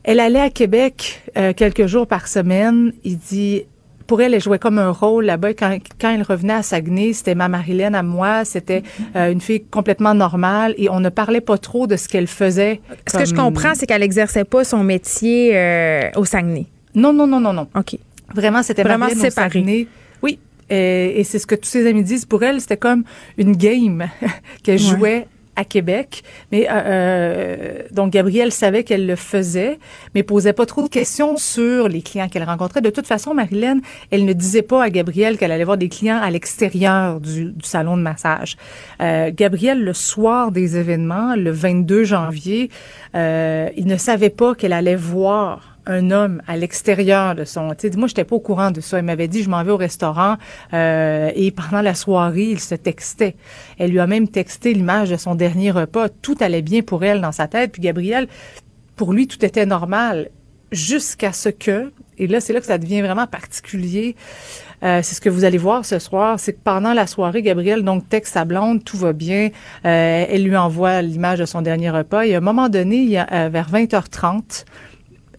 elle 0.04 0.20
allait 0.20 0.42
à 0.42 0.50
Québec 0.50 1.22
euh, 1.38 1.54
quelques 1.54 1.88
jours 1.88 2.08
par 2.08 2.28
semaine. 2.28 2.94
Il 3.04 3.18
dit, 3.18 3.64
pour 4.08 4.22
elle, 4.22 4.34
elle 4.34 4.42
jouait 4.42 4.60
comme 4.60 4.80
un 4.80 4.92
rôle 4.92 5.26
là-bas. 5.26 5.54
Quand, 5.54 5.78
quand 6.00 6.14
elle 6.14 6.24
revenait 6.24 6.54
à 6.54 6.64
Saguenay, 6.64 7.14
c'était 7.14 7.36
ma 7.36 7.48
Marilyn 7.48 7.94
à 7.94 8.04
moi, 8.04 8.46
c'était 8.46 8.84
euh, 9.16 9.32
une 9.32 9.42
fille 9.42 9.64
complètement 9.64 10.14
normale 10.14 10.74
et 10.78 10.90
on 10.90 11.00
ne 11.00 11.10
parlait 11.10 11.42
pas 11.42 11.58
trop 11.58 11.88
de 11.88 11.96
ce 11.96 12.08
qu'elle 12.08 12.28
faisait. 12.28 12.82
Ce 13.08 13.18
que 13.18 13.26
je 13.26 13.34
comprends, 13.34 13.76
c'est 13.76 13.86
qu'elle 13.86 14.04
exerçait 14.04 14.44
pas 14.44 14.64
son 14.64 14.84
métier 14.84 15.52
euh, 15.58 16.10
au 16.16 16.26
Saguenay. 16.26 16.68
Non, 16.96 17.14
non, 17.14 17.28
non, 17.28 17.40
non, 17.40 17.54
non. 17.54 17.68
OK. 17.76 17.98
Vraiment, 18.34 18.64
c'était 18.64 18.84
Vraiment 18.84 19.06
Marilyn 19.06 19.22
au 19.22 19.30
séparé. 19.30 19.50
Saguenay. 19.50 19.88
Oui. 20.22 20.40
Et, 20.70 21.20
et 21.20 21.24
c'est 21.24 21.40
ce 21.40 21.48
que 21.48 21.56
tous 21.56 21.70
ses 21.70 21.88
amis 21.88 22.04
disent. 22.04 22.26
Pour 22.26 22.44
elle, 22.44 22.60
c'était 22.62 22.78
comme 22.78 23.04
une 23.38 23.56
game 23.56 24.08
qu'elle 24.64 24.82
Ouais. 25.00 25.28
À 25.56 25.64
Québec. 25.64 26.24
Mais 26.52 26.68
euh, 26.70 26.74
euh, 26.74 27.78
donc 27.92 28.12
Gabrielle 28.12 28.52
savait 28.52 28.84
qu'elle 28.84 29.06
le 29.06 29.16
faisait, 29.16 29.80
mais 30.16 30.24
posait 30.24 30.54
pas 30.54 30.66
trop 30.66 30.82
de 30.82 30.88
questions 30.88 31.38
sur 31.38 31.88
les 31.88 32.02
clients 32.02 32.28
qu'elle 32.28 32.44
rencontrait. 32.44 32.82
De 32.82 32.90
toute 32.90 33.08
façon, 33.08 33.34
Marilyn, 33.34 33.80
elle 34.12 34.26
ne 34.26 34.34
disait 34.34 34.62
pas 34.62 34.84
à 34.84 34.90
Gabrielle 34.90 35.38
qu'elle 35.38 35.52
allait 35.52 35.64
voir 35.64 35.78
des 35.78 35.90
clients 35.90 36.20
à 36.22 36.30
l'extérieur 36.32 37.20
du, 37.20 37.46
du 37.46 37.66
salon 37.66 37.98
de 37.98 38.02
massage. 38.02 38.58
Euh, 39.02 39.32
Gabrielle, 39.34 39.84
le 39.84 39.94
soir 39.94 40.52
des 40.52 40.78
événements, 40.78 41.36
le 41.36 41.52
22 41.52 42.04
janvier, 42.04 42.70
euh, 43.16 43.70
il 43.76 43.86
ne 43.88 43.98
savait 43.98 44.30
pas 44.30 44.56
qu'elle 44.56 44.74
allait 44.74 44.96
voir 44.96 45.73
un 45.86 46.12
homme 46.12 46.42
à 46.48 46.58
l'extérieur 46.58 47.36
de 47.36 47.46
son. 47.46 47.74
Tu 47.76 47.92
sais, 47.92 47.98
moi, 47.98 48.08
j'étais 48.08 48.24
pas 48.24 48.36
au 48.36 48.40
courant 48.40 48.72
de 48.72 48.82
ça. 48.82 49.00
Elle 49.00 49.06
m'avait 49.06 49.28
dit, 49.28 49.44
je 49.44 49.50
m'en 49.50 49.64
vais 49.64 49.72
au 49.72 49.78
restaurant 49.78 50.38
euh, 50.74 51.32
et 51.36 51.52
pendant 51.52 51.82
la 51.82 51.94
soirée, 51.96 52.50
il 52.52 52.60
se 52.60 52.76
textait. 52.76 53.36
Elle 53.78 53.92
lui 53.92 54.00
a 54.00 54.08
même 54.08 54.28
texté 54.28 54.74
l'image 54.74 55.10
de 55.10 55.18
son 55.18 55.36
dernier 55.36 55.72
repas. 55.72 56.10
Tout 56.10 56.36
allait 56.40 56.62
bien 56.62 56.82
pour 56.82 57.04
elle 57.04 57.22
dans 57.22 57.32
sa 57.32 57.48
tête. 57.48 57.72
Puis 57.72 57.82
Gabriel, 57.82 58.28
pour 58.96 59.14
lui, 59.14 59.28
tout 59.28 59.44
était 59.44 59.66
normal 59.66 60.30
jusqu'à 60.72 61.34
ce 61.34 61.50
que, 61.50 61.92
et 62.18 62.28
là, 62.28 62.42
c'est 62.42 62.54
là 62.54 62.60
que 62.60 62.66
ça 62.66 62.78
devient 62.78 63.02
vraiment 63.02 63.28
particulier. 63.28 64.16
Euh, 64.84 65.00
c'est 65.02 65.16
ce 65.16 65.22
que 65.22 65.30
vous 65.30 65.46
allez 65.46 65.58
voir 65.58 65.86
ce 65.86 65.98
soir, 65.98 66.40
c'est 66.40 66.54
que 66.54 66.60
pendant 66.62 66.94
la 66.94 67.08
soirée, 67.08 67.42
Gabriel 67.42 67.84
donc 67.84 68.10
texte 68.10 68.34
sa 68.34 68.44
blonde, 68.44 68.84
tout 68.84 68.98
va 68.98 69.14
bien. 69.14 69.50
Euh, 69.86 70.26
elle 70.30 70.44
lui 70.44 70.58
envoie 70.58 71.02
l'image 71.02 71.40
de 71.40 71.46
son 71.46 71.62
dernier 71.62 71.90
repas. 71.90 72.26
Et 72.26 72.36
à 72.36 72.40
un 72.40 72.42
moment 72.42 72.70
donné, 72.70 72.98
il 72.98 73.18
euh, 73.18 73.50
vers 73.50 73.72
20h30, 73.72 74.66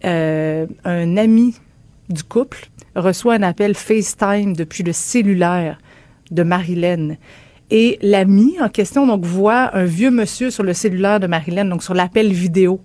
euh, 0.05 0.67
un 0.83 1.17
ami 1.17 1.55
du 2.09 2.23
couple 2.23 2.69
reçoit 2.95 3.35
un 3.35 3.43
appel 3.43 3.75
FaceTime 3.75 4.55
depuis 4.55 4.83
le 4.83 4.93
cellulaire 4.93 5.79
de 6.31 6.43
Marilyn. 6.43 7.15
Et 7.71 7.97
l'ami 8.01 8.55
en 8.61 8.69
question 8.69 9.07
donc 9.07 9.25
voit 9.25 9.75
un 9.75 9.85
vieux 9.85 10.11
monsieur 10.11 10.51
sur 10.51 10.63
le 10.63 10.73
cellulaire 10.73 11.19
de 11.19 11.27
Marilyn, 11.27 11.65
donc 11.65 11.83
sur 11.83 11.93
l'appel 11.93 12.31
vidéo. 12.31 12.81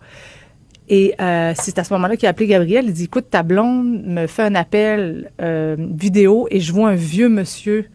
Et 0.89 1.15
euh, 1.21 1.53
c'est 1.55 1.79
à 1.79 1.85
ce 1.85 1.93
moment-là 1.95 2.17
qu'il 2.17 2.27
a 2.27 2.31
appelé 2.31 2.49
Gabriel. 2.49 2.87
Il 2.87 2.93
dit 2.93 3.05
Écoute, 3.05 3.27
ta 3.31 3.43
blonde 3.43 4.03
me 4.05 4.27
fait 4.27 4.43
un 4.43 4.55
appel 4.55 5.31
euh, 5.41 5.77
vidéo 5.79 6.49
et 6.51 6.61
je 6.61 6.73
vois 6.73 6.89
un 6.89 6.95
vieux 6.97 7.29
monsieur 7.29 7.87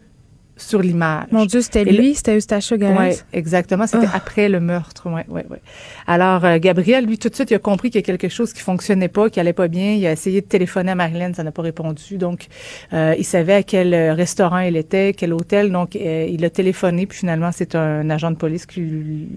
sur 0.58 0.80
l'image. 0.80 1.26
Mon 1.32 1.44
Dieu, 1.44 1.60
c'était 1.60 1.84
lui, 1.84 2.14
c'était 2.14 2.34
Eustache 2.36 2.72
Galès. 2.72 3.24
Oui, 3.32 3.38
exactement. 3.38 3.86
C'était 3.86 4.06
Ah. 4.10 4.16
après 4.16 4.48
le 4.48 4.58
meurtre. 4.58 5.06
Ouais, 5.10 5.26
ouais, 5.28 5.44
ouais. 5.50 5.60
Alors, 6.06 6.46
euh, 6.46 6.58
Gabriel, 6.58 7.04
lui, 7.04 7.18
tout 7.18 7.28
de 7.28 7.34
suite, 7.34 7.50
il 7.50 7.54
a 7.54 7.58
compris 7.58 7.90
qu'il 7.90 8.00
y 8.00 8.04
a 8.04 8.06
quelque 8.06 8.30
chose 8.30 8.54
qui 8.54 8.62
fonctionnait 8.62 9.08
pas, 9.08 9.28
qui 9.28 9.38
allait 9.38 9.52
pas 9.52 9.68
bien. 9.68 9.92
Il 9.92 10.06
a 10.06 10.12
essayé 10.12 10.40
de 10.40 10.46
téléphoner 10.46 10.92
à 10.92 10.94
Marilyn, 10.94 11.34
ça 11.34 11.44
n'a 11.44 11.52
pas 11.52 11.60
répondu. 11.60 12.16
Donc, 12.16 12.46
euh, 12.94 13.14
il 13.18 13.24
savait 13.24 13.52
à 13.54 13.62
quel 13.62 13.92
euh, 13.92 14.14
restaurant 14.14 14.58
elle 14.58 14.76
était, 14.78 15.12
quel 15.12 15.34
hôtel. 15.34 15.70
Donc, 15.70 15.94
euh, 15.94 16.26
il 16.30 16.42
a 16.44 16.48
téléphoné. 16.50 17.06
Puis 17.06 17.18
finalement, 17.18 17.50
c'est 17.52 17.74
un 17.74 18.08
agent 18.08 18.30
de 18.30 18.36
police 18.36 18.64
qui, 18.64 18.80
lui- 18.80 19.28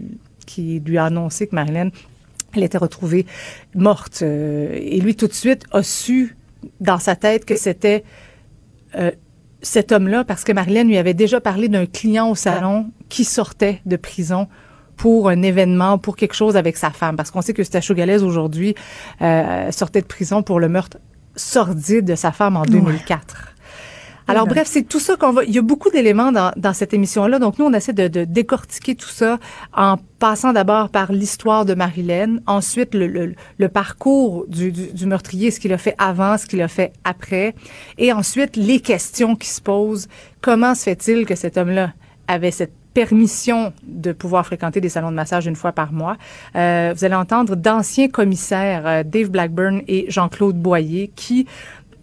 qui 0.45 0.79
lui 0.85 0.97
a 0.97 1.05
annoncé 1.05 1.47
que 1.47 1.55
Marilyn, 1.55 1.89
elle 2.55 2.63
était 2.63 2.77
retrouvée 2.77 3.25
morte. 3.75 4.21
Et 4.21 4.99
lui, 5.01 5.15
tout 5.17 5.27
de 5.27 5.33
suite, 5.33 5.65
a 5.71 5.83
su 5.83 6.37
dans 6.79 6.97
sa 6.97 7.15
tête 7.17 7.43
que 7.43 7.57
c'était 7.57 8.03
cet 9.61 9.91
homme-là, 9.91 10.23
parce 10.23 10.43
que 10.43 10.51
Marilyn 10.51 10.85
lui 10.85 10.97
avait 10.97 11.13
déjà 11.13 11.41
parlé 11.41 11.69
d'un 11.69 11.85
client 11.85 12.29
au 12.29 12.35
salon 12.35 12.91
qui 13.09 13.25
sortait 13.25 13.81
de 13.85 13.95
prison 13.95 14.47
pour 14.95 15.29
un 15.29 15.41
événement, 15.41 15.97
pour 15.97 16.15
quelque 16.15 16.35
chose 16.35 16.57
avec 16.57 16.77
sa 16.77 16.91
femme. 16.91 17.15
Parce 17.15 17.31
qu'on 17.31 17.41
sait 17.41 17.53
que 17.53 17.63
Stachio 17.63 17.95
Galaise, 17.95 18.23
aujourd'hui, 18.23 18.75
euh, 19.21 19.71
sortait 19.71 20.01
de 20.01 20.07
prison 20.07 20.43
pour 20.43 20.59
le 20.59 20.67
meurtre 20.67 20.97
sordide 21.35 22.05
de 22.05 22.15
sa 22.15 22.31
femme 22.31 22.57
en 22.57 22.63
2004. 22.63 23.53
Alors 24.29 24.47
bref, 24.47 24.67
c'est 24.67 24.83
tout 24.83 24.99
ça 24.99 25.15
qu'on 25.15 25.31
va. 25.31 25.43
Il 25.43 25.51
y 25.51 25.57
a 25.57 25.61
beaucoup 25.61 25.89
d'éléments 25.89 26.31
dans, 26.31 26.51
dans 26.55 26.73
cette 26.73 26.93
émission-là. 26.93 27.39
Donc 27.39 27.57
nous, 27.57 27.65
on 27.65 27.73
essaie 27.73 27.93
de, 27.93 28.07
de 28.07 28.23
décortiquer 28.25 28.95
tout 28.95 29.09
ça 29.09 29.39
en 29.75 29.97
passant 30.19 30.53
d'abord 30.53 30.89
par 30.89 31.11
l'histoire 31.11 31.65
de 31.65 31.73
Marilyn, 31.73 32.37
ensuite 32.45 32.93
le, 32.93 33.07
le, 33.07 33.33
le 33.57 33.69
parcours 33.69 34.45
du, 34.47 34.71
du, 34.71 34.87
du 34.93 35.05
meurtrier, 35.05 35.49
ce 35.51 35.59
qu'il 35.59 35.73
a 35.73 35.77
fait 35.77 35.95
avant, 35.97 36.37
ce 36.37 36.45
qu'il 36.45 36.61
a 36.61 36.67
fait 36.67 36.93
après, 37.03 37.55
et 37.97 38.11
ensuite 38.13 38.55
les 38.55 38.79
questions 38.79 39.35
qui 39.35 39.47
se 39.47 39.61
posent. 39.61 40.07
Comment 40.41 40.75
se 40.75 40.83
fait-il 40.83 41.25
que 41.25 41.35
cet 41.35 41.57
homme-là 41.57 41.93
avait 42.27 42.51
cette 42.51 42.73
permission 42.93 43.71
de 43.83 44.11
pouvoir 44.11 44.45
fréquenter 44.45 44.81
des 44.81 44.89
salons 44.89 45.11
de 45.11 45.15
massage 45.15 45.47
une 45.47 45.55
fois 45.55 45.71
par 45.71 45.93
mois? 45.93 46.17
Euh, 46.55 46.93
vous 46.95 47.05
allez 47.05 47.15
entendre 47.15 47.55
d'anciens 47.55 48.09
commissaires, 48.09 48.85
euh, 48.85 49.03
Dave 49.03 49.29
Blackburn 49.29 49.81
et 49.87 50.05
Jean-Claude 50.09 50.57
Boyer, 50.57 51.11
qui 51.15 51.47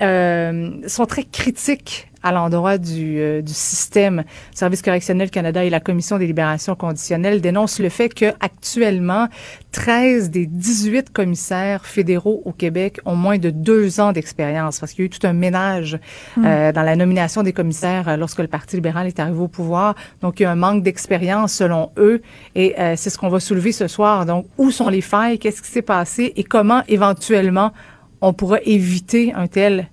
euh, 0.01 0.70
sont 0.87 1.07
très 1.07 1.24
critiques 1.24 2.09
à 2.27 2.33
l'endroit 2.33 2.79
du, 2.79 3.18
euh, 3.18 3.43
du 3.43 3.53
système. 3.53 4.24
Service 4.53 4.83
correctionnel 4.83 5.31
Canada 5.31 5.64
et 5.64 5.70
la 5.70 5.81
Commission 5.81 6.18
des 6.18 6.27
libérations 6.27 6.74
conditionnelles 6.74 7.41
dénoncent 7.41 7.79
le 7.79 7.89
fait 7.89 8.12
que 8.12 8.27
actuellement 8.41 9.29
13 9.72 10.31
des 10.31 10.47
18 10.47 11.12
commissaires 11.12 11.85
fédéraux 11.85 12.43
au 12.45 12.53
Québec 12.53 12.99
ont 13.05 13.14
moins 13.14 13.39
de 13.39 13.51
deux 13.51 14.01
ans 14.01 14.12
d'expérience 14.12 14.81
parce 14.81 14.93
qu'il 14.93 15.03
y 15.03 15.05
a 15.05 15.07
eu 15.07 15.11
tout 15.11 15.27
un 15.27 15.35
ménage 15.35 15.99
euh, 16.39 16.72
dans 16.72 16.83
la 16.83 16.97
nomination 16.97 17.43
des 17.43 17.53
commissaires 17.53 18.09
euh, 18.09 18.16
lorsque 18.16 18.39
le 18.39 18.49
Parti 18.49 18.77
libéral 18.77 19.07
est 19.07 19.20
arrivé 19.20 19.39
au 19.39 19.49
pouvoir. 19.49 19.95
Donc, 20.22 20.41
il 20.41 20.45
y 20.45 20.47
a 20.47 20.51
un 20.51 20.57
manque 20.57 20.83
d'expérience 20.83 21.53
selon 21.53 21.91
eux 21.99 22.22
et 22.55 22.74
euh, 22.79 22.95
c'est 22.97 23.11
ce 23.11 23.18
qu'on 23.18 23.29
va 23.29 23.39
soulever 23.39 23.72
ce 23.72 23.87
soir. 23.87 24.27
Donc, 24.27 24.47
où 24.57 24.70
sont 24.70 24.89
les 24.89 25.03
failles? 25.03 25.39
Qu'est-ce 25.39 25.62
qui 25.62 25.70
s'est 25.70 25.83
passé? 25.83 26.33
Et 26.37 26.45
comment 26.45 26.83
éventuellement 26.89 27.72
on 28.20 28.33
pourra 28.33 28.59
éviter 28.64 29.33
un 29.35 29.47
tel 29.47 29.89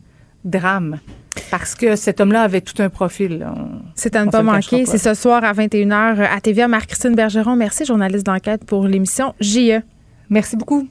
drame? 0.45 0.99
Parce 1.49 1.75
que 1.75 1.95
cet 1.95 2.21
homme-là 2.21 2.43
avait 2.43 2.61
tout 2.61 2.81
un 2.81 2.89
profil. 2.89 3.45
C'est 3.95 4.15
à 4.15 4.25
ne 4.25 4.31
pas 4.31 4.43
manquer. 4.43 4.85
C'est 4.85 4.97
ce 4.97 5.13
soir 5.13 5.43
à 5.43 5.53
21h 5.53 6.27
à 6.27 6.41
TVA. 6.41 6.67
Marc-Christine 6.67 7.15
Bergeron, 7.15 7.55
merci, 7.55 7.85
journaliste 7.85 8.25
d'enquête 8.25 8.65
pour 8.65 8.87
l'émission. 8.87 9.33
JE. 9.39 9.81
Merci 10.29 10.55
beaucoup. 10.55 10.87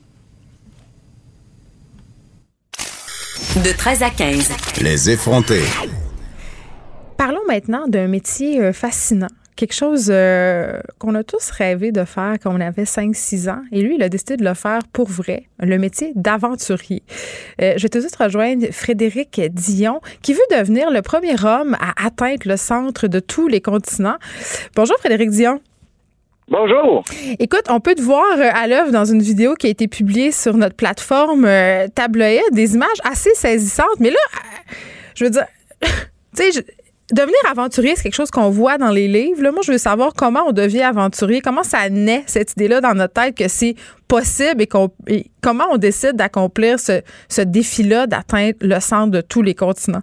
De 3.56 3.76
13 3.76 4.02
à 4.02 4.10
15. 4.10 4.52
Les 4.80 5.10
effrontés. 5.10 5.64
Parlons 7.18 7.42
maintenant 7.46 7.86
d'un 7.86 8.08
métier 8.08 8.60
euh, 8.60 8.72
fascinant. 8.72 9.28
Quelque 9.56 9.74
chose 9.74 10.08
euh, 10.10 10.80
qu'on 10.98 11.14
a 11.14 11.24
tous 11.24 11.50
rêvé 11.50 11.92
de 11.92 12.04
faire 12.04 12.36
quand 12.42 12.54
on 12.54 12.60
avait 12.60 12.84
5-6 12.84 13.50
ans. 13.50 13.62
Et 13.70 13.82
lui, 13.82 13.96
il 13.96 14.02
a 14.02 14.08
décidé 14.08 14.36
de 14.36 14.44
le 14.44 14.54
faire 14.54 14.80
pour 14.92 15.08
vrai, 15.08 15.44
le 15.58 15.78
métier 15.78 16.12
d'aventurier. 16.14 17.02
Euh, 17.60 17.74
je 17.76 17.82
vais 17.82 17.88
tout 17.88 17.98
de 17.98 18.02
suite 18.02 18.16
rejoindre 18.16 18.66
Frédéric 18.72 19.40
Dion, 19.52 20.00
qui 20.22 20.32
veut 20.32 20.40
devenir 20.50 20.90
le 20.90 21.02
premier 21.02 21.34
homme 21.44 21.76
à 21.80 22.06
atteindre 22.06 22.42
le 22.46 22.56
centre 22.56 23.08
de 23.08 23.20
tous 23.20 23.48
les 23.48 23.60
continents. 23.60 24.16
Bonjour 24.74 24.96
Frédéric 24.98 25.30
Dion. 25.30 25.60
Bonjour. 26.48 27.04
Écoute, 27.38 27.64
on 27.70 27.80
peut 27.80 27.94
te 27.94 28.02
voir 28.02 28.36
euh, 28.36 28.50
à 28.52 28.66
l'œuvre 28.66 28.90
dans 28.90 29.04
une 29.04 29.22
vidéo 29.22 29.54
qui 29.54 29.68
a 29.68 29.70
été 29.70 29.86
publiée 29.86 30.32
sur 30.32 30.54
notre 30.54 30.76
plateforme 30.76 31.44
euh, 31.44 31.86
des 32.52 32.74
images 32.74 32.88
assez 33.04 33.32
saisissantes. 33.34 34.00
Mais 34.00 34.10
là, 34.10 34.18
je 35.14 35.24
veux 35.24 35.30
dire, 35.30 35.46
tu 36.36 36.52
sais, 36.52 36.64
devenir 37.12 37.36
aventurier, 37.50 37.94
c'est 37.96 38.02
quelque 38.04 38.14
chose 38.14 38.30
qu'on 38.30 38.50
voit 38.50 38.78
dans 38.78 38.90
les 38.90 39.06
livres. 39.08 39.42
Là, 39.42 39.52
moi, 39.52 39.60
je 39.64 39.72
veux 39.72 39.78
savoir 39.78 40.12
comment 40.14 40.44
on 40.48 40.52
devient 40.52 40.82
aventurier, 40.82 41.40
comment 41.40 41.62
ça 41.62 41.88
naît, 41.88 42.22
cette 42.26 42.52
idée-là, 42.52 42.80
dans 42.80 42.94
notre 42.94 43.12
tête 43.14 43.36
que 43.36 43.48
c'est 43.48 43.74
possible 44.08 44.62
et, 45.08 45.26
comment 45.42 45.64
on 45.70 45.76
décide 45.76 46.16
d'accomplir 46.16 46.78
ce, 46.80 47.02
ce 47.28 47.42
défi-là, 47.42 48.06
d'atteindre 48.06 48.54
le 48.60 48.80
centre 48.80 49.10
de 49.10 49.20
tous 49.20 49.42
les 49.42 49.54
continents? 49.54 50.02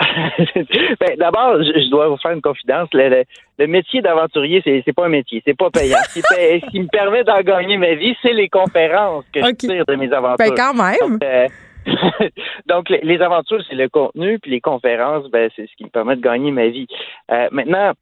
ben, 0.00 1.16
D'abord, 1.18 1.58
je, 1.62 1.78
je 1.78 1.90
dois 1.90 2.08
vous 2.08 2.16
faire 2.16 2.30
une 2.32 2.40
confidence. 2.40 2.88
Le, 2.92 3.08
le- 3.08 3.24
le 3.58 3.66
métier 3.66 4.00
d'aventurier, 4.00 4.62
c'est 4.64 4.82
c'est 4.86 4.94
pas 4.94 5.04
un 5.04 5.10
métier, 5.10 5.42
c'est 5.46 5.54
pas 5.56 5.68
payant. 5.68 5.98
Ce 6.08 6.14
qui, 6.14 6.22
paye- 6.34 6.62
ce 6.64 6.70
qui 6.70 6.80
me 6.80 6.86
permet 6.86 7.22
d'en 7.24 7.42
gagner 7.42 7.76
ma 7.76 7.94
vie, 7.94 8.16
c'est 8.22 8.32
les 8.32 8.48
conférences 8.48 9.24
que 9.34 9.40
Ok. 9.40 9.56
je 9.62 9.66
tire 9.68 9.84
de 9.86 9.94
mes 9.96 10.10
aventures. 10.10 10.38
Ben, 10.38 10.54
quand 10.56 10.72
même. 10.72 10.96
Donc, 11.18 11.22
euh, 11.22 11.46
donc, 12.66 12.88
les, 12.90 13.22
aventures, 13.22 13.62
c'est 13.68 13.74
le 13.74 13.88
contenu, 13.88 14.38
puis 14.38 14.50
les 14.50 14.60
conférences, 14.60 15.28
ben, 15.30 15.50
c'est 15.54 15.66
ce 15.66 15.76
qui 15.76 15.84
me 15.84 15.88
permet 15.88 16.16
de 16.16 16.20
gagner 16.20 16.50
ma 16.50 16.68
vie. 16.68 16.86
Euh, 17.30 17.48
maintenant, 17.52 17.92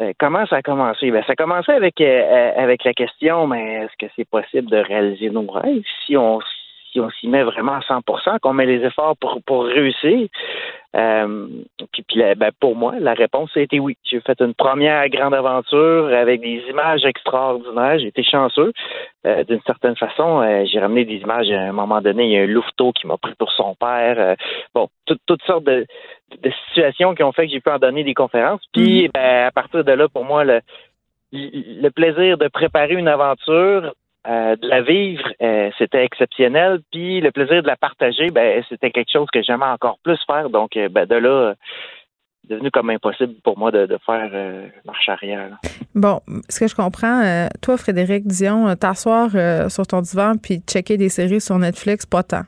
euh, 0.00 0.12
comment 0.18 0.46
ça 0.46 0.56
a 0.56 0.62
commencé? 0.62 1.10
Ben, 1.10 1.22
ça 1.26 1.32
a 1.32 1.36
commencé 1.36 1.72
avec, 1.72 2.00
euh, 2.00 2.52
avec 2.56 2.84
la 2.84 2.92
question, 2.92 3.46
mais 3.46 3.84
est-ce 3.84 4.06
que 4.06 4.12
c'est 4.16 4.28
possible 4.28 4.70
de 4.70 4.78
réaliser 4.78 5.30
nos 5.30 5.46
rêves 5.46 5.84
si 6.04 6.16
on 6.16 6.40
si 6.92 7.00
on 7.00 7.10
s'y 7.10 7.28
met 7.28 7.42
vraiment 7.42 7.74
à 7.74 7.80
100% 7.80 8.38
qu'on 8.40 8.54
met 8.54 8.64
les 8.64 8.82
efforts 8.82 9.16
pour, 9.18 9.42
pour 9.42 9.64
réussir? 9.64 10.28
Euh, 10.96 11.46
puis, 11.92 12.02
puis 12.02 12.22
ben, 12.36 12.50
pour 12.58 12.74
moi, 12.74 12.94
la 12.98 13.14
réponse 13.14 13.50
a 13.56 13.60
été 13.60 13.78
oui. 13.78 13.96
J'ai 14.04 14.20
fait 14.20 14.40
une 14.40 14.54
première 14.54 15.08
grande 15.08 15.34
aventure 15.34 16.08
avec 16.12 16.40
des 16.40 16.62
images 16.70 17.04
extraordinaires. 17.04 17.98
J'ai 17.98 18.08
été 18.08 18.22
chanceux. 18.22 18.72
Euh, 19.26 19.44
d'une 19.44 19.60
certaine 19.66 19.96
façon, 19.96 20.40
euh, 20.40 20.64
j'ai 20.64 20.78
ramené 20.78 21.04
des 21.04 21.16
images 21.16 21.50
à 21.50 21.60
un 21.60 21.72
moment 21.72 22.00
donné. 22.00 22.24
Il 22.24 22.32
y 22.32 22.38
a 22.38 22.42
un 22.42 22.46
louveteau 22.46 22.92
qui 22.92 23.06
m'a 23.06 23.16
pris 23.16 23.34
pour 23.38 23.52
son 23.52 23.74
père. 23.74 24.36
bon, 24.74 24.88
toutes 25.04 25.42
sortes 25.42 25.64
de, 25.64 25.86
de, 26.42 26.50
situations 26.68 27.14
qui 27.14 27.22
ont 27.22 27.32
fait 27.32 27.46
que 27.46 27.52
j'ai 27.52 27.60
pu 27.60 27.70
en 27.70 27.78
donner 27.78 28.04
des 28.04 28.14
conférences. 28.14 28.62
Puis 28.72 29.06
mm-hmm. 29.06 29.12
ben, 29.12 29.46
à 29.46 29.50
partir 29.50 29.84
de 29.84 29.92
là, 29.92 30.08
pour 30.08 30.24
moi, 30.24 30.44
le, 30.44 30.60
le 31.32 31.88
plaisir 31.90 32.38
de 32.38 32.48
préparer 32.48 32.94
une 32.94 33.08
aventure, 33.08 33.92
euh, 34.28 34.56
de 34.56 34.66
la 34.66 34.82
vivre, 34.82 35.22
euh, 35.40 35.70
c'était 35.78 36.04
exceptionnel. 36.04 36.80
Puis 36.90 37.20
le 37.20 37.30
plaisir 37.30 37.62
de 37.62 37.68
la 37.68 37.76
partager, 37.76 38.30
ben, 38.30 38.62
c'était 38.68 38.90
quelque 38.90 39.12
chose 39.12 39.28
que 39.32 39.40
j'aimais 39.40 39.66
encore 39.66 39.98
plus 40.02 40.18
faire. 40.26 40.50
Donc, 40.50 40.76
euh, 40.76 40.88
ben, 40.88 41.06
de 41.06 41.14
là, 41.14 41.54
devenu 42.48 42.72
comme 42.72 42.90
impossible 42.90 43.34
pour 43.44 43.56
moi 43.56 43.70
de, 43.70 43.86
faire 44.04 44.30
marche 44.84 45.08
arrière. 45.08 45.50
Bon, 45.94 46.20
ce 46.48 46.60
que 46.60 46.66
je 46.66 46.74
comprends, 46.74 47.48
toi, 47.60 47.76
Frédéric 47.76 48.26
Dion, 48.26 48.74
t'asseoir 48.76 49.30
sur 49.70 49.86
ton 49.86 50.00
divan 50.00 50.34
puis 50.36 50.60
checker 50.66 50.96
des 50.96 51.08
séries 51.08 51.40
sur 51.40 51.58
Netflix, 51.58 52.06
pas 52.06 52.22
tant. 52.22 52.44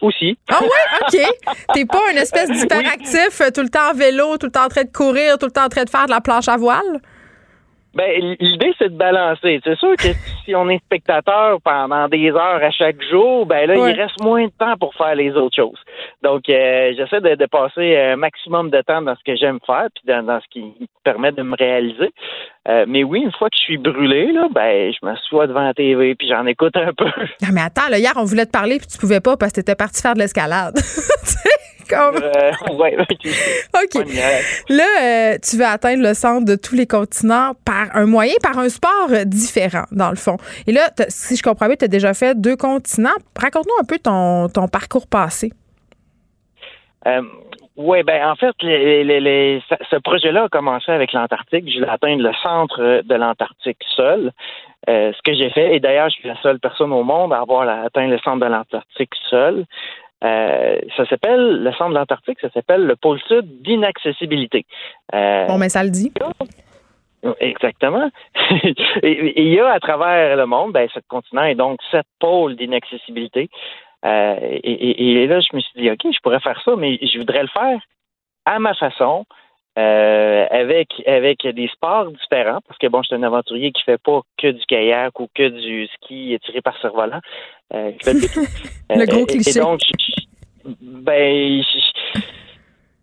aussi. 0.00 0.38
Ah 0.48 0.60
ouais, 0.62 0.68
OK. 1.00 1.56
T'es 1.74 1.84
pas 1.84 2.10
une 2.12 2.18
espèce 2.18 2.50
d'hyperactif, 2.52 3.42
tout 3.52 3.62
le 3.62 3.70
temps 3.70 3.90
en 3.90 3.94
vélo, 3.94 4.36
tout 4.38 4.46
le 4.46 4.52
temps 4.52 4.66
en 4.66 4.68
train 4.68 4.84
de 4.84 4.92
courir, 4.92 5.36
tout 5.38 5.46
le 5.46 5.52
temps 5.52 5.64
en 5.64 5.68
train 5.68 5.84
de 5.84 5.90
faire 5.90 6.06
de 6.06 6.12
la 6.12 6.20
planche 6.20 6.48
à 6.48 6.56
voile? 6.56 7.00
Ben, 7.94 8.36
l'idée, 8.40 8.74
c'est 8.78 8.92
de 8.92 8.96
balancer. 8.96 9.60
C'est 9.64 9.78
sûr 9.78 9.94
que 9.96 10.08
si 10.44 10.54
on 10.54 10.68
est 10.68 10.78
spectateur 10.84 11.60
pendant 11.62 12.08
des 12.08 12.30
heures 12.30 12.62
à 12.62 12.70
chaque 12.70 13.02
jour, 13.10 13.46
ben 13.46 13.68
là, 13.68 13.74
il 13.90 14.00
reste 14.00 14.20
moins 14.22 14.44
de 14.44 14.52
temps 14.58 14.76
pour 14.78 14.94
faire 14.94 15.14
les 15.14 15.32
autres 15.32 15.56
choses. 15.56 15.78
Donc, 16.22 16.48
euh, 16.48 16.92
j'essaie 16.96 17.20
de, 17.20 17.46
passer 17.46 17.96
un 17.96 18.16
maximum 18.16 18.70
de 18.70 18.80
temps 18.80 19.02
dans 19.02 19.14
ce 19.14 19.22
que 19.24 19.36
j'aime 19.36 19.58
faire, 19.64 19.86
puis 19.94 20.04
dans, 20.06 20.40
ce 20.40 20.48
qui 20.50 20.60
me 20.60 20.86
permet 21.04 21.30
de 21.32 21.42
me 21.42 21.56
réaliser. 21.56 22.10
Euh, 22.68 22.84
mais 22.88 23.04
oui, 23.04 23.20
une 23.20 23.32
fois 23.32 23.48
que 23.48 23.56
je 23.56 23.62
suis 23.62 23.78
brûlé, 23.78 24.32
là, 24.32 24.48
ben, 24.50 24.92
je 24.92 24.98
m'assois 25.02 25.46
devant 25.46 25.62
la 25.62 25.74
TV, 25.74 26.14
puis 26.14 26.28
j'en 26.28 26.46
écoute 26.46 26.76
un 26.76 26.92
peu. 26.92 27.04
Non, 27.42 27.48
mais 27.52 27.60
attends, 27.60 27.88
là, 27.90 27.98
hier, 27.98 28.12
on 28.16 28.24
voulait 28.24 28.46
te 28.46 28.50
parler, 28.50 28.78
puis 28.78 28.86
tu 28.86 28.98
pouvais 28.98 29.20
pas 29.20 29.36
parce 29.36 29.52
que 29.52 29.60
t'étais 29.60 29.74
parti 29.74 30.00
faire 30.00 30.14
de 30.14 30.20
l'escalade. 30.20 30.74
Euh, 31.92 32.52
OK. 33.84 34.04
Là, 34.68 34.84
euh, 35.02 35.38
tu 35.42 35.56
veux 35.56 35.64
atteindre 35.64 36.02
le 36.02 36.14
centre 36.14 36.44
de 36.44 36.56
tous 36.56 36.74
les 36.74 36.86
continents 36.86 37.52
par 37.64 37.94
un 37.94 38.06
moyen, 38.06 38.34
par 38.42 38.58
un 38.58 38.68
sport 38.68 39.08
différent, 39.26 39.84
dans 39.92 40.10
le 40.10 40.16
fond. 40.16 40.36
Et 40.66 40.72
là, 40.72 40.90
si 41.08 41.36
je 41.36 41.42
comprends 41.42 41.66
bien, 41.66 41.76
tu 41.76 41.84
as 41.84 41.88
déjà 41.88 42.14
fait 42.14 42.40
deux 42.40 42.56
continents. 42.56 43.16
Raconte-nous 43.40 43.80
un 43.80 43.84
peu 43.84 43.98
ton, 43.98 44.48
ton 44.48 44.68
parcours 44.68 45.06
passé. 45.06 45.52
Euh, 47.06 47.22
oui, 47.76 48.02
ben 48.04 48.24
en 48.24 48.36
fait, 48.36 48.54
ce 48.60 49.96
projet-là 49.96 50.44
a 50.44 50.48
commencé 50.48 50.92
avec 50.92 51.12
l'Antarctique. 51.12 51.68
Je 51.68 51.80
voulais 51.80 51.90
atteindre 51.90 52.22
le 52.22 52.32
centre 52.42 53.02
de 53.02 53.14
l'Antarctique 53.14 53.78
seul. 53.96 54.30
ce 54.86 55.22
que 55.24 55.34
j'ai 55.34 55.50
fait, 55.50 55.74
et 55.74 55.80
d'ailleurs, 55.80 56.08
je 56.08 56.14
suis 56.14 56.28
la 56.28 56.40
seule 56.40 56.60
personne 56.60 56.92
au 56.92 57.02
monde 57.02 57.32
à 57.32 57.40
avoir 57.40 57.68
atteint 57.84 58.06
le 58.06 58.18
centre 58.18 58.44
de 58.44 58.50
l'Antarctique 58.50 59.12
seul. 59.28 59.66
Euh, 60.24 60.78
ça 60.96 61.06
s'appelle, 61.06 61.62
le 61.62 61.72
centre 61.72 61.90
de 61.90 61.94
l'Antarctique, 61.94 62.40
ça 62.40 62.50
s'appelle 62.50 62.86
le 62.86 62.96
pôle 62.96 63.20
sud 63.20 63.62
d'inaccessibilité. 63.62 64.64
Euh, 65.14 65.46
bon, 65.46 65.58
mais 65.58 65.68
ça 65.68 65.84
le 65.84 65.90
dit. 65.90 66.12
Exactement. 67.40 68.10
et, 69.02 69.42
il 69.42 69.52
y 69.52 69.60
a 69.60 69.70
à 69.70 69.80
travers 69.80 70.36
le 70.36 70.46
monde, 70.46 70.72
ben, 70.72 70.88
ce 70.92 71.00
continent 71.08 71.44
est 71.44 71.54
donc 71.54 71.80
sept 71.90 72.06
pôles 72.18 72.56
d'inaccessibilité. 72.56 73.48
Euh, 74.04 74.36
et, 74.40 75.22
et, 75.22 75.26
là, 75.26 75.40
je 75.40 75.56
me 75.56 75.60
suis 75.60 75.80
dit, 75.80 75.90
OK, 75.90 76.00
je 76.04 76.18
pourrais 76.22 76.40
faire 76.40 76.60
ça, 76.64 76.76
mais 76.76 76.98
je 77.00 77.18
voudrais 77.18 77.42
le 77.42 77.48
faire 77.48 77.80
à 78.44 78.58
ma 78.58 78.74
façon, 78.74 79.24
euh, 79.76 80.46
avec 80.50 81.02
avec 81.04 81.44
des 81.44 81.66
sports 81.66 82.08
différents 82.12 82.60
parce 82.68 82.78
que 82.78 82.86
bon, 82.86 83.02
je 83.02 83.08
suis 83.08 83.16
un 83.16 83.24
aventurier 83.24 83.72
qui 83.72 83.82
fait 83.82 84.00
pas 84.00 84.20
que 84.38 84.52
du 84.52 84.64
kayak 84.66 85.18
ou 85.18 85.28
que 85.34 85.48
du 85.48 85.88
ski 85.88 86.38
tiré 86.44 86.60
par 86.60 86.80
cerf-volant. 86.80 87.18
Euh, 88.92 88.96
Le 88.96 89.06
gros 89.06 89.22
euh, 89.22 89.26
cliché. 89.26 89.58
donc, 89.58 89.80
ben, 90.82 91.62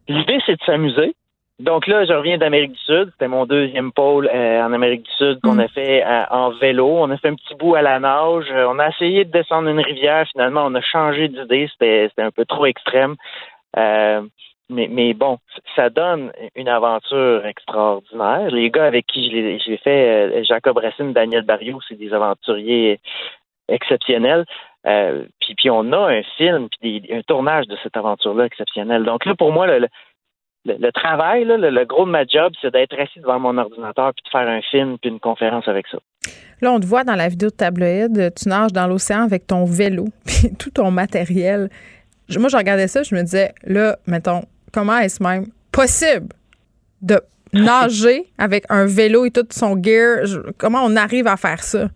l'idée 0.08 0.40
c'est 0.46 0.54
de 0.54 0.64
s'amuser. 0.64 1.16
Donc 1.60 1.88
là, 1.88 2.06
je 2.06 2.14
reviens 2.14 2.38
d'Amérique 2.38 2.74
du 2.74 2.80
Sud. 2.80 3.10
C'était 3.12 3.28
mon 3.28 3.46
deuxième 3.46 3.92
pôle 3.92 4.30
en 4.30 4.74
Amérique 4.74 5.04
du 5.04 5.12
Sud 5.12 5.40
qu'on 5.42 5.56
mm. 5.56 5.60
a 5.60 5.68
fait 5.68 6.04
en 6.30 6.52
vélo. 6.52 6.88
On 6.88 7.10
a 7.10 7.18
fait 7.18 7.30
un 7.30 7.36
petit 7.36 7.56
bout 7.56 7.76
à 7.76 7.82
la 7.82 8.00
nage. 8.00 8.46
On 8.52 8.80
a 8.80 8.90
essayé 8.90 9.26
de 9.26 9.32
descendre 9.32 9.70
une 9.70 9.80
rivière. 9.80 10.28
Finalement, 10.32 10.64
on 10.66 10.76
a 10.76 10.82
changé 10.82 11.28
d'idée. 11.28 11.68
C'était, 11.72 12.08
c'était 12.10 12.22
un 12.22 12.32
peu 12.32 12.46
trop 12.46 12.68
extrême. 12.68 13.16
Euh, 13.78 14.22
mais, 14.72 14.88
mais 14.90 15.14
bon, 15.14 15.38
ça 15.76 15.90
donne 15.90 16.32
une 16.56 16.70
aventure 16.70 17.46
extraordinaire. 17.46 18.50
Les 18.52 18.70
gars 18.70 18.86
avec 18.86 19.06
qui 19.06 19.30
je 19.30 19.70
l'ai 19.70 19.78
fait, 19.78 20.40
euh, 20.40 20.44
Jacob 20.44 20.78
Racine, 20.78 21.14
Daniel 21.14 21.44
Barriot, 21.44 21.80
c'est 21.88 21.98
des 21.98 22.14
aventuriers 22.14 23.00
exceptionnels. 23.72 24.46
Euh, 24.88 25.26
puis, 25.40 25.70
on 25.70 25.92
a 25.94 26.12
un 26.12 26.24
film, 26.38 26.68
puis 26.80 27.08
un 27.12 27.22
tournage 27.22 27.68
de 27.68 27.78
cette 27.84 27.96
aventure-là 27.98 28.46
exceptionnel. 28.46 29.04
Donc 29.04 29.26
là, 29.26 29.36
pour 29.36 29.52
moi, 29.52 29.68
le, 29.68 30.92
travail, 30.92 31.46
le, 31.46 31.86
gros 31.86 32.06
de 32.06 32.12
ma 32.12 32.26
job, 32.26 32.54
c'est 32.62 32.72
d'être 32.72 33.00
assis 33.00 33.20
devant 33.20 33.40
mon 33.40 33.58
ordinateur 33.58 34.12
puis 34.14 34.24
de 34.26 34.30
faire 34.30 34.48
un 34.48 34.62
film 34.62 34.98
puis 35.00 35.12
une 35.12 35.20
conférence 35.20 35.68
avec 35.68 35.88
ça. 35.88 36.00
Là, 36.62 36.72
on 36.72 36.80
te 36.80 36.86
voit 36.86 37.04
dans 37.04 37.16
la 37.16 37.28
vidéo 37.28 37.50
de 37.50 37.56
tabloïd, 37.56 38.34
tu 38.36 38.50
nages 38.50 38.74
dans 38.74 38.88
l'océan 38.88 39.24
avec 39.24 39.48
ton 39.48 39.66
vélo 39.66 40.06
puis 40.26 40.56
tout 40.58 40.72
ton 40.72 40.92
matériel. 40.92 41.70
Moi, 42.38 42.50
je 42.50 42.58
regardais 42.58 42.88
ça, 42.88 43.04
je 43.04 43.14
me 43.14 43.22
disais, 43.22 43.54
là, 43.64 43.98
mettons, 44.08 44.42
comment 44.74 44.98
est-ce 44.98 45.22
même 45.22 45.46
possible 45.72 46.30
de 47.02 47.20
nager 47.54 48.28
avec 48.38 48.64
un 48.70 48.86
vélo 48.86 49.26
et 49.26 49.32
tout 49.32 49.46
son 49.52 49.82
gear? 49.82 50.24
comment 50.58 50.84
on 50.84 50.96
arrive 50.96 51.28
à 51.28 51.38
faire 51.38 51.62
ça? 51.62 51.90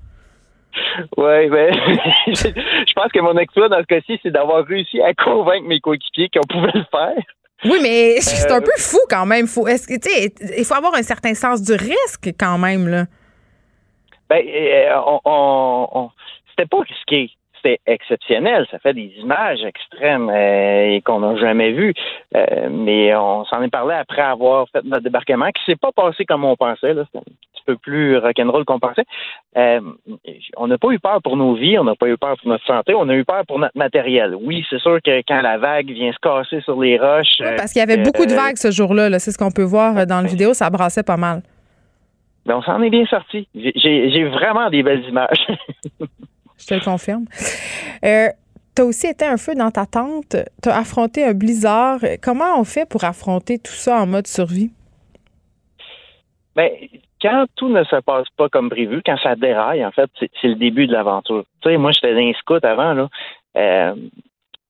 Oui, 1.17 1.49
ben, 1.49 1.73
je 2.27 2.93
pense 2.93 3.11
que 3.11 3.19
mon 3.19 3.37
exploit 3.37 3.69
dans 3.69 3.79
ce 3.79 3.85
cas-ci, 3.85 4.19
c'est 4.23 4.31
d'avoir 4.31 4.65
réussi 4.65 5.01
à 5.01 5.13
convaincre 5.13 5.67
mes 5.67 5.79
coéquipiers 5.79 6.29
qu'on 6.29 6.47
pouvait 6.47 6.71
le 6.73 6.85
faire. 6.91 7.23
Oui, 7.63 7.79
mais 7.81 8.19
c'est 8.21 8.51
un 8.51 8.57
euh, 8.57 8.61
peu 8.61 8.71
fou 8.77 8.99
quand 9.09 9.25
même. 9.25 9.47
Faut, 9.47 9.67
est-ce 9.67 9.87
que, 9.87 10.57
il 10.59 10.65
faut 10.65 10.75
avoir 10.75 10.93
un 10.95 11.03
certain 11.03 11.33
sens 11.33 11.61
du 11.61 11.73
risque 11.73 12.31
quand 12.37 12.57
même, 12.57 12.87
là. 12.87 13.05
Ben, 14.29 14.43
euh, 14.45 14.95
on, 15.25 15.87
on 15.91 16.11
c'était 16.49 16.67
pas 16.67 16.79
risqué 16.81 17.31
c'est 17.65 17.79
exceptionnel. 17.87 18.67
Ça 18.69 18.79
fait 18.79 18.93
des 18.93 19.11
images 19.17 19.63
extrêmes 19.63 20.29
euh, 20.29 20.91
et 20.91 21.01
qu'on 21.01 21.19
n'a 21.19 21.35
jamais 21.37 21.71
vues. 21.71 21.93
Euh, 22.35 22.69
mais 22.69 23.15
on 23.15 23.43
s'en 23.45 23.61
est 23.61 23.69
parlé 23.69 23.95
après 23.95 24.21
avoir 24.21 24.67
fait 24.69 24.83
notre 24.83 25.03
débarquement, 25.03 25.49
qui 25.51 25.63
s'est 25.65 25.75
pas 25.75 25.91
passé 25.91 26.25
comme 26.25 26.45
on 26.45 26.55
pensait. 26.55 26.93
Petit 26.93 27.54
peu 27.65 27.77
plus 27.77 28.17
rock'n'roll 28.17 28.65
qu'on 28.65 28.79
pensait. 28.79 29.05
Euh, 29.57 29.81
on 30.57 30.67
n'a 30.67 30.77
pas 30.77 30.89
eu 30.89 30.99
peur 30.99 31.21
pour 31.21 31.37
nos 31.37 31.55
vies, 31.55 31.77
on 31.77 31.83
n'a 31.83 31.95
pas 31.95 32.07
eu 32.07 32.17
peur 32.17 32.35
pour 32.41 32.49
notre 32.49 32.65
santé, 32.65 32.93
on 32.93 33.09
a 33.09 33.15
eu 33.15 33.25
peur 33.25 33.45
pour 33.47 33.59
notre 33.59 33.77
matériel. 33.77 34.35
Oui, 34.39 34.65
c'est 34.69 34.79
sûr 34.79 34.99
que 35.03 35.21
quand 35.27 35.41
la 35.41 35.57
vague 35.57 35.89
vient 35.89 36.11
se 36.11 36.19
casser 36.19 36.61
sur 36.61 36.81
les 36.81 36.97
roches. 36.97 37.37
parce 37.57 37.73
qu'il 37.73 37.79
y 37.79 37.83
avait 37.83 38.01
beaucoup 38.03 38.25
de 38.25 38.33
vagues 38.33 38.57
ce 38.57 38.71
jour-là. 38.71 39.09
-là, 39.09 39.19
c'est 39.19 39.31
ce 39.31 39.37
qu'on 39.37 39.51
peut 39.51 39.63
voir 39.63 40.05
dans 40.05 40.21
la 40.21 40.27
vidéo. 40.27 40.53
Ça 40.53 40.69
brassait 40.69 41.03
pas 41.03 41.17
mal. 41.17 41.41
Mais 42.45 42.53
on 42.53 42.61
s'en 42.61 42.81
est 42.81 42.89
bien 42.89 43.05
sorti. 43.05 43.47
J'ai 43.55 44.25
vraiment 44.25 44.69
des 44.69 44.83
belles 44.83 45.03
images. 45.05 45.47
Je 46.57 46.65
te 46.67 46.73
le 46.75 46.79
confirme. 46.79 47.25
Euh, 48.03 48.29
tu 48.75 48.81
as 48.81 48.85
aussi 48.85 49.07
été 49.07 49.25
un 49.25 49.37
feu 49.37 49.55
dans 49.55 49.71
ta 49.71 49.85
tente. 49.85 50.35
Tu 50.61 50.69
as 50.69 50.77
affronté 50.77 51.23
un 51.23 51.33
blizzard. 51.33 51.99
Comment 52.21 52.59
on 52.59 52.63
fait 52.63 52.87
pour 52.87 53.03
affronter 53.03 53.57
tout 53.57 53.73
ça 53.73 54.01
en 54.01 54.05
mode 54.05 54.27
survie? 54.27 54.71
Bien, 56.55 56.69
quand 57.21 57.45
tout 57.55 57.69
ne 57.69 57.83
se 57.83 57.95
passe 57.97 58.27
pas 58.37 58.49
comme 58.49 58.69
prévu, 58.69 59.01
quand 59.05 59.17
ça 59.17 59.35
déraille, 59.35 59.85
en 59.85 59.91
fait, 59.91 60.09
c'est 60.19 60.47
le 60.47 60.55
début 60.55 60.87
de 60.87 60.93
l'aventure. 60.93 61.43
Tu 61.61 61.69
sais, 61.69 61.77
moi, 61.77 61.91
je 61.91 61.99
faisais 61.99 62.29
un 62.29 62.33
scout 62.33 62.63
avant. 62.63 63.07
Euh, 63.57 63.95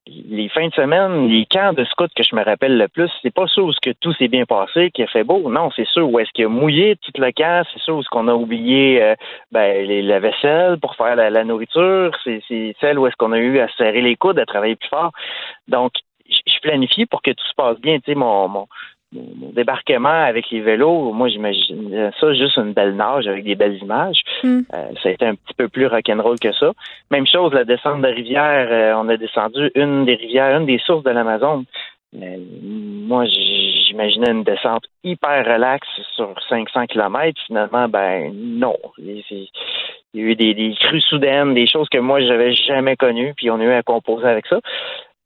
les 0.08 0.50
fins 0.50 0.68
de 0.68 0.74
semaine, 0.74 1.28
les 1.28 1.46
camps 1.48 1.74
de 1.74 1.84
scouts 1.86 2.08
que 2.16 2.24
je 2.24 2.36
me 2.36 2.44
rappelle 2.44 2.78
le 2.78 2.88
plus, 2.88 3.10
c'est 3.22 3.34
pas 3.34 3.48
sûr 3.48 3.66
où 3.66 3.72
que 3.82 3.90
tout 4.00 4.14
s'est 4.14 4.28
bien 4.28 4.46
passé, 4.46 4.92
qu'il 4.92 5.04
a 5.04 5.08
fait 5.08 5.24
beau. 5.24 5.50
Non, 5.50 5.72
c'est 5.76 5.88
sûr 5.88 6.08
où 6.08 6.20
est-ce 6.20 6.30
qu'il 6.32 6.46
a 6.46 6.50
mouillé 6.50 6.96
tout 6.98 7.12
le 7.18 7.32
camp, 7.32 7.66
c'est 7.74 7.82
sûr 7.82 7.96
où 7.96 8.02
est-ce 8.02 8.10
qu'on 8.10 8.28
a 8.28 8.36
oublié 8.36 9.02
euh, 9.02 9.16
ben, 9.52 9.88
la 9.88 10.20
vaisselle 10.20 10.78
pour 10.80 10.96
faire 10.96 11.16
la, 11.16 11.44
nourriture, 11.44 12.16
c'est 12.24 12.76
celle 12.80 13.00
où 13.00 13.08
est-ce 13.08 13.16
qu'on 13.16 13.32
a 13.32 13.40
eu 13.40 13.60
à 13.60 13.68
serrer 13.70 14.02
les 14.02 14.16
coudes, 14.16 14.38
à 14.38 14.46
travailler 14.46 14.76
plus 14.76 14.90
fort. 14.90 15.12
Donc, 15.68 15.94
je 16.28 16.60
planifie 16.62 17.06
pour 17.06 17.22
que 17.22 17.32
tout 17.32 17.46
se 17.48 17.56
passe 17.56 17.80
bien. 17.80 17.98
Tu 17.98 18.12
sais, 18.12 18.16
mon, 18.16 18.68
mon 19.16 19.50
débarquement 19.52 20.10
avec 20.10 20.50
les 20.52 20.62
vélos, 20.62 21.12
moi 21.14 21.30
j'imagine 21.30 22.12
ça 22.20 22.34
juste 22.34 22.58
une 22.58 22.74
belle 22.74 22.96
nage 22.96 23.28
avec 23.28 23.44
des 23.44 23.56
belles 23.56 23.78
images. 23.82 24.22
Hmm. 24.44 24.62
Euh, 24.74 24.88
ça 25.02 25.10
a 25.10 25.12
été 25.12 25.26
un 25.26 25.36
petit 25.36 25.54
peu 25.56 25.68
plus 25.68 25.88
rock'n'roll 25.88 26.40
que 26.40 26.52
ça. 26.54 26.72
Même 27.12 27.28
chose, 27.28 27.54
la 27.54 27.64
descente 27.64 28.02
de 28.02 28.08
rivière, 28.08 28.68
euh, 28.72 28.94
on 28.96 29.10
a 29.10 29.18
descendu 29.18 29.72
une 29.76 30.06
des 30.06 30.16
rivières, 30.16 30.60
une 30.60 30.66
des 30.66 30.80
sources 30.80 31.04
de 31.04 31.12
l'Amazon. 31.12 31.66
moi, 32.14 33.26
j'imaginais 33.26 34.32
une 34.32 34.44
descente 34.44 34.86
hyper 35.04 35.46
relaxe 35.46 35.88
sur 36.16 36.34
500 36.50 36.88
km. 36.88 37.40
Finalement, 37.48 37.88
ben 37.88 38.32
non. 38.34 38.78
Il 38.98 39.24
y 40.14 40.20
a 40.20 40.32
eu 40.32 40.36
des, 40.36 40.54
des 40.54 40.74
crues 40.80 41.02
soudaines, 41.02 41.54
des 41.54 41.68
choses 41.68 41.90
que 41.90 41.98
moi, 41.98 42.22
j'avais 42.22 42.54
jamais 42.54 42.96
connues, 42.96 43.34
puis 43.36 43.50
on 43.52 43.60
a 43.60 43.64
eu 43.64 43.72
à 43.72 43.84
composer 43.84 44.28
avec 44.28 44.46
ça. 44.48 44.60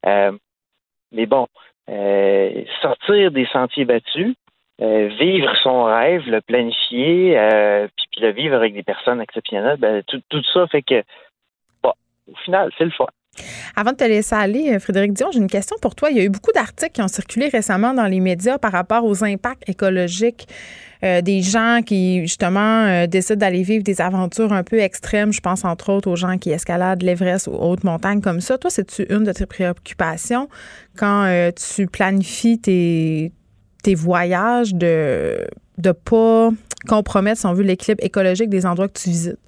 Euh, 0.06 0.32
mais 1.12 1.26
bon, 1.26 1.46
euh, 1.90 2.62
sortir 2.82 3.30
des 3.30 3.46
sentiers 3.46 3.84
battus, 3.84 4.34
euh, 4.80 5.08
vivre 5.18 5.52
son 5.62 5.84
rêve, 5.84 6.22
le 6.26 6.40
planifier, 6.40 7.38
euh, 7.38 7.88
puis, 7.96 8.22
le 8.22 8.32
vivre 8.32 8.54
avec 8.54 8.74
des 8.74 8.82
personnes 8.82 9.20
exceptionnelles, 9.20 9.76
ben, 9.78 10.02
tout, 10.06 10.20
tout 10.28 10.42
ça 10.54 10.66
fait 10.68 10.82
que, 10.82 11.02
bon, 11.82 11.92
au 12.30 12.36
final, 12.44 12.70
c'est 12.78 12.84
le 12.84 12.90
fun. 12.90 13.06
Avant 13.76 13.92
de 13.92 13.96
te 13.96 14.04
laisser 14.04 14.34
aller, 14.34 14.78
Frédéric 14.78 15.12
Dion, 15.12 15.30
j'ai 15.32 15.38
une 15.38 15.50
question 15.50 15.76
pour 15.80 15.94
toi. 15.94 16.10
Il 16.10 16.16
y 16.16 16.20
a 16.20 16.24
eu 16.24 16.30
beaucoup 16.30 16.52
d'articles 16.52 16.92
qui 16.92 17.02
ont 17.02 17.08
circulé 17.08 17.48
récemment 17.48 17.94
dans 17.94 18.06
les 18.06 18.20
médias 18.20 18.58
par 18.58 18.72
rapport 18.72 19.04
aux 19.04 19.24
impacts 19.24 19.68
écologiques 19.68 20.46
euh, 21.02 21.22
des 21.22 21.40
gens 21.40 21.80
qui, 21.84 22.20
justement, 22.20 22.84
euh, 22.84 23.06
décident 23.06 23.38
d'aller 23.38 23.62
vivre 23.62 23.82
des 23.82 24.00
aventures 24.00 24.52
un 24.52 24.62
peu 24.62 24.78
extrêmes. 24.78 25.32
Je 25.32 25.40
pense, 25.40 25.64
entre 25.64 25.90
autres, 25.92 26.10
aux 26.10 26.16
gens 26.16 26.36
qui 26.36 26.50
escaladent 26.50 27.02
l'Everest 27.02 27.46
ou 27.46 27.52
hautes 27.52 27.84
montagnes 27.84 28.20
comme 28.20 28.40
ça. 28.40 28.58
Toi, 28.58 28.70
c'est-tu 28.70 29.06
une 29.08 29.24
de 29.24 29.32
tes 29.32 29.46
préoccupations 29.46 30.48
quand 30.96 31.24
euh, 31.24 31.50
tu 31.52 31.86
planifies 31.86 32.58
tes, 32.58 33.32
tes 33.82 33.94
voyages 33.94 34.74
de 34.74 35.46
ne 35.82 35.92
pas 35.92 36.50
compromettre, 36.86 37.40
si 37.40 37.46
on 37.46 37.54
veut, 37.54 37.62
l'équilibre 37.62 38.04
écologique 38.04 38.50
des 38.50 38.66
endroits 38.66 38.88
que 38.88 38.98
tu 38.98 39.08
visites? 39.08 39.38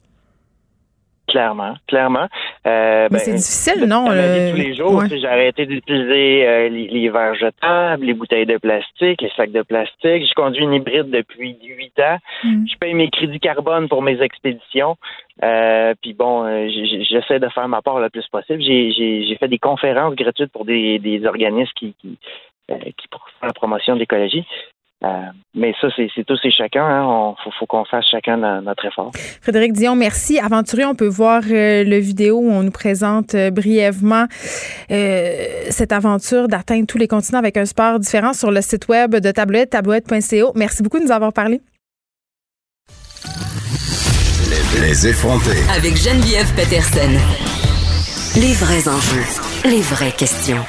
Clairement, 1.32 1.74
clairement. 1.88 2.28
Euh, 2.66 3.08
Mais 3.10 3.16
ben, 3.16 3.18
c'est 3.18 3.32
difficile, 3.32 3.84
non? 3.86 4.04
tous 4.04 4.12
les 4.12 4.74
jours, 4.74 4.92
Ouais. 4.96 5.08
j'ai 5.08 5.26
arrêté 5.26 5.64
d'utiliser 5.64 6.46
euh, 6.46 6.68
les, 6.68 6.88
les 6.88 7.08
verres 7.08 7.34
jetables, 7.34 8.04
les 8.04 8.12
bouteilles 8.12 8.44
de 8.44 8.58
plastique, 8.58 9.22
les 9.22 9.30
sacs 9.34 9.50
de 9.50 9.62
plastique. 9.62 10.28
Je 10.28 10.34
conduis 10.34 10.62
une 10.64 10.74
hybride 10.74 11.08
depuis 11.08 11.56
huit 11.64 11.98
ans. 12.00 12.18
Mm. 12.44 12.66
Je 12.70 12.76
paye 12.76 12.92
mes 12.92 13.08
crédits 13.08 13.40
carbone 13.40 13.88
pour 13.88 14.02
mes 14.02 14.20
expéditions. 14.20 14.96
Euh, 15.42 15.94
puis 16.02 16.12
bon, 16.12 16.68
j'essaie 17.08 17.40
de 17.40 17.48
faire 17.48 17.66
ma 17.66 17.80
part 17.80 17.98
le 17.98 18.10
plus 18.10 18.28
possible. 18.28 18.60
J'ai- 18.62 19.36
fait 19.40 19.48
des 19.48 19.58
conférences 19.58 20.14
gratuites 20.14 20.52
pour 20.52 20.66
des, 20.66 20.98
des 20.98 21.24
organismes 21.24 21.72
qui, 21.74 21.94
qui, 21.98 22.18
qui 22.68 23.08
pour 23.10 23.26
faire 23.40 23.46
la 23.48 23.54
promotion 23.54 23.94
de 23.94 24.00
l'écologie. 24.00 24.44
Euh, 25.04 25.08
mais 25.54 25.74
ça, 25.80 25.88
c'est 25.96 26.08
c'est 26.14 26.24
tous 26.24 26.38
et 26.44 26.50
chacun. 26.52 26.84
Hein. 26.84 27.04
On, 27.04 27.34
faut, 27.42 27.50
faut 27.58 27.66
qu'on 27.66 27.84
fasse 27.84 28.04
chacun 28.08 28.36
no- 28.36 28.60
notre 28.60 28.84
effort. 28.86 29.10
Frédéric 29.40 29.72
Dion, 29.72 29.96
merci. 29.96 30.38
Aventurier, 30.38 30.84
on 30.84 30.94
peut 30.94 31.08
voir 31.08 31.42
euh, 31.50 31.82
le 31.82 31.96
vidéo 31.98 32.38
où 32.38 32.50
on 32.50 32.62
nous 32.62 32.70
présente 32.70 33.34
euh, 33.34 33.50
brièvement 33.50 34.26
euh, 34.92 35.46
cette 35.70 35.90
aventure 35.92 36.46
d'atteindre 36.46 36.86
tous 36.86 36.98
les 36.98 37.08
continents 37.08 37.40
avec 37.40 37.56
un 37.56 37.64
sport 37.66 37.98
différent 37.98 38.32
sur 38.32 38.52
le 38.52 38.60
site 38.62 38.86
web 38.88 39.16
de 39.16 39.30
Tablouette, 39.32 39.70
tablouette.co. 39.70 40.52
Merci 40.54 40.82
beaucoup 40.84 41.00
de 41.00 41.04
nous 41.04 41.12
avoir 41.12 41.32
parlé. 41.32 41.60
Les 44.80 45.06
effrontés. 45.08 45.58
Avec 45.76 45.96
Geneviève 45.96 46.50
Peterson. 46.54 47.10
Les 48.40 48.54
vrais 48.54 48.88
enjeux, 48.88 49.68
les 49.68 49.82
vraies 49.82 50.12
questions. 50.12 50.64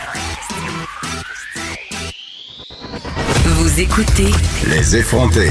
Vous 3.46 3.82
écoutez 3.82 4.32
Les 4.74 4.96
effrontés. 4.96 5.50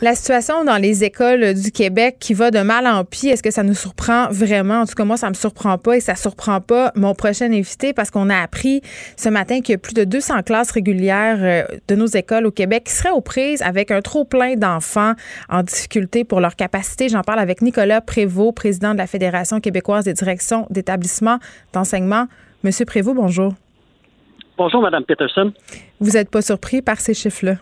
La 0.00 0.14
situation 0.14 0.64
dans 0.64 0.76
les 0.76 1.02
écoles 1.02 1.54
du 1.54 1.72
Québec 1.72 2.18
qui 2.20 2.32
va 2.32 2.52
de 2.52 2.60
mal 2.60 2.86
en 2.86 3.04
pis, 3.04 3.26
est-ce 3.26 3.42
que 3.42 3.50
ça 3.50 3.64
nous 3.64 3.74
surprend 3.74 4.28
vraiment? 4.30 4.82
En 4.82 4.86
tout 4.86 4.94
cas, 4.94 5.04
moi, 5.04 5.16
ça 5.16 5.30
me 5.30 5.34
surprend 5.34 5.76
pas 5.76 5.96
et 5.96 6.00
ça 6.00 6.14
surprend 6.14 6.60
pas 6.60 6.92
mon 6.94 7.12
prochain 7.12 7.46
invité 7.52 7.92
parce 7.92 8.12
qu'on 8.12 8.30
a 8.30 8.36
appris 8.36 8.82
ce 9.16 9.28
matin 9.30 9.62
qu'il 9.62 9.72
y 9.72 9.74
a 9.74 9.78
plus 9.78 9.94
de 9.94 10.04
200 10.04 10.44
classes 10.44 10.70
régulières 10.70 11.38
euh, 11.40 11.76
de 11.88 11.96
nos 11.96 12.06
écoles 12.06 12.46
au 12.46 12.52
Québec 12.52 12.84
qui 12.84 12.92
seraient 12.92 13.10
aux 13.10 13.20
prises 13.20 13.62
avec 13.62 13.90
un 13.90 14.00
trop 14.00 14.24
plein 14.24 14.54
d'enfants 14.54 15.14
en 15.48 15.64
difficulté 15.64 16.22
pour 16.22 16.40
leur 16.40 16.54
capacité. 16.54 17.08
J'en 17.08 17.22
parle 17.22 17.40
avec 17.40 17.62
Nicolas 17.62 18.00
Prévost, 18.00 18.54
président 18.54 18.92
de 18.92 18.98
la 18.98 19.08
Fédération 19.08 19.58
québécoise 19.58 20.04
des 20.04 20.12
directions 20.12 20.68
d'établissements 20.70 21.40
d'enseignement. 21.72 22.28
Monsieur 22.62 22.84
Prévost, 22.84 23.16
bonjour. 23.16 23.54
Bonjour, 24.56 24.80
Madame 24.82 25.04
Peterson. 25.04 25.52
Vous 26.04 26.18
n'êtes 26.18 26.30
pas 26.30 26.42
surpris 26.42 26.82
par 26.82 27.00
ces 27.00 27.14
chiffres-là? 27.14 27.54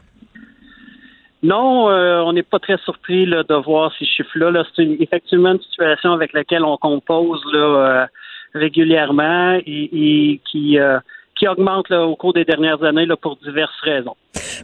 Non, 1.44 1.88
euh, 1.88 2.18
on 2.22 2.32
n'est 2.32 2.42
pas 2.42 2.58
très 2.58 2.76
surpris 2.78 3.24
de 3.24 3.54
voir 3.64 3.92
ces 3.96 4.04
chiffres-là. 4.04 4.50
Là. 4.50 4.64
C'est 4.74 4.96
effectivement 4.98 5.52
une 5.52 5.60
situation 5.60 6.12
avec 6.12 6.32
laquelle 6.32 6.64
on 6.64 6.76
compose 6.76 7.40
euh, 7.54 8.04
régulièrement 8.52 9.60
et, 9.64 9.90
et 9.92 10.40
qui, 10.50 10.76
euh, 10.76 10.98
qui 11.42 11.48
augmente 11.48 11.88
là, 11.88 12.02
au 12.06 12.14
cours 12.14 12.32
des 12.32 12.44
dernières 12.44 12.80
années 12.84 13.04
là, 13.04 13.16
pour 13.20 13.36
diverses 13.38 13.80
raisons. 13.82 14.14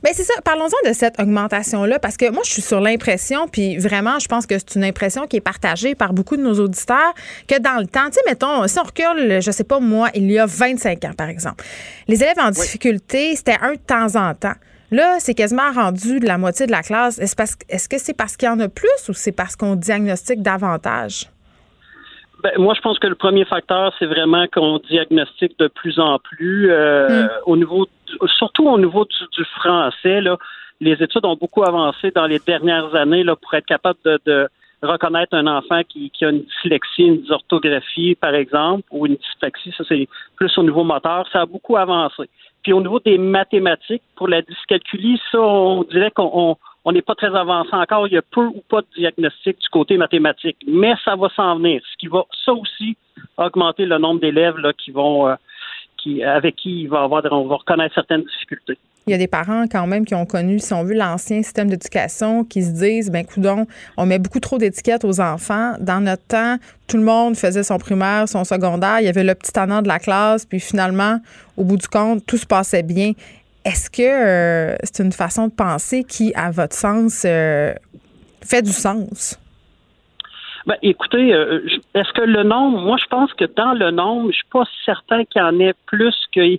Ben 0.04 0.12
c'est 0.12 0.22
ça. 0.22 0.34
Parlons-en 0.44 0.88
de 0.88 0.94
cette 0.94 1.18
augmentation-là, 1.18 1.98
parce 1.98 2.16
que 2.16 2.30
moi, 2.30 2.42
je 2.44 2.52
suis 2.52 2.62
sur 2.62 2.80
l'impression, 2.80 3.48
puis 3.48 3.76
vraiment, 3.78 4.20
je 4.20 4.28
pense 4.28 4.46
que 4.46 4.56
c'est 4.60 4.76
une 4.76 4.84
impression 4.84 5.26
qui 5.26 5.38
est 5.38 5.40
partagée 5.40 5.96
par 5.96 6.12
beaucoup 6.12 6.36
de 6.36 6.42
nos 6.42 6.54
auditeurs, 6.60 7.14
que 7.48 7.58
dans 7.58 7.80
le 7.80 7.86
temps, 7.88 8.06
tu 8.06 8.12
sais, 8.12 8.20
mettons, 8.28 8.64
si 8.68 8.78
on 8.78 8.84
recule, 8.84 9.42
je 9.42 9.50
sais 9.50 9.64
pas 9.64 9.80
moi, 9.80 10.10
il 10.14 10.30
y 10.30 10.38
a 10.38 10.46
25 10.46 11.04
ans, 11.04 11.14
par 11.18 11.28
exemple, 11.28 11.64
les 12.06 12.22
élèves 12.22 12.38
en 12.38 12.50
difficulté, 12.50 13.34
c'était 13.34 13.56
un 13.60 13.72
de 13.72 13.78
temps 13.78 14.14
en 14.14 14.32
temps. 14.34 14.54
Là, 14.92 15.16
c'est 15.18 15.34
quasiment 15.34 15.72
rendu 15.72 16.20
de 16.20 16.26
la 16.26 16.38
moitié 16.38 16.66
de 16.66 16.70
la 16.70 16.82
classe. 16.82 17.18
Est-ce 17.18 17.34
parce- 17.34 17.56
est-ce 17.68 17.88
que 17.88 17.98
c'est 17.98 18.14
parce 18.14 18.36
qu'il 18.36 18.48
y 18.48 18.52
en 18.52 18.60
a 18.60 18.68
plus 18.68 19.08
ou 19.08 19.12
c'est 19.14 19.32
parce 19.32 19.56
qu'on 19.56 19.74
diagnostique 19.74 20.42
davantage? 20.42 21.26
Ben, 22.42 22.52
moi, 22.56 22.74
je 22.74 22.80
pense 22.80 22.98
que 22.98 23.06
le 23.08 23.16
premier 23.16 23.44
facteur, 23.44 23.92
c'est 23.98 24.06
vraiment 24.06 24.46
qu'on 24.46 24.78
diagnostique 24.78 25.58
de 25.58 25.66
plus 25.66 25.98
en 25.98 26.18
plus 26.18 26.70
euh, 26.70 27.24
Mm. 27.24 27.28
au 27.46 27.56
niveau, 27.56 27.86
surtout 28.38 28.68
au 28.68 28.78
niveau 28.78 29.04
du, 29.04 29.16
du 29.36 29.44
français. 29.44 30.20
Là, 30.20 30.36
les 30.80 31.02
études 31.02 31.24
ont 31.24 31.36
beaucoup 31.36 31.64
avancé 31.64 32.10
dans 32.12 32.26
les 32.26 32.38
dernières 32.38 32.94
années 32.94 33.24
là, 33.24 33.34
pour 33.34 33.52
être 33.54 33.66
capable 33.66 33.98
de, 34.04 34.20
de 34.26 34.48
reconnaître 34.82 35.34
un 35.34 35.46
enfant 35.48 35.82
qui, 35.88 36.10
qui 36.10 36.24
a 36.24 36.30
une 36.30 36.42
dyslexie, 36.42 37.02
une 37.02 37.20
dysorthographie, 37.22 38.14
par 38.14 38.34
exemple, 38.34 38.84
ou 38.92 39.06
une 39.06 39.16
dyslexie. 39.16 39.74
Ça, 39.76 39.84
c'est 39.88 40.08
plus 40.36 40.56
au 40.58 40.62
niveau 40.62 40.84
moteur. 40.84 41.26
Ça 41.32 41.40
a 41.40 41.46
beaucoup 41.46 41.76
avancé. 41.76 42.24
Puis 42.62 42.72
au 42.72 42.80
niveau 42.80 43.00
des 43.00 43.18
mathématiques, 43.18 44.02
pour 44.14 44.28
la 44.28 44.42
dyscalculie, 44.42 45.20
ça, 45.32 45.40
on 45.40 45.82
dirait 45.84 46.12
qu'on 46.12 46.56
on- 46.88 46.92
n'est 46.92 47.02
pas 47.02 47.14
très 47.14 47.34
avancé 47.34 47.70
encore. 47.72 48.06
Il 48.08 48.14
y 48.14 48.18
a 48.18 48.22
peu 48.22 48.46
ou 48.46 48.62
pas 48.68 48.80
de 48.80 48.86
diagnostic 48.96 49.58
du 49.60 49.68
côté 49.68 49.96
mathématique, 49.96 50.56
mais 50.66 50.94
ça 51.04 51.16
va 51.16 51.28
s'en 51.36 51.56
venir. 51.56 51.80
Ce 51.92 51.96
qui 51.98 52.08
va, 52.08 52.24
ça 52.44 52.52
aussi, 52.52 52.96
augmenter 53.36 53.84
le 53.84 53.98
nombre 53.98 54.20
d'élèves 54.20 54.56
qui 54.82 54.90
vont, 54.90 55.28
euh, 55.28 55.34
qui, 55.98 56.22
avec 56.22 56.56
qui 56.56 56.82
il 56.82 56.86
avoir, 56.94 57.22
on 57.30 57.46
va 57.46 57.56
reconnaître 57.56 57.94
certaines 57.94 58.22
difficultés. 58.22 58.78
Il 59.06 59.12
y 59.12 59.14
a 59.14 59.18
des 59.18 59.26
parents 59.26 59.64
quand 59.70 59.86
même 59.86 60.04
qui 60.04 60.14
ont 60.14 60.26
connu, 60.26 60.58
si 60.58 60.74
on 60.74 60.84
veut, 60.84 60.94
l'ancien 60.94 61.42
système 61.42 61.70
d'éducation, 61.70 62.44
qui 62.44 62.62
se 62.62 62.72
disent, 62.72 63.10
ben 63.10 63.24
coudon, 63.24 63.66
on 63.96 64.04
met 64.04 64.18
beaucoup 64.18 64.38
trop 64.38 64.58
d'étiquettes 64.58 65.02
aux 65.02 65.18
enfants. 65.18 65.72
Dans 65.80 66.00
notre 66.00 66.26
temps, 66.26 66.56
tout 66.88 66.98
le 66.98 67.04
monde 67.04 67.34
faisait 67.34 67.62
son 67.62 67.78
primaire, 67.78 68.28
son 68.28 68.44
secondaire, 68.44 69.00
il 69.00 69.06
y 69.06 69.08
avait 69.08 69.24
le 69.24 69.34
petit 69.34 69.52
tannant 69.52 69.80
de 69.80 69.88
la 69.88 69.98
classe, 69.98 70.44
puis 70.44 70.60
finalement, 70.60 71.20
au 71.56 71.64
bout 71.64 71.78
du 71.78 71.88
compte, 71.88 72.26
tout 72.26 72.36
se 72.36 72.46
passait 72.46 72.82
bien. 72.82 73.12
Est-ce 73.64 73.90
que 73.90 74.02
euh, 74.02 74.76
c'est 74.82 75.02
une 75.02 75.12
façon 75.12 75.48
de 75.48 75.52
penser 75.52 76.04
qui, 76.04 76.32
à 76.34 76.50
votre 76.50 76.74
sens, 76.74 77.24
euh, 77.26 77.72
fait 78.42 78.62
du 78.62 78.70
sens? 78.72 79.38
Ben, 80.66 80.76
écoutez, 80.82 81.32
euh, 81.32 81.66
est-ce 81.94 82.12
que 82.12 82.22
le 82.22 82.42
nombre, 82.42 82.80
moi 82.80 82.96
je 83.02 83.06
pense 83.06 83.32
que 83.34 83.44
dans 83.44 83.72
le 83.72 83.90
nombre, 83.90 84.30
je 84.30 84.36
suis 84.36 84.48
pas 84.52 84.64
certain 84.84 85.24
qu'il 85.24 85.40
y 85.40 85.44
en 85.44 85.58
ait 85.60 85.74
plus 85.86 86.14
qu'il 86.32 86.58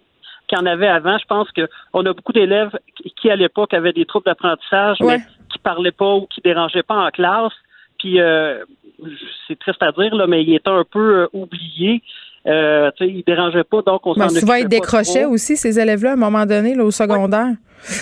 y 0.51 0.57
en 0.57 0.65
avait 0.65 0.87
avant. 0.87 1.17
Je 1.19 1.25
pense 1.25 1.51
que 1.51 1.67
on 1.93 2.05
a 2.05 2.13
beaucoup 2.13 2.33
d'élèves 2.33 2.75
qui, 3.21 3.29
à 3.29 3.35
l'époque 3.35 3.73
avaient 3.73 3.93
des 3.93 4.05
troubles 4.05 4.25
d'apprentissage, 4.25 4.97
Ouais. 4.99 5.17
mais 5.17 5.23
qui 5.51 5.59
parlaient 5.59 5.91
pas 5.91 6.15
ou 6.15 6.27
qui 6.27 6.41
dérangeaient 6.41 6.83
pas 6.83 7.05
en 7.05 7.11
classe. 7.11 7.53
Puis 7.99 8.19
euh, 8.19 8.63
c'est 9.47 9.59
triste 9.59 9.81
à 9.83 9.91
dire 9.91 10.15
là, 10.15 10.25
mais 10.27 10.43
il 10.43 10.55
était 10.55 10.69
un 10.69 10.85
peu 10.89 11.27
oublié. 11.33 12.01
Euh, 12.47 12.89
tu 12.97 13.05
sais, 13.05 13.11
il 13.11 13.23
dérangeait 13.25 13.63
pas, 13.63 13.81
donc 13.81 14.05
on 14.05 14.13
s'en 14.13 14.19
Ben, 14.21 14.29
souvent, 14.29 14.55
ils 14.55 14.67
décrochaient 14.67 15.25
aussi, 15.25 15.57
ces 15.57 15.79
élèves-là, 15.79 16.11
à 16.11 16.13
un 16.13 16.17
moment 16.17 16.45
donné, 16.45 16.75
là, 16.75 16.83
au 16.83 16.91
secondaire. 16.91 17.47
Ouais, 17.47 17.93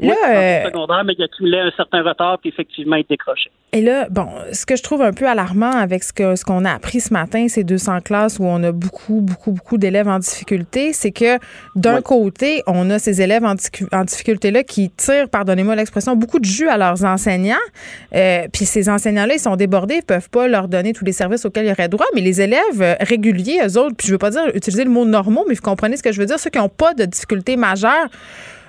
Là, 0.00 0.14
euh, 0.28 0.64
secondaire, 0.64 1.04
mais 1.04 1.14
il 1.16 1.22
accumulait 1.22 1.60
un 1.60 1.70
certain 1.76 2.02
retard, 2.02 2.38
puis 2.40 2.50
effectivement, 2.50 2.96
il 2.96 3.04
décrochait. 3.08 3.50
Et 3.72 3.80
là, 3.80 4.08
bon, 4.10 4.28
ce 4.52 4.66
que 4.66 4.76
je 4.76 4.82
trouve 4.82 5.02
un 5.02 5.12
peu 5.12 5.28
alarmant 5.28 5.70
avec 5.70 6.02
ce 6.02 6.12
que 6.12 6.36
ce 6.36 6.44
qu'on 6.44 6.64
a 6.64 6.72
appris 6.72 7.00
ce 7.00 7.12
matin, 7.12 7.46
ces 7.48 7.64
200 7.64 8.00
classes 8.00 8.38
où 8.38 8.44
on 8.44 8.62
a 8.62 8.72
beaucoup, 8.72 9.20
beaucoup, 9.20 9.52
beaucoup 9.52 9.78
d'élèves 9.78 10.08
en 10.08 10.18
difficulté, 10.18 10.92
c'est 10.92 11.12
que 11.12 11.38
d'un 11.76 12.00
côté, 12.00 12.62
on 12.66 12.90
a 12.90 12.98
ces 12.98 13.22
élèves 13.22 13.44
en, 13.44 13.54
en 13.92 14.04
difficulté-là 14.04 14.62
qui 14.64 14.90
tirent, 14.90 15.28
pardonnez-moi 15.28 15.76
l'expression, 15.76 16.16
beaucoup 16.16 16.38
de 16.38 16.44
jus 16.44 16.68
à 16.68 16.76
leurs 16.76 17.04
enseignants. 17.04 17.56
Euh, 18.14 18.46
Puis 18.52 18.64
ces 18.64 18.88
enseignants-là, 18.88 19.34
ils 19.34 19.40
sont 19.40 19.56
débordés, 19.56 19.96
ils 19.96 20.02
peuvent 20.02 20.30
pas 20.30 20.48
leur 20.48 20.68
donner 20.68 20.92
tous 20.92 21.04
les 21.04 21.12
services 21.12 21.44
auxquels 21.44 21.66
ils 21.66 21.72
auraient 21.72 21.88
droit. 21.88 22.06
Mais 22.14 22.20
les 22.20 22.40
élèves 22.40 22.80
euh, 22.80 22.94
réguliers, 23.00 23.60
eux 23.64 23.78
autres, 23.78 23.96
puis 23.96 24.08
je 24.08 24.12
veux 24.12 24.18
pas 24.18 24.30
dire 24.30 24.42
utiliser 24.54 24.84
le 24.84 24.90
mot 24.90 25.04
normaux, 25.04 25.44
mais 25.48 25.54
vous 25.54 25.62
comprenez 25.62 25.96
ce 25.96 26.02
que 26.02 26.12
je 26.12 26.20
veux 26.20 26.26
dire, 26.26 26.38
ceux 26.38 26.50
qui 26.50 26.58
n'ont 26.58 26.68
pas 26.68 26.94
de 26.94 27.04
difficultés 27.04 27.56
majeures, 27.56 28.08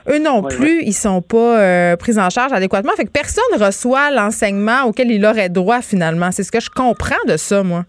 eux 0.10 0.20
non 0.20 0.42
Ouais, 0.42 0.56
plus, 0.56 0.84
ils 0.84 0.94
sont 0.94 1.22
pas 1.22 1.60
euh, 1.60 1.96
pris 1.96 2.18
en 2.20 2.30
charge 2.30 2.54
adéquatement. 2.54 2.92
Fait 2.96 3.06
que 3.06 3.12
personne 3.12 3.44
reçoit 3.60 4.12
l'enseignement 4.12 4.84
auquel 4.86 5.12
il 5.12 5.26
aurait 5.26 5.50
droit 5.50 5.82
finalement. 5.82 6.32
C'est 6.32 6.44
ce 6.44 6.52
que 6.52 6.60
je 6.60 6.70
comprends 6.70 7.24
de 7.28 7.38
ça, 7.38 7.64
moi. 7.64 7.84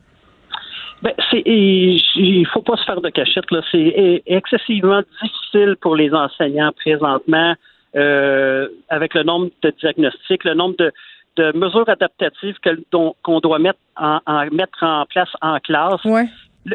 Ben, 1.02 1.12
c'est, 1.30 1.42
il 1.44 2.46
faut 2.52 2.62
pas 2.62 2.76
se 2.76 2.84
faire 2.84 3.00
de 3.00 3.10
cachette. 3.10 3.50
Là. 3.50 3.60
C'est 3.70 4.22
excessivement 4.26 5.02
difficile 5.22 5.76
pour 5.80 5.94
les 5.94 6.12
enseignants 6.12 6.72
présentement, 6.72 7.54
euh, 7.96 8.68
avec 8.88 9.14
le 9.14 9.22
nombre 9.22 9.50
de 9.62 9.72
diagnostics, 9.78 10.44
le 10.44 10.54
nombre 10.54 10.76
de, 10.78 10.92
de 11.36 11.56
mesures 11.56 11.88
adaptatives 11.88 12.56
qu'on 12.90 13.40
doit 13.40 13.58
mettre 13.58 13.78
en, 13.96 14.20
mettre 14.52 14.82
en 14.82 15.04
place 15.06 15.28
en 15.42 15.58
classe. 15.60 16.00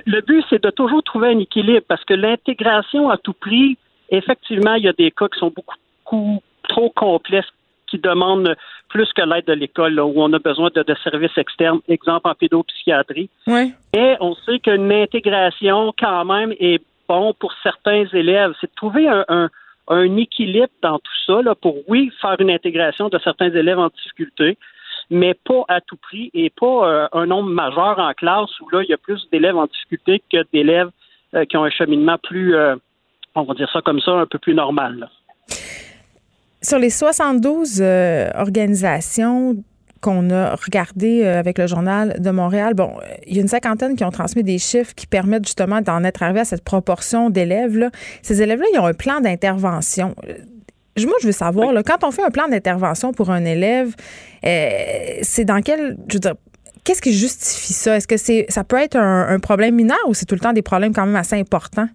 Le, 0.05 0.21
but, 0.21 0.45
c'est 0.49 0.63
de 0.63 0.69
toujours 0.69 1.03
trouver 1.03 1.29
un 1.29 1.39
équilibre 1.39 1.85
parce 1.87 2.03
que 2.05 2.13
l'intégration 2.13 3.09
à 3.09 3.17
tout 3.17 3.33
prix, 3.33 3.77
effectivement, 4.11 4.75
il 4.75 4.83
y 4.83 4.87
a 4.87 4.93
des 4.93 5.11
cas 5.11 5.27
qui 5.27 5.39
sont 5.39 5.53
beaucoup 5.55 6.41
trop 6.67 6.89
complexes 6.89 7.47
qui 7.87 7.97
demandent 7.97 8.55
plus 8.89 9.11
que 9.13 9.21
l'aide 9.21 9.45
de 9.45 9.53
l'école, 9.53 9.99
où 9.99 10.13
on 10.15 10.31
a 10.33 10.39
besoin 10.39 10.69
de, 10.73 10.95
services 11.03 11.37
externes, 11.37 11.79
exemple 11.87 12.27
en 12.29 12.35
pédopsychiatrie. 12.35 13.29
Et 13.93 14.15
on 14.19 14.35
sait 14.35 14.59
qu'une 14.59 14.91
intégration, 14.91 15.93
quand 15.99 16.25
même, 16.25 16.53
est 16.59 16.81
bon 17.07 17.33
pour 17.33 17.53
certains 17.63 18.05
élèves. 18.13 18.53
C'est 18.61 18.67
de 18.67 18.75
trouver 18.75 19.07
un, 19.09 19.49
un 19.91 20.17
équilibre 20.17 20.71
dans 20.81 20.99
tout 20.99 21.17
ça 21.25 21.41
là, 21.41 21.55
pour, 21.55 21.77
oui, 21.87 22.11
faire 22.21 22.37
une 22.39 22.49
intégration 22.49 23.09
de 23.09 23.19
certains 23.19 23.51
élèves 23.51 23.79
en 23.79 23.89
difficulté, 23.89 24.57
mais 25.09 25.33
pas 25.33 25.65
à 25.67 25.81
tout 25.81 25.97
prix 25.97 26.31
et 26.33 26.49
pas 26.49 26.87
euh, 26.87 27.07
un 27.11 27.25
nombre 27.25 27.49
majeur 27.49 27.99
en 27.99 28.13
classe 28.13 28.57
où 28.61 28.69
là, 28.69 28.83
il 28.83 28.89
y 28.89 28.93
a 28.93 28.97
plus 28.97 29.27
d'élèves 29.31 29.57
en 29.57 29.65
difficulté 29.65 30.21
que 30.31 30.37
d'élèves 30.53 30.89
euh, 31.35 31.45
qui 31.45 31.57
ont 31.57 31.65
un 31.65 31.69
cheminement 31.69 32.17
plus, 32.17 32.55
euh, 32.55 32.75
on 33.35 33.43
va 33.43 33.53
dire 33.53 33.69
ça 33.71 33.81
comme 33.81 33.99
ça, 33.99 34.11
un 34.11 34.25
peu 34.25 34.39
plus 34.39 34.53
normal. 34.53 35.09
Sur 36.61 36.77
les 36.77 36.89
72 36.89 37.81
organisations 38.35 39.63
qu'on 40.01 40.31
a 40.31 40.55
regardé 40.55 41.23
euh, 41.23 41.39
avec 41.39 41.57
le 41.57 41.67
journal 41.67 42.19
de 42.19 42.31
Montréal, 42.31 42.73
bon, 42.73 42.91
il 43.27 43.35
y 43.35 43.39
a 43.39 43.41
une 43.41 43.47
cinquantaine 43.47 43.95
qui 43.95 44.03
ont 44.03 44.11
transmis 44.11 44.43
des 44.43 44.57
chiffres 44.57 44.93
qui 44.95 45.07
permettent 45.07 45.45
justement 45.45 45.81
d'en 45.81 46.03
être 46.03 46.23
arrivé 46.23 46.41
à 46.41 46.45
cette 46.45 46.63
proportion 46.63 47.29
d'élèves. 47.29 47.89
Ces 48.21 48.41
élèves-là, 48.41 48.65
ils 48.73 48.79
ont 48.79 48.85
un 48.85 48.93
plan 48.93 49.21
d'intervention. 49.21 50.15
Euh, 50.27 50.33
moi, 51.05 51.15
je 51.21 51.27
veux 51.27 51.31
savoir, 51.31 51.71
là, 51.71 51.83
quand 51.83 52.03
on 52.03 52.11
fait 52.11 52.23
un 52.23 52.31
plan 52.31 52.47
d'intervention 52.47 53.13
pour 53.13 53.29
un 53.29 53.45
élève, 53.45 53.95
euh, 54.45 54.69
c'est 55.21 55.45
dans 55.45 55.61
quel, 55.61 55.97
je 56.09 56.15
veux 56.15 56.19
dire, 56.19 56.35
qu'est-ce 56.83 57.01
qui 57.01 57.13
justifie 57.13 57.73
ça? 57.73 57.95
Est-ce 57.95 58.07
que 58.07 58.17
c'est, 58.17 58.45
ça 58.49 58.63
peut 58.63 58.77
être 58.77 58.97
un, 58.97 59.27
un 59.29 59.39
problème 59.39 59.75
mineur 59.75 59.99
ou 60.07 60.13
c'est 60.13 60.25
tout 60.25 60.35
le 60.35 60.41
temps 60.41 60.53
des 60.53 60.61
problèmes 60.61 60.93
quand 60.93 61.05
même 61.05 61.15
assez 61.15 61.39
importants? 61.39 61.87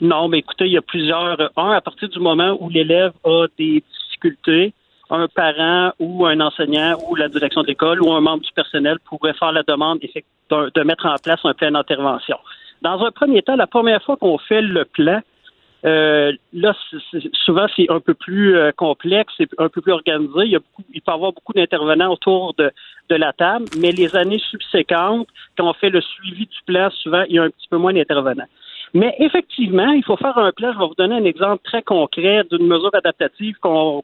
Non, 0.00 0.28
mais 0.28 0.38
écoutez, 0.38 0.66
il 0.66 0.72
y 0.72 0.78
a 0.78 0.82
plusieurs. 0.82 1.50
Un, 1.56 1.72
à 1.72 1.80
partir 1.80 2.08
du 2.08 2.18
moment 2.20 2.56
où 2.60 2.70
l'élève 2.70 3.12
a 3.24 3.46
des 3.58 3.82
difficultés, 4.02 4.72
un 5.10 5.28
parent 5.28 5.92
ou 5.98 6.26
un 6.26 6.40
enseignant 6.40 6.96
ou 7.08 7.16
la 7.16 7.28
direction 7.28 7.62
de 7.62 7.66
l'école 7.66 8.00
ou 8.02 8.12
un 8.12 8.20
membre 8.20 8.42
du 8.42 8.52
personnel 8.52 8.98
pourrait 9.04 9.34
faire 9.34 9.52
la 9.52 9.62
demande 9.62 9.98
de 10.00 10.82
mettre 10.82 11.06
en 11.06 11.16
place 11.16 11.40
un 11.44 11.52
plan 11.52 11.72
d'intervention. 11.72 12.38
Dans 12.82 13.04
un 13.04 13.10
premier 13.10 13.42
temps, 13.42 13.56
la 13.56 13.66
première 13.66 14.02
fois 14.02 14.16
qu'on 14.16 14.38
fait 14.38 14.62
le 14.62 14.84
plan, 14.84 15.20
euh, 15.84 16.32
là, 16.52 16.74
souvent, 17.44 17.66
c'est 17.74 17.90
un 17.90 18.00
peu 18.00 18.14
plus 18.14 18.56
euh, 18.56 18.70
complexe, 18.72 19.32
c'est 19.38 19.48
un 19.58 19.68
peu 19.68 19.80
plus 19.80 19.92
organisé. 19.92 20.32
Il, 20.44 20.50
y 20.50 20.56
a 20.56 20.60
il 20.92 21.00
peut 21.00 21.10
y 21.10 21.14
avoir 21.14 21.32
beaucoup 21.32 21.52
d'intervenants 21.52 22.12
autour 22.12 22.54
de, 22.54 22.70
la 23.08 23.32
table, 23.32 23.64
mais 23.78 23.90
les 23.90 24.14
années 24.14 24.38
subséquentes, 24.38 25.26
quand 25.56 25.68
on 25.68 25.72
fait 25.72 25.90
le 25.90 26.00
suivi 26.00 26.46
du 26.46 26.58
plan, 26.64 26.90
souvent, 26.90 27.24
il 27.28 27.34
y 27.34 27.38
a 27.38 27.42
un 27.42 27.50
petit 27.50 27.66
peu 27.68 27.76
moins 27.76 27.92
d'intervenants. 27.92 28.46
Mais 28.94 29.14
effectivement, 29.18 29.90
il 29.92 30.04
faut 30.04 30.16
faire 30.16 30.36
un 30.36 30.52
plan. 30.52 30.72
Je 30.72 30.78
vais 30.78 30.86
vous 30.86 30.94
donner 30.94 31.16
un 31.16 31.24
exemple 31.24 31.62
très 31.64 31.82
concret 31.82 32.44
d'une 32.50 32.66
mesure 32.66 32.94
adaptative 32.94 33.56
qu'on 33.60 34.02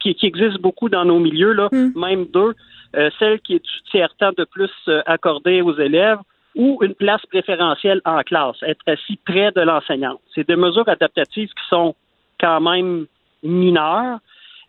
qui, 0.00 0.14
qui 0.14 0.26
existe 0.26 0.60
beaucoup 0.60 0.88
dans 0.88 1.04
nos 1.04 1.18
milieux, 1.18 1.52
là, 1.52 1.68
hmm. 1.70 1.92
même 1.94 2.24
deux, 2.26 2.54
euh, 2.96 3.10
celle 3.18 3.40
qui 3.40 3.54
est 3.54 3.64
du 3.64 3.82
tiers-temps 3.90 4.32
de 4.36 4.44
plus 4.44 4.70
euh, 4.88 5.02
accordée 5.06 5.60
aux 5.62 5.76
élèves 5.78 6.18
ou 6.56 6.78
une 6.82 6.94
place 6.94 7.24
préférentielle 7.26 8.00
en 8.04 8.22
classe, 8.22 8.56
être 8.62 8.80
assis 8.86 9.18
près 9.24 9.52
de 9.52 9.60
l'enseignant. 9.60 10.18
C'est 10.34 10.48
des 10.48 10.56
mesures 10.56 10.88
adaptatives 10.88 11.48
qui 11.48 11.68
sont 11.68 11.94
quand 12.40 12.60
même 12.60 13.06
mineures, 13.42 14.18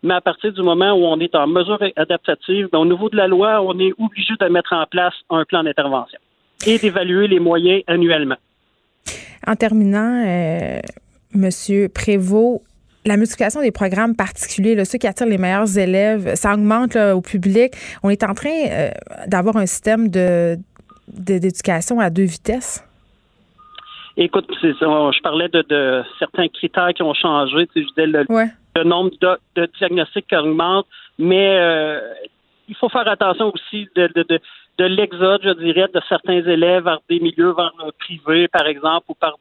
mais 0.02 0.14
à 0.14 0.20
partir 0.20 0.52
du 0.52 0.62
moment 0.62 0.92
où 0.92 1.04
on 1.04 1.18
est 1.18 1.34
en 1.34 1.46
mesure 1.46 1.78
adaptative, 1.96 2.68
au 2.72 2.84
niveau 2.84 3.08
de 3.08 3.16
la 3.16 3.26
loi, 3.26 3.60
on 3.62 3.78
est 3.80 3.92
obligé 3.98 4.34
de 4.38 4.46
mettre 4.46 4.72
en 4.72 4.86
place 4.86 5.14
un 5.30 5.44
plan 5.44 5.64
d'intervention 5.64 6.18
et 6.66 6.78
d'évaluer 6.78 7.26
les 7.26 7.40
moyens 7.40 7.82
annuellement. 7.88 8.36
En 9.46 9.56
terminant, 9.56 10.24
euh, 10.26 10.80
Monsieur 11.34 11.88
Prévost, 11.88 12.62
la 13.04 13.16
multiplication 13.16 13.60
des 13.60 13.72
programmes 13.72 14.14
particuliers, 14.14 14.74
là, 14.74 14.84
ceux 14.84 14.98
qui 14.98 15.06
attirent 15.06 15.26
les 15.26 15.38
meilleurs 15.38 15.76
élèves, 15.76 16.34
ça 16.36 16.54
augmente 16.54 16.96
au 16.96 17.20
public. 17.20 17.72
On 18.02 18.10
est 18.10 18.22
en 18.22 18.34
train 18.34 18.50
euh, 18.50 18.90
d'avoir 19.26 19.56
un 19.56 19.66
système 19.66 20.08
de, 20.08 20.56
d'éducation 21.08 21.98
à 22.00 22.10
deux 22.10 22.24
vitesses. 22.24 22.84
Écoute, 24.16 24.46
je 24.62 25.22
parlais 25.22 25.48
de, 25.48 26.02
certains 26.18 26.48
critères 26.48 26.92
qui 26.94 27.02
ont 27.02 27.14
changé. 27.14 27.66
Tu 27.74 27.82
sais, 27.82 28.06
je 28.06 28.12
le, 28.76 28.84
nombre 28.84 29.10
de, 29.56 29.68
diagnostics 29.78 30.26
qui 30.28 30.36
augmente, 30.36 30.86
mais 31.18 31.56
euh, 31.58 32.00
il 32.68 32.76
faut 32.76 32.88
faire 32.88 33.08
attention 33.08 33.52
aussi 33.54 33.88
de, 33.96 34.08
de 34.14 34.40
l'exode, 34.78 35.40
je 35.44 35.52
dirais, 35.52 35.88
de 35.92 36.00
certains 36.08 36.42
élèves 36.42 36.84
vers 36.84 37.00
des 37.08 37.20
milieux, 37.20 37.54
vers 37.54 37.72
le 37.84 37.92
privé, 37.92 38.48
par 38.48 38.66
exemple, 38.66 39.06
ou 39.08 39.14
par 39.14 39.36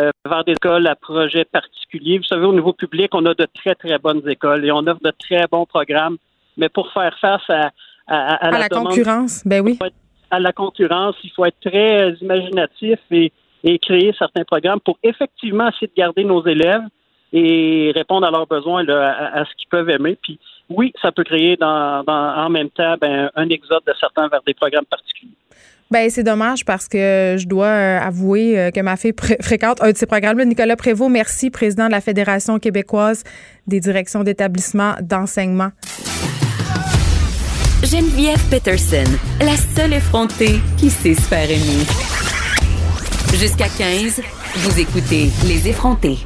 euh, 0.00 0.10
vers 0.24 0.44
des 0.44 0.52
écoles 0.52 0.86
à 0.86 0.94
projet 0.94 1.44
particuliers. 1.44 2.18
Vous 2.18 2.24
savez, 2.24 2.46
au 2.46 2.52
niveau 2.52 2.72
public, 2.72 3.14
on 3.14 3.26
a 3.26 3.34
de 3.34 3.46
très, 3.54 3.74
très 3.74 3.98
bonnes 3.98 4.26
écoles 4.28 4.64
et 4.64 4.72
on 4.72 4.78
offre 4.86 5.02
de 5.02 5.12
très 5.18 5.46
bons 5.50 5.66
programmes. 5.66 6.16
Mais 6.56 6.68
pour 6.68 6.90
faire 6.92 7.16
face 7.20 7.48
à, 7.50 7.72
à, 8.06 8.50
la, 8.58 8.68
concurrence, 8.68 9.42
ben 9.44 9.62
oui. 9.62 9.78
À 10.30 10.40
la 10.40 10.52
concurrence, 10.52 11.16
il 11.22 11.30
faut 11.30 11.44
être 11.44 11.60
très 11.60 12.14
imaginatif 12.22 12.98
et, 13.10 13.30
et 13.64 13.78
créer 13.78 14.14
certains 14.18 14.44
programmes 14.44 14.80
pour 14.80 14.98
effectivement 15.02 15.68
essayer 15.68 15.88
de 15.88 15.92
garder 15.94 16.24
nos 16.24 16.44
élèves 16.46 16.82
et 17.32 17.92
répondre 17.94 18.26
à 18.26 18.30
leurs 18.30 18.46
besoins, 18.46 18.86
à, 18.88 19.44
ce 19.44 19.54
qu'ils 19.56 19.68
peuvent 19.68 19.90
aimer. 19.90 20.16
Puis 20.22 20.38
oui, 20.70 20.92
ça 21.02 21.12
peut 21.12 21.24
créer 21.24 21.56
dans, 21.56 22.04
en 22.06 22.48
même 22.50 22.70
temps 22.70 22.96
ben, 23.00 23.30
un 23.34 23.48
exode 23.48 23.82
de 23.86 23.92
certains 23.98 24.28
vers 24.28 24.42
des 24.46 24.54
programmes 24.54 24.86
particuliers. 24.86 25.32
Ben 25.88 26.10
c'est 26.10 26.24
dommage 26.24 26.64
parce 26.64 26.88
que 26.88 27.36
je 27.38 27.46
dois 27.46 27.66
euh, 27.66 28.00
avouer 28.00 28.58
euh, 28.58 28.70
que 28.72 28.80
ma 28.80 28.96
fille 28.96 29.14
fréquente 29.40 29.80
un 29.80 29.92
de 29.92 29.96
ces 29.96 30.06
programmes-là. 30.06 30.44
Nicolas 30.44 30.74
Prévost, 30.74 31.10
merci, 31.10 31.48
président 31.50 31.86
de 31.86 31.92
la 31.92 32.00
Fédération 32.00 32.58
québécoise 32.58 33.22
des 33.68 33.78
directions 33.78 34.24
d'établissement 34.24 34.94
d'enseignement. 35.00 35.70
Geneviève 37.84 38.42
Peterson, 38.50 39.04
la 39.40 39.56
seule 39.56 39.92
effrontée 39.92 40.58
qui 40.76 40.90
sait 40.90 41.14
se 41.14 41.20
faire 41.20 41.48
aimer. 41.48 41.84
Jusqu'à 43.38 43.68
15, 43.68 44.22
vous 44.56 44.80
écoutez 44.80 45.28
Les 45.46 45.68
effrontés. 45.68 46.18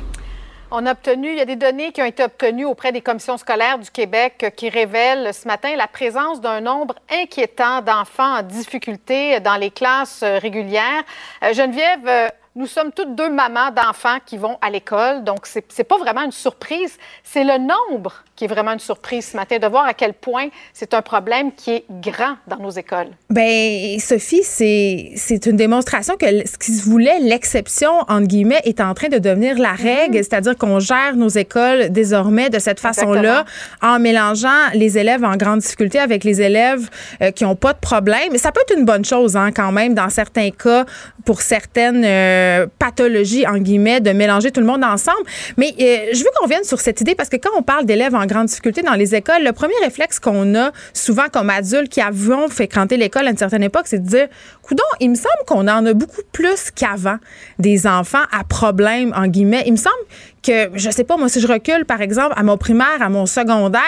On 0.72 0.86
a 0.86 0.92
obtenu, 0.92 1.30
il 1.30 1.36
y 1.36 1.40
a 1.40 1.46
des 1.46 1.56
données 1.56 1.90
qui 1.90 2.00
ont 2.00 2.04
été 2.06 2.22
obtenues 2.22 2.64
auprès 2.64 2.92
des 2.92 3.00
commissions 3.00 3.36
scolaires 3.36 3.80
du 3.80 3.90
Québec 3.90 4.54
qui 4.56 4.68
révèlent 4.68 5.34
ce 5.34 5.48
matin 5.48 5.74
la 5.74 5.88
présence 5.88 6.40
d'un 6.40 6.60
nombre 6.60 6.94
inquiétant 7.10 7.82
d'enfants 7.82 8.38
en 8.38 8.42
difficulté 8.42 9.40
dans 9.40 9.56
les 9.56 9.72
classes 9.72 10.22
régulières. 10.22 11.02
Euh, 11.42 11.52
Geneviève, 11.54 12.06
euh, 12.06 12.28
nous 12.54 12.68
sommes 12.68 12.92
toutes 12.92 13.16
deux 13.16 13.30
mamans 13.30 13.72
d'enfants 13.72 14.18
qui 14.24 14.36
vont 14.36 14.58
à 14.60 14.70
l'école, 14.70 15.24
donc 15.24 15.46
c'est 15.46 15.84
pas 15.84 15.98
vraiment 15.98 16.22
une 16.22 16.30
surprise, 16.30 16.98
c'est 17.24 17.44
le 17.44 17.58
nombre 17.58 18.22
qui 18.40 18.46
est 18.46 18.48
vraiment 18.48 18.72
une 18.72 18.78
surprise 18.78 19.26
ce 19.32 19.36
matin, 19.36 19.58
de 19.58 19.66
voir 19.66 19.84
à 19.84 19.92
quel 19.92 20.14
point 20.14 20.48
c'est 20.72 20.94
un 20.94 21.02
problème 21.02 21.52
qui 21.52 21.72
est 21.72 21.84
grand 21.90 22.36
dans 22.46 22.56
nos 22.56 22.70
écoles. 22.70 23.08
Ben 23.28 24.00
Sophie, 24.00 24.42
c'est 24.44 25.46
une 25.46 25.56
démonstration 25.56 26.16
que 26.16 26.24
ce 26.46 26.56
qui 26.56 26.72
se 26.72 26.88
voulait 26.88 27.20
l'exception, 27.20 27.90
entre 28.08 28.28
guillemets, 28.28 28.62
est 28.64 28.80
en 28.80 28.94
train 28.94 29.08
de 29.08 29.18
devenir 29.18 29.58
la 29.58 29.72
mhm. 29.72 29.82
règle, 29.82 30.16
c'est-à-dire 30.16 30.56
qu'on 30.56 30.80
gère 30.80 31.16
nos 31.16 31.28
écoles 31.28 31.90
désormais 31.90 32.48
de 32.48 32.58
cette 32.58 32.80
façon-là, 32.80 33.44
en 33.82 33.98
mélangeant 33.98 34.70
les 34.72 34.96
élèves 34.96 35.22
en 35.22 35.36
grande 35.36 35.58
difficulté 35.58 35.98
avec 35.98 36.24
les 36.24 36.40
élèves 36.40 36.88
euh, 37.20 37.32
qui 37.32 37.44
n'ont 37.44 37.56
pas 37.56 37.74
de 37.74 37.78
problème. 37.78 38.38
Ça 38.38 38.52
peut 38.52 38.62
être 38.62 38.74
une 38.74 38.86
bonne 38.86 39.04
chose 39.04 39.36
hein, 39.36 39.50
quand 39.54 39.70
même, 39.70 39.92
dans 39.92 40.08
certains 40.08 40.48
cas, 40.48 40.86
pour 41.26 41.42
certaines 41.42 42.04
euh, 42.06 42.66
pathologies, 42.78 43.46
en 43.46 43.58
guillemets, 43.58 44.00
de 44.00 44.12
mélanger 44.12 44.50
tout 44.50 44.60
le 44.60 44.66
monde 44.66 44.82
ensemble. 44.82 45.24
Mais 45.58 45.74
euh, 45.78 46.14
je 46.14 46.20
veux 46.20 46.30
qu'on 46.38 46.46
vienne 46.46 46.64
sur 46.64 46.80
cette 46.80 47.02
idée 47.02 47.14
parce 47.14 47.28
que 47.28 47.36
quand 47.36 47.50
on 47.54 47.62
parle 47.62 47.84
d'élèves 47.84 48.14
en 48.14 48.29
grande 48.32 48.46
difficulté 48.46 48.82
dans 48.82 48.94
les 48.94 49.14
écoles, 49.14 49.44
le 49.44 49.52
premier 49.52 49.74
réflexe 49.82 50.18
qu'on 50.18 50.54
a 50.54 50.72
souvent 50.92 51.28
comme 51.32 51.50
adultes 51.50 51.88
qui 51.88 52.00
avons 52.00 52.48
fréquenté 52.48 52.96
l'école 52.96 53.26
à 53.26 53.30
une 53.30 53.36
certaine 53.36 53.62
époque, 53.62 53.84
c'est 53.86 54.02
de 54.02 54.08
dire, 54.08 54.28
coudon, 54.62 54.84
il 55.00 55.10
me 55.10 55.14
semble 55.14 55.44
qu'on 55.46 55.68
en 55.68 55.86
a 55.86 55.92
beaucoup 55.92 56.22
plus 56.32 56.70
qu'avant 56.70 57.18
des 57.58 57.86
enfants 57.86 58.24
à 58.32 58.44
problème, 58.44 59.12
en 59.16 59.26
guillemets. 59.26 59.64
Il 59.66 59.72
me 59.72 59.76
semble 59.76 59.96
que, 60.42 60.70
je 60.74 60.90
sais 60.90 61.04
pas, 61.04 61.16
moi, 61.16 61.28
si 61.28 61.40
je 61.40 61.46
recule, 61.46 61.84
par 61.84 62.00
exemple, 62.00 62.32
à 62.36 62.42
mon 62.42 62.56
primaire, 62.56 63.00
à 63.00 63.08
mon 63.08 63.26
secondaire, 63.26 63.80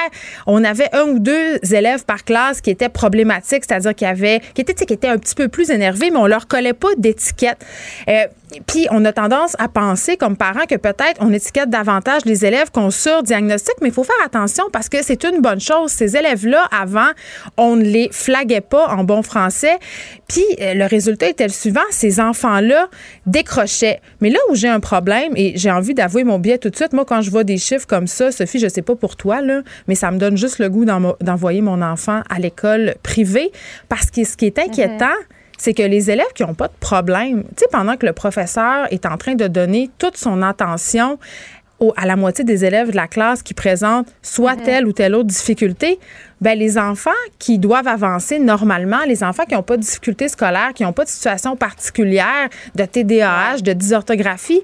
on 0.47 0.63
avait 0.65 0.89
un 0.93 1.05
ou 1.05 1.19
deux 1.19 1.59
élèves 1.73 2.05
par 2.05 2.25
classe 2.25 2.61
qui 2.61 2.71
étaient 2.71 2.89
problématiques, 2.89 3.65
c'est-à-dire 3.67 3.95
qui 3.95 4.05
avaient, 4.05 4.41
qui 4.55 4.61
étaient, 4.61 4.75
qui 4.75 4.93
étaient 4.93 5.09
un 5.09 5.19
petit 5.19 5.35
peu 5.35 5.49
plus 5.49 5.71
énervés, 5.71 6.11
mais 6.11 6.19
on 6.19 6.27
leur 6.27 6.47
collait 6.47 6.75
pas 6.75 6.89
d'étiquette. 6.97 7.65
Euh, 8.09 8.27
puis 8.67 8.87
on 8.91 9.05
a 9.05 9.13
tendance 9.13 9.57
à 9.59 9.69
penser 9.69 10.17
comme 10.17 10.37
parents 10.37 10.67
que 10.69 10.77
peut-être 10.77 11.21
on 11.21 11.33
étiquette 11.33 11.71
davantage 11.71 12.25
les 12.25 12.45
élèves 12.45 12.71
qu'on 12.71 12.91
surdiagnostique, 12.91 13.77
mais 13.81 13.89
il 13.89 13.95
faut 13.95 14.05
faire 14.05 14.15
attention 14.25 14.65
parce 14.73 14.89
que 14.89 15.03
c'est 15.03 15.25
une 15.25 15.41
bonne 15.41 15.61
chose. 15.61 15.91
Ces 15.91 16.17
élèves-là, 16.17 16.69
avant, 16.71 17.11
on 17.57 17.77
ne 17.77 17.83
les 17.83 18.09
flaguait 18.13 18.61
pas 18.61 18.89
en 18.89 19.05
bon 19.05 19.23
français. 19.23 19.79
Puis 20.29 20.45
euh, 20.61 20.75
le 20.75 20.87
résultat 20.87 21.29
était 21.29 21.47
le 21.47 21.53
suivant, 21.53 21.81
ces 21.91 22.21
enfants-là 22.21 22.89
décrochaient. 23.27 24.01
Mais 24.21 24.31
là 24.31 24.39
où 24.51 24.55
j'ai 24.55 24.69
un 24.69 24.81
problème, 24.81 25.33
et 25.37 25.53
j'ai 25.57 25.71
envie 25.71 25.95
d'avouer 25.95 26.25
mon 26.25 26.39
biais 26.39 26.59
tout 26.59 26.71
de 26.71 26.77
suite. 26.77 26.93
Moi, 26.93 27.05
quand 27.05 27.23
je 27.23 27.31
vois 27.31 27.45
des 27.45 27.59
chiffres 27.59 27.87
comme 27.87 28.07
ça, 28.07 28.33
Sophie, 28.33 28.59
je 28.59 28.69
sais 28.69 28.83
pas 28.83 28.97
pour 28.97 29.17
toi, 29.17 29.41
là, 29.41 29.63
mais 29.89 29.95
ça 29.95 30.11
me 30.11 30.19
donne 30.19 30.37
juste 30.37 30.59
le 30.59 30.69
goût 30.69 30.85
d'envoyer 30.85 31.61
mon 31.61 31.83
enfant 31.83 32.23
à 32.29 32.39
l'école 32.39 32.95
privée 33.03 33.53
parce 33.89 34.11
que 34.11 34.25
ce 34.25 34.37
qui 34.37 34.47
est 34.47 34.59
inquiétant, 34.59 35.15
c'est 35.63 35.75
que 35.75 35.83
les 35.85 36.11
élèves 36.11 36.33
qui 36.35 36.43
n'ont 36.43 36.55
pas 36.55 36.67
de 36.67 36.77
problème, 36.81 37.45
tu 37.45 37.59
sais, 37.59 37.67
pendant 37.71 37.97
que 37.97 38.05
le 38.05 38.13
professeur 38.13 38.93
est 38.93 39.07
en 39.07 39.17
train 39.17 39.37
de 39.37 39.47
donner 39.47 39.91
toute 39.97 40.17
son 40.17 40.43
attention 40.43 41.21
à 41.97 42.05
la 42.05 42.17
moitié 42.17 42.45
des 42.45 42.65
élèves 42.65 42.91
de 42.91 42.97
la 42.97 43.07
classe 43.07 43.45
qui 43.45 43.55
présentent 43.55 44.13
soit 44.23 44.57
telle 44.57 44.89
ou 44.89 44.93
telle 44.93 45.15
autre 45.15 45.29
difficulté, 45.29 46.01
ben 46.41 46.59
les 46.59 46.79
enfants 46.79 47.11
qui 47.39 47.61
doivent 47.61 47.87
avancer 47.87 48.41
normalement, 48.41 49.05
les 49.07 49.23
enfants 49.23 49.45
qui 49.45 49.55
n'ont 49.55 49.63
pas 49.63 49.77
de 49.77 49.83
difficultés 49.83 50.27
scolaires, 50.27 50.73
qui 50.75 50.83
n'ont 50.83 50.93
pas 50.93 51.05
de 51.05 51.11
situation 51.11 51.55
particulière 51.55 52.49
de 52.75 52.85
TDAH, 52.85 53.59
de 53.63 53.73
dysorthographie, 53.73 54.63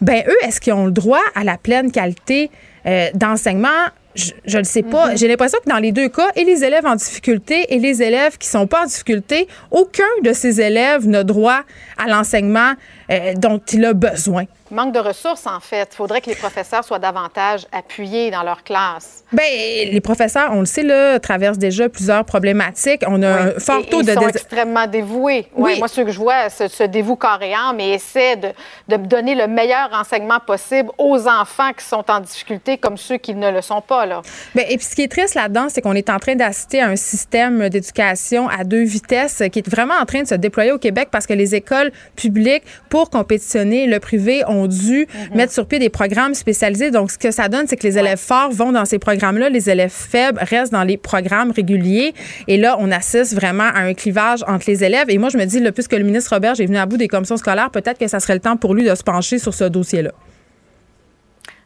ben 0.00 0.22
eux, 0.26 0.36
est-ce 0.42 0.58
qu'ils 0.58 0.72
ont 0.72 0.86
le 0.86 0.92
droit 0.92 1.20
à 1.34 1.44
la 1.44 1.58
pleine 1.58 1.92
qualité 1.92 2.50
euh, 2.86 3.08
d'enseignement? 3.12 3.88
Je 4.14 4.58
ne 4.58 4.64
sais 4.64 4.82
pas. 4.82 5.14
J'ai 5.14 5.28
l'impression 5.28 5.58
que 5.64 5.70
dans 5.70 5.78
les 5.78 5.92
deux 5.92 6.08
cas, 6.08 6.30
et 6.34 6.44
les 6.44 6.64
élèves 6.64 6.86
en 6.86 6.96
difficulté 6.96 7.72
et 7.74 7.78
les 7.78 8.02
élèves 8.02 8.38
qui 8.38 8.48
sont 8.48 8.66
pas 8.66 8.82
en 8.82 8.86
difficulté, 8.86 9.46
aucun 9.70 10.02
de 10.22 10.32
ces 10.32 10.60
élèves 10.60 11.06
n'a 11.06 11.22
droit 11.22 11.62
à 11.96 12.08
l'enseignement 12.08 12.72
euh, 13.10 13.34
dont 13.34 13.60
il 13.72 13.84
a 13.84 13.92
besoin. 13.92 14.44
Manque 14.70 14.92
de 14.92 15.00
ressources, 15.00 15.46
en 15.46 15.60
fait. 15.60 15.88
Il 15.92 15.96
faudrait 15.96 16.20
que 16.20 16.30
les 16.30 16.36
professeurs 16.36 16.84
soient 16.84 16.98
davantage 16.98 17.66
appuyés 17.72 18.30
dans 18.30 18.42
leur 18.42 18.62
classe. 18.62 19.24
Bien, 19.32 19.44
les 19.44 20.00
professeurs, 20.00 20.50
on 20.52 20.60
le 20.60 20.66
sait, 20.66 20.82
là, 20.82 21.18
traversent 21.20 21.58
déjà 21.58 21.88
plusieurs 21.88 22.24
problématiques. 22.24 23.02
On 23.06 23.22
a 23.22 23.28
un 23.28 23.50
fort 23.58 23.84
taux 23.86 24.02
ils 24.02 24.06
de... 24.06 24.12
sont 24.12 24.28
extrêmement 24.28 24.86
dévoués. 24.86 25.46
Oui. 25.54 25.78
moi, 25.78 25.88
ceux 25.88 26.04
que 26.04 26.10
je 26.10 26.18
vois 26.18 26.50
se, 26.50 26.68
se 26.68 26.84
dévouent 26.84 27.18
et 27.40 27.54
et 27.78 27.94
essaient 27.94 28.36
de, 28.36 28.48
de, 28.88 28.96
donner 28.96 29.34
le 29.34 29.46
meilleur 29.46 29.90
enseignement 29.92 30.38
possible 30.44 30.90
aux 30.98 31.26
enfants 31.26 31.72
qui 31.76 31.84
sont 31.84 32.04
en 32.08 32.20
difficulté 32.20 32.78
comme 32.78 32.96
ceux 32.96 33.16
qui 33.16 33.34
ne 33.34 33.50
le 33.50 33.62
sont 33.62 33.80
pas. 33.80 34.06
Là. 34.06 34.22
Bien, 34.54 34.64
et 34.68 34.76
puis, 34.76 34.86
ce 34.86 34.94
qui 34.94 35.02
est 35.02 35.08
triste 35.08 35.34
là-dedans, 35.34 35.66
c'est 35.68 35.80
qu'on 35.80 35.94
est 35.94 36.10
en 36.10 36.18
train 36.18 36.34
d'assister 36.34 36.80
à 36.80 36.88
un 36.88 36.96
système 36.96 37.68
d'éducation 37.68 38.48
à 38.48 38.64
deux 38.64 38.82
vitesses 38.82 39.42
qui 39.52 39.60
est 39.60 39.68
vraiment 39.68 39.94
en 40.00 40.04
train 40.04 40.22
de 40.22 40.28
se 40.28 40.34
déployer 40.34 40.72
au 40.72 40.78
Québec 40.78 41.08
parce 41.10 41.26
que 41.26 41.34
les 41.34 41.54
écoles 41.54 41.92
publiques, 42.16 42.64
pour 42.88 43.10
compétitionner 43.10 43.86
le 43.86 44.00
privé, 44.00 44.42
ont 44.46 44.59
dû 44.66 45.06
mhm. 45.30 45.36
mettre 45.36 45.52
sur 45.52 45.66
pied 45.66 45.78
des 45.78 45.90
programmes 45.90 46.34
spécialisés. 46.34 46.90
Donc, 46.90 47.10
ce 47.10 47.18
que 47.18 47.30
ça 47.30 47.48
donne, 47.48 47.66
c'est 47.66 47.76
que 47.76 47.86
les 47.86 47.98
élèves 47.98 48.18
forts 48.18 48.50
vont 48.52 48.72
dans 48.72 48.84
ces 48.84 48.98
programmes-là, 48.98 49.48
les 49.48 49.70
élèves 49.70 49.90
faibles 49.90 50.38
restent 50.40 50.72
dans 50.72 50.84
les 50.84 50.96
programmes 50.96 51.50
réguliers. 51.50 52.14
Et 52.48 52.56
là, 52.56 52.76
on 52.78 52.90
assiste 52.90 53.34
vraiment 53.34 53.70
à 53.74 53.80
un 53.80 53.94
clivage 53.94 54.44
entre 54.46 54.64
les 54.68 54.84
élèves. 54.84 55.08
Et 55.08 55.18
moi, 55.18 55.28
je 55.28 55.38
me 55.38 55.44
dis, 55.44 55.60
le 55.60 55.72
puisque 55.72 55.92
le 55.92 56.04
ministre 56.04 56.34
Robert 56.34 56.60
est 56.60 56.66
venu 56.66 56.78
à 56.78 56.86
bout 56.86 56.96
des 56.96 57.08
commissions 57.08 57.36
scolaires, 57.36 57.70
peut-être 57.70 57.98
que 57.98 58.08
ça 58.08 58.20
serait 58.20 58.34
le 58.34 58.40
temps 58.40 58.56
pour 58.56 58.74
lui 58.74 58.84
de 58.84 58.94
se 58.94 59.02
pencher 59.02 59.38
sur 59.38 59.54
ce 59.54 59.64
dossier-là. 59.64 60.12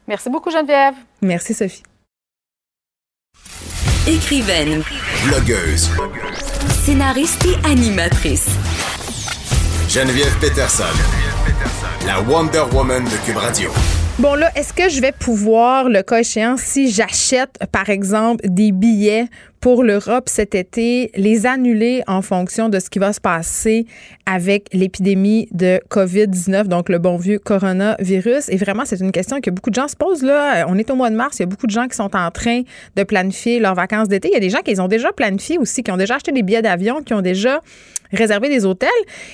Merci 0.06 0.30
beaucoup, 0.30 0.50
Geneviève. 0.50 0.94
Merci, 1.22 1.54
Sophie. 1.54 1.82
Écrivaine. 4.06 4.82
Blogueuse. 5.26 5.90
Scénariste 6.84 7.46
et 7.46 7.66
animatrice. 7.66 8.50
Geneviève 9.88 10.36
Peterson 10.40 10.84
la 12.06 12.20
Wonder 12.20 12.64
Woman 12.74 13.04
de 13.04 13.24
Cube 13.24 13.36
Radio. 13.36 13.70
Bon, 14.18 14.34
là, 14.34 14.50
est-ce 14.54 14.74
que 14.74 14.90
je 14.90 15.00
vais 15.00 15.12
pouvoir, 15.12 15.88
le 15.88 16.02
cas 16.02 16.20
échéant, 16.20 16.56
si 16.58 16.90
j'achète, 16.90 17.58
par 17.72 17.88
exemple, 17.88 18.46
des 18.46 18.72
billets 18.72 19.26
pour 19.60 19.82
l'Europe 19.82 20.28
cet 20.28 20.54
été, 20.54 21.10
les 21.16 21.46
annuler 21.46 22.02
en 22.06 22.20
fonction 22.20 22.68
de 22.68 22.78
ce 22.78 22.90
qui 22.90 22.98
va 22.98 23.14
se 23.14 23.20
passer 23.20 23.86
avec 24.26 24.68
l'épidémie 24.74 25.48
de 25.52 25.80
COVID-19, 25.88 26.64
donc 26.64 26.90
le 26.90 26.98
bon 26.98 27.16
vieux 27.16 27.38
coronavirus? 27.38 28.50
Et 28.50 28.56
vraiment, 28.56 28.82
c'est 28.84 29.00
une 29.00 29.12
question 29.12 29.40
que 29.40 29.50
beaucoup 29.50 29.70
de 29.70 29.74
gens 29.74 29.88
se 29.88 29.96
posent. 29.96 30.22
Là, 30.22 30.66
on 30.68 30.76
est 30.76 30.90
au 30.90 30.96
mois 30.96 31.10
de 31.10 31.16
mars, 31.16 31.38
il 31.38 31.42
y 31.42 31.44
a 31.44 31.46
beaucoup 31.46 31.66
de 31.66 31.72
gens 31.72 31.88
qui 31.88 31.96
sont 31.96 32.14
en 32.14 32.30
train 32.30 32.62
de 32.96 33.02
planifier 33.02 33.60
leurs 33.60 33.74
vacances 33.74 34.08
d'été. 34.08 34.28
Il 34.28 34.34
y 34.34 34.36
a 34.36 34.40
des 34.40 34.50
gens 34.50 34.60
qui 34.60 34.78
ont 34.78 34.88
déjà 34.88 35.10
planifié 35.12 35.56
aussi, 35.56 35.82
qui 35.82 35.90
ont 35.90 35.96
déjà 35.96 36.16
acheté 36.16 36.32
des 36.32 36.42
billets 36.42 36.62
d'avion, 36.62 37.02
qui 37.02 37.14
ont 37.14 37.22
déjà 37.22 37.60
réservé 38.14 38.48
des 38.48 38.64
hôtels. 38.64 38.88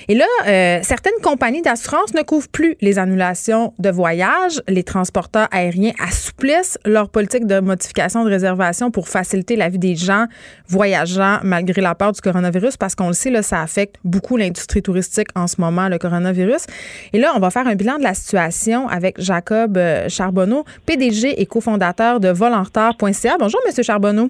Et 0.07 0.15
là, 0.15 0.25
euh, 0.47 0.79
certaines 0.83 1.19
compagnies 1.21 1.61
d'assurance 1.61 2.13
ne 2.13 2.21
couvrent 2.21 2.49
plus 2.49 2.75
les 2.81 2.99
annulations 2.99 3.73
de 3.79 3.89
voyages. 3.89 4.61
Les 4.67 4.83
transporteurs 4.83 5.47
aériens 5.51 5.93
assouplissent 5.99 6.77
leur 6.85 7.09
politique 7.09 7.45
de 7.45 7.59
modification 7.59 8.23
de 8.23 8.29
réservation 8.29 8.91
pour 8.91 9.07
faciliter 9.07 9.55
la 9.55 9.69
vie 9.69 9.79
des 9.79 9.95
gens 9.95 10.25
voyageant 10.67 11.39
malgré 11.43 11.81
la 11.81 11.95
peur 11.95 12.11
du 12.11 12.21
coronavirus 12.21 12.77
parce 12.77 12.95
qu'on 12.95 13.07
le 13.07 13.13
sait, 13.13 13.29
là, 13.29 13.41
ça 13.41 13.61
affecte 13.61 13.95
beaucoup 14.03 14.37
l'industrie 14.37 14.81
touristique 14.81 15.29
en 15.35 15.47
ce 15.47 15.59
moment, 15.59 15.87
le 15.87 15.97
coronavirus. 15.97 16.65
Et 17.13 17.19
là, 17.19 17.33
on 17.35 17.39
va 17.39 17.49
faire 17.49 17.67
un 17.67 17.75
bilan 17.75 17.97
de 17.97 18.03
la 18.03 18.13
situation 18.13 18.87
avec 18.87 19.19
Jacob 19.19 19.77
euh, 19.77 20.09
Charbonneau, 20.09 20.65
PDG 20.85 21.41
et 21.41 21.45
cofondateur 21.45 22.19
de 22.19 22.29
volanretard.ca. 22.29 23.37
Bonjour, 23.39 23.59
Monsieur 23.65 23.83
Charbonneau. 23.83 24.29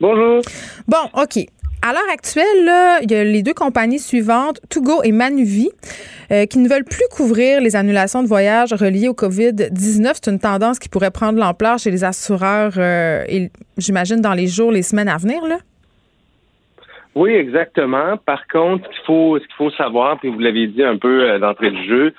Bonjour. 0.00 0.42
Bon, 0.86 1.08
OK 1.14 1.46
à 1.82 1.92
l'heure 1.92 2.10
actuelle, 2.12 3.00
il 3.02 3.10
y 3.10 3.14
a 3.14 3.24
les 3.24 3.42
deux 3.42 3.54
compagnies 3.54 3.98
suivantes, 3.98 4.60
Togo 4.68 5.02
et 5.04 5.12
Manuvie, 5.12 5.70
euh, 6.32 6.46
qui 6.46 6.58
ne 6.58 6.68
veulent 6.68 6.84
plus 6.84 7.06
couvrir 7.10 7.60
les 7.60 7.76
annulations 7.76 8.22
de 8.22 8.28
voyages 8.28 8.72
reliées 8.72 9.08
au 9.08 9.14
COVID-19. 9.14 10.12
C'est 10.14 10.30
une 10.30 10.40
tendance 10.40 10.78
qui 10.78 10.88
pourrait 10.88 11.10
prendre 11.10 11.38
l'ampleur 11.38 11.78
chez 11.78 11.90
les 11.90 12.04
assureurs, 12.04 12.72
euh, 12.78 13.24
j'imagine, 13.78 14.20
dans 14.20 14.34
les 14.34 14.46
jours, 14.46 14.72
les 14.72 14.82
semaines 14.82 15.08
à 15.08 15.16
venir. 15.16 15.40
Oui, 17.14 17.32
exactement. 17.32 18.16
Par 18.18 18.46
contre, 18.48 18.84
ce 18.84 18.90
qu'il 18.90 19.06
faut, 19.06 19.38
ce 19.38 19.44
qu'il 19.44 19.54
faut 19.56 19.70
savoir, 19.70 20.18
puis 20.18 20.28
vous 20.28 20.38
l'avez 20.38 20.66
dit 20.66 20.82
un 20.82 20.96
peu 20.96 21.30
euh, 21.30 21.38
d'entrée 21.38 21.70
de 21.70 21.82
jeu, 21.84 22.14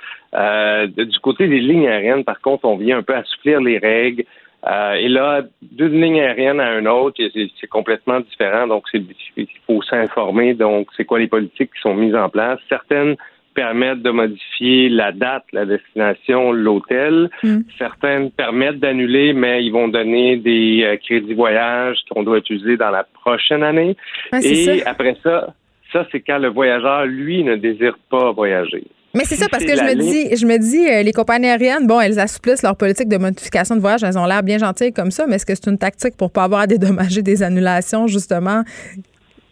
du 0.96 1.20
côté 1.20 1.48
des 1.48 1.60
lignes 1.60 1.88
aériennes, 1.88 2.24
par 2.24 2.40
contre, 2.42 2.66
on 2.66 2.78
vient 2.78 3.00
un 3.00 3.04
peu 3.04 3.16
assouplir 3.16 3.60
les 3.60 3.78
règles. 3.78 4.24
Euh, 4.66 4.94
et 4.94 5.08
là, 5.08 5.44
d'une 5.62 6.02
ligne 6.02 6.20
aérienne 6.20 6.60
à 6.60 6.78
une 6.78 6.88
autre, 6.88 7.22
c'est 7.34 7.68
complètement 7.68 8.20
différent. 8.20 8.68
Donc, 8.68 8.86
il 8.94 9.48
faut 9.66 9.82
s'informer. 9.84 10.54
Donc, 10.56 10.88
c'est 10.98 11.06
quoi 11.06 11.20
les 11.20 11.28
politiques 11.28 11.72
qui 11.74 11.82
sont 11.82 11.94
mises 11.94 12.16
en 12.16 12.30
place? 12.30 12.60
Certaines 12.68 13.16
permettent 13.54 14.04
de 14.04 14.12
modifier 14.12 14.88
la 14.90 15.12
date, 15.12 15.46
la 15.52 15.66
destination, 15.66 16.52
l'hôtel. 16.52 17.30
Hmm. 17.42 17.62
Certaines 17.78 18.30
permettent 18.30 18.80
d'annuler, 18.80 19.34
mais 19.34 19.64
ils 19.64 19.72
vont 19.72 19.88
donner 19.88 20.38
des 20.38 20.84
euh, 20.84 20.98
crédits 20.98 21.34
voyage 21.34 21.98
qu'on 22.10 22.24
doit 22.24 22.38
utiliser 22.38 22.78
dans 22.78 22.92
la 22.92 23.04
prochaine 23.04 23.64
année. 23.64 23.96
et 24.32 24.84
après 24.86 25.18
ça, 25.24 25.54
ça, 25.92 26.06
c'est 26.12 26.20
quand 26.20 26.38
le 26.38 26.50
voyageur, 26.50 27.06
lui, 27.06 27.44
ne 27.44 27.56
désire 27.56 27.98
pas 28.10 28.32
voyager. 28.32 28.84
Mais 29.14 29.24
c'est 29.26 29.36
ça, 29.36 29.48
parce 29.50 29.64
que 29.64 29.76
je 29.76 29.82
me, 29.82 29.96
dis, 29.96 30.36
je 30.36 30.46
me 30.46 30.58
dis, 30.58 31.04
les 31.04 31.14
compagnies 31.14 31.48
aériennes, 31.48 31.88
bon, 31.88 32.00
elles 32.00 32.20
assouplissent 32.20 32.62
leur 32.62 32.76
politique 32.76 33.08
de 33.08 33.18
modification 33.18 33.76
de 33.76 33.82
voyage. 33.82 34.04
Elles 34.04 34.18
ont 34.18 34.26
l'air 34.26 34.44
bien 34.44 34.58
gentilles 34.58 34.94
comme 34.94 35.12
ça, 35.12 35.26
mais 35.28 35.38
est-ce 35.38 35.46
que 35.46 35.56
c'est 35.56 35.68
une 35.68 35.78
tactique 35.78 36.16
pour 36.16 36.30
pas 36.30 36.44
avoir 36.44 36.62
à 36.62 36.68
dédommager 36.68 37.22
des 37.22 37.42
annulations, 37.42 38.08
justement? 38.08 38.64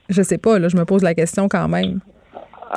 Je 0.09 0.21
sais 0.21 0.37
pas, 0.37 0.59
là, 0.59 0.67
je 0.67 0.77
me 0.77 0.85
pose 0.85 1.01
la 1.01 1.15
question 1.15 1.47
quand 1.47 1.67
même. 1.67 1.99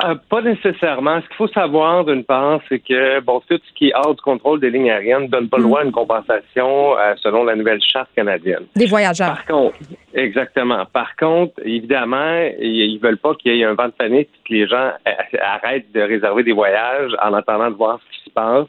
Euh, 0.03 0.15
pas 0.29 0.41
nécessairement. 0.41 1.21
Ce 1.21 1.27
qu'il 1.27 1.35
faut 1.35 1.47
savoir, 1.47 2.05
d'une 2.05 2.23
part, 2.23 2.59
c'est 2.69 2.79
que 2.79 3.19
bon, 3.21 3.41
tout 3.49 3.59
ce 3.63 3.73
qui 3.73 3.89
est 3.89 3.93
hors 3.95 4.13
du 4.13 4.21
contrôle 4.21 4.59
des 4.59 4.69
lignes 4.69 4.89
aériennes 4.89 5.23
ne 5.23 5.27
donne 5.27 5.49
pas 5.49 5.57
le 5.57 5.63
droit 5.63 5.81
à 5.81 5.83
une 5.83 5.91
compensation 5.91 6.97
euh, 6.97 7.15
selon 7.17 7.43
la 7.43 7.55
nouvelle 7.55 7.81
charte 7.81 8.09
canadienne. 8.15 8.65
Des 8.75 8.85
voyageurs. 8.85 9.29
Par 9.29 9.45
contre, 9.45 9.77
exactement. 10.13 10.85
Par 10.93 11.15
contre, 11.15 11.53
évidemment, 11.65 12.39
ils 12.59 12.99
veulent 12.99 13.17
pas 13.17 13.33
qu'il 13.35 13.55
y 13.55 13.61
ait 13.61 13.65
un 13.65 13.73
vent 13.73 13.87
de 13.87 13.93
panique 13.93 14.29
que 14.47 14.53
les 14.53 14.67
gens 14.67 14.91
arrêtent 15.41 15.91
de 15.91 16.01
réserver 16.01 16.43
des 16.43 16.53
voyages 16.53 17.11
en 17.21 17.33
attendant 17.33 17.69
de 17.69 17.75
voir 17.75 17.99
ce 17.99 18.17
qui 18.17 18.25
se 18.25 18.33
passe. 18.33 18.67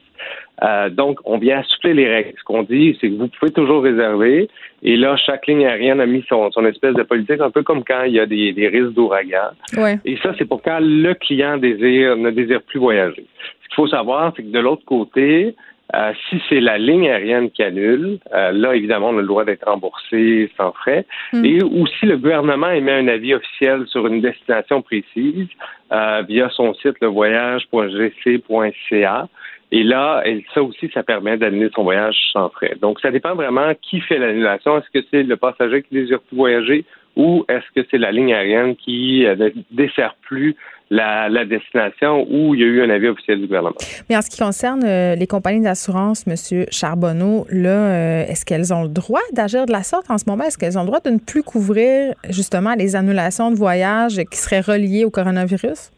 Euh, 0.62 0.90
donc, 0.90 1.18
on 1.24 1.38
vient 1.38 1.60
assouplir 1.60 1.94
les 1.94 2.08
règles. 2.08 2.34
Ce 2.38 2.44
qu'on 2.44 2.62
dit, 2.62 2.96
c'est 3.00 3.08
que 3.08 3.14
vous 3.14 3.28
pouvez 3.28 3.52
toujours 3.52 3.82
réserver. 3.82 4.48
Et 4.82 4.96
là, 4.96 5.16
chaque 5.16 5.46
ligne 5.46 5.66
aérienne 5.66 6.00
a 6.00 6.06
mis 6.06 6.24
son, 6.28 6.50
son 6.50 6.64
espèce 6.66 6.94
de 6.94 7.02
politique, 7.02 7.40
un 7.40 7.50
peu 7.50 7.62
comme 7.62 7.84
quand 7.84 8.04
il 8.04 8.14
y 8.14 8.20
a 8.20 8.26
des, 8.26 8.52
des 8.52 8.68
risques 8.68 8.92
d'ouragan. 8.92 9.50
Ouais. 9.76 9.98
Et 10.04 10.16
ça, 10.18 10.34
c'est 10.38 10.46
pour 10.46 10.62
quand 10.62 10.78
le 10.80 11.14
client 11.14 11.56
désire, 11.56 12.16
ne 12.16 12.30
désire 12.30 12.62
plus 12.62 12.78
voyager. 12.78 13.24
Ce 13.62 13.68
qu'il 13.68 13.76
faut 13.76 13.88
savoir, 13.88 14.32
c'est 14.36 14.42
que 14.42 14.50
de 14.50 14.58
l'autre 14.58 14.84
côté, 14.84 15.54
euh, 15.94 16.12
si 16.28 16.42
c'est 16.48 16.60
la 16.60 16.78
ligne 16.78 17.08
aérienne 17.08 17.50
qui 17.50 17.64
annule, 17.64 18.20
euh, 18.32 18.52
là, 18.52 18.76
évidemment, 18.76 19.08
on 19.08 19.18
a 19.18 19.22
le 19.22 19.26
droit 19.26 19.44
d'être 19.44 19.68
remboursé 19.68 20.48
sans 20.56 20.70
frais. 20.72 21.04
Hmm. 21.32 21.44
Et 21.44 21.60
ou 21.64 21.84
si 21.86 22.06
le 22.06 22.16
gouvernement 22.16 22.70
émet 22.70 22.92
un 22.92 23.08
avis 23.08 23.34
officiel 23.34 23.88
sur 23.88 24.06
une 24.06 24.20
destination 24.20 24.82
précise 24.82 25.48
euh, 25.92 26.22
via 26.28 26.48
son 26.50 26.74
site 26.74 27.00
levoyage.gc.ca, 27.00 29.28
et 29.72 29.84
là, 29.84 30.24
ça 30.52 30.62
aussi, 30.62 30.90
ça 30.92 31.02
permet 31.02 31.36
d'annuler 31.36 31.70
son 31.74 31.84
voyage 31.84 32.16
sans 32.32 32.48
frais. 32.50 32.76
Donc, 32.80 33.00
ça 33.00 33.10
dépend 33.10 33.34
vraiment 33.34 33.72
qui 33.80 34.00
fait 34.00 34.18
l'annulation. 34.18 34.78
Est-ce 34.78 35.00
que 35.00 35.06
c'est 35.10 35.22
le 35.22 35.36
passager 35.36 35.82
qui 35.82 35.94
désire 35.94 36.20
plus 36.20 36.36
voyager 36.36 36.84
ou 37.16 37.44
est-ce 37.48 37.64
que 37.74 37.86
c'est 37.90 37.98
la 37.98 38.12
ligne 38.12 38.32
aérienne 38.32 38.76
qui 38.76 39.26
euh, 39.26 39.36
ne 39.36 39.50
dessert 39.70 40.16
plus 40.22 40.56
la, 40.90 41.28
destination 41.44 42.26
où 42.30 42.54
il 42.54 42.60
y 42.60 42.64
a 42.64 42.66
eu 42.66 42.82
un 42.82 42.90
avis 42.90 43.08
officiel 43.08 43.40
du 43.40 43.46
gouvernement? 43.46 43.76
Mais 44.08 44.16
en 44.16 44.22
ce 44.22 44.30
qui 44.30 44.38
concerne 44.38 44.84
euh, 44.84 45.14
les 45.14 45.26
compagnies 45.26 45.62
d'assurance, 45.62 46.24
M. 46.26 46.64
Charbonneau, 46.70 47.46
là, 47.50 47.68
euh, 47.68 48.26
est-ce 48.26 48.44
qu'elles 48.44 48.72
ont 48.72 48.82
le 48.82 48.88
droit 48.88 49.20
d'agir 49.32 49.66
de 49.66 49.72
la 49.72 49.82
sorte 49.82 50.10
en 50.10 50.18
ce 50.18 50.24
moment? 50.26 50.44
Est-ce 50.44 50.58
qu'elles 50.58 50.78
ont 50.78 50.82
le 50.82 50.86
droit 50.86 51.00
de 51.00 51.10
ne 51.10 51.18
plus 51.18 51.42
couvrir 51.42 52.14
justement 52.28 52.74
les 52.74 52.96
annulations 52.96 53.50
de 53.50 53.56
voyages 53.56 54.20
qui 54.30 54.38
seraient 54.38 54.60
reliées 54.60 55.04
au 55.04 55.10
coronavirus? 55.10 55.90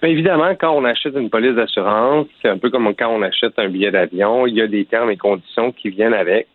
Bien, 0.00 0.10
évidemment, 0.10 0.54
quand 0.54 0.72
on 0.76 0.84
achète 0.84 1.16
une 1.16 1.28
police 1.28 1.56
d'assurance, 1.56 2.26
c'est 2.40 2.48
un 2.48 2.58
peu 2.58 2.70
comme 2.70 2.94
quand 2.94 3.08
on 3.08 3.22
achète 3.22 3.58
un 3.58 3.68
billet 3.68 3.90
d'avion. 3.90 4.46
Il 4.46 4.54
y 4.54 4.62
a 4.62 4.68
des 4.68 4.84
termes 4.84 5.10
et 5.10 5.16
conditions 5.16 5.72
qui 5.72 5.90
viennent 5.90 6.14
avec. 6.14 6.46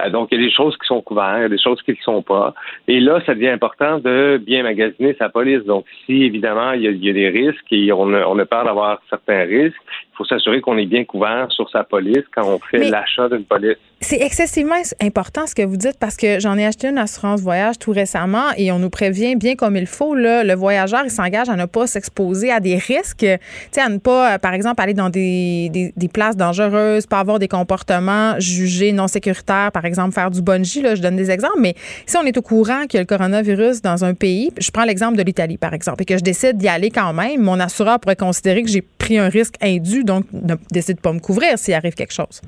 Euh, 0.00 0.10
donc, 0.10 0.28
il 0.30 0.40
y 0.40 0.42
a 0.42 0.46
des 0.46 0.52
choses 0.52 0.76
qui 0.76 0.86
sont 0.86 1.00
couvertes, 1.02 1.38
il 1.38 1.42
y 1.42 1.44
a 1.46 1.48
des 1.48 1.58
choses 1.58 1.80
qui 1.82 1.92
ne 1.92 1.96
le 1.96 2.02
sont 2.02 2.22
pas. 2.22 2.54
Et 2.88 3.00
là, 3.00 3.20
ça 3.26 3.34
devient 3.34 3.48
important 3.48 3.98
de 3.98 4.40
bien 4.44 4.62
magasiner 4.62 5.14
sa 5.18 5.28
police. 5.28 5.64
Donc, 5.64 5.84
si, 6.06 6.22
évidemment, 6.22 6.72
il 6.72 6.82
y 6.82 7.10
a, 7.10 7.12
des 7.12 7.28
risques 7.28 7.72
et 7.72 7.92
on 7.92 8.12
a, 8.14 8.26
on 8.26 8.38
a 8.38 8.46
peur 8.46 8.64
d'avoir 8.64 9.00
certains 9.10 9.42
risques, 9.42 9.76
il 10.12 10.16
faut 10.16 10.24
s'assurer 10.24 10.60
qu'on 10.60 10.76
est 10.78 10.86
bien 10.86 11.04
couvert 11.04 11.50
sur 11.50 11.68
sa 11.70 11.84
police 11.84 12.24
quand 12.34 12.46
on 12.46 12.58
fait 12.58 12.90
l'achat 12.90 13.28
d'une 13.28 13.44
police. 13.44 13.78
C'est 14.00 14.20
excessivement 14.20 14.74
important 15.00 15.46
ce 15.46 15.54
que 15.54 15.62
vous 15.62 15.76
dites 15.76 15.96
parce 16.00 16.16
que 16.16 16.40
j'en 16.40 16.58
ai 16.58 16.66
acheté 16.66 16.88
une 16.88 16.98
assurance 16.98 17.40
voyage 17.40 17.78
tout 17.78 17.92
récemment 17.92 18.48
et 18.56 18.72
on 18.72 18.80
nous 18.80 18.90
prévient 18.90 19.36
bien 19.36 19.54
comme 19.54 19.76
il 19.76 19.86
faut. 19.86 20.16
Là, 20.16 20.42
le 20.42 20.54
voyageur, 20.54 21.02
il 21.04 21.10
s'engage 21.10 21.48
à 21.48 21.54
ne 21.54 21.66
pas 21.66 21.86
s'exposer 21.86 22.50
à 22.50 22.58
des 22.58 22.76
risques, 22.76 23.24
à 23.24 23.88
ne 23.88 23.98
pas, 23.98 24.34
euh, 24.34 24.38
par 24.38 24.54
exemple, 24.54 24.82
aller 24.82 24.92
dans 24.92 25.08
des, 25.08 25.70
des, 25.70 26.08
places 26.08 26.36
dangereuses, 26.36 27.06
pas 27.06 27.20
avoir 27.20 27.38
des 27.38 27.46
comportements 27.46 28.34
jugés 28.40 28.90
non 28.90 29.06
sécuritaires, 29.06 29.61
par 29.70 29.84
exemple, 29.84 30.12
faire 30.12 30.30
du 30.30 30.42
bungee. 30.42 30.82
Là, 30.82 30.94
je 30.94 31.02
donne 31.02 31.16
des 31.16 31.30
exemples, 31.30 31.60
mais 31.60 31.74
si 32.06 32.16
on 32.16 32.22
est 32.22 32.36
au 32.36 32.42
courant 32.42 32.82
qu'il 32.86 32.94
y 32.94 32.98
a 32.98 33.02
le 33.02 33.06
coronavirus 33.06 33.82
dans 33.82 34.04
un 34.04 34.14
pays, 34.14 34.50
je 34.58 34.70
prends 34.70 34.84
l'exemple 34.84 35.16
de 35.16 35.22
l'Italie, 35.22 35.58
par 35.58 35.74
exemple, 35.74 36.02
et 36.02 36.04
que 36.04 36.16
je 36.16 36.22
décide 36.22 36.56
d'y 36.56 36.68
aller 36.68 36.90
quand 36.90 37.12
même, 37.12 37.40
mon 37.40 37.60
assureur 37.60 38.00
pourrait 38.00 38.16
considérer 38.16 38.62
que 38.62 38.68
j'ai 38.68 38.82
pris 38.82 39.18
un 39.18 39.28
risque 39.28 39.54
indu 39.62 40.04
donc 40.04 40.24
ne 40.32 40.54
décide 40.70 41.00
pas 41.00 41.12
me 41.12 41.20
couvrir 41.20 41.58
s'il 41.58 41.74
arrive 41.74 41.94
quelque 41.94 42.12
chose. 42.12 42.40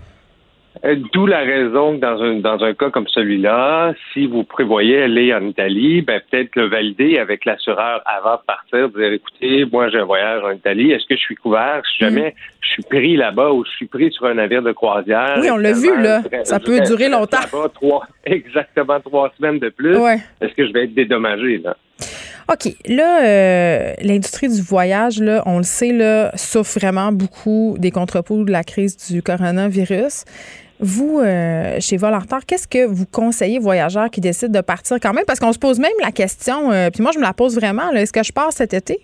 Euh, 0.85 0.97
d'où 1.13 1.27
la 1.27 1.41
raison 1.41 1.95
que 1.95 2.01
dans 2.01 2.21
un, 2.21 2.41
dans 2.41 2.63
un 2.65 2.75
cas 2.75 2.91
comme 2.91 3.07
celui-là, 3.07 3.95
si 4.13 4.27
vous 4.27 4.43
prévoyez 4.43 5.05
aller 5.05 5.33
en 5.33 5.43
Italie, 5.47 6.03
ben 6.03 6.21
peut-être 6.31 6.57
le 6.57 6.69
valider 6.69 7.19
avec 7.19 7.45
l'assureur 7.45 8.03
avant 8.05 8.37
de 8.37 8.43
partir, 8.47 8.89
dire 8.91 9.13
écoutez, 9.13 9.65
moi 9.71 9.89
j'ai 9.89 9.99
un 9.99 10.05
voyage 10.05 10.43
en 10.43 10.51
Italie, 10.51 10.91
est-ce 10.91 11.07
que 11.07 11.17
je 11.17 11.21
suis 11.21 11.37
couvert? 11.37 11.81
Si 11.87 12.05
jamais 12.05 12.31
mm. 12.31 12.35
je 12.61 12.69
suis 12.69 12.83
pris 12.83 13.17
là-bas 13.17 13.53
ou 13.53 13.65
je 13.65 13.71
suis 13.71 13.87
pris 13.87 14.11
sur 14.13 14.27
un 14.27 14.35
navire 14.35 14.63
de 14.63 14.73
croisière? 14.73 15.39
Oui, 15.41 15.49
on 15.51 15.57
l'a 15.57 15.73
vu 15.73 15.97
là, 16.03 16.23
ça 16.43 16.59
peut 16.59 16.81
durer 16.81 17.09
longtemps. 17.09 17.39
Trois, 17.75 18.07
exactement 18.25 18.99
trois 19.01 19.33
semaines 19.39 19.61
de 19.61 19.69
plus. 19.69 19.97
Est-ce 20.41 20.55
que 20.55 20.67
je 20.67 20.73
vais 20.73 20.85
être 20.85 20.95
dédommagé 20.95 21.59
là? 21.59 21.77
OK. 22.53 22.75
Là, 22.87 23.25
euh, 23.25 23.95
l'industrie 24.03 24.49
du 24.49 24.61
voyage, 24.61 25.19
là, 25.19 25.43
on 25.47 25.59
le 25.59 25.65
sait, 25.65 25.93
là, 25.93 26.31
souffre 26.37 26.79
vraiment 26.79 27.11
beaucoup 27.11 27.77
des 27.79 27.91
contre-pouls 27.91 28.45
de 28.45 28.53
la 28.53 28.65
crise 28.65 28.99
du 29.11 29.23
coronavirus. 29.23 30.25
Vous, 30.81 31.21
euh, 31.21 31.77
chez 31.81 31.97
Volantar, 31.97 32.45
qu'est-ce 32.47 32.67
que 32.67 32.85
vous 32.87 33.07
conseillez 33.07 33.59
aux 33.59 33.63
voyageurs 33.63 34.11
qui 34.11 34.21
décident 34.21 34.59
de 34.59 34.65
partir 34.65 34.97
quand 35.01 35.13
même? 35.13 35.25
Parce 35.27 35.39
qu'on 35.39 35.53
se 35.53 35.59
pose 35.59 35.79
même 35.79 35.93
la 36.03 36.11
question, 36.11 36.73
euh, 36.73 36.91
puis 36.93 37.03
moi, 37.03 37.13
je 37.13 37.19
me 37.19 37.25
la 37.25 37.33
pose 37.33 37.57
vraiment, 37.57 37.91
est-ce 37.93 38.13
que 38.13 38.23
je 38.25 38.33
pars 38.33 38.53
cet 38.53 38.75
été? 38.75 38.99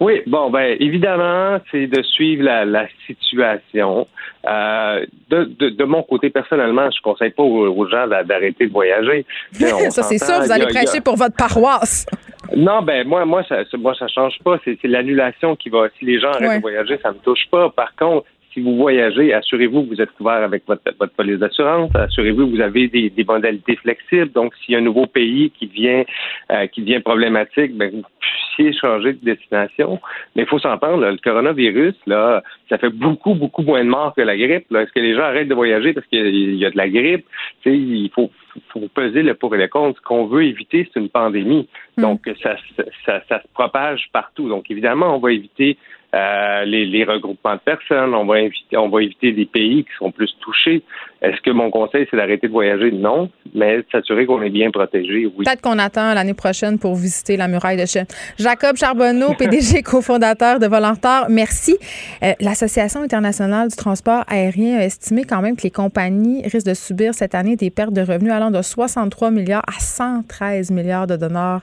Oui, 0.00 0.22
bon, 0.26 0.50
ben 0.50 0.76
évidemment, 0.78 1.58
c'est 1.72 1.88
de 1.88 2.02
suivre 2.02 2.44
la, 2.44 2.86
situation. 3.06 4.06
Euh, 4.46 5.04
de, 5.28 5.84
mon 5.84 6.04
côté, 6.04 6.30
personnellement, 6.30 6.88
je 6.92 6.98
ne 6.98 7.02
conseille 7.02 7.30
pas 7.30 7.42
aux, 7.42 7.88
gens 7.88 8.06
d'arrêter 8.06 8.66
de 8.66 8.72
voyager. 8.72 9.26
ça, 9.52 10.02
c'est 10.04 10.18
ça, 10.18 10.40
vous 10.40 10.52
allez 10.52 10.66
prêcher 10.66 11.00
pour 11.00 11.16
votre 11.16 11.36
paroisse. 11.36 12.06
Non, 12.56 12.80
ben 12.80 13.06
moi, 13.06 13.26
moi, 13.26 13.42
ça, 13.46 13.56
moi, 13.76 13.94
ça 13.98 14.08
change 14.08 14.38
pas. 14.42 14.58
C'est 14.64 14.82
l'annulation 14.84 15.54
qui 15.54 15.68
va. 15.68 15.88
Si 15.98 16.06
les 16.06 16.18
gens 16.18 16.30
arrêtent 16.30 16.56
de 16.56 16.60
voyager, 16.62 16.98
ça 17.02 17.10
me 17.10 17.18
touche 17.18 17.46
pas. 17.50 17.68
Par 17.68 17.94
contre, 17.94 18.26
si 18.58 18.64
vous 18.64 18.76
voyagez, 18.76 19.32
assurez-vous 19.32 19.84
que 19.84 19.94
vous 19.94 20.00
êtes 20.00 20.12
couvert 20.12 20.42
avec 20.42 20.64
votre, 20.66 20.82
votre 20.98 21.12
police 21.12 21.38
d'assurance. 21.38 21.90
Assurez-vous 21.94 22.46
que 22.46 22.56
vous 22.56 22.60
avez 22.60 22.88
des, 22.88 23.24
modalités 23.24 23.76
flexibles. 23.76 24.32
Donc, 24.32 24.54
s'il 24.56 24.72
y 24.72 24.76
a 24.76 24.80
un 24.80 24.82
nouveau 24.82 25.06
pays 25.06 25.50
qui 25.50 25.66
devient 25.66 26.04
euh, 26.50 26.66
qui 26.66 26.80
devient 26.80 27.00
problématique, 27.00 27.76
ben, 27.76 27.90
vous 27.92 28.02
puissiez 28.18 28.72
changer 28.72 29.12
de 29.12 29.24
destination. 29.24 30.00
Mais 30.34 30.42
il 30.42 30.48
faut 30.48 30.58
s'entendre, 30.58 31.06
le 31.06 31.18
coronavirus, 31.18 31.94
là, 32.06 32.42
ça 32.68 32.78
fait 32.78 32.90
beaucoup, 32.90 33.34
beaucoup 33.34 33.62
moins 33.62 33.84
de 33.84 33.90
morts 33.90 34.14
que 34.16 34.22
la 34.22 34.36
grippe. 34.36 34.74
Est-ce 34.74 34.92
que 34.92 35.00
les 35.00 35.14
gens 35.14 35.22
arrêtent 35.22 35.48
de 35.48 35.54
voyager 35.54 35.92
parce 35.92 36.06
qu'il 36.06 36.56
y 36.56 36.64
a 36.64 36.70
de 36.70 36.76
la 36.76 36.88
grippe? 36.88 37.26
il 37.64 38.10
faut, 38.14 38.30
faut 38.70 38.88
peser 38.92 39.22
le 39.22 39.34
pour 39.34 39.54
et 39.54 39.58
le 39.58 39.68
contre. 39.68 39.98
Ce 39.98 40.04
qu'on 40.04 40.26
veut 40.26 40.44
éviter, 40.44 40.88
c'est 40.92 41.00
une 41.00 41.10
pandémie. 41.10 41.68
Hmm. 41.96 42.02
Donc, 42.02 42.30
ça, 42.42 42.56
ça, 43.04 43.20
ça 43.28 43.42
se 43.42 43.48
propage 43.54 44.08
partout. 44.12 44.48
Donc, 44.48 44.70
évidemment, 44.70 45.14
on 45.14 45.18
va 45.18 45.32
éviter 45.32 45.76
euh, 46.14 46.64
les, 46.64 47.04
regroupements 47.04 47.54
de 47.54 47.60
personnes, 47.60 48.14
on 48.14 48.24
va 48.24 48.40
éviter, 48.40 48.76
on 48.76 48.88
va 48.88 49.02
éviter 49.02 49.32
des 49.32 49.44
pays 49.44 49.84
qui 49.84 49.90
sont 49.98 50.10
plus 50.10 50.34
touchés. 50.40 50.82
Est-ce 51.20 51.40
que 51.42 51.50
mon 51.50 51.70
conseil, 51.70 52.06
c'est 52.10 52.16
d'arrêter 52.16 52.46
de 52.46 52.52
voyager? 52.52 52.92
Non, 52.92 53.28
mais 53.52 53.84
s'assurer 53.90 54.24
qu'on 54.24 54.40
est 54.40 54.50
bien 54.50 54.70
protégé, 54.70 55.26
oui. 55.26 55.44
Peut-être 55.44 55.60
qu'on 55.60 55.78
attend 55.78 56.14
l'année 56.14 56.34
prochaine 56.34 56.78
pour 56.78 56.94
visiter 56.94 57.36
la 57.36 57.48
muraille 57.48 57.76
de 57.76 57.86
Chine. 57.86 58.06
Jacob 58.38 58.76
Charbonneau, 58.76 59.34
PDG 59.38 59.82
cofondateur 59.82 60.60
de 60.60 60.66
Volontaire, 60.68 61.26
merci. 61.28 61.76
Euh, 62.22 62.32
L'Association 62.40 63.02
internationale 63.02 63.68
du 63.68 63.76
transport 63.76 64.22
aérien 64.28 64.78
a 64.78 64.84
estimé 64.84 65.24
quand 65.24 65.42
même 65.42 65.56
que 65.56 65.62
les 65.62 65.72
compagnies 65.72 66.42
risquent 66.46 66.68
de 66.68 66.74
subir 66.74 67.14
cette 67.14 67.34
année 67.34 67.56
des 67.56 67.70
pertes 67.70 67.92
de 67.92 68.02
revenus 68.02 68.32
allant 68.32 68.52
de 68.52 68.62
63 68.62 69.32
milliards 69.32 69.64
à 69.66 69.80
113 69.80 70.70
milliards 70.70 71.08
de 71.08 71.16
dollars 71.16 71.62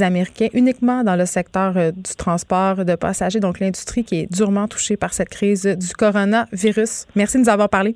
américains 0.00 0.48
uniquement 0.54 1.04
dans 1.04 1.16
le 1.16 1.26
secteur 1.26 1.74
euh, 1.76 1.90
du 1.92 2.16
transport 2.16 2.84
de 2.84 2.94
passagers, 2.94 3.40
donc 3.40 3.60
l'industrie 3.60 4.04
qui 4.04 4.20
est 4.20 4.32
durement 4.32 4.66
touchée 4.66 4.96
par 4.96 5.12
cette 5.12 5.28
crise 5.28 5.64
du 5.64 5.92
coronavirus. 5.92 7.06
Merci 7.14 7.36
de 7.36 7.42
nous 7.42 7.48
avoir 7.48 7.68
parlé. 7.68 7.94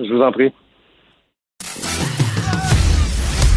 Je 0.00 0.12
vous 0.14 0.22
en 0.22 0.32
prie. 0.32 0.52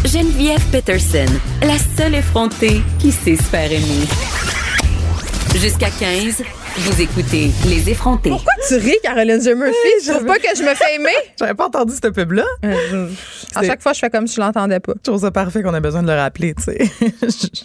Geneviève 0.04 0.64
Peterson, 0.72 1.32
la 1.62 1.78
seule 1.78 2.16
effrontée 2.16 2.82
qui 2.98 3.12
sait 3.12 3.36
se 3.36 3.42
faire 3.44 3.70
aimer. 3.70 4.06
Jusqu'à 5.54 5.88
15. 5.90 6.42
Vous 6.78 7.00
écoutez 7.02 7.50
Les 7.68 7.90
effrontés. 7.90 8.30
Pourquoi 8.30 8.54
tu 8.66 8.74
ris, 8.76 8.96
Caroline 9.02 9.40
J. 9.40 9.54
Murphy? 9.54 9.74
je 10.04 10.10
trouve 10.10 10.24
pas 10.24 10.38
que 10.38 10.48
je 10.56 10.62
me 10.62 10.74
fais 10.74 10.94
aimer? 10.96 11.10
J'avais 11.38 11.54
pas 11.54 11.66
entendu 11.66 11.92
cette 11.92 12.14
pub-là. 12.14 12.44
Euh, 12.64 13.08
à 13.54 13.62
chaque 13.62 13.82
fois, 13.82 13.92
je 13.92 14.00
fais 14.00 14.08
comme 14.08 14.26
si 14.26 14.36
je 14.36 14.40
l'entendais 14.40 14.80
pas. 14.80 14.94
Je 14.96 15.10
trouve 15.10 15.20
ça 15.20 15.30
parfait 15.30 15.62
qu'on 15.62 15.74
ait 15.74 15.80
besoin 15.80 16.02
de 16.02 16.08
le 16.08 16.14
rappeler, 16.18 16.54
tu 16.54 16.62
sais. 16.64 16.78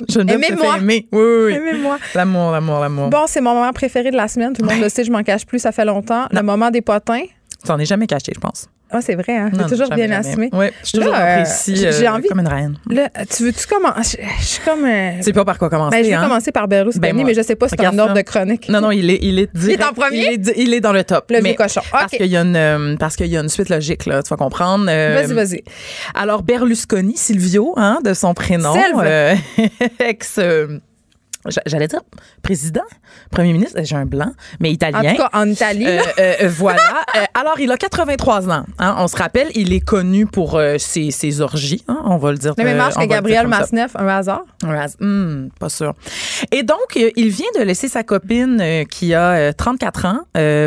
je, 0.09 0.19
ne 0.19 0.33
Aimez-moi. 0.33 0.77
aimer. 0.77 1.07
Oui, 1.13 1.21
oui, 1.21 1.43
oui. 1.45 1.53
Aimez-moi. 1.53 1.97
L'amour, 2.13 2.51
l'amour, 2.51 2.79
l'amour. 2.79 3.09
Bon, 3.09 3.23
c'est 3.27 3.41
mon 3.41 3.53
moment 3.53 3.71
préféré 3.71 4.11
de 4.11 4.17
la 4.17 4.27
semaine. 4.27 4.53
Tout 4.53 4.61
le 4.63 4.67
monde 4.69 4.81
le 4.81 4.89
sait, 4.89 5.05
je 5.05 5.11
m'en 5.11 5.23
cache 5.23 5.45
plus, 5.45 5.59
ça 5.59 5.71
fait 5.71 5.85
longtemps. 5.85 6.27
Le 6.31 6.41
moment 6.41 6.69
des 6.69 6.81
potins. 6.81 7.23
Tu 7.63 7.71
n'en 7.71 7.79
es 7.79 7.85
jamais 7.85 8.07
caché, 8.07 8.31
je 8.33 8.39
pense. 8.39 8.67
Ah, 8.89 9.01
c'est 9.01 9.15
vrai, 9.15 9.35
hein? 9.35 9.51
T'es 9.51 9.65
toujours 9.65 9.89
bien 9.89 10.09
assumé. 10.11 10.49
Oui, 10.53 10.67
je 10.81 10.87
suis 10.87 10.97
toujours 10.97 11.13
appréciée 11.13 11.75
j'ai 11.75 12.07
euh, 12.07 12.11
envie, 12.13 12.29
comme 12.29 12.39
une 12.39 12.47
reine. 12.47 12.77
Là, 12.89 13.09
tu 13.29 13.43
veux-tu 13.43 13.67
commencer? 13.67 14.19
Je, 14.39 14.45
suis 14.45 14.63
comme. 14.63 14.85
Euh... 14.85 15.21
Sais 15.21 15.33
pas 15.33 15.43
par 15.43 15.57
quoi 15.57 15.69
commencer. 15.69 15.97
Ben, 15.97 16.03
je 16.05 16.09
vais 16.09 16.15
hein? 16.15 16.23
commencer 16.23 16.53
par 16.53 16.69
Berlusconi, 16.69 17.01
ben, 17.01 17.25
mais 17.25 17.33
je 17.33 17.41
sais 17.41 17.55
pas 17.55 17.67
si 17.67 17.75
c'est 17.77 17.85
un 17.85 17.99
ordre 17.99 18.13
de 18.13 18.21
chronique. 18.21 18.69
Non, 18.69 18.79
non, 18.79 18.91
il 18.91 19.09
est, 19.09 19.19
il 19.21 19.39
est, 19.39 19.49
il 19.55 19.71
est 19.71 19.83
en 19.83 19.91
premier? 19.91 20.33
Il 20.33 20.49
est, 20.49 20.53
il 20.57 20.73
est, 20.73 20.79
dans 20.79 20.93
le 20.93 21.03
top. 21.03 21.29
Le 21.31 21.41
mais 21.41 21.55
cochon. 21.55 21.81
Parce 21.91 22.11
qu'il 22.11 22.27
y 22.27 22.37
a 22.37 22.41
une, 22.41 22.55
euh, 22.55 22.95
parce 22.97 23.17
qu'il 23.17 23.27
y 23.27 23.35
a 23.35 23.41
une 23.41 23.49
suite 23.49 23.67
logique, 23.67 24.05
là. 24.05 24.23
Tu 24.23 24.29
vas 24.29 24.37
comprendre. 24.37 24.85
Euh, 24.87 25.21
vas-y, 25.21 25.33
vas-y. 25.33 25.63
Alors, 26.13 26.43
Berlusconi, 26.43 27.17
Silvio, 27.17 27.73
hein, 27.75 27.99
de 28.05 28.13
son 28.13 28.33
prénom. 28.33 28.73
ex, 29.99 30.39
j'allais 31.65 31.87
dire 31.87 32.01
président, 32.41 32.81
premier 33.31 33.53
ministre, 33.53 33.79
j'ai 33.83 33.95
un 33.95 34.05
blanc, 34.05 34.31
mais 34.59 34.71
italien. 34.71 34.99
En 34.99 35.15
tout 35.15 35.21
cas, 35.21 35.29
en 35.33 35.47
Italie. 35.47 35.85
Euh, 35.87 36.01
euh, 36.19 36.33
euh, 36.43 36.49
voilà. 36.49 37.03
alors, 37.33 37.59
il 37.59 37.71
a 37.71 37.77
83 37.77 38.49
ans. 38.49 38.65
Hein, 38.79 38.95
on 38.99 39.07
se 39.07 39.15
rappelle, 39.15 39.47
il 39.55 39.73
est 39.73 39.79
connu 39.79 40.25
pour 40.25 40.61
ses, 40.77 41.11
ses, 41.11 41.41
orgies, 41.41 41.83
hein, 41.87 42.01
on 42.05 42.17
va 42.17 42.31
le 42.31 42.37
dire. 42.37 42.53
Le 42.57 42.63
même 42.63 42.79
âge 42.79 42.95
que 42.95 43.05
Gabriel 43.05 43.47
Masneff, 43.47 43.95
un 43.95 44.07
hasard? 44.07 44.43
Un 44.63 44.73
hasard. 44.73 44.97
Hmm, 44.99 45.49
pas 45.59 45.69
sûr. 45.69 45.93
Et 46.51 46.63
donc, 46.63 46.95
il 46.95 47.29
vient 47.29 47.49
de 47.57 47.63
laisser 47.63 47.87
sa 47.87 48.03
copine 48.03 48.85
qui 48.89 49.13
a 49.13 49.53
34 49.53 50.05
ans 50.05 50.19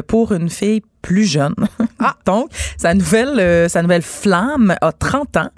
pour 0.06 0.32
une 0.32 0.50
fille 0.50 0.82
plus 1.02 1.24
jeune. 1.24 1.54
Ah. 1.98 2.14
donc, 2.26 2.50
sa 2.76 2.94
nouvelle, 2.94 3.38
euh, 3.38 3.68
sa 3.68 3.82
nouvelle 3.82 4.02
flamme 4.02 4.74
a 4.80 4.92
30 4.92 5.36
ans. 5.36 5.48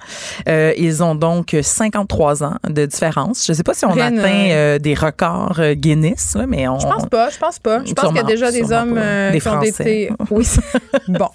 Euh, 0.48 0.72
ils 0.76 1.02
ont 1.02 1.14
donc 1.14 1.56
53 1.60 2.44
ans 2.44 2.56
de 2.68 2.86
différence. 2.86 3.44
Je 3.46 3.52
ne 3.52 3.56
sais 3.56 3.62
pas 3.62 3.74
si 3.74 3.84
on 3.84 3.92
atteint 3.92 4.50
euh, 4.50 4.78
des 4.78 4.94
records 4.94 5.60
Guinness, 5.74 6.36
mais 6.48 6.68
on. 6.68 6.78
Je 6.78 6.86
pense 6.86 7.06
pas. 7.06 7.30
Je 7.30 7.38
pense 7.38 7.58
pas. 7.58 7.82
Je 7.84 7.92
pense 7.92 8.08
qu'il 8.08 8.16
y 8.16 8.20
a 8.20 8.24
déjà 8.24 8.50
des 8.50 8.72
hommes 8.72 9.00
des 9.32 9.40
qui 9.40 9.48
ont 9.48 9.62
été. 9.62 10.10
Oui. 10.30 10.46
bon. 11.08 11.28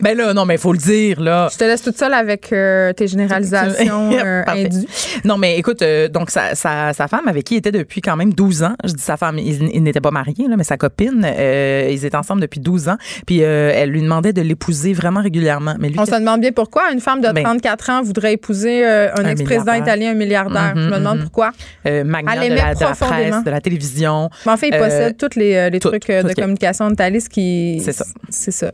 ben 0.00 0.16
là, 0.16 0.34
non, 0.34 0.44
mais 0.44 0.54
il 0.54 0.60
faut 0.60 0.72
le 0.72 0.78
dire 0.78 1.20
là. 1.20 1.48
Je 1.52 1.58
te 1.58 1.64
laisse 1.64 1.82
toute 1.82 1.98
seule 1.98 2.14
avec 2.14 2.48
tes 2.48 3.06
généralisations 3.06 4.10
indues. 4.46 4.86
Non, 5.24 5.38
mais 5.38 5.58
écoute, 5.58 5.82
donc 6.10 6.30
sa, 6.30 6.54
sa, 6.54 6.92
sa, 6.92 7.08
femme 7.08 7.28
avec 7.28 7.44
qui 7.44 7.54
il 7.54 7.58
était 7.58 7.72
depuis 7.72 8.00
quand 8.00 8.16
même 8.16 8.32
12 8.32 8.62
ans. 8.62 8.74
Je 8.84 8.92
dis 8.92 9.02
sa 9.02 9.16
femme, 9.16 9.38
il, 9.38 9.82
n'était 9.82 10.00
pas 10.00 10.10
marié 10.10 10.48
là, 10.48 10.56
mais 10.56 10.64
sa 10.64 10.76
copine, 10.76 11.26
ils 11.26 12.04
étaient 12.04 12.16
ensemble 12.16 12.40
depuis 12.42 12.60
12 12.60 12.88
ans. 12.88 12.96
Puis 13.26 13.35
euh, 13.42 13.72
elle 13.74 13.90
lui 13.90 14.02
demandait 14.02 14.32
de 14.32 14.42
l'épouser 14.42 14.92
vraiment 14.92 15.22
régulièrement. 15.22 15.74
Mais 15.78 15.90
On 15.98 16.04
se 16.04 16.10
demande 16.12 16.40
bien 16.40 16.52
pourquoi 16.52 16.92
une 16.92 17.00
femme 17.00 17.20
de 17.20 17.28
34 17.28 17.86
ben, 17.86 17.94
ans 17.94 18.02
voudrait 18.02 18.34
épouser 18.34 18.86
euh, 18.86 19.14
un, 19.14 19.24
ex-président 19.26 19.74
italien, 19.74 20.10
un 20.10 20.14
milliardaire. 20.14 20.74
Je 20.76 20.88
me 20.88 20.98
demande 20.98 21.18
mm-hmm. 21.18 21.22
pourquoi. 21.22 21.52
Euh, 21.86 22.04
magnat 22.04 22.48
de 22.48 22.54
la, 22.54 22.74
presse, 22.74 23.44
de 23.44 23.50
la 23.50 23.60
télévision. 23.60 24.30
Mais 24.44 24.52
en 24.52 24.56
fait, 24.56 24.68
il 24.68 24.78
possède 24.78 25.16
tous 25.16 25.38
les, 25.38 25.70
les 25.70 25.80
trucs 25.80 26.08
de 26.08 26.34
communication 26.34 26.90
de 26.90 26.94
Thalys 26.94 27.28
qui. 27.28 27.80
C'est 27.84 27.92
ça. 27.92 28.04
C'est 28.28 28.50
ça. 28.50 28.72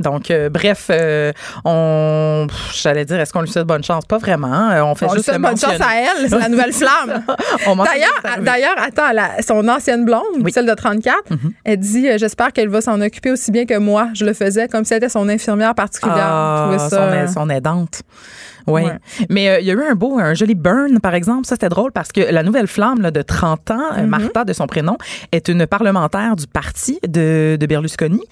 Donc, 0.00 0.30
euh, 0.30 0.48
bref, 0.48 0.86
euh, 0.90 1.32
on. 1.64 2.46
J'allais 2.74 3.04
dire, 3.04 3.20
est-ce 3.20 3.32
qu'on 3.32 3.42
lui 3.42 3.50
souhaite 3.50 3.66
bonne 3.66 3.84
chance? 3.84 4.04
Pas 4.06 4.18
vraiment. 4.18 4.70
Euh, 4.70 4.82
on 4.82 4.94
fait 4.94 5.06
On 5.06 5.10
lui 5.12 5.16
juste 5.18 5.28
souhaite 5.30 5.40
bonne 5.40 5.56
chance 5.56 5.80
à 5.80 5.94
elle, 5.96 6.28
c'est 6.28 6.38
la 6.38 6.48
nouvelle 6.54 6.72
flamme. 6.72 7.22
D'ailleurs, 7.84 8.42
d'ailleurs, 8.42 8.74
attends, 8.78 9.12
la- 9.12 9.42
son 9.42 9.66
ancienne 9.68 10.04
blonde, 10.04 10.22
celle 10.52 10.66
de 10.66 10.74
34, 10.74 11.16
elle 11.64 11.78
dit 11.78 12.08
euh, 12.08 12.18
J'espère 12.18 12.52
qu'elle 12.52 12.68
va 12.68 12.80
s'en 12.80 13.00
occuper 13.00 13.30
aussi 13.30 13.50
bien 13.52 13.66
que 13.66 13.78
moi. 13.78 14.08
Je 14.14 14.24
le 14.24 14.32
faisais 14.32 14.68
comme 14.68 14.84
si 14.84 14.92
elle 14.94 14.98
était 14.98 15.08
son 15.08 15.28
infirmière 15.28 15.74
particulière. 15.74 16.16
Ah, 16.18 16.76
ça, 16.78 17.26
son 17.28 17.48
aidante. 17.50 18.02
Oui. 18.66 18.82
Ouais. 18.82 18.92
Mais 19.28 19.48
euh, 19.48 19.60
il 19.60 19.66
y 19.66 19.70
a 19.70 19.74
eu 19.74 19.82
un 19.82 19.94
beau, 19.94 20.18
un 20.18 20.34
joli 20.34 20.54
burn, 20.54 21.00
par 21.00 21.14
exemple. 21.14 21.46
Ça, 21.46 21.54
c'était 21.54 21.68
drôle 21.68 21.92
parce 21.92 22.12
que 22.12 22.20
la 22.20 22.42
nouvelle 22.42 22.66
flamme 22.66 23.00
là, 23.00 23.10
de 23.10 23.22
30 23.22 23.70
ans, 23.70 23.80
euh, 23.96 24.06
Martha, 24.06 24.44
de 24.44 24.52
son 24.52 24.66
prénom, 24.66 24.96
est 25.32 25.48
une 25.48 25.66
parlementaire 25.66 26.36
du 26.36 26.46
parti 26.46 26.98
de, 27.06 27.56
de 27.58 27.66
Berlusconi. 27.66 28.22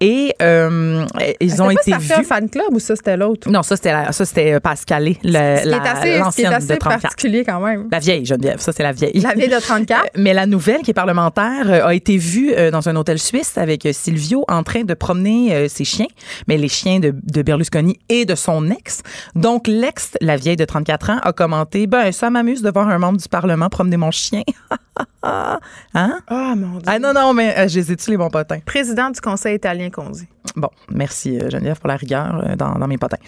Et 0.00 0.34
euh, 0.42 1.04
ils 1.40 1.62
ont 1.62 1.68
C'était 1.70 1.82
été 1.82 1.90
pas 1.92 1.98
vus. 1.98 2.06
Safia 2.08 2.22
fan 2.24 2.48
club 2.48 2.66
ou 2.72 2.78
ça, 2.78 2.96
c'était 2.96 3.16
l'autre? 3.16 3.50
Non, 3.50 3.62
ça, 3.62 3.76
c'était 3.76 4.60
Pascalé, 4.60 5.18
l'ancienne 5.24 6.58
de 6.58 6.74
34. 6.76 7.00
particulier 7.00 7.44
quand 7.44 7.60
même. 7.60 7.88
La 7.90 7.98
vieille 7.98 8.24
Geneviève, 8.24 8.60
ça, 8.60 8.72
c'est 8.72 8.82
la 8.82 8.92
vieille. 8.92 9.20
La 9.20 9.34
vieille 9.34 9.48
de 9.48 9.60
34. 9.60 10.00
Euh, 10.00 10.08
Mais 10.16 10.34
la 10.34 10.46
nouvelle 10.46 10.82
qui 10.82 10.90
est 10.90 10.94
parlementaire 10.94 11.86
a 11.86 11.94
été 11.94 12.16
vue 12.16 12.52
dans 12.72 12.88
un 12.88 12.96
hôtel 12.96 13.18
suisse 13.18 13.56
avec 13.56 13.86
Silvio 13.92 14.44
en 14.48 14.62
train 14.62 14.82
de 14.82 14.94
promener 14.94 15.68
ses 15.68 15.84
chiens, 15.84 16.06
mais 16.46 16.56
les 16.56 16.68
chiens 16.68 16.98
de, 16.98 17.14
de 17.22 17.42
Berlusconi 17.42 17.98
et 18.08 18.24
de 18.24 18.34
son 18.34 18.70
ex. 18.70 19.02
Donc 19.34 19.66
l'ex, 19.80 20.12
la 20.20 20.36
vieille 20.36 20.56
de 20.56 20.64
34 20.64 21.10
ans, 21.10 21.18
a 21.22 21.32
commenté 21.32 21.86
"Ben 21.86 22.12
ça 22.12 22.30
m'amuse 22.30 22.62
de 22.62 22.70
voir 22.70 22.88
un 22.88 22.98
membre 22.98 23.18
du 23.18 23.28
Parlement 23.28 23.68
promener 23.68 23.96
mon 23.96 24.10
chien." 24.10 24.42
hein? 25.22 25.58
Ah, 25.94 26.54
mon 26.56 26.78
Dieu. 26.78 26.82
Ah 26.86 26.98
non 26.98 27.12
non, 27.12 27.34
mais 27.34 27.56
euh, 27.58 27.68
j'hésite 27.68 28.06
les 28.06 28.16
bons 28.16 28.30
potins. 28.30 28.58
Président 28.64 29.10
du 29.10 29.20
Conseil 29.20 29.56
italien 29.56 29.90
qu'on 29.90 30.10
dit. 30.10 30.26
Bon, 30.56 30.70
merci 30.90 31.38
euh, 31.38 31.50
Geneviève 31.50 31.78
pour 31.78 31.88
la 31.88 31.96
rigueur 31.96 32.42
euh, 32.44 32.56
dans, 32.56 32.74
dans 32.78 32.88
mes 32.88 32.98
potins. 32.98 33.18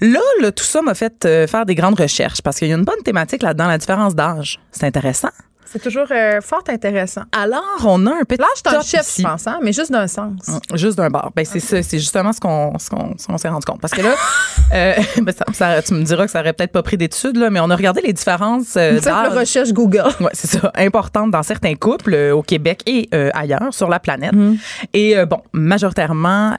Là, 0.00 0.20
là, 0.40 0.52
tout 0.52 0.64
ça 0.64 0.82
m'a 0.82 0.94
fait 0.94 1.24
euh, 1.24 1.46
faire 1.46 1.66
des 1.66 1.74
grandes 1.74 1.98
recherches 1.98 2.42
parce 2.42 2.58
qu'il 2.58 2.68
y 2.68 2.72
a 2.72 2.76
une 2.76 2.84
bonne 2.84 3.02
thématique 3.04 3.42
là-dedans, 3.42 3.68
la 3.68 3.78
différence 3.78 4.14
d'âge. 4.14 4.58
C'est 4.72 4.86
intéressant. 4.86 5.30
C'est 5.72 5.78
toujours 5.80 6.06
euh, 6.10 6.40
fort 6.40 6.64
intéressant. 6.68 7.22
Alors, 7.30 7.62
on 7.84 8.04
a 8.08 8.10
un 8.10 8.24
petit 8.24 8.40
Là, 8.40 8.46
je 8.56 8.62
t'en 8.62 8.72
top 8.72 8.82
chef, 8.82 9.02
ici. 9.02 9.22
je 9.22 9.28
pense, 9.28 9.46
hein, 9.46 9.60
mais 9.62 9.72
juste 9.72 9.92
d'un 9.92 10.08
sens. 10.08 10.32
Mm, 10.48 10.76
Juste 10.76 10.96
d'un 10.98 11.10
bar. 11.10 11.30
Ben, 11.36 11.44
c'est 11.44 11.60
ça, 11.60 11.80
c'est 11.80 12.00
justement 12.00 12.32
ce 12.32 12.40
qu'on 12.40 12.76
ce 12.78 12.90
qu'on 12.90 13.14
qu'on 13.14 13.38
s'est 13.38 13.48
rendu 13.48 13.64
compte. 13.64 13.80
Parce 13.80 13.92
que 13.92 14.00
là, 14.02 14.14
euh, 14.74 14.94
ben, 15.22 15.32
ça, 15.32 15.44
ça- 15.52 15.82
tu 15.82 15.94
me 15.94 16.02
diras 16.02 16.24
que 16.24 16.32
ça 16.32 16.40
aurait 16.40 16.54
peut-être 16.54 16.72
pas 16.72 16.82
pris 16.82 16.96
d'études, 16.96 17.36
là, 17.36 17.50
mais 17.50 17.60
on 17.60 17.70
a 17.70 17.76
regardé 17.76 18.00
les 18.00 18.12
différences 18.12 18.76
euh, 18.76 18.96
Une 18.96 19.00
simple 19.00 19.38
recherche 19.38 19.72
Google. 19.72 20.08
Ouais, 20.20 20.30
c'est 20.34 20.48
ça, 20.48 20.70
importantes 20.74 21.30
dans 21.30 21.42
certains 21.42 21.74
couples 21.76 22.14
euh, 22.14 22.32
au 22.34 22.42
Québec 22.42 22.82
et 22.86 23.08
ailleurs 23.32 23.72
sur 23.72 23.88
la 23.88 24.00
planète. 24.00 24.32
Mm. 24.32 24.56
Et 24.92 25.24
bon, 25.24 25.40
majoritairement, 25.52 26.54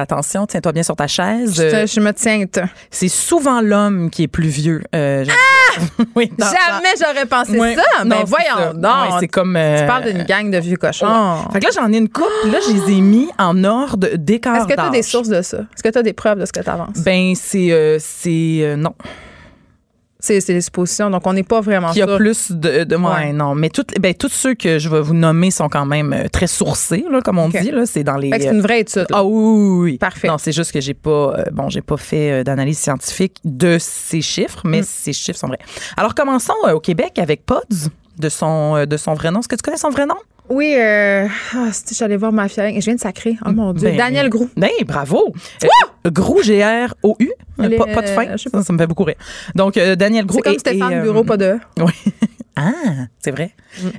attention, 0.00 0.46
tiens-toi 0.46 0.72
bien 0.72 0.82
sur 0.82 0.96
ta 0.96 1.06
chaise. 1.06 1.54
Je, 1.56 2.00
me 2.00 2.12
tiens. 2.12 2.44
c'est 2.90 3.08
souvent 3.08 3.60
l'homme 3.60 4.08
qui 4.10 4.22
est 4.24 4.28
plus 4.28 4.48
vieux. 4.48 4.82
Geneviève. 4.92 5.34
oui, 6.14 6.32
Jamais 6.38 6.94
j'aurais 6.98 7.26
pensé 7.26 7.58
ça. 7.58 8.04
Non, 8.04 8.08
Ben 8.10 8.24
voyons 8.24 8.45
ça. 8.54 8.72
Ouais, 8.72 9.16
c'est 9.20 9.28
comme. 9.28 9.56
euh, 9.56 9.80
Tu 9.80 9.86
parles 9.86 10.04
d'une 10.12 10.22
gang 10.24 10.50
de 10.50 10.58
vieux 10.58 10.76
cochons. 10.76 11.06
Fait 11.52 11.60
que 11.60 11.64
là, 11.64 11.70
j'en 11.74 11.92
ai 11.92 11.98
une 11.98 12.08
couple. 12.08 12.26
Là, 12.50 12.58
je 12.66 12.72
les 12.74 12.98
ai 12.98 13.00
mis 13.00 13.28
en 13.38 13.62
ordre 13.64 14.08
d'écart 14.16 14.56
Est-ce 14.56 14.66
que 14.66 14.74
tu 14.74 14.80
as 14.80 14.90
des 14.90 15.02
sources 15.02 15.28
de 15.28 15.42
ça? 15.42 15.58
Est-ce 15.58 15.82
que 15.82 15.88
tu 15.88 15.98
as 15.98 16.02
des 16.02 16.12
preuves 16.12 16.38
de 16.40 16.46
ce 16.46 16.52
que 16.52 16.60
tu 16.60 16.70
avances? 16.70 16.98
Ben, 17.04 17.34
c'est. 17.34 17.70
euh, 17.72 17.98
c'est 18.00 18.58
euh, 18.62 18.76
non. 18.76 18.94
C'est 20.18 20.40
c'est 20.40 20.54
des 20.54 20.62
suppositions, 20.62 21.10
donc 21.10 21.24
on 21.26 21.34
n'est 21.34 21.42
pas 21.44 21.60
vraiment 21.60 21.90
Qu'il 21.90 21.98
y 22.00 22.02
a 22.02 22.06
sûr. 22.06 22.16
plus 22.16 22.50
de. 22.50 22.84
de 22.84 22.96
ouais, 22.96 23.04
Ouais. 23.06 23.32
non. 23.34 23.54
Mais 23.54 23.68
toutes, 23.68 23.92
ben, 24.00 24.14
tous 24.14 24.30
ceux 24.32 24.54
que 24.54 24.78
je 24.78 24.88
vais 24.88 25.00
vous 25.02 25.12
nommer 25.14 25.50
sont 25.50 25.68
quand 25.68 25.84
même 25.84 26.12
euh, 26.14 26.28
très 26.32 26.46
sourcés, 26.46 27.04
là, 27.10 27.20
comme 27.20 27.38
on 27.38 27.50
dit. 27.50 27.70
Là, 27.70 27.84
c'est 27.84 28.02
dans 28.02 28.16
les. 28.16 28.30
Fait 28.30 28.38
que 28.38 28.44
c'est 28.44 28.50
une 28.50 28.62
vraie 28.62 28.80
étude. 28.80 29.06
Ah 29.12 29.22
oui, 29.24 29.32
oui, 29.34 29.78
oui. 29.92 29.98
Parfait. 29.98 30.26
Non, 30.28 30.38
c'est 30.38 30.52
juste 30.52 30.72
que 30.72 30.80
j'ai 30.80 30.94
pas, 30.94 31.34
euh, 31.38 31.44
bon, 31.52 31.68
j'ai 31.68 31.82
pas 31.82 31.98
fait 31.98 32.30
euh, 32.40 32.44
d'analyse 32.44 32.78
scientifique 32.78 33.36
de 33.44 33.76
ces 33.78 34.22
chiffres, 34.22 34.62
mais 34.64 34.80
Mm. 34.80 34.84
ces 34.88 35.12
chiffres 35.12 35.38
sont 35.38 35.48
vrais. 35.48 35.58
Alors, 35.98 36.14
commençons 36.14 36.54
euh, 36.66 36.72
au 36.72 36.80
Québec 36.80 37.18
avec 37.18 37.44
Pods, 37.44 37.90
de 38.18 38.28
son, 38.28 38.76
euh, 38.76 38.86
de 38.86 38.96
son 38.96 39.14
vrai 39.14 39.30
nom. 39.30 39.40
Est-ce 39.40 39.48
que 39.48 39.56
tu 39.56 39.62
connais 39.62 39.76
son 39.76 39.90
vrai 39.90 40.06
nom? 40.06 40.14
Oui, 40.48 40.74
euh, 40.76 41.26
ah, 41.56 41.68
j'allais 41.92 42.16
voir 42.16 42.32
ma 42.32 42.48
fille. 42.48 42.80
Je 42.80 42.84
viens 42.84 42.94
de 42.94 43.00
sacrer. 43.00 43.36
Oh 43.44 43.50
mon 43.50 43.72
Dieu. 43.72 43.88
Ben, 43.90 43.96
Daniel 43.96 44.28
Grou. 44.28 44.48
Ben, 44.56 44.70
bravo. 44.86 45.32
Euh, 45.64 46.10
Grou, 46.10 46.40
G-R-O-U. 46.42 47.30
Est, 47.62 47.70
Pas, 47.76 47.86
pas 47.86 48.02
de 48.02 48.06
fin. 48.06 48.26
euh, 48.26 48.32
je 48.36 48.44
sais 48.44 48.50
Ça, 48.50 48.62
ça 48.62 48.72
me 48.72 48.78
fait 48.78 48.86
beaucoup 48.86 49.02
rire. 49.04 49.16
Donc, 49.56 49.76
euh, 49.76 49.96
Daniel 49.96 50.24
Grou. 50.24 50.36
C'est 50.38 50.42
comme 50.42 50.54
et- 50.54 50.58
Stéphane 50.58 50.92
et, 50.92 50.96
euh, 50.96 51.02
Bureau, 51.02 51.24
pas 51.24 51.36
de. 51.36 51.58
Oui. 51.80 51.92
Ah, 52.54 52.72
c'est 53.18 53.32
vrai. 53.32 53.50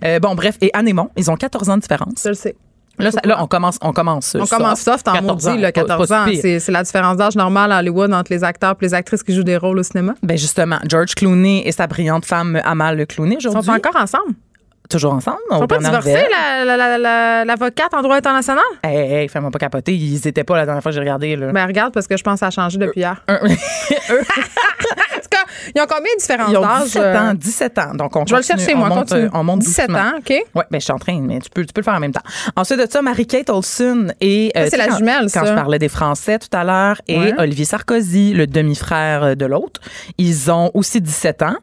Euh, 0.03 0.19
bon, 0.19 0.33
bref, 0.35 0.57
et 0.61 0.71
Anémon, 0.73 1.09
ils 1.17 1.29
ont 1.29 1.35
14 1.35 1.69
ans 1.69 1.75
de 1.77 1.81
différence. 1.81 2.21
Je 2.23 2.29
le 2.29 2.33
sais. 2.33 2.55
Là, 2.99 3.11
ça- 3.11 3.19
là, 3.23 3.37
on 3.41 3.47
commence, 3.47 3.77
on 3.81 3.93
commence. 3.93 4.35
euh, 4.35 4.39
On 4.41 4.45
commence 4.47 4.81
soft 4.81 5.07
en 5.07 5.13
14 5.13 5.45
maudit, 5.45 5.57
ans, 5.57 5.61
là, 5.61 5.71
pas- 5.71 5.81
pas 5.83 5.87
14 5.87 6.11
ans. 6.11 6.25
C'est 6.41 6.69
la 6.71 6.83
différence 6.83 7.17
d'âge 7.17 7.35
normale 7.35 7.71
à 7.71 7.79
Hollywood 7.79 8.11
entre 8.13 8.31
les 8.33 8.43
acteurs 8.43 8.75
et 8.81 8.85
les 8.85 8.93
actrices 8.93 9.23
qui 9.23 9.33
jouent 9.35 9.43
des 9.43 9.57
rôles 9.57 9.79
au 9.79 9.83
cinéma? 9.83 10.15
Ben 10.23 10.37
justement, 10.37 10.79
George 10.89 11.13
Clooney 11.15 11.61
et 11.65 11.71
sa 11.71 11.85
brillante 11.87 12.25
femme 12.25 12.59
Amal 12.63 13.05
Clooney 13.07 13.35
Ils 13.35 13.41
sont 13.43 13.49
aujourd'hui. 13.49 13.71
encore 13.71 14.01
ensemble? 14.01 14.33
toujours 14.89 15.11
ensemble. 15.13 15.37
Ils 15.51 15.57
sont 15.57 15.67
pas 15.67 15.79
divorcés, 15.79 16.13
Vert. 16.13 16.29
la- 16.31 16.63
la- 16.63 16.77
la- 16.77 16.97
la- 16.97 17.43
l'avocate 17.43 17.93
en 17.93 18.01
droit 18.01 18.15
international? 18.15 18.63
Hey, 18.81 18.97
hey, 19.11 19.27
fais-moi 19.27 19.51
pas 19.51 19.59
capoter. 19.59 19.93
Ils 19.93 20.25
étaient 20.25 20.45
pas 20.45 20.55
la 20.55 20.63
dernière 20.63 20.81
fois 20.81 20.91
que 20.91 20.93
j'ai 20.93 21.01
regardé. 21.01 21.35
Là. 21.35 21.51
Ben 21.51 21.65
regarde, 21.67 21.93
parce 21.93 22.07
que 22.07 22.15
je 22.15 22.23
pense 22.23 22.35
que 22.35 22.39
ça 22.39 22.47
a 22.47 22.51
changé 22.51 22.77
depuis 22.77 23.01
hier. 23.01 23.21
Ils 25.75 25.81
ont 25.81 25.85
combien 25.87 26.13
de 26.15 26.19
différences 26.19 26.51
Ils 26.51 26.57
ont 26.57 26.61
d'âge? 26.61 26.83
17 26.85 27.01
euh? 27.03 27.17
ans, 27.19 27.33
17 27.33 27.77
ans. 27.79 27.93
Donc, 27.95 28.15
on 28.15 28.25
Je 28.25 28.31
vais 28.33 28.37
le 28.39 28.43
chercher, 28.45 28.73
on 28.75 28.77
moi. 28.79 28.89
monte, 28.89 28.97
Continue. 29.09 29.21
euh, 29.25 29.29
On 29.33 29.43
monte 29.43 29.59
17 29.59 29.87
doucement. 29.87 30.03
ans, 30.05 30.13
OK? 30.17 30.29
Oui, 30.29 30.61
ben, 30.71 30.79
je 30.79 30.83
suis 30.83 30.93
en 30.93 30.97
train, 30.99 31.19
mais 31.21 31.39
tu 31.39 31.49
peux, 31.49 31.65
tu 31.65 31.73
peux 31.73 31.81
le 31.81 31.85
faire 31.85 31.95
en 31.95 31.99
même 31.99 32.11
temps. 32.11 32.21
Ensuite 32.55 32.79
de 32.79 32.87
ça, 32.91 33.01
Marie-Kate 33.01 33.49
Olson 33.49 34.07
et. 34.21 34.51
Ça, 34.55 34.69
c'est 34.69 34.77
la 34.77 34.87
quand- 34.87 34.97
jumelle, 34.97 35.27
Quand 35.33 35.43
ça. 35.43 35.45
je 35.45 35.53
parlais 35.53 35.79
des 35.79 35.89
Français 35.89 36.39
tout 36.39 36.55
à 36.55 36.63
l'heure, 36.63 37.01
et 37.07 37.17
Ouais. 37.19 37.33
Olivier 37.37 37.65
Sarkozy, 37.65 38.33
le 38.33 38.47
demi-frère 38.47 39.23
euh, 39.23 39.35
de 39.35 39.45
l'autre, 39.45 39.81
ils 40.17 40.51
ont 40.51 40.71
aussi 40.73 41.01
17 41.01 41.41
ans. 41.43 41.55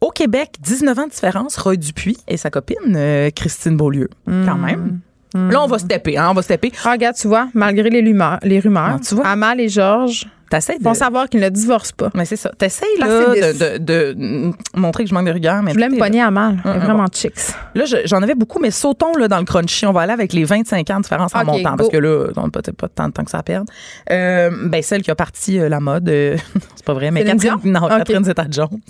Au 0.00 0.10
Québec, 0.10 0.54
19 0.60 0.98
ans 0.98 1.06
de 1.06 1.10
différence, 1.10 1.56
Roy 1.56 1.76
Dupuis 1.76 2.16
et 2.28 2.36
sa 2.36 2.50
copine, 2.50 2.76
euh, 2.96 3.30
Christine 3.34 3.76
Beaulieu, 3.76 4.08
quand 4.26 4.32
Hmm. 4.56 4.64
même. 4.64 5.00
Là, 5.34 5.62
on 5.62 5.66
va 5.68 5.78
stepper, 5.78 6.18
hein, 6.18 6.26
on 6.30 6.34
va 6.34 6.42
stepper. 6.42 6.72
Ah, 6.84 6.90
regarde, 6.92 7.14
tu 7.14 7.28
vois, 7.28 7.48
malgré 7.54 7.88
les 7.88 8.00
rumeurs, 8.00 8.38
les 8.42 8.58
rumeurs 8.58 8.96
Ah, 8.96 9.00
tu 9.06 9.14
vois. 9.14 9.26
Amal 9.28 9.60
et 9.60 9.68
Georges 9.68 10.26
T'essayes 10.50 10.78
de. 10.78 10.94
savoir 10.94 11.28
qu'ils 11.28 11.40
ne 11.40 11.48
divorcent 11.48 11.92
pas. 11.96 12.10
Mais 12.14 12.24
c'est 12.26 12.36
ça. 12.36 12.50
T'essayes, 12.58 12.98
là, 12.98 13.06
de, 13.06 13.78
de, 13.78 14.14
de, 14.14 14.52
montrer 14.74 15.04
que 15.04 15.10
je 15.10 15.14
manque 15.14 15.26
de 15.26 15.30
rigueur. 15.32 15.62
Mais 15.62 15.70
Je 15.70 15.76
voulais 15.76 15.88
me 15.88 15.96
pogner 15.98 16.20
à 16.20 16.30
mal. 16.30 16.60
Est 16.64 16.68
Hum, 16.68 16.78
vraiment 16.78 17.06
chicks. 17.12 17.34
Là, 17.74 17.84
je- 17.86 18.04
j'en 18.04 18.20
avais 18.22 18.34
beaucoup, 18.34 18.58
mais 18.58 18.70
sautons 18.70 19.14
là, 19.16 19.28
dans 19.28 19.38
le 19.38 19.44
crunchy. 19.44 19.86
On 19.86 19.92
va 19.92 20.02
aller 20.02 20.12
avec 20.12 20.32
les 20.32 20.44
25 20.44 20.90
ans 20.90 20.96
de 20.98 21.02
différence 21.02 21.34
en 21.34 21.44
montant, 21.44 21.70
go. 21.70 21.76
parce 21.78 21.88
que 21.88 21.96
là, 21.96 22.26
on 22.36 22.42
n'a 22.42 22.48
peut-être 22.50 22.76
pas 22.76 22.88
tant 22.88 23.06
de 23.08 23.12
temps 23.12 23.24
que 23.24 23.30
ça 23.30 23.38
à 23.38 23.42
perdre. 23.42 23.70
Euh, 24.10 24.50
ben, 24.66 24.82
celle 24.82 25.02
qui 25.02 25.10
a 25.10 25.14
parti 25.14 25.58
euh, 25.58 25.68
la 25.68 25.80
mode, 25.80 26.08
euh, 26.08 26.36
c'est 26.74 26.84
pas 26.84 26.94
vrai, 26.94 27.10
mais 27.12 27.24
Catherine, 27.24 27.56
non. 27.64 27.86
Catherine 27.88 28.24
Zeta-Jones. 28.24 28.80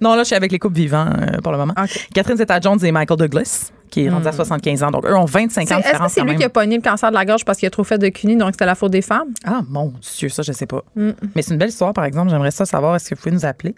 Non, 0.00 0.14
là, 0.14 0.22
je 0.22 0.28
suis 0.28 0.36
avec 0.36 0.50
les 0.50 0.58
couples 0.58 0.76
vivants 0.76 1.06
euh, 1.08 1.38
pour 1.42 1.52
le 1.52 1.58
moment. 1.58 1.74
Catherine 2.14 2.38
Zeta-Jones 2.38 2.78
et 2.84 2.90
Michael 2.90 3.18
Douglas, 3.18 3.70
qui 3.92 4.06
est 4.06 4.10
rendu 4.10 4.26
à 4.26 4.32
75 4.32 4.82
ans. 4.82 4.90
Donc, 4.90 5.04
eux 5.06 5.14
ont 5.14 5.26
25 5.26 5.68
C'est- 5.68 5.74
ans 5.74 5.78
de 5.78 5.82
Est-ce 5.84 5.98
que 5.98 6.08
c'est 6.08 6.20
lui 6.22 6.30
même. 6.30 6.38
qui 6.38 6.44
a 6.44 6.48
pogné 6.48 6.76
le 6.76 6.82
cancer 6.82 7.10
de 7.10 7.14
la 7.14 7.24
gorge 7.24 7.44
parce 7.44 7.58
qu'il 7.58 7.66
a 7.66 7.70
trop 7.70 7.84
fait 7.84 7.98
de 7.98 8.08
cuni, 8.08 8.36
donc 8.36 8.48
c'était 8.52 8.64
la 8.66 8.74
faute 8.74 8.90
des 8.90 9.02
femmes? 9.02 9.28
Ah, 9.44 9.60
mon 9.68 9.92
Dieu, 10.16 10.28
ça, 10.30 10.42
je 10.42 10.50
sais 10.50 10.66
pas. 10.66 10.82
Mm. 10.96 11.10
Mais 11.36 11.42
c'est 11.42 11.52
une 11.52 11.58
belle 11.58 11.68
histoire, 11.68 11.92
par 11.92 12.04
exemple. 12.06 12.30
J'aimerais 12.30 12.50
ça 12.50 12.64
savoir. 12.64 12.96
Est-ce 12.96 13.10
que 13.10 13.14
vous 13.14 13.20
pouvez 13.20 13.34
nous 13.34 13.44
appeler? 13.46 13.74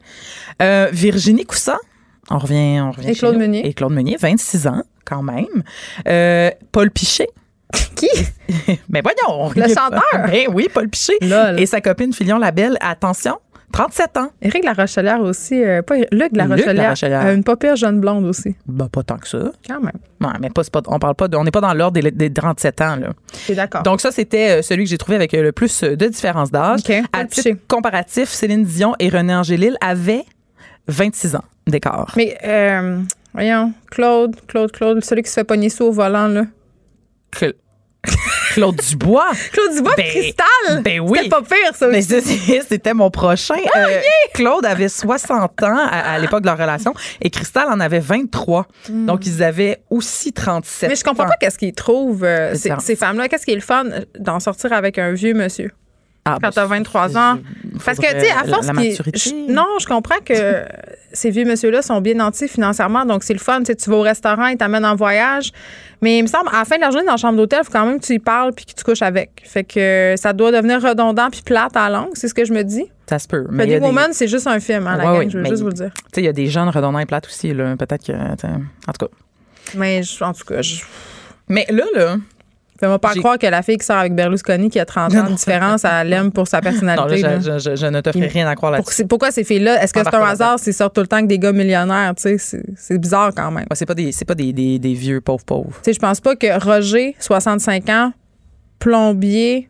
Euh, 0.62 0.88
Virginie 0.92 1.44
Coussa. 1.44 1.76
On 2.30 2.38
revient, 2.38 2.80
on 2.80 2.92
revient 2.92 3.10
Et 3.10 3.14
Claude. 3.14 3.36
Meunier. 3.36 3.66
Et 3.66 3.74
Claude 3.74 3.92
Meunier, 3.92 4.16
26 4.18 4.66
ans, 4.68 4.82
quand 5.04 5.22
même. 5.22 5.44
Euh, 6.08 6.50
Paul 6.72 6.90
Pichet. 6.90 7.28
Qui? 7.96 8.08
Mais 8.88 9.02
voyons. 9.02 9.46
on 9.46 9.50
Le 9.50 9.66
chanteur? 9.68 10.00
Ben 10.28 10.46
oui, 10.54 10.68
Paul 10.72 10.88
Pichet. 10.88 11.18
Lol. 11.20 11.58
Et 11.60 11.66
sa 11.66 11.80
copine 11.80 12.12
Filion 12.12 12.38
Labelle, 12.38 12.78
attention, 12.80 13.38
37 13.74 14.16
ans. 14.18 14.28
Éric 14.40 14.64
Larochelière 14.64 15.20
aussi. 15.20 15.62
euh, 15.62 15.82
pas 15.82 15.96
Luc 16.12 16.30
Larochelière. 16.36 16.74
Larochelière. 16.74 17.26
euh, 17.26 17.34
une 17.34 17.42
pas 17.42 17.56
pire 17.56 17.74
jeune 17.76 18.00
blonde 18.00 18.24
aussi. 18.24 18.54
Ben, 18.66 18.88
pas 18.88 19.02
tant 19.02 19.16
que 19.18 19.26
ça. 19.28 19.50
Quand 19.66 19.80
même. 19.80 19.98
Ouais, 20.20 20.38
mais 20.40 20.48
pas, 20.50 20.62
on 20.86 20.98
parle 21.00 21.14
pas 21.16 21.26
de- 21.28 21.36
on 21.36 21.42
n'est 21.44 21.50
pas 21.50 21.60
dans 21.60 21.74
l'ordre 21.74 22.00
des, 22.00 22.10
des 22.10 22.32
37 22.32 22.80
ans, 22.82 22.96
là. 22.96 23.08
D'accord. 23.50 23.82
Donc 23.82 24.00
ça, 24.00 24.12
c'était 24.12 24.58
euh, 24.58 24.62
celui 24.62 24.84
que 24.84 24.90
j'ai 24.90 24.98
trouvé 24.98 25.16
avec 25.16 25.32
le 25.32 25.50
plus 25.52 25.82
de 25.82 26.06
différence 26.06 26.50
d'âge. 26.52 26.80
OK. 26.88 26.94
À 27.12 27.24
titre 27.24 27.58
comparatif, 27.68 28.28
Céline 28.28 28.64
Dion 28.64 28.94
et 29.00 29.08
René 29.08 29.34
Angélil 29.34 29.76
avaient 29.80 30.24
26 30.86 31.34
ans 31.34 31.44
d'écart. 31.66 32.12
Mais, 32.16 32.36
euh, 32.44 33.00
voyons, 33.32 33.72
Claude, 33.90 34.36
Claude, 34.46 34.70
Claude, 34.70 35.02
celui 35.04 35.22
qui 35.22 35.30
se 35.30 35.34
fait 35.34 35.44
pogner 35.44 35.68
sous 35.68 35.84
au 35.84 35.90
volant, 35.92 36.28
là. 36.28 36.44
Cl- 37.34 37.54
Claude 38.54 38.76
Dubois. 38.76 39.30
Claude 39.52 39.74
Dubois, 39.74 39.94
Ben, 39.96 40.06
Cristal! 40.06 40.82
ben 40.82 41.00
oui. 41.00 41.18
C'était 41.18 41.28
pas 41.30 41.42
pire, 41.42 41.74
ça 41.74 41.88
Mais 41.88 42.14
aussi. 42.14 42.60
c'était 42.68 42.94
mon 42.94 43.10
prochain. 43.10 43.54
Ah, 43.74 43.78
Euh, 43.78 44.00
Claude 44.32 44.64
avait 44.64 44.88
60 44.88 45.62
ans 45.62 45.76
à, 45.90 46.14
à 46.14 46.18
l'époque 46.18 46.40
de 46.42 46.46
leur 46.46 46.58
relation 46.58 46.94
et 47.20 47.30
Cristal 47.30 47.66
en 47.68 47.80
avait 47.80 48.00
23. 48.00 48.66
Donc, 48.88 49.26
ils 49.26 49.42
avaient 49.42 49.82
aussi 49.90 50.32
37 50.32 50.88
Hmm. 50.88 50.90
Mais 50.90 50.96
je 50.96 51.04
comprends 51.04 51.24
ans. 51.24 51.28
pas 51.28 51.36
qu'est-ce 51.40 51.58
qu'ils 51.58 51.72
trouvent, 51.74 52.24
euh, 52.24 52.54
ces 52.54 52.96
femmes-là. 52.96 53.28
Qu'est-ce 53.28 53.44
qui 53.46 53.52
est 53.52 53.56
le 53.56 53.60
fun 53.60 53.84
d'en 54.18 54.40
sortir 54.40 54.72
avec 54.72 54.98
un 54.98 55.12
vieux 55.12 55.34
monsieur? 55.34 55.72
Ah, 56.26 56.38
quand 56.40 56.48
ben, 56.48 56.52
t'as 56.52 56.64
23 56.66 57.18
ans. 57.18 57.38
Parce 57.84 57.98
que, 57.98 58.06
tu 58.14 58.20
sais, 58.20 58.30
à 58.30 58.44
force 58.44 58.66
la 58.66 58.72
je- 58.82 59.52
Non, 59.52 59.66
je 59.78 59.84
comprends 59.86 60.20
que 60.24 60.32
ces 61.12 61.28
vieux 61.30 61.44
messieurs-là 61.44 61.82
sont 61.82 62.00
bien 62.00 62.14
nantis 62.14 62.48
financièrement, 62.48 63.04
donc 63.04 63.24
c'est 63.24 63.34
le 63.34 63.38
fun. 63.40 63.62
Tu 63.62 63.74
vas 63.90 63.96
au 63.96 64.00
restaurant, 64.00 64.46
ils 64.46 64.56
t'amènent 64.56 64.86
en 64.86 64.96
voyage. 64.96 65.50
Mais 66.00 66.18
il 66.18 66.22
me 66.22 66.26
semble, 66.26 66.48
à 66.50 66.60
la 66.60 66.64
fin 66.64 66.76
de 66.76 66.80
la 66.80 66.90
journée, 66.90 67.04
dans 67.06 67.12
la 67.12 67.18
chambre 67.18 67.36
d'hôtel, 67.36 67.60
il 67.62 67.66
faut 67.66 67.72
quand 67.72 67.84
même 67.86 68.00
que 68.00 68.06
tu 68.06 68.14
y 68.14 68.18
parles 68.18 68.52
puis 68.54 68.64
que 68.64 68.72
tu 68.72 68.82
couches 68.84 69.02
avec. 69.02 69.42
Fait 69.44 69.64
que 69.64 70.14
ça 70.16 70.32
doit 70.32 70.50
devenir 70.50 70.82
redondant 70.82 71.28
puis 71.30 71.42
plate 71.42 71.76
à 71.76 71.88
la 71.90 71.98
longue, 71.98 72.12
c'est 72.14 72.28
ce 72.28 72.34
que 72.34 72.44
je 72.46 72.52
me 72.54 72.62
dis. 72.62 72.84
Ça 73.08 73.18
se 73.18 73.28
peut. 73.28 73.44
Mais 73.50 73.64
Pretty 73.64 73.80
des- 73.80 73.84
Woman, 73.86 74.10
c'est 74.12 74.28
juste 74.28 74.46
un 74.46 74.60
film, 74.60 74.86
hein, 74.86 74.96
la 74.96 75.04
gang, 75.04 75.28
je 75.30 75.38
veux 75.38 75.44
juste 75.44 75.60
vous 75.62 75.68
le 75.68 75.74
dire. 75.74 75.90
Tu 75.94 76.02
sais, 76.14 76.22
il 76.22 76.24
y 76.24 76.28
a 76.28 76.32
des 76.32 76.46
jeunes 76.46 76.70
redondants 76.70 76.98
et 77.00 77.06
plates 77.06 77.26
aussi, 77.26 77.52
là. 77.52 77.76
Peut-être 77.76 78.06
que. 78.06 78.12
En 78.12 78.92
tout 78.92 79.06
cas. 79.06 79.12
Mais 79.74 80.02
je- 80.02 80.24
en 80.24 80.32
tout 80.32 80.44
cas, 80.44 80.62
je... 80.62 80.76
Mais 81.48 81.66
là, 81.70 81.84
là. 81.94 82.16
Fais-moi 82.84 82.98
pas 82.98 83.14
croire 83.14 83.38
que 83.38 83.46
la 83.46 83.62
fille 83.62 83.78
qui 83.78 83.86
sort 83.86 83.96
avec 83.96 84.14
Berlusconi, 84.14 84.68
qui 84.68 84.78
a 84.78 84.84
30 84.84 85.14
ans 85.14 85.22
de 85.30 85.34
différence, 85.34 85.84
elle 85.84 86.08
l'aime 86.08 86.30
pour 86.30 86.46
sa 86.46 86.58
Non, 86.58 86.64
là, 86.64 86.70
personnalité. 86.70 87.22
là. 87.22 87.40
je, 87.40 87.58
je- 87.58 87.70
je- 87.70 87.76
je 87.76 87.86
ne 87.86 88.00
te 88.00 88.12
ferai 88.12 88.26
rien 88.26 88.46
à 88.46 88.54
croire 88.54 88.72
là-dessus. 88.72 89.06
pourquoi 89.06 89.30
ces 89.30 89.42
filles-là? 89.44 89.82
Est-ce 89.82 89.92
que 89.94 90.00
c'est 90.04 90.14
un 90.14 90.22
hasard 90.22 90.58
s'ils 90.58 90.74
sortent 90.74 90.94
tout 90.94 91.00
le 91.00 91.06
temps 91.06 91.16
avec 91.16 91.28
des 91.28 91.38
gars 91.38 91.52
millionnaires? 91.52 92.14
Tu 92.16 92.38
sais, 92.38 92.62
c'est- 92.76 92.98
bizarre 92.98 93.30
quand 93.34 93.50
même. 93.50 93.64
Ouais, 93.70 93.74
c'est 93.76 93.86
pas 93.86 93.94
des, 93.94 94.10
pas 94.26 94.34
des, 94.34 94.52
des, 94.52 94.78
des 94.78 94.94
vieux 94.94 95.20
pauvres 95.20 95.44
pauvres. 95.44 95.70
Tu 95.76 95.84
sais, 95.84 95.92
je 95.94 95.98
pense 95.98 96.20
pas 96.20 96.36
que 96.36 96.62
Roger, 96.62 97.16
65 97.18 97.88
ans, 97.88 98.12
plombier 98.78 99.68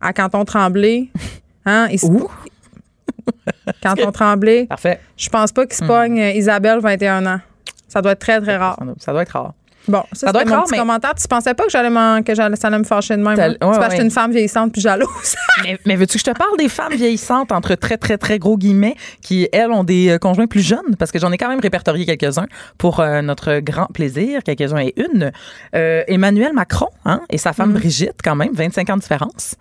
à 0.00 0.12
Canton 0.12 0.44
Tremblay, 0.44 1.08
hein, 1.66 1.88
il 1.90 1.98
se-? 1.98 2.06
Canton 3.82 4.12
Tremblay, 4.12 4.66
Parfait. 4.66 5.00
je 5.16 5.28
pense 5.28 5.52
pas 5.52 5.66
qu'il 5.66 5.76
Hmm. 5.84 5.88
se 5.88 5.92
pogne 5.92 6.20
euh, 6.20 6.30
Isabelle, 6.32 6.80
21 6.80 7.24
ans. 7.26 7.40
Ça 7.88 8.00
doit 8.02 8.12
être 8.12 8.18
très, 8.20 8.40
très 8.40 8.56
rare. 8.56 8.78
Ça 8.98 9.12
doit 9.12 9.22
être 9.22 9.30
rare. 9.30 9.54
Bon, 9.88 10.02
ça, 10.12 10.26
Ça 10.28 10.32
doit 10.32 10.42
être 10.42 10.48
mon 10.48 10.54
rare, 10.54 10.64
petit 10.64 10.72
mais- 10.72 10.78
commentaire. 10.78 11.14
Tu 11.14 11.26
pensais 11.26 11.54
pas 11.54 11.64
que 11.64 11.70
j'allais 11.70 11.88
que 12.22 12.34
ça 12.34 12.68
allait 12.68 12.78
me 12.78 12.84
fâcher 12.84 13.16
de 13.16 13.22
même? 13.22 13.34
T'as- 13.34 13.48
hein? 13.48 13.50
ouais, 13.60 13.72
C'est 13.72 13.78
parce 13.80 13.94
que 13.94 13.98
ouais. 13.98 14.04
une 14.04 14.10
femme 14.10 14.30
vieillissante 14.30 14.72
puis 14.72 14.80
jalouse. 14.80 15.08
Mais, 15.64 15.78
mais 15.86 15.96
veux-tu 15.96 16.14
que 16.14 16.24
je 16.24 16.30
te 16.32 16.36
parle 16.36 16.56
des 16.58 16.68
femmes 16.68 16.94
vieillissantes 16.94 17.52
entre 17.52 17.74
très, 17.74 17.96
très, 17.96 18.16
très 18.18 18.38
gros 18.38 18.56
guillemets 18.56 18.96
qui, 19.20 19.48
elles, 19.52 19.70
ont 19.70 19.84
des 19.84 20.08
euh, 20.10 20.18
conjoints 20.18 20.46
plus 20.46 20.62
jeunes? 20.62 20.96
Parce 20.98 21.12
que 21.12 21.18
j'en 21.18 21.30
ai 21.30 21.36
quand 21.38 21.48
même 21.48 21.60
répertorié 21.60 22.04
quelques-uns 22.06 22.46
pour 22.78 23.00
euh, 23.00 23.22
notre 23.22 23.58
grand 23.60 23.86
plaisir, 23.86 24.42
quelques-uns 24.42 24.78
et 24.80 24.94
une. 24.96 25.30
Euh, 25.74 26.02
Emmanuel 26.08 26.52
Macron 26.52 26.88
hein, 27.04 27.20
et 27.30 27.38
sa 27.38 27.52
femme 27.52 27.72
Brigitte, 27.74 28.16
quand 28.24 28.34
même, 28.34 28.52
25 28.54 28.90
ans 28.90 28.96
de 28.96 29.02
différence. 29.02 29.56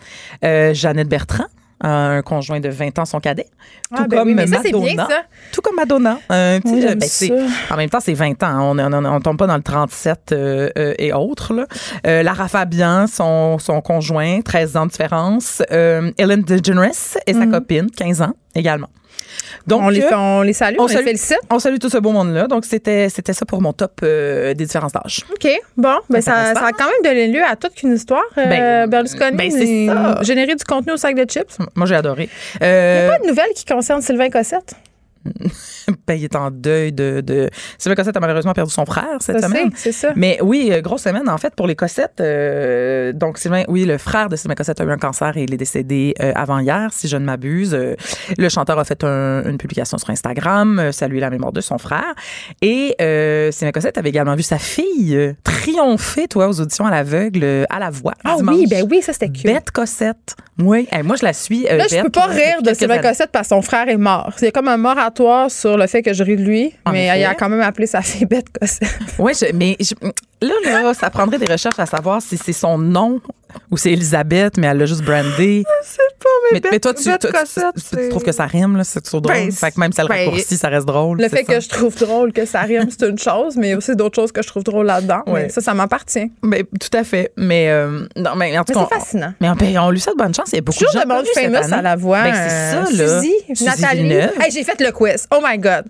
Euh, 0.45 0.73
Jeannette 0.73 1.09
Bertrand. 1.09 1.45
Un 1.83 2.21
conjoint 2.21 2.59
de 2.59 2.69
20 2.69 2.99
ans, 2.99 3.05
son 3.05 3.19
cadet. 3.19 3.47
Ah, 3.91 3.97
tout 3.97 4.07
ben 4.07 4.17
comme 4.19 4.27
oui, 4.27 4.33
mais 4.35 4.47
ça, 4.47 4.59
c'est 4.63 4.71
Madonna. 4.71 4.93
bien, 4.93 5.07
ça. 5.07 5.21
Tout 5.51 5.61
comme 5.61 5.75
Madonna. 5.75 6.19
Un 6.29 6.59
petit, 6.59 6.73
Oui, 6.73 6.81
j'aime 6.81 6.99
ben, 6.99 7.07
ça. 7.07 7.25
en 7.73 7.77
même 7.77 7.89
temps, 7.89 7.99
c'est 7.99 8.13
20 8.13 8.43
ans. 8.43 8.71
On 8.71 8.75
ne 8.75 9.19
tombe 9.19 9.37
pas 9.37 9.47
dans 9.47 9.55
le 9.57 9.63
37 9.63 10.31
euh, 10.31 10.69
euh, 10.77 10.93
et 10.99 11.11
autres. 11.13 11.53
Là. 11.53 11.65
Euh, 12.05 12.23
Lara 12.23 12.47
Fabian, 12.47 13.07
son, 13.07 13.57
son 13.59 13.81
conjoint, 13.81 14.41
13 14.41 14.77
ans 14.77 14.85
de 14.85 14.91
différence. 14.91 15.63
Euh, 15.71 16.11
Ellen 16.17 16.43
DeGeneres 16.43 17.17
et 17.25 17.33
sa 17.33 17.47
copine, 17.47 17.89
15 17.89 18.21
ans 18.21 18.33
également. 18.55 18.87
Donc, 19.67 19.81
on, 19.83 19.89
les, 19.89 20.01
euh, 20.01 20.09
on 20.13 20.41
les 20.41 20.53
salue, 20.53 20.75
on, 20.79 20.87
les 20.87 20.93
salue- 20.93 21.05
félicite. 21.05 21.39
on 21.49 21.59
salue 21.59 21.77
tout 21.77 21.89
ce 21.89 21.97
beau 21.97 22.11
monde-là. 22.11 22.47
Donc, 22.47 22.65
c'était 22.65 23.09
c'était 23.09 23.33
ça 23.33 23.45
pour 23.45 23.61
mon 23.61 23.73
top 23.73 23.99
euh, 24.03 24.53
des 24.53 24.65
différences 24.65 24.91
d'âge. 24.93 25.21
OK. 25.31 25.47
Bon, 25.77 25.97
ben 26.09 26.21
ça, 26.21 26.53
ça 26.53 26.65
a 26.65 26.71
quand 26.71 26.85
même 26.85 27.01
donné 27.03 27.27
lieu 27.27 27.43
à 27.43 27.55
toute 27.55 27.81
une 27.83 27.93
histoire. 27.95 28.21
euh, 28.37 28.45
Ben, 28.45 28.89
Berlusconi, 28.89 29.35
ben, 29.37 29.51
c'est 29.51 29.67
il- 29.67 29.87
ça. 29.89 30.19
générer 30.21 30.55
du 30.55 30.63
contenu 30.63 30.93
au 30.93 30.97
sac 30.97 31.15
de 31.15 31.23
chips. 31.29 31.57
Moi, 31.75 31.85
j'ai 31.85 31.95
adoré. 31.95 32.29
Il 32.55 32.67
n'y 32.67 32.67
a 32.67 33.09
pas 33.09 33.19
de 33.19 33.27
nouvelles 33.27 33.53
qui 33.55 33.65
concernent 33.65 34.01
Sylvain 34.01 34.29
Cossette? 34.29 34.73
ben, 36.07 36.13
il 36.15 36.23
est 36.23 36.35
en 36.35 36.49
deuil 36.51 36.91
de... 36.91 37.21
de... 37.21 37.49
Sylvain 37.77 37.95
Cossette 37.95 38.17
a 38.17 38.19
malheureusement 38.19 38.53
perdu 38.53 38.71
son 38.71 38.85
frère 38.85 39.17
cette 39.19 39.39
sais, 39.39 39.45
semaine. 39.47 39.69
c'est 39.75 39.91
ça. 39.91 40.13
Mais 40.15 40.37
oui, 40.41 40.69
euh, 40.71 40.81
grosse 40.81 41.03
semaine 41.03 41.29
en 41.29 41.37
fait 41.37 41.53
pour 41.55 41.67
les 41.67 41.75
Cossettes. 41.75 42.19
euh, 42.21 43.13
donc 43.13 43.37
Sylvain, 43.37 43.63
oui, 43.67 43.85
le 43.85 43.97
frère 43.97 44.29
de 44.29 44.35
Sylvain 44.35 44.55
Cossette 44.55 44.79
a 44.81 44.83
eu 44.83 44.91
un 44.91 44.97
cancer 44.97 45.35
et 45.37 45.43
il 45.43 45.53
est 45.53 45.57
décédé 45.57 46.13
euh, 46.21 46.31
avant 46.35 46.59
hier, 46.59 46.89
si 46.91 47.07
je 47.07 47.17
ne 47.17 47.25
m'abuse. 47.25 47.73
Euh, 47.73 47.95
le 48.37 48.49
chanteur 48.49 48.79
a 48.79 48.83
fait 48.85 49.03
un- 49.03 49.43
une 49.45 49.57
publication 49.57 49.97
sur 49.97 50.09
Instagram, 50.09 50.79
euh, 50.79 50.91
saluer 50.91 51.19
la 51.19 51.29
mémoire 51.29 51.51
de 51.51 51.61
son 51.61 51.77
frère. 51.77 52.13
Et 52.61 52.95
euh, 53.01 53.51
Sylvain 53.51 53.71
Cossette 53.71 53.97
avait 53.97 54.09
également 54.09 54.35
vu 54.35 54.43
sa 54.43 54.57
fille 54.57 55.35
triompher, 55.43 56.27
toi, 56.27 56.47
aux 56.47 56.59
auditions 56.61 56.85
à 56.85 56.91
l'aveugle, 56.91 57.65
à 57.69 57.79
la 57.79 57.89
voix. 57.89 58.13
Ah 58.23 58.35
dimanche. 58.37 58.55
oui, 58.55 58.67
ben 58.69 58.85
oui, 58.89 59.01
ça 59.01 59.13
c'était 59.13 59.29
cute. 59.29 59.43
Bette 59.45 59.71
Cossette. 59.71 60.35
Oui, 60.61 60.87
Hey, 60.91 61.03
moi 61.03 61.15
je 61.19 61.25
la 61.25 61.33
suis. 61.33 61.67
euh, 61.67 61.77
Là, 61.77 61.85
je 61.89 61.95
Bette, 61.95 62.03
peux 62.03 62.09
pas 62.09 62.25
rire 62.27 62.61
de 62.61 62.73
Sylvain. 62.73 62.97
Cossette 62.99 63.31
parce 63.31 63.47
que 63.49 63.55
son 63.55 63.61
frère 63.61 63.87
est 63.89 63.97
mort. 63.97 64.31
A 64.41 64.51
comme 64.51 64.67
un 64.67 64.77
moratoire 64.77 65.49
sur 65.51 65.77
le 65.77 65.87
fait 65.87 66.01
que 66.01 66.13
je 66.13 66.23
ris 66.23 66.35
de 66.37 66.43
lui, 66.43 66.73
En 66.85 66.91
mais 66.91 67.05
il 67.19 67.23
a 67.25 67.33
quand 67.35 67.49
même 67.49 67.61
appelé 67.61 67.87
sa 67.87 68.01
fille 68.01 68.25
Bête 68.25 68.47
Cossette. 68.59 68.87
Oui, 69.19 69.33
mais 69.53 69.75
je- 69.79 69.95
là, 70.41 70.81
là, 70.83 70.93
ça 70.93 71.09
prendrait 71.09 71.37
des 71.39 71.45
recherches 71.51 71.79
à 71.79 71.85
savoir 71.85 72.21
si 72.21 72.37
c'est 72.37 72.53
son 72.53 72.77
nom 72.77 73.19
ou 73.69 73.77
c'est 73.77 73.91
Elisabeth, 73.91 74.57
mais 74.57 74.67
elle 74.67 74.77
l'a 74.77 74.85
juste 74.85 75.03
brandé. 75.03 75.63
C'est 75.83 75.97
pas, 76.19 76.29
mais, 76.51 76.59
Mais, 76.63 76.69
mais 76.73 76.79
toi, 76.79 76.93
tu, 76.93 77.05
Bête 77.09 77.21
toi, 77.21 77.31
tu- 77.31 77.39
Cossette, 77.39 77.63
tu- 77.75 77.81
tu 77.81 77.87
c'est- 77.95 78.09
trouves 78.09 78.23
que 78.23 78.31
ça 78.31 78.45
rime, 78.45 78.77
là, 78.77 78.83
c'est 78.83 79.01
toujours 79.01 79.21
drôle. 79.21 79.35
Ben, 79.35 79.51
fait 79.51 79.71
que 79.71 79.79
même 79.79 79.91
si 79.91 80.01
elle 80.01 80.07
ben, 80.07 80.25
raccourcit, 80.25 80.57
ça 80.57 80.67
reste 80.69 80.85
drôle. 80.85 81.19
Le 81.21 81.29
fait 81.29 81.45
ça? 81.45 81.53
que 81.53 81.59
je 81.59 81.69
trouve 81.69 81.95
drôle 81.97 82.33
que 82.33 82.45
ça 82.45 82.61
rime, 82.61 82.87
c'est 82.89 83.07
une 83.07 83.17
chose, 83.19 83.55
mais 83.57 83.67
il 83.67 83.69
y 83.71 83.73
a 83.73 83.77
aussi 83.77 83.95
d'autres 83.95 84.15
choses 84.15 84.31
que 84.31 84.41
je 84.41 84.47
trouve 84.47 84.63
drôles 84.63 84.85
là-dedans. 84.85 85.21
Ouais. 85.27 85.43
Mais 85.43 85.49
ça, 85.49 85.61
ça 85.61 85.73
m'appartient. 85.73 86.31
Ben, 86.43 86.63
tout 86.63 86.97
à 86.97 87.03
fait. 87.03 87.31
Mais, 87.37 87.69
euh, 87.69 88.05
non, 88.15 88.35
mais 88.35 88.57
en 88.57 88.63
tout 88.63 88.73
Mais 88.75 88.81
cas. 88.81 88.87
c'est 88.91 88.99
fascinant. 88.99 89.33
Mais 89.41 89.49
on, 89.49 89.55
ben, 89.55 89.77
on 89.79 89.89
lui 89.91 89.99
souhaite 89.99 90.17
bonne 90.17 90.33
chance. 90.33 90.49
Il 90.51 90.55
y 90.55 90.59
a 90.59 90.61
beaucoup 90.61 90.77
Toujours 90.79 90.93
de 91.03 91.09
gens 91.09 91.21
de 91.21 91.27
famous 91.27 91.73
à 91.73 91.81
la 91.81 91.95
voix. 91.95 92.23
Ben, 92.23 92.33
c'est 92.33 92.71
ça, 92.71 93.03
là. 93.03 93.21
Suzy, 93.21 93.63
Nathalie. 93.65 94.11
Hey, 94.13 94.51
j'ai 94.51 94.63
fait 94.63 94.79
le 94.79 94.91
quiz. 94.91 95.27
Oh 95.31 95.39
my 95.43 95.57
God. 95.57 95.85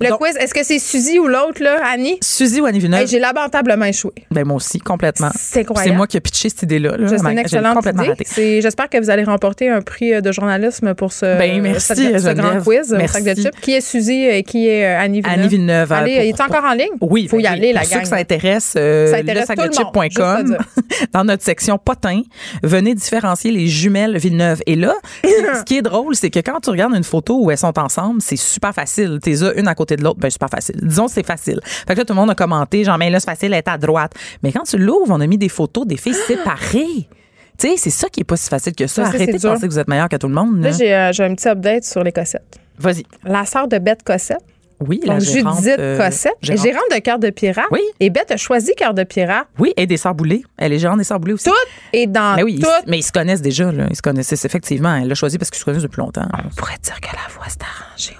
Le 0.00 0.08
Donc- 0.08 0.18
quiz, 0.20 0.36
est-ce 0.38 0.52
que 0.54 0.64
c'est 0.64 0.78
Suzy 0.78 1.18
ou 1.18 1.26
l'autre, 1.28 1.62
là, 1.62 1.80
Annie? 1.92 2.18
Suzy 2.22 2.60
ou 2.60 2.66
Annie 2.66 2.78
Villeneuve? 2.80 3.02
Hey, 3.02 3.06
j'ai 3.06 3.18
lamentablement 3.18 3.84
échoué. 3.84 4.12
ben, 4.30 4.44
moi 4.46 4.56
aussi, 4.56 4.78
complètement. 4.78 5.30
C'est 5.38 5.60
incroyable. 5.60 5.90
C'est 5.90 5.96
moi 5.96 6.06
qui 6.06 6.16
ai 6.16 6.20
pitché 6.20 6.48
cette 6.48 6.62
idée-là. 6.62 6.96
là. 6.96 7.08
C'est 7.08 7.20
une 7.30 7.38
excellente 7.38 7.84
idée. 7.86 8.60
J'espère 8.60 8.88
que 8.88 8.98
vous 8.98 9.10
allez 9.10 9.24
remporter 9.24 9.68
un 9.68 9.80
prix 9.82 10.14
euh, 10.14 10.20
de 10.20 10.32
journalisme 10.32 10.94
pour 10.94 11.12
ce, 11.12 11.38
Ben, 11.38 11.60
merci, 11.62 11.94
cette- 11.94 12.18
ce 12.20 12.32
grand 12.32 12.60
quiz 12.62 12.92
au 12.92 12.96
Merci. 12.96 13.22
sac 13.22 13.36
de 13.36 13.42
chips. 13.42 13.60
Qui 13.60 13.72
est 13.74 13.80
Suzy 13.80 14.24
et 14.24 14.42
qui 14.42 14.68
est 14.68 14.84
euh, 14.84 14.98
Annie 15.00 15.20
Villeneuve? 15.20 15.38
Annie 15.38 15.48
Villeneuve. 15.48 15.92
euh, 15.92 15.96
Allez, 15.96 16.12
il 16.12 16.28
est 16.30 16.40
encore 16.40 16.64
en 16.64 16.72
ligne? 16.72 16.88
Oui, 17.00 17.28
faut 17.28 17.38
y 17.38 17.46
aller, 17.46 17.72
la 17.72 17.80
Pour 17.80 17.88
ceux 17.88 17.94
gang. 17.96 18.02
que 18.02 18.08
ça 18.08 18.16
intéresse, 18.16 18.74
euh, 18.76 19.10
Ça 19.10 19.16
intéresse 19.18 19.48
le 19.48 19.52
à 19.60 20.42
dans 21.12 21.24
notre 21.24 21.42
section 21.42 21.78
potin, 21.78 22.22
venez 22.62 22.94
différencier 22.94 23.50
les 23.50 23.66
jumelles 23.66 24.16
Villeneuve. 24.16 24.60
Et 24.66 24.76
là, 24.76 24.94
ce 25.22 25.62
qui 25.64 25.76
est 25.78 25.82
drôle, 25.82 26.14
c'est 26.16 26.30
que 26.30 26.40
quand 26.40 26.60
tu 26.60 26.70
regardes 26.70 26.94
une 26.94 27.04
photo 27.04 27.38
où 27.42 27.50
elles 27.50 27.58
sont 27.58 27.78
ensemble, 27.78 28.20
c'est 28.22 28.36
super 28.36 28.74
facile. 28.74 29.18
T'es 29.22 29.34
une 29.56 29.68
à 29.68 29.74
côté 29.74 29.83
de 29.84 30.02
l'autre, 30.02 30.18
ben 30.18 30.30
super 30.30 30.48
facile. 30.48 30.76
Disons, 30.82 31.08
c'est 31.08 31.24
facile. 31.26 31.60
Fait 31.64 31.94
que 31.94 31.98
là, 32.00 32.04
tout 32.04 32.12
le 32.14 32.20
monde 32.20 32.30
a 32.30 32.34
commenté, 32.34 32.84
genre, 32.84 32.98
mais 32.98 33.10
là, 33.10 33.20
c'est 33.20 33.26
facile, 33.30 33.52
elle 33.52 33.58
est 33.58 33.68
à 33.68 33.78
droite. 33.78 34.12
Mais 34.42 34.52
quand 34.52 34.62
tu 34.64 34.78
l'ouvres, 34.78 35.10
on 35.14 35.20
a 35.20 35.26
mis 35.26 35.38
des 35.38 35.48
photos 35.48 35.86
des 35.86 35.96
filles 35.96 36.14
séparées. 36.14 37.08
Tu 37.56 37.68
sais, 37.68 37.76
c'est 37.76 37.90
ça 37.90 38.08
qui 38.08 38.20
est 38.20 38.24
pas 38.24 38.36
si 38.36 38.48
facile 38.48 38.74
que 38.74 38.86
ça. 38.86 39.04
Ça, 39.04 39.10
c'est 39.10 39.16
Arrêtez 39.16 39.32
de 39.34 39.38
dur. 39.38 39.52
penser 39.52 39.68
que 39.68 39.72
vous 39.72 39.78
êtes 39.78 39.88
meilleur 39.88 40.08
que 40.08 40.16
tout 40.16 40.26
le 40.28 40.34
monde. 40.34 40.60
Là, 40.60 40.72
j'ai 40.72 40.92
euh, 40.92 41.12
j'ai 41.12 41.22
un 41.24 41.34
petit 41.34 41.48
update 41.48 41.84
sur 41.84 42.02
les 42.02 42.10
Cossettes. 42.10 42.58
Vas-y. 42.78 43.04
La 43.22 43.44
sœur 43.46 43.68
de 43.68 43.78
Bette 43.78 44.02
Cossette, 44.02 44.38
Oui, 44.80 45.00
la 45.04 45.14
donc 45.14 45.22
gérante, 45.22 45.58
Judith 45.58 45.76
euh, 45.78 45.96
Cossette, 45.96 46.32
gérante. 46.42 46.64
gérante 46.64 46.82
de 46.92 46.98
Cœur 46.98 47.20
de 47.20 47.30
Pirate. 47.30 47.66
Oui. 47.70 47.80
Et 48.00 48.10
Bette 48.10 48.32
a 48.32 48.36
choisi 48.36 48.72
Cœur 48.76 48.92
de 48.92 49.04
Pirate. 49.04 49.46
Oui, 49.60 49.72
et 49.76 49.86
des 49.86 49.96
sœurs 49.96 50.16
boulées. 50.16 50.42
Elle 50.56 50.72
est 50.72 50.80
gérante 50.80 50.98
des 50.98 51.04
sœurs 51.04 51.20
boulées 51.20 51.34
aussi. 51.34 51.44
Tout 51.44 51.54
est 51.92 52.08
dans 52.08 52.34
Mais 52.34 52.42
oui, 52.42 52.54
ils- 52.58 52.60
tout. 52.62 52.68
mais 52.88 52.98
ils 52.98 53.02
se 53.04 53.12
connaissent 53.12 53.40
déjà. 53.42 53.70
Là. 53.70 53.86
Ils 53.88 53.94
se 53.96 54.02
connaissent 54.02 54.32
effectivement. 54.44 54.96
Elle 54.96 55.06
l'a 55.06 55.14
choisi 55.14 55.38
parce 55.38 55.50
qu'ils 55.50 55.60
se 55.60 55.64
connaissent 55.64 55.82
depuis 55.84 56.00
longtemps. 56.00 56.26
On 56.32 56.48
pourrait 56.56 56.74
dire 56.82 57.00
que 57.00 57.06
la 57.06 57.32
voix 57.32 57.48
s'est 57.48 57.58
arrangée. 57.60 58.16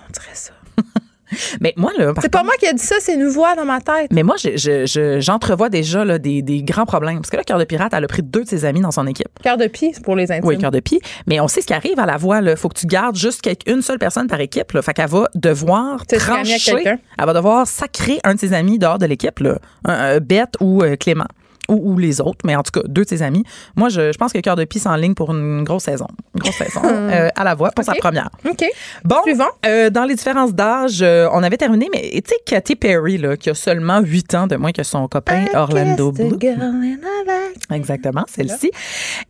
Mais 1.61 1.73
moi, 1.77 1.91
là, 1.99 2.13
C'est 2.21 2.31
pas 2.33 2.43
moi 2.43 2.55
qui 2.59 2.67
ai 2.67 2.73
dit 2.75 2.83
ça, 2.83 2.97
c'est 3.01 3.15
une 3.15 3.27
voix 3.29 3.55
dans 3.55 3.65
ma 3.65 3.81
tête. 3.81 4.11
Mais 4.13 4.23
moi, 4.23 4.37
je- 4.39 4.57
je- 4.57 4.87
je- 4.87 5.21
j'entrevois 5.21 5.69
déjà 5.69 6.05
là, 6.05 6.19
des, 6.19 6.43
des 6.43 6.63
grands 6.63 6.87
problèmes. 6.87 7.17
Parce 7.17 7.31
que 7.31 7.37
là, 7.37 7.45
Cœur 7.45 7.59
de 7.59 7.65
Pirate, 7.65 7.93
elle 7.97 8.05
a 8.05 8.09
pris 8.09 8.23
deux 8.23 8.45
de 8.45 8.49
ses 8.49 8.65
amis 8.65 8.81
dans 8.81 8.91
son 8.91 9.07
équipe. 9.07 9.29
Cœur 9.43 9.57
de 9.57 9.67
pie, 9.67 9.91
c'est 9.95 10.03
pour 10.05 10.17
les 10.17 10.31
intimes. 10.31 10.45
Oui, 10.47 10.59
Cœur 10.59 10.71
de 10.71 10.81
Pie. 10.81 11.01
Mais 11.27 11.41
on 11.41 11.49
sait 11.49 11.61
ce 11.61 11.67
qui 11.67 11.75
arrive 11.75 11.99
à 11.99 12.07
la 12.07 12.17
voix. 12.17 12.41
Il 12.41 12.57
faut 12.57 12.69
que 12.69 12.79
tu 12.79 12.87
gardes 12.87 13.17
juste 13.17 13.43
une 13.67 13.83
seule 13.83 13.99
personne 13.99 14.27
par 14.27 14.41
équipe. 14.41 14.73
Là. 14.73 14.83
Fait 14.83 14.93
qu'elle 14.93 15.09
va 15.09 15.29
devoir 15.35 16.07
trancher. 16.07 16.73
Elle 17.19 17.27
va 17.27 17.33
devoir 17.33 17.67
sacrer 17.67 18.19
un 18.25 18.35
de 18.35 18.41
ses 18.41 18.53
amis 18.53 18.79
dehors 18.79 18.99
de 18.99 19.07
l'équipe. 19.07 19.39
là. 19.41 19.59
Un- 19.85 19.93
un 20.17 20.19
Bette 20.21 20.55
ou 20.61 20.83
euh, 20.83 20.97
Clément. 20.97 21.27
Ou, 21.71 21.93
ou 21.93 21.99
les 21.99 22.21
autres, 22.21 22.41
mais 22.45 22.55
en 22.57 22.63
tout 22.63 22.73
cas, 22.79 22.87
deux 22.87 23.05
de 23.05 23.09
ses 23.09 23.23
amis. 23.23 23.43
Moi, 23.75 23.89
je, 23.89 24.13
je 24.13 24.19
pense 24.19 24.33
que 24.35 24.39
Cœur 24.41 24.55
de 24.57 24.65
Pie 24.65 24.79
s'enligne 24.79 25.15
pour 25.15 25.31
une 25.33 25.65
grosse 25.65 25.85
saison. 25.85 26.07
Une 26.35 26.41
grosse 26.43 26.57
saison 26.57 26.83
euh, 26.85 27.31
à 27.35 27.43
la 27.45 27.55
voix 27.55 27.71
pour 27.71 27.85
sa 27.85 27.95
première. 27.95 28.29
OK. 28.49 28.65
Bon, 29.05 29.17
Suivant. 29.23 29.47
euh, 29.65 29.89
dans 29.89 30.05
les 30.05 30.15
différences 30.15 30.53
d'âge, 30.53 31.01
euh, 31.01 31.27
on 31.33 31.43
avait 31.43 31.57
terminé, 31.57 31.89
mais 31.93 32.03
tu 32.13 32.23
sais, 32.27 32.37
Katy 32.45 32.77
Perry, 32.77 33.17
là, 33.17 33.37
qui 33.39 33.49
a 33.49 33.55
seulement 33.55 34.01
8 34.01 34.35
ans 34.35 34.47
de 34.47 34.57
moins 34.57 34.73
que 34.73 34.83
son 34.83 35.09
copain 35.09 35.47
Orlando 35.55 36.13
Bloom. 36.13 36.39
Exactement, 37.71 38.25
celle-ci. 38.29 38.71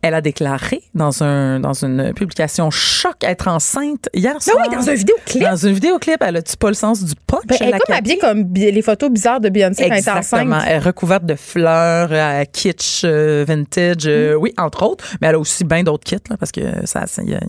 Elle 0.01 0.13
a 0.13 0.21
déclaré 0.21 0.81
dans, 0.93 1.23
un, 1.23 1.59
dans 1.59 1.73
une 1.73 2.13
publication 2.13 2.69
choc 2.69 3.15
être 3.23 3.47
enceinte 3.47 4.09
hier 4.13 4.33
Ben 4.33 4.39
soir. 4.41 4.57
oui, 4.69 4.75
dans 4.75 4.89
un 4.89 4.93
vidéoclip. 4.93 5.41
Dans 5.43 5.55
une 5.55 5.73
vidéoclip, 5.73 6.17
elle 6.21 6.37
a-tu 6.37 6.57
pas 6.57 6.67
le 6.67 6.73
sens 6.73 7.03
du 7.03 7.13
punch? 7.27 7.41
Ben, 7.47 7.57
elle 7.61 7.69
est 7.75 7.79
comme 7.79 7.95
habillée 7.95 8.17
comme 8.17 8.53
les 8.53 8.81
photos 8.81 9.09
bizarres 9.09 9.39
de 9.39 9.49
Beyoncé 9.49 9.83
quand 9.83 9.87
elle 9.87 9.93
est 9.93 9.97
Exactement. 9.99 10.55
enceinte. 10.57 10.65
Elle 10.67 10.75
est 10.75 10.79
recouverte 10.79 11.25
de 11.25 11.35
fleurs, 11.35 12.11
euh, 12.33 12.43
kitsch, 12.45 13.01
euh, 13.05 13.45
vintage, 13.47 14.05
euh, 14.07 14.35
Mm. 14.35 14.41
oui, 14.41 14.53
entre 14.57 14.83
autres. 14.83 15.03
Mais 15.21 15.27
elle 15.27 15.35
a 15.35 15.39
aussi 15.39 15.63
bien 15.63 15.83
d'autres 15.83 16.03
kits, 16.03 16.17
là, 16.29 16.37
parce 16.37 16.51
que 16.51 16.61
ça, 16.85 17.05
ça- 17.07 17.21
il 17.23 17.31
y 17.31 17.35
a- 17.35 17.39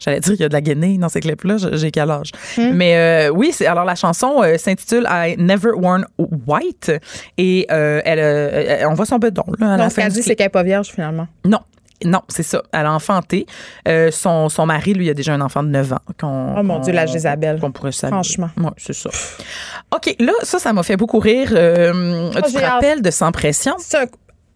J'allais 0.00 0.18
dire 0.20 0.32
qu'il 0.32 0.42
y 0.42 0.44
a 0.44 0.48
de 0.48 0.52
la 0.54 0.60
guenille 0.60 0.98
dans 0.98 1.08
ces 1.08 1.20
clips-là, 1.20 1.56
j'ai 1.72 1.90
quel 1.90 2.10
âge. 2.10 2.30
Mm. 2.58 2.70
Mais 2.74 2.96
euh, 2.96 3.30
oui, 3.30 3.52
c'est 3.54 3.64
alors 3.66 3.84
la 3.84 3.94
chanson 3.94 4.42
euh, 4.42 4.58
s'intitule 4.58 5.06
I 5.08 5.36
Never 5.38 5.70
Worn 5.70 6.04
White 6.18 6.92
et 7.38 7.66
euh, 7.70 8.02
elle, 8.04 8.86
on 8.86 8.94
voit 8.94 9.06
son 9.06 9.18
bedon 9.18 9.44
là, 9.58 9.74
à 9.74 9.76
Donc, 9.78 9.92
ce 9.92 9.96
qu'elle 9.96 10.08
dit, 10.08 10.14
clip. 10.14 10.24
c'est 10.26 10.34
qu'elle 10.36 10.46
n'est 10.46 10.50
pas 10.50 10.64
vierge, 10.64 10.88
finalement. 10.88 11.28
Non. 11.44 11.60
non, 12.04 12.20
c'est 12.28 12.42
ça. 12.42 12.60
Elle 12.72 12.84
a 12.86 12.92
enfanté. 12.92 13.46
Son, 14.10 14.48
son 14.50 14.66
mari, 14.66 14.92
lui, 14.94 15.08
a 15.08 15.14
déjà 15.14 15.32
un 15.32 15.40
enfant 15.40 15.62
de 15.62 15.68
9 15.68 15.92
ans. 15.92 15.98
oh 16.56 16.62
mon 16.62 16.80
Dieu, 16.80 16.92
la 16.92 17.06
Jézabel. 17.06 17.60
Qu'on 17.60 17.72
pourrait 17.72 17.92
saluer. 17.92 18.12
Franchement. 18.14 18.50
Oui, 18.58 18.70
c'est 18.76 18.92
ça. 18.94 19.10
OK, 19.94 20.16
là, 20.18 20.32
ça, 20.42 20.58
ça 20.58 20.72
m'a 20.72 20.82
fait 20.82 20.96
beaucoup 20.96 21.20
rire. 21.20 21.48
Oh, 21.54 22.40
tu 22.44 22.52
te 22.52 22.60
rappelles 22.60 23.00
de 23.00 23.10
Sans 23.10 23.30
Pression? 23.32 23.74
C'est 23.78 23.96
un- 23.98 24.06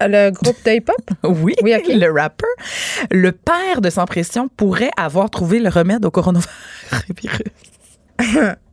le 0.07 0.31
groupe 0.31 0.57
de 0.65 0.71
hip-hop? 0.73 1.11
Oui, 1.25 1.55
le 1.63 2.13
rapper. 2.13 2.45
Le 3.11 3.33
père 3.33 3.81
de 3.81 3.91
Sans 3.91 4.07
Pression 4.07 4.49
pourrait 4.49 4.91
avoir 4.97 5.31
trouvé 5.31 5.59
le 5.59 5.69
remède 5.69 6.05
au 6.05 6.11
coronavirus. 6.11 6.47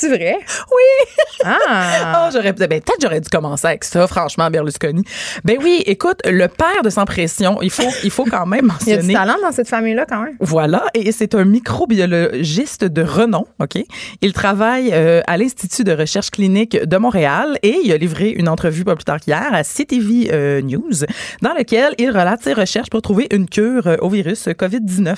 C'est 0.00 0.08
vrai? 0.08 0.38
Oui. 0.38 1.24
Ah! 1.44 1.58
Ah, 2.02 2.30
j'aurais 2.32 2.54
ben, 2.54 2.68
peut-être 2.68 3.02
j'aurais 3.02 3.20
dû 3.20 3.28
commencer 3.28 3.66
avec 3.66 3.84
ça, 3.84 4.06
franchement, 4.06 4.48
Berlusconi. 4.48 5.04
Ben 5.44 5.58
oui, 5.62 5.82
écoute, 5.84 6.20
le 6.24 6.48
père 6.48 6.82
de 6.82 6.88
Sans 6.88 7.04
Pression, 7.04 7.60
il 7.60 7.68
faut, 7.68 7.82
il 8.02 8.10
faut 8.10 8.24
quand 8.24 8.46
même 8.46 8.72
Il 8.86 8.88
y 8.88 8.92
a 8.94 8.96
du 8.96 9.02
mentionner. 9.02 9.12
talent 9.12 9.36
dans 9.42 9.52
cette 9.52 9.68
famille-là, 9.68 10.06
quand 10.08 10.22
même. 10.22 10.36
Voilà, 10.40 10.86
et 10.94 11.12
c'est 11.12 11.34
un 11.34 11.44
microbiologiste 11.44 12.84
de 12.84 13.02
renom, 13.02 13.44
OK? 13.58 13.84
Il 14.22 14.32
travaille 14.32 14.88
euh, 14.94 15.20
à 15.26 15.36
l'Institut 15.36 15.84
de 15.84 15.92
recherche 15.92 16.30
clinique 16.30 16.82
de 16.82 16.96
Montréal 16.96 17.58
et 17.62 17.76
il 17.84 17.92
a 17.92 17.98
livré 17.98 18.30
une 18.30 18.48
entrevue 18.48 18.84
pas 18.84 18.94
plus 18.94 19.04
tard 19.04 19.20
qu'hier 19.20 19.52
à 19.52 19.64
CTV 19.64 20.30
euh, 20.32 20.62
News 20.62 21.04
dans 21.42 21.52
lequel 21.52 21.94
il 21.98 22.08
relate 22.08 22.42
ses 22.42 22.54
recherches 22.54 22.88
pour 22.88 23.02
trouver 23.02 23.28
une 23.32 23.46
cure 23.46 23.86
euh, 23.86 23.96
au 24.00 24.08
virus 24.08 24.48
COVID-19. 24.48 25.14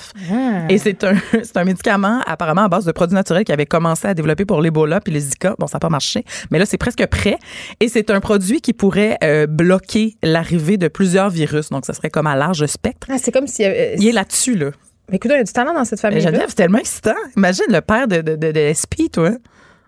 Et 0.67 0.77
c'est 0.77 1.05
un, 1.05 1.13
c'est 1.31 1.55
un 1.55 1.63
médicament 1.63 2.19
apparemment 2.27 2.63
à 2.63 2.67
base 2.67 2.83
de 2.83 2.91
produits 2.91 3.15
naturels 3.15 3.45
qui 3.45 3.53
avait 3.53 3.65
commencé 3.65 4.09
à 4.09 4.13
développer 4.13 4.43
pour 4.43 4.61
l'Ebola 4.73 4.99
puis 4.99 5.13
le 5.13 5.19
Zika. 5.19 5.55
Bon, 5.59 5.67
ça 5.67 5.75
n'a 5.75 5.79
pas 5.79 5.89
marché, 5.89 6.25
mais 6.51 6.59
là, 6.59 6.65
c'est 6.65 6.77
presque 6.77 7.05
prêt. 7.07 7.37
Et 7.79 7.87
c'est 7.87 8.09
un 8.09 8.19
produit 8.19 8.61
qui 8.61 8.73
pourrait 8.73 9.17
euh, 9.23 9.47
bloquer 9.47 10.15
l'arrivée 10.23 10.77
de 10.77 10.87
plusieurs 10.87 11.29
virus. 11.29 11.69
Donc, 11.69 11.85
ça 11.85 11.93
serait 11.93 12.09
comme 12.09 12.27
à 12.27 12.35
large 12.35 12.65
spectre. 12.65 13.07
Ah, 13.09 13.17
c'est 13.21 13.31
comme 13.31 13.47
s'il 13.47 13.65
y 13.65 13.67
avait. 13.67 13.95
Il 13.97 14.07
est 14.07 14.11
là-dessus, 14.11 14.55
là. 14.55 14.71
Mais 15.09 15.17
écoute, 15.17 15.31
il 15.33 15.37
y 15.37 15.39
a 15.39 15.43
du 15.43 15.51
talent 15.51 15.73
dans 15.73 15.85
cette 15.85 16.01
Mais 16.03 16.09
famille-là. 16.09 16.29
Geneviève, 16.29 16.49
c'est 16.49 16.55
tellement 16.55 16.77
excitant. 16.79 17.15
Imagine 17.37 17.65
le 17.69 17.81
père 17.81 18.07
de, 18.07 18.21
de, 18.21 18.35
de, 18.35 18.51
de 18.51 18.73
SP, 18.73 19.11
toi. 19.11 19.31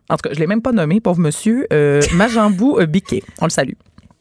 En 0.09 0.17
tout 0.17 0.29
cas, 0.29 0.33
je 0.33 0.39
l'ai 0.39 0.47
même 0.47 0.61
pas 0.61 0.71
nommé, 0.71 1.01
pauvre 1.01 1.19
monsieur. 1.19 1.65
Euh, 1.73 2.01
Majambou 2.13 2.77
euh, 2.79 2.85
Biquet. 2.85 3.23
On 3.41 3.45
le 3.45 3.49
salue. 3.49 3.73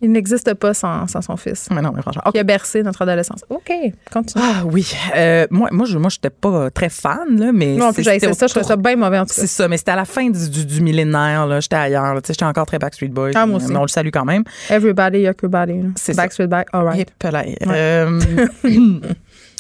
Il 0.05 0.13
n'existe 0.13 0.53
pas 0.53 0.75
sans, 0.75 1.07
sans 1.07 1.23
son 1.23 1.39
fils. 1.39 1.69
Mais 1.71 1.81
non, 1.81 1.91
mais 1.97 2.03
franchement. 2.03 2.23
Qui 2.31 2.39
a 2.39 2.43
bercé 2.43 2.83
notre 2.83 3.01
adolescence. 3.01 3.43
OK, 3.49 3.73
continue. 4.13 4.45
Ah 4.47 4.63
oui. 4.67 4.93
Euh, 5.17 5.47
moi, 5.51 5.71
moi, 5.73 5.87
je 5.87 5.97
moi, 5.97 6.11
j'étais 6.11 6.29
pas 6.29 6.71
très 6.71 6.91
fan, 6.91 7.39
là, 7.39 7.53
mais. 7.55 7.75
non, 7.77 7.91
j'ai 7.97 8.03
essayé 8.03 8.35
ça, 8.35 8.47
je 8.47 8.53
trouvais 8.53 8.67
ça 8.67 8.77
bien 8.77 8.97
mauvais 8.97 9.19
en 9.19 9.23
tout 9.23 9.35
cas. 9.35 9.41
C'est 9.41 9.47
ça, 9.47 9.67
mais 9.67 9.79
c'était 9.79 9.93
à 9.93 9.97
la 9.97 10.05
fin 10.05 10.29
du, 10.29 10.51
du, 10.51 10.67
du 10.67 10.83
millénaire, 10.83 11.47
là. 11.47 11.61
J'étais 11.61 11.77
ailleurs, 11.77 12.13
là. 12.13 12.21
Tu 12.21 12.27
sais, 12.27 12.33
j'étais 12.35 12.45
encore 12.45 12.67
très 12.67 12.79
Backstreet 12.79 13.09
Boys. 13.09 13.31
Ah, 13.35 13.47
moi 13.47 13.57
aussi. 13.57 13.69
Mais 13.69 13.79
on 13.79 13.83
le 13.83 13.89
salue 13.89 14.11
quand 14.13 14.27
même. 14.27 14.45
Everybody, 14.69 15.25
everybody. 15.25 15.81
C'est. 15.97 16.15
Backstreet 16.15 16.49
Back, 16.49 16.69
all 16.75 16.85
right. 16.85 17.11
Et 17.25 17.31
là, 17.31 17.45
euh, 17.67 18.21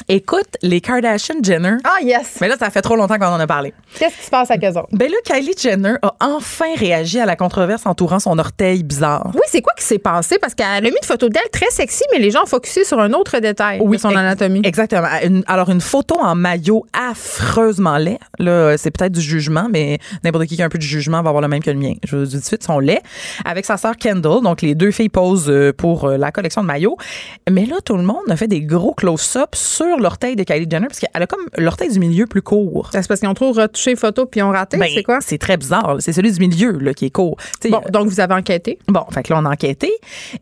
écoute, 0.08 0.48
les 0.62 0.80
Kardashian 0.80 1.36
Jenner. 1.42 1.76
Ah, 1.84 2.02
yes! 2.02 2.38
Mais 2.40 2.48
là, 2.48 2.56
ça 2.58 2.70
fait 2.70 2.82
trop 2.82 2.96
longtemps 2.96 3.18
qu'on 3.18 3.26
en 3.26 3.40
a 3.40 3.46
parlé. 3.46 3.72
Qu'est-ce 3.98 4.16
qui 4.16 4.24
se 4.24 4.30
passe 4.30 4.50
avec 4.50 4.64
eux 4.64 4.78
autres? 4.78 4.88
Ben 4.92 5.10
là, 5.10 5.16
Kylie 5.24 5.54
Jenner 5.60 5.94
a 6.02 6.14
enfin 6.20 6.74
réagi 6.76 7.20
à 7.20 7.26
la 7.26 7.36
controverse 7.36 7.86
entourant 7.86 8.18
son 8.18 8.38
orteil 8.38 8.82
bizarre. 8.82 9.30
Oui, 9.34 9.40
c'est 9.46 9.62
quoi 9.62 9.72
qui 9.76 9.84
s'est 9.84 9.98
passé? 9.98 10.38
Parce 10.40 10.54
qu'elle 10.54 10.66
a 10.66 10.80
mis 10.80 10.88
une 10.88 11.06
photo 11.06 11.28
d'elle 11.28 11.48
très 11.52 11.70
sexy, 11.70 12.02
mais 12.12 12.18
les 12.18 12.30
gens 12.30 12.42
ont 12.42 12.46
focusé 12.46 12.84
sur 12.84 12.98
un 13.00 13.12
autre 13.12 13.38
détail 13.38 13.78
de 13.78 13.96
son 13.98 14.10
ex- 14.10 14.18
anatomie. 14.18 14.60
Exactement. 14.64 15.08
Une- 15.22 15.44
alors, 15.46 15.70
une 15.70 15.80
photo 15.80 16.16
en 16.20 16.34
maillot 16.34 16.84
affreusement 16.92 17.96
laid. 17.96 18.18
Là, 18.38 18.76
c'est 18.76 18.90
peut-être 18.90 19.12
du 19.12 19.20
jugement, 19.20 19.66
mais 19.70 19.98
n'importe 20.22 20.46
qui 20.46 20.56
qui 20.56 20.62
a 20.62 20.66
un 20.66 20.68
peu 20.68 20.78
de 20.78 20.82
jugement 20.82 21.22
va 21.22 21.30
avoir 21.30 21.42
le 21.42 21.48
même 21.48 21.62
que 21.62 21.70
le 21.70 21.78
mien. 21.78 21.94
Je 22.04 22.16
vous 22.16 22.24
dis 22.26 22.34
tout 22.34 22.40
de 22.40 22.44
suite, 22.44 22.62
son 22.64 22.78
lait. 22.78 23.00
Avec 23.44 23.64
sa 23.64 23.76
sœur 23.76 23.96
Kendall. 23.96 24.42
Donc, 24.42 24.62
les 24.62 24.74
deux 24.74 24.90
filles 24.90 25.08
posent 25.08 25.48
euh, 25.50 25.72
pour 25.72 26.04
euh, 26.04 26.16
la 26.16 26.30
collection 26.32 26.62
de 26.62 26.66
maillots. 26.66 26.96
Mais 27.50 27.66
là, 27.66 27.76
tout 27.84 27.96
le 27.96 28.02
monde 28.02 28.22
a 28.28 28.36
fait 28.36 28.48
des 28.48 28.60
gros 28.60 28.94
close-up 28.94 29.54
sur 29.54 29.83
l'orteil 29.98 30.36
de 30.36 30.42
Kylie 30.42 30.66
Jenner 30.70 30.86
parce 30.86 30.98
qu'elle 31.00 31.22
a 31.22 31.26
comme 31.26 31.46
l'orteil 31.58 31.90
du 31.90 31.98
milieu 31.98 32.26
plus 32.26 32.42
court. 32.42 32.90
C'est 32.92 33.06
parce 33.06 33.20
qu'ils 33.20 33.28
ont 33.28 33.34
trop 33.34 33.52
retouché 33.52 33.90
les 33.90 33.96
photos 33.96 34.26
puis 34.30 34.40
ils 34.40 34.42
ont 34.42 34.50
raté, 34.50 34.76
Ben, 34.76 34.88
c'est 34.94 35.02
quoi? 35.02 35.18
C'est 35.20 35.38
très 35.38 35.56
bizarre. 35.56 35.96
C'est 36.00 36.12
celui 36.12 36.32
du 36.32 36.40
milieu 36.40 36.72
là, 36.78 36.94
qui 36.94 37.06
est 37.06 37.10
court. 37.10 37.36
Bon, 37.70 37.80
donc 37.90 38.08
vous 38.08 38.20
avez 38.20 38.34
enquêté? 38.34 38.78
Bon, 38.88 39.04
fait 39.12 39.22
que 39.22 39.32
là, 39.32 39.40
on 39.42 39.44
a 39.46 39.50
enquêté 39.50 39.90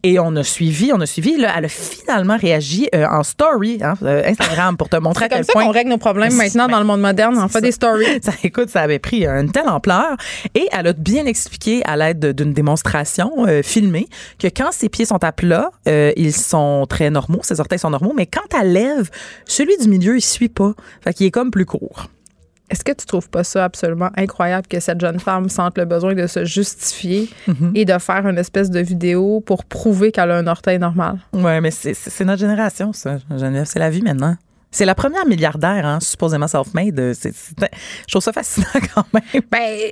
et 0.02 0.18
on 0.18 0.34
a 0.36 0.42
suivi, 0.44 0.92
on 0.92 1.00
a 1.00 1.06
suivi. 1.06 1.36
Là, 1.36 1.52
elle 1.56 1.64
a 1.66 1.68
finalement 1.68 2.36
réagi 2.36 2.88
euh, 2.94 3.06
en 3.06 3.22
story, 3.22 3.78
hein, 3.82 3.94
euh, 4.02 4.22
Instagram, 4.26 4.76
pour 4.76 4.88
te 4.88 4.96
montrer 4.96 5.26
à 5.26 5.28
quel 5.28 5.44
ça 5.44 5.52
point. 5.52 5.64
qu'on 5.64 5.70
règle 5.72 5.90
nos 5.90 5.98
problèmes 5.98 6.34
maintenant 6.34 6.66
ben, 6.66 6.72
dans 6.72 6.78
le 6.80 6.84
monde 6.86 7.00
moderne. 7.00 7.36
On 7.38 7.48
fait 7.48 7.54
ça. 7.54 7.60
des 7.60 7.72
stories. 7.72 8.06
Ça, 8.22 8.32
écoute, 8.44 8.68
ça 8.68 8.80
avait 8.82 8.98
pris 8.98 9.26
une 9.26 9.50
telle 9.50 9.68
ampleur 9.68 10.16
et 10.54 10.68
elle 10.72 10.86
a 10.86 10.92
bien 10.92 11.26
expliqué 11.26 11.82
à 11.84 11.96
l'aide 11.96 12.18
de- 12.20 12.32
d'une 12.32 12.52
démonstration 12.52 13.32
euh, 13.46 13.62
filmée 13.62 14.06
que 14.38 14.46
quand 14.48 14.70
ses 14.72 14.88
pieds 14.88 15.04
sont 15.04 15.22
à 15.24 15.32
plat, 15.32 15.70
euh, 15.88 16.12
ils 16.16 16.32
sont 16.32 16.86
très 16.88 17.10
normaux, 17.10 17.40
ses 17.42 17.58
orteils 17.60 17.78
sont 17.78 17.90
normaux, 17.90 18.12
mais 18.16 18.26
quand 18.26 18.56
elle 18.60 18.72
lève, 18.72 19.10
celui 19.46 19.76
du 19.78 19.88
milieu, 19.88 20.16
il 20.16 20.20
suit 20.22 20.48
pas. 20.48 20.74
Fait 21.02 21.12
qu'il 21.14 21.26
est 21.26 21.30
comme 21.30 21.50
plus 21.50 21.66
court. 21.66 22.08
Est-ce 22.70 22.84
que 22.84 22.92
tu 22.92 23.04
trouves 23.04 23.28
pas 23.28 23.44
ça 23.44 23.64
absolument 23.66 24.08
incroyable 24.16 24.66
que 24.66 24.80
cette 24.80 24.98
jeune 24.98 25.20
femme 25.20 25.50
sente 25.50 25.76
le 25.76 25.84
besoin 25.84 26.14
de 26.14 26.26
se 26.26 26.46
justifier 26.46 27.28
et 27.74 27.84
de 27.84 27.98
faire 27.98 28.26
une 28.26 28.38
espèce 28.38 28.70
de 28.70 28.80
vidéo 28.80 29.40
pour 29.44 29.66
prouver 29.66 30.10
qu'elle 30.10 30.30
a 30.30 30.38
un 30.38 30.46
orteil 30.46 30.78
normal? 30.78 31.18
Ouais, 31.34 31.60
mais 31.60 31.70
c'est- 31.70 32.24
notre 32.24 32.40
génération, 32.40 32.94
ça, 32.94 33.18
Geneviève. 33.36 33.66
C'est 33.66 33.78
la 33.78 33.90
vie 33.90 34.00
maintenant. 34.00 34.36
C'est 34.74 34.86
la 34.86 34.94
première 34.94 35.26
milliardaire, 35.26 35.84
hein, 35.86 35.98
supposément 36.00 36.48
self-made. 36.48 36.98
Euh, 36.98 37.12
c'est- 37.14 37.32
c'est- 37.34 37.70
Je 38.08 38.12
trouve 38.12 38.22
ça 38.22 38.32
fascinant 38.32 38.66
quand 38.94 39.04
même. 39.12 39.42
Ben, 39.50 39.90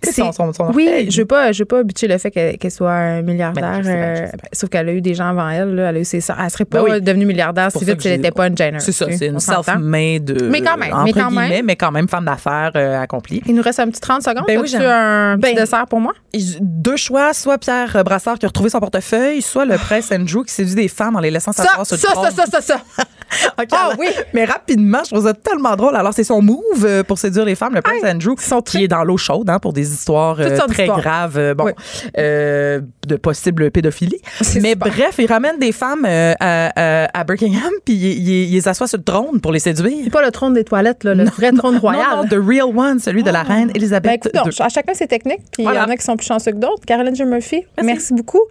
Tu 0.00 0.10
c'est- 0.10 0.12
son- 0.12 0.32
son- 0.32 0.52
son 0.54 0.72
oui, 0.72 0.86
orteil. 0.88 1.10
je 1.10 1.20
veux 1.20 1.26
pas, 1.26 1.52
je 1.52 1.58
veux 1.60 1.66
pas 1.66 1.82
bitcher 1.82 2.08
le 2.08 2.16
fait 2.18 2.30
qu'elle 2.30 2.56
qu'elle 2.58 2.70
soit 2.70 2.92
un 2.92 3.22
milliardaire. 3.22 3.62
Ben, 3.62 3.82
bien, 3.82 4.14
je 4.14 4.22
euh, 4.22 4.26
sauf 4.52 4.70
qu'elle 4.70 4.88
a 4.88 4.92
eu 4.92 5.02
des 5.02 5.12
gens 5.14 5.28
avant 5.28 5.48
elle. 5.50 5.74
Là, 5.74 5.90
elle 5.90 5.96
a 5.96 6.00
eu 6.00 6.04
ses. 6.04 6.18
Elle 6.18 6.50
serait 6.50 6.64
pas 6.64 6.82
Ben 6.82 6.94
oui. 6.94 7.02
devenue 7.02 7.26
milliardaire 7.26 7.70
si 7.70 7.84
vite 7.84 8.00
si 8.00 8.08
elle 8.08 8.16
n'était 8.20 8.30
pas 8.30 8.46
une 8.48 8.56
Jenner. 8.56 8.80
C'est 8.80 8.92
ça, 8.92 9.06
tu 9.06 9.16
c'est 9.18 9.26
une 9.26 9.38
self-made. 9.38 10.30
euh, 10.30 10.48
Mais 10.50 10.62
quand 10.62 10.76
même, 10.78 10.92
entre 10.94 11.04
mais 11.04 11.12
quand 11.12 11.30
même. 11.30 11.44
guillemets, 11.48 11.62
mais 11.62 11.76
quand 11.76 11.92
même 11.92 12.08
femme 12.08 12.24
d'affaires 12.24 12.72
euh, 12.74 13.00
accomplie. 13.00 13.42
Il 13.46 13.54
nous 13.54 13.62
reste 13.62 13.80
un 13.80 13.88
petit 13.90 14.00
30 14.00 14.22
secondes. 14.22 14.44
Ben 14.46 14.58
oui, 14.60 14.66
j'aime. 14.66 14.82
un 14.82 15.36
petit 15.38 15.54
Ben, 15.54 15.60
dessert 15.62 15.86
pour 15.86 16.00
moi? 16.00 16.12
Deux 16.60 16.96
choix, 16.96 17.34
soit 17.34 17.58
Pierre 17.58 18.02
Brassard 18.04 18.38
qui 18.38 18.46
a 18.46 18.48
retrouvé 18.48 18.70
son 18.70 18.80
portefeuille, 18.80 19.42
soit 19.42 19.66
le 19.66 19.76
prince 19.76 20.10
Andrew 20.12 20.44
qui 20.44 20.52
séduit 20.54 20.74
des 20.74 20.88
femmes 20.88 21.14
en 21.16 21.20
les 21.20 21.30
laissant 21.30 21.52
Ça, 21.52 21.64
s'asseoir 21.64 21.86
ça, 21.86 21.96
sur 21.98 22.08
le 22.08 22.14
trône. 22.14 22.30
ça, 22.30 22.46
ça, 22.46 22.60
ça, 22.60 22.60
ça. 22.62 23.04
OK, 23.62 23.68
Ah 23.72 23.90
oui. 23.98 24.06
Mais 24.34 24.44
rapidement, 24.44 25.00
je 25.04 25.10
trouve 25.10 25.24
ça 25.26 25.34
tellement 25.34 25.74
drôle. 25.76 25.94
Alors, 25.96 26.12
c'est 26.14 26.24
son 26.24 26.40
move 26.42 26.62
euh, 26.84 27.02
pour 27.02 27.18
séduire 27.18 27.44
les 27.44 27.54
femmes, 27.54 27.74
le 27.74 27.82
prince 27.82 28.02
Andrew, 28.04 28.34
sont 28.38 28.60
qui 28.62 28.72
très- 28.76 28.82
est 28.84 28.88
dans 28.88 29.04
l'eau 29.04 29.16
chaude 29.16 29.48
hein, 29.50 29.58
pour 29.58 29.72
des 29.74 29.90
histoires 29.92 30.36
euh, 30.40 30.56
très 30.68 30.86
graves, 30.86 31.36
euh, 31.38 31.54
bon, 31.54 31.64
Oui. 31.66 31.72
euh, 32.18 32.80
de 33.06 33.16
possible 33.16 33.70
pédophilie. 33.70 34.20
Mais 34.40 34.70
super. 34.72 34.76
bref, 34.76 35.14
il 35.18 35.26
ramène 35.26 35.58
des 35.58 35.72
femmes 35.72 36.04
à, 36.06 37.08
à- 37.18 37.24
Buckingham, 37.24 37.70
puis 37.84 37.94
il, 37.94 38.04
il- 38.04 38.28
il 38.48 38.52
les 38.54 38.68
assoit 38.68 38.86
sur 38.88 38.98
le 38.98 39.04
trône 39.04 39.40
pour 39.40 39.52
les 39.52 39.60
séduire. 39.60 39.98
C'est 40.04 40.10
pas 40.10 40.24
le 40.24 40.30
trône 40.30 40.54
des 40.54 40.64
toilettes, 40.64 41.04
là, 41.04 41.14
le 41.14 41.24
vrai 41.24 41.52
trône 41.52 41.76
royal. 41.78 42.04
Non, 42.16 42.24
the 42.24 42.34
real 42.42 42.74
one, 42.76 42.98
celui 43.00 43.22
de 43.22 43.30
la 43.30 43.42
reine 43.42 43.68
Ben, 43.68 43.76
Elisabeth 43.76 44.26
écoute, 44.26 44.34
non, 44.34 44.42
à 44.60 44.68
chacun 44.68 44.94
ses 44.94 45.06
techniques, 45.06 45.40
puis 45.52 45.62
il 45.62 45.64
Voilà. 45.64 45.80
y 45.80 45.84
en 45.84 45.88
a 45.88 45.96
qui 45.96 46.04
sont 46.04 46.16
plus 46.22 46.28
chanceux 46.28 46.52
que 46.52 46.58
d'autres. 46.58 46.84
Caroline 46.86 47.14
J. 47.14 47.24
Murphy, 47.24 47.64
merci. 47.82 48.14
beaucoup. 48.14 48.42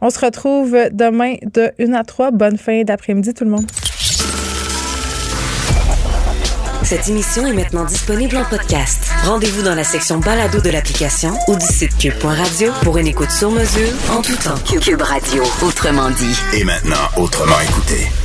On 0.00 0.10
se 0.10 0.20
retrouve 0.20 0.76
demain 0.92 1.36
de 1.42 1.72
1 1.80 1.92
à 1.94 2.04
3. 2.04 2.30
Bonne 2.30 2.58
fin 2.58 2.82
d'après-midi, 2.82 3.34
tout 3.34 3.44
le 3.44 3.50
monde. 3.50 3.66
Cette 6.82 7.08
émission 7.08 7.46
est 7.46 7.54
maintenant 7.54 7.84
disponible 7.84 8.36
en 8.36 8.44
podcast. 8.44 9.10
Rendez-vous 9.24 9.62
dans 9.62 9.74
la 9.74 9.84
section 9.84 10.18
balado 10.18 10.60
de 10.60 10.68
l'application 10.68 11.30
ou 11.48 11.56
du 11.56 11.64
site 11.64 11.96
cube.radio 11.96 12.72
pour 12.82 12.98
une 12.98 13.06
écoute 13.06 13.30
sur 13.30 13.50
mesure 13.50 13.88
en 14.12 14.20
tout 14.20 14.36
temps. 14.36 14.58
Cube 14.80 15.00
Radio, 15.00 15.42
autrement 15.62 16.10
dit. 16.10 16.38
Et 16.52 16.62
maintenant, 16.62 17.08
autrement 17.16 17.58
écouté. 17.62 18.23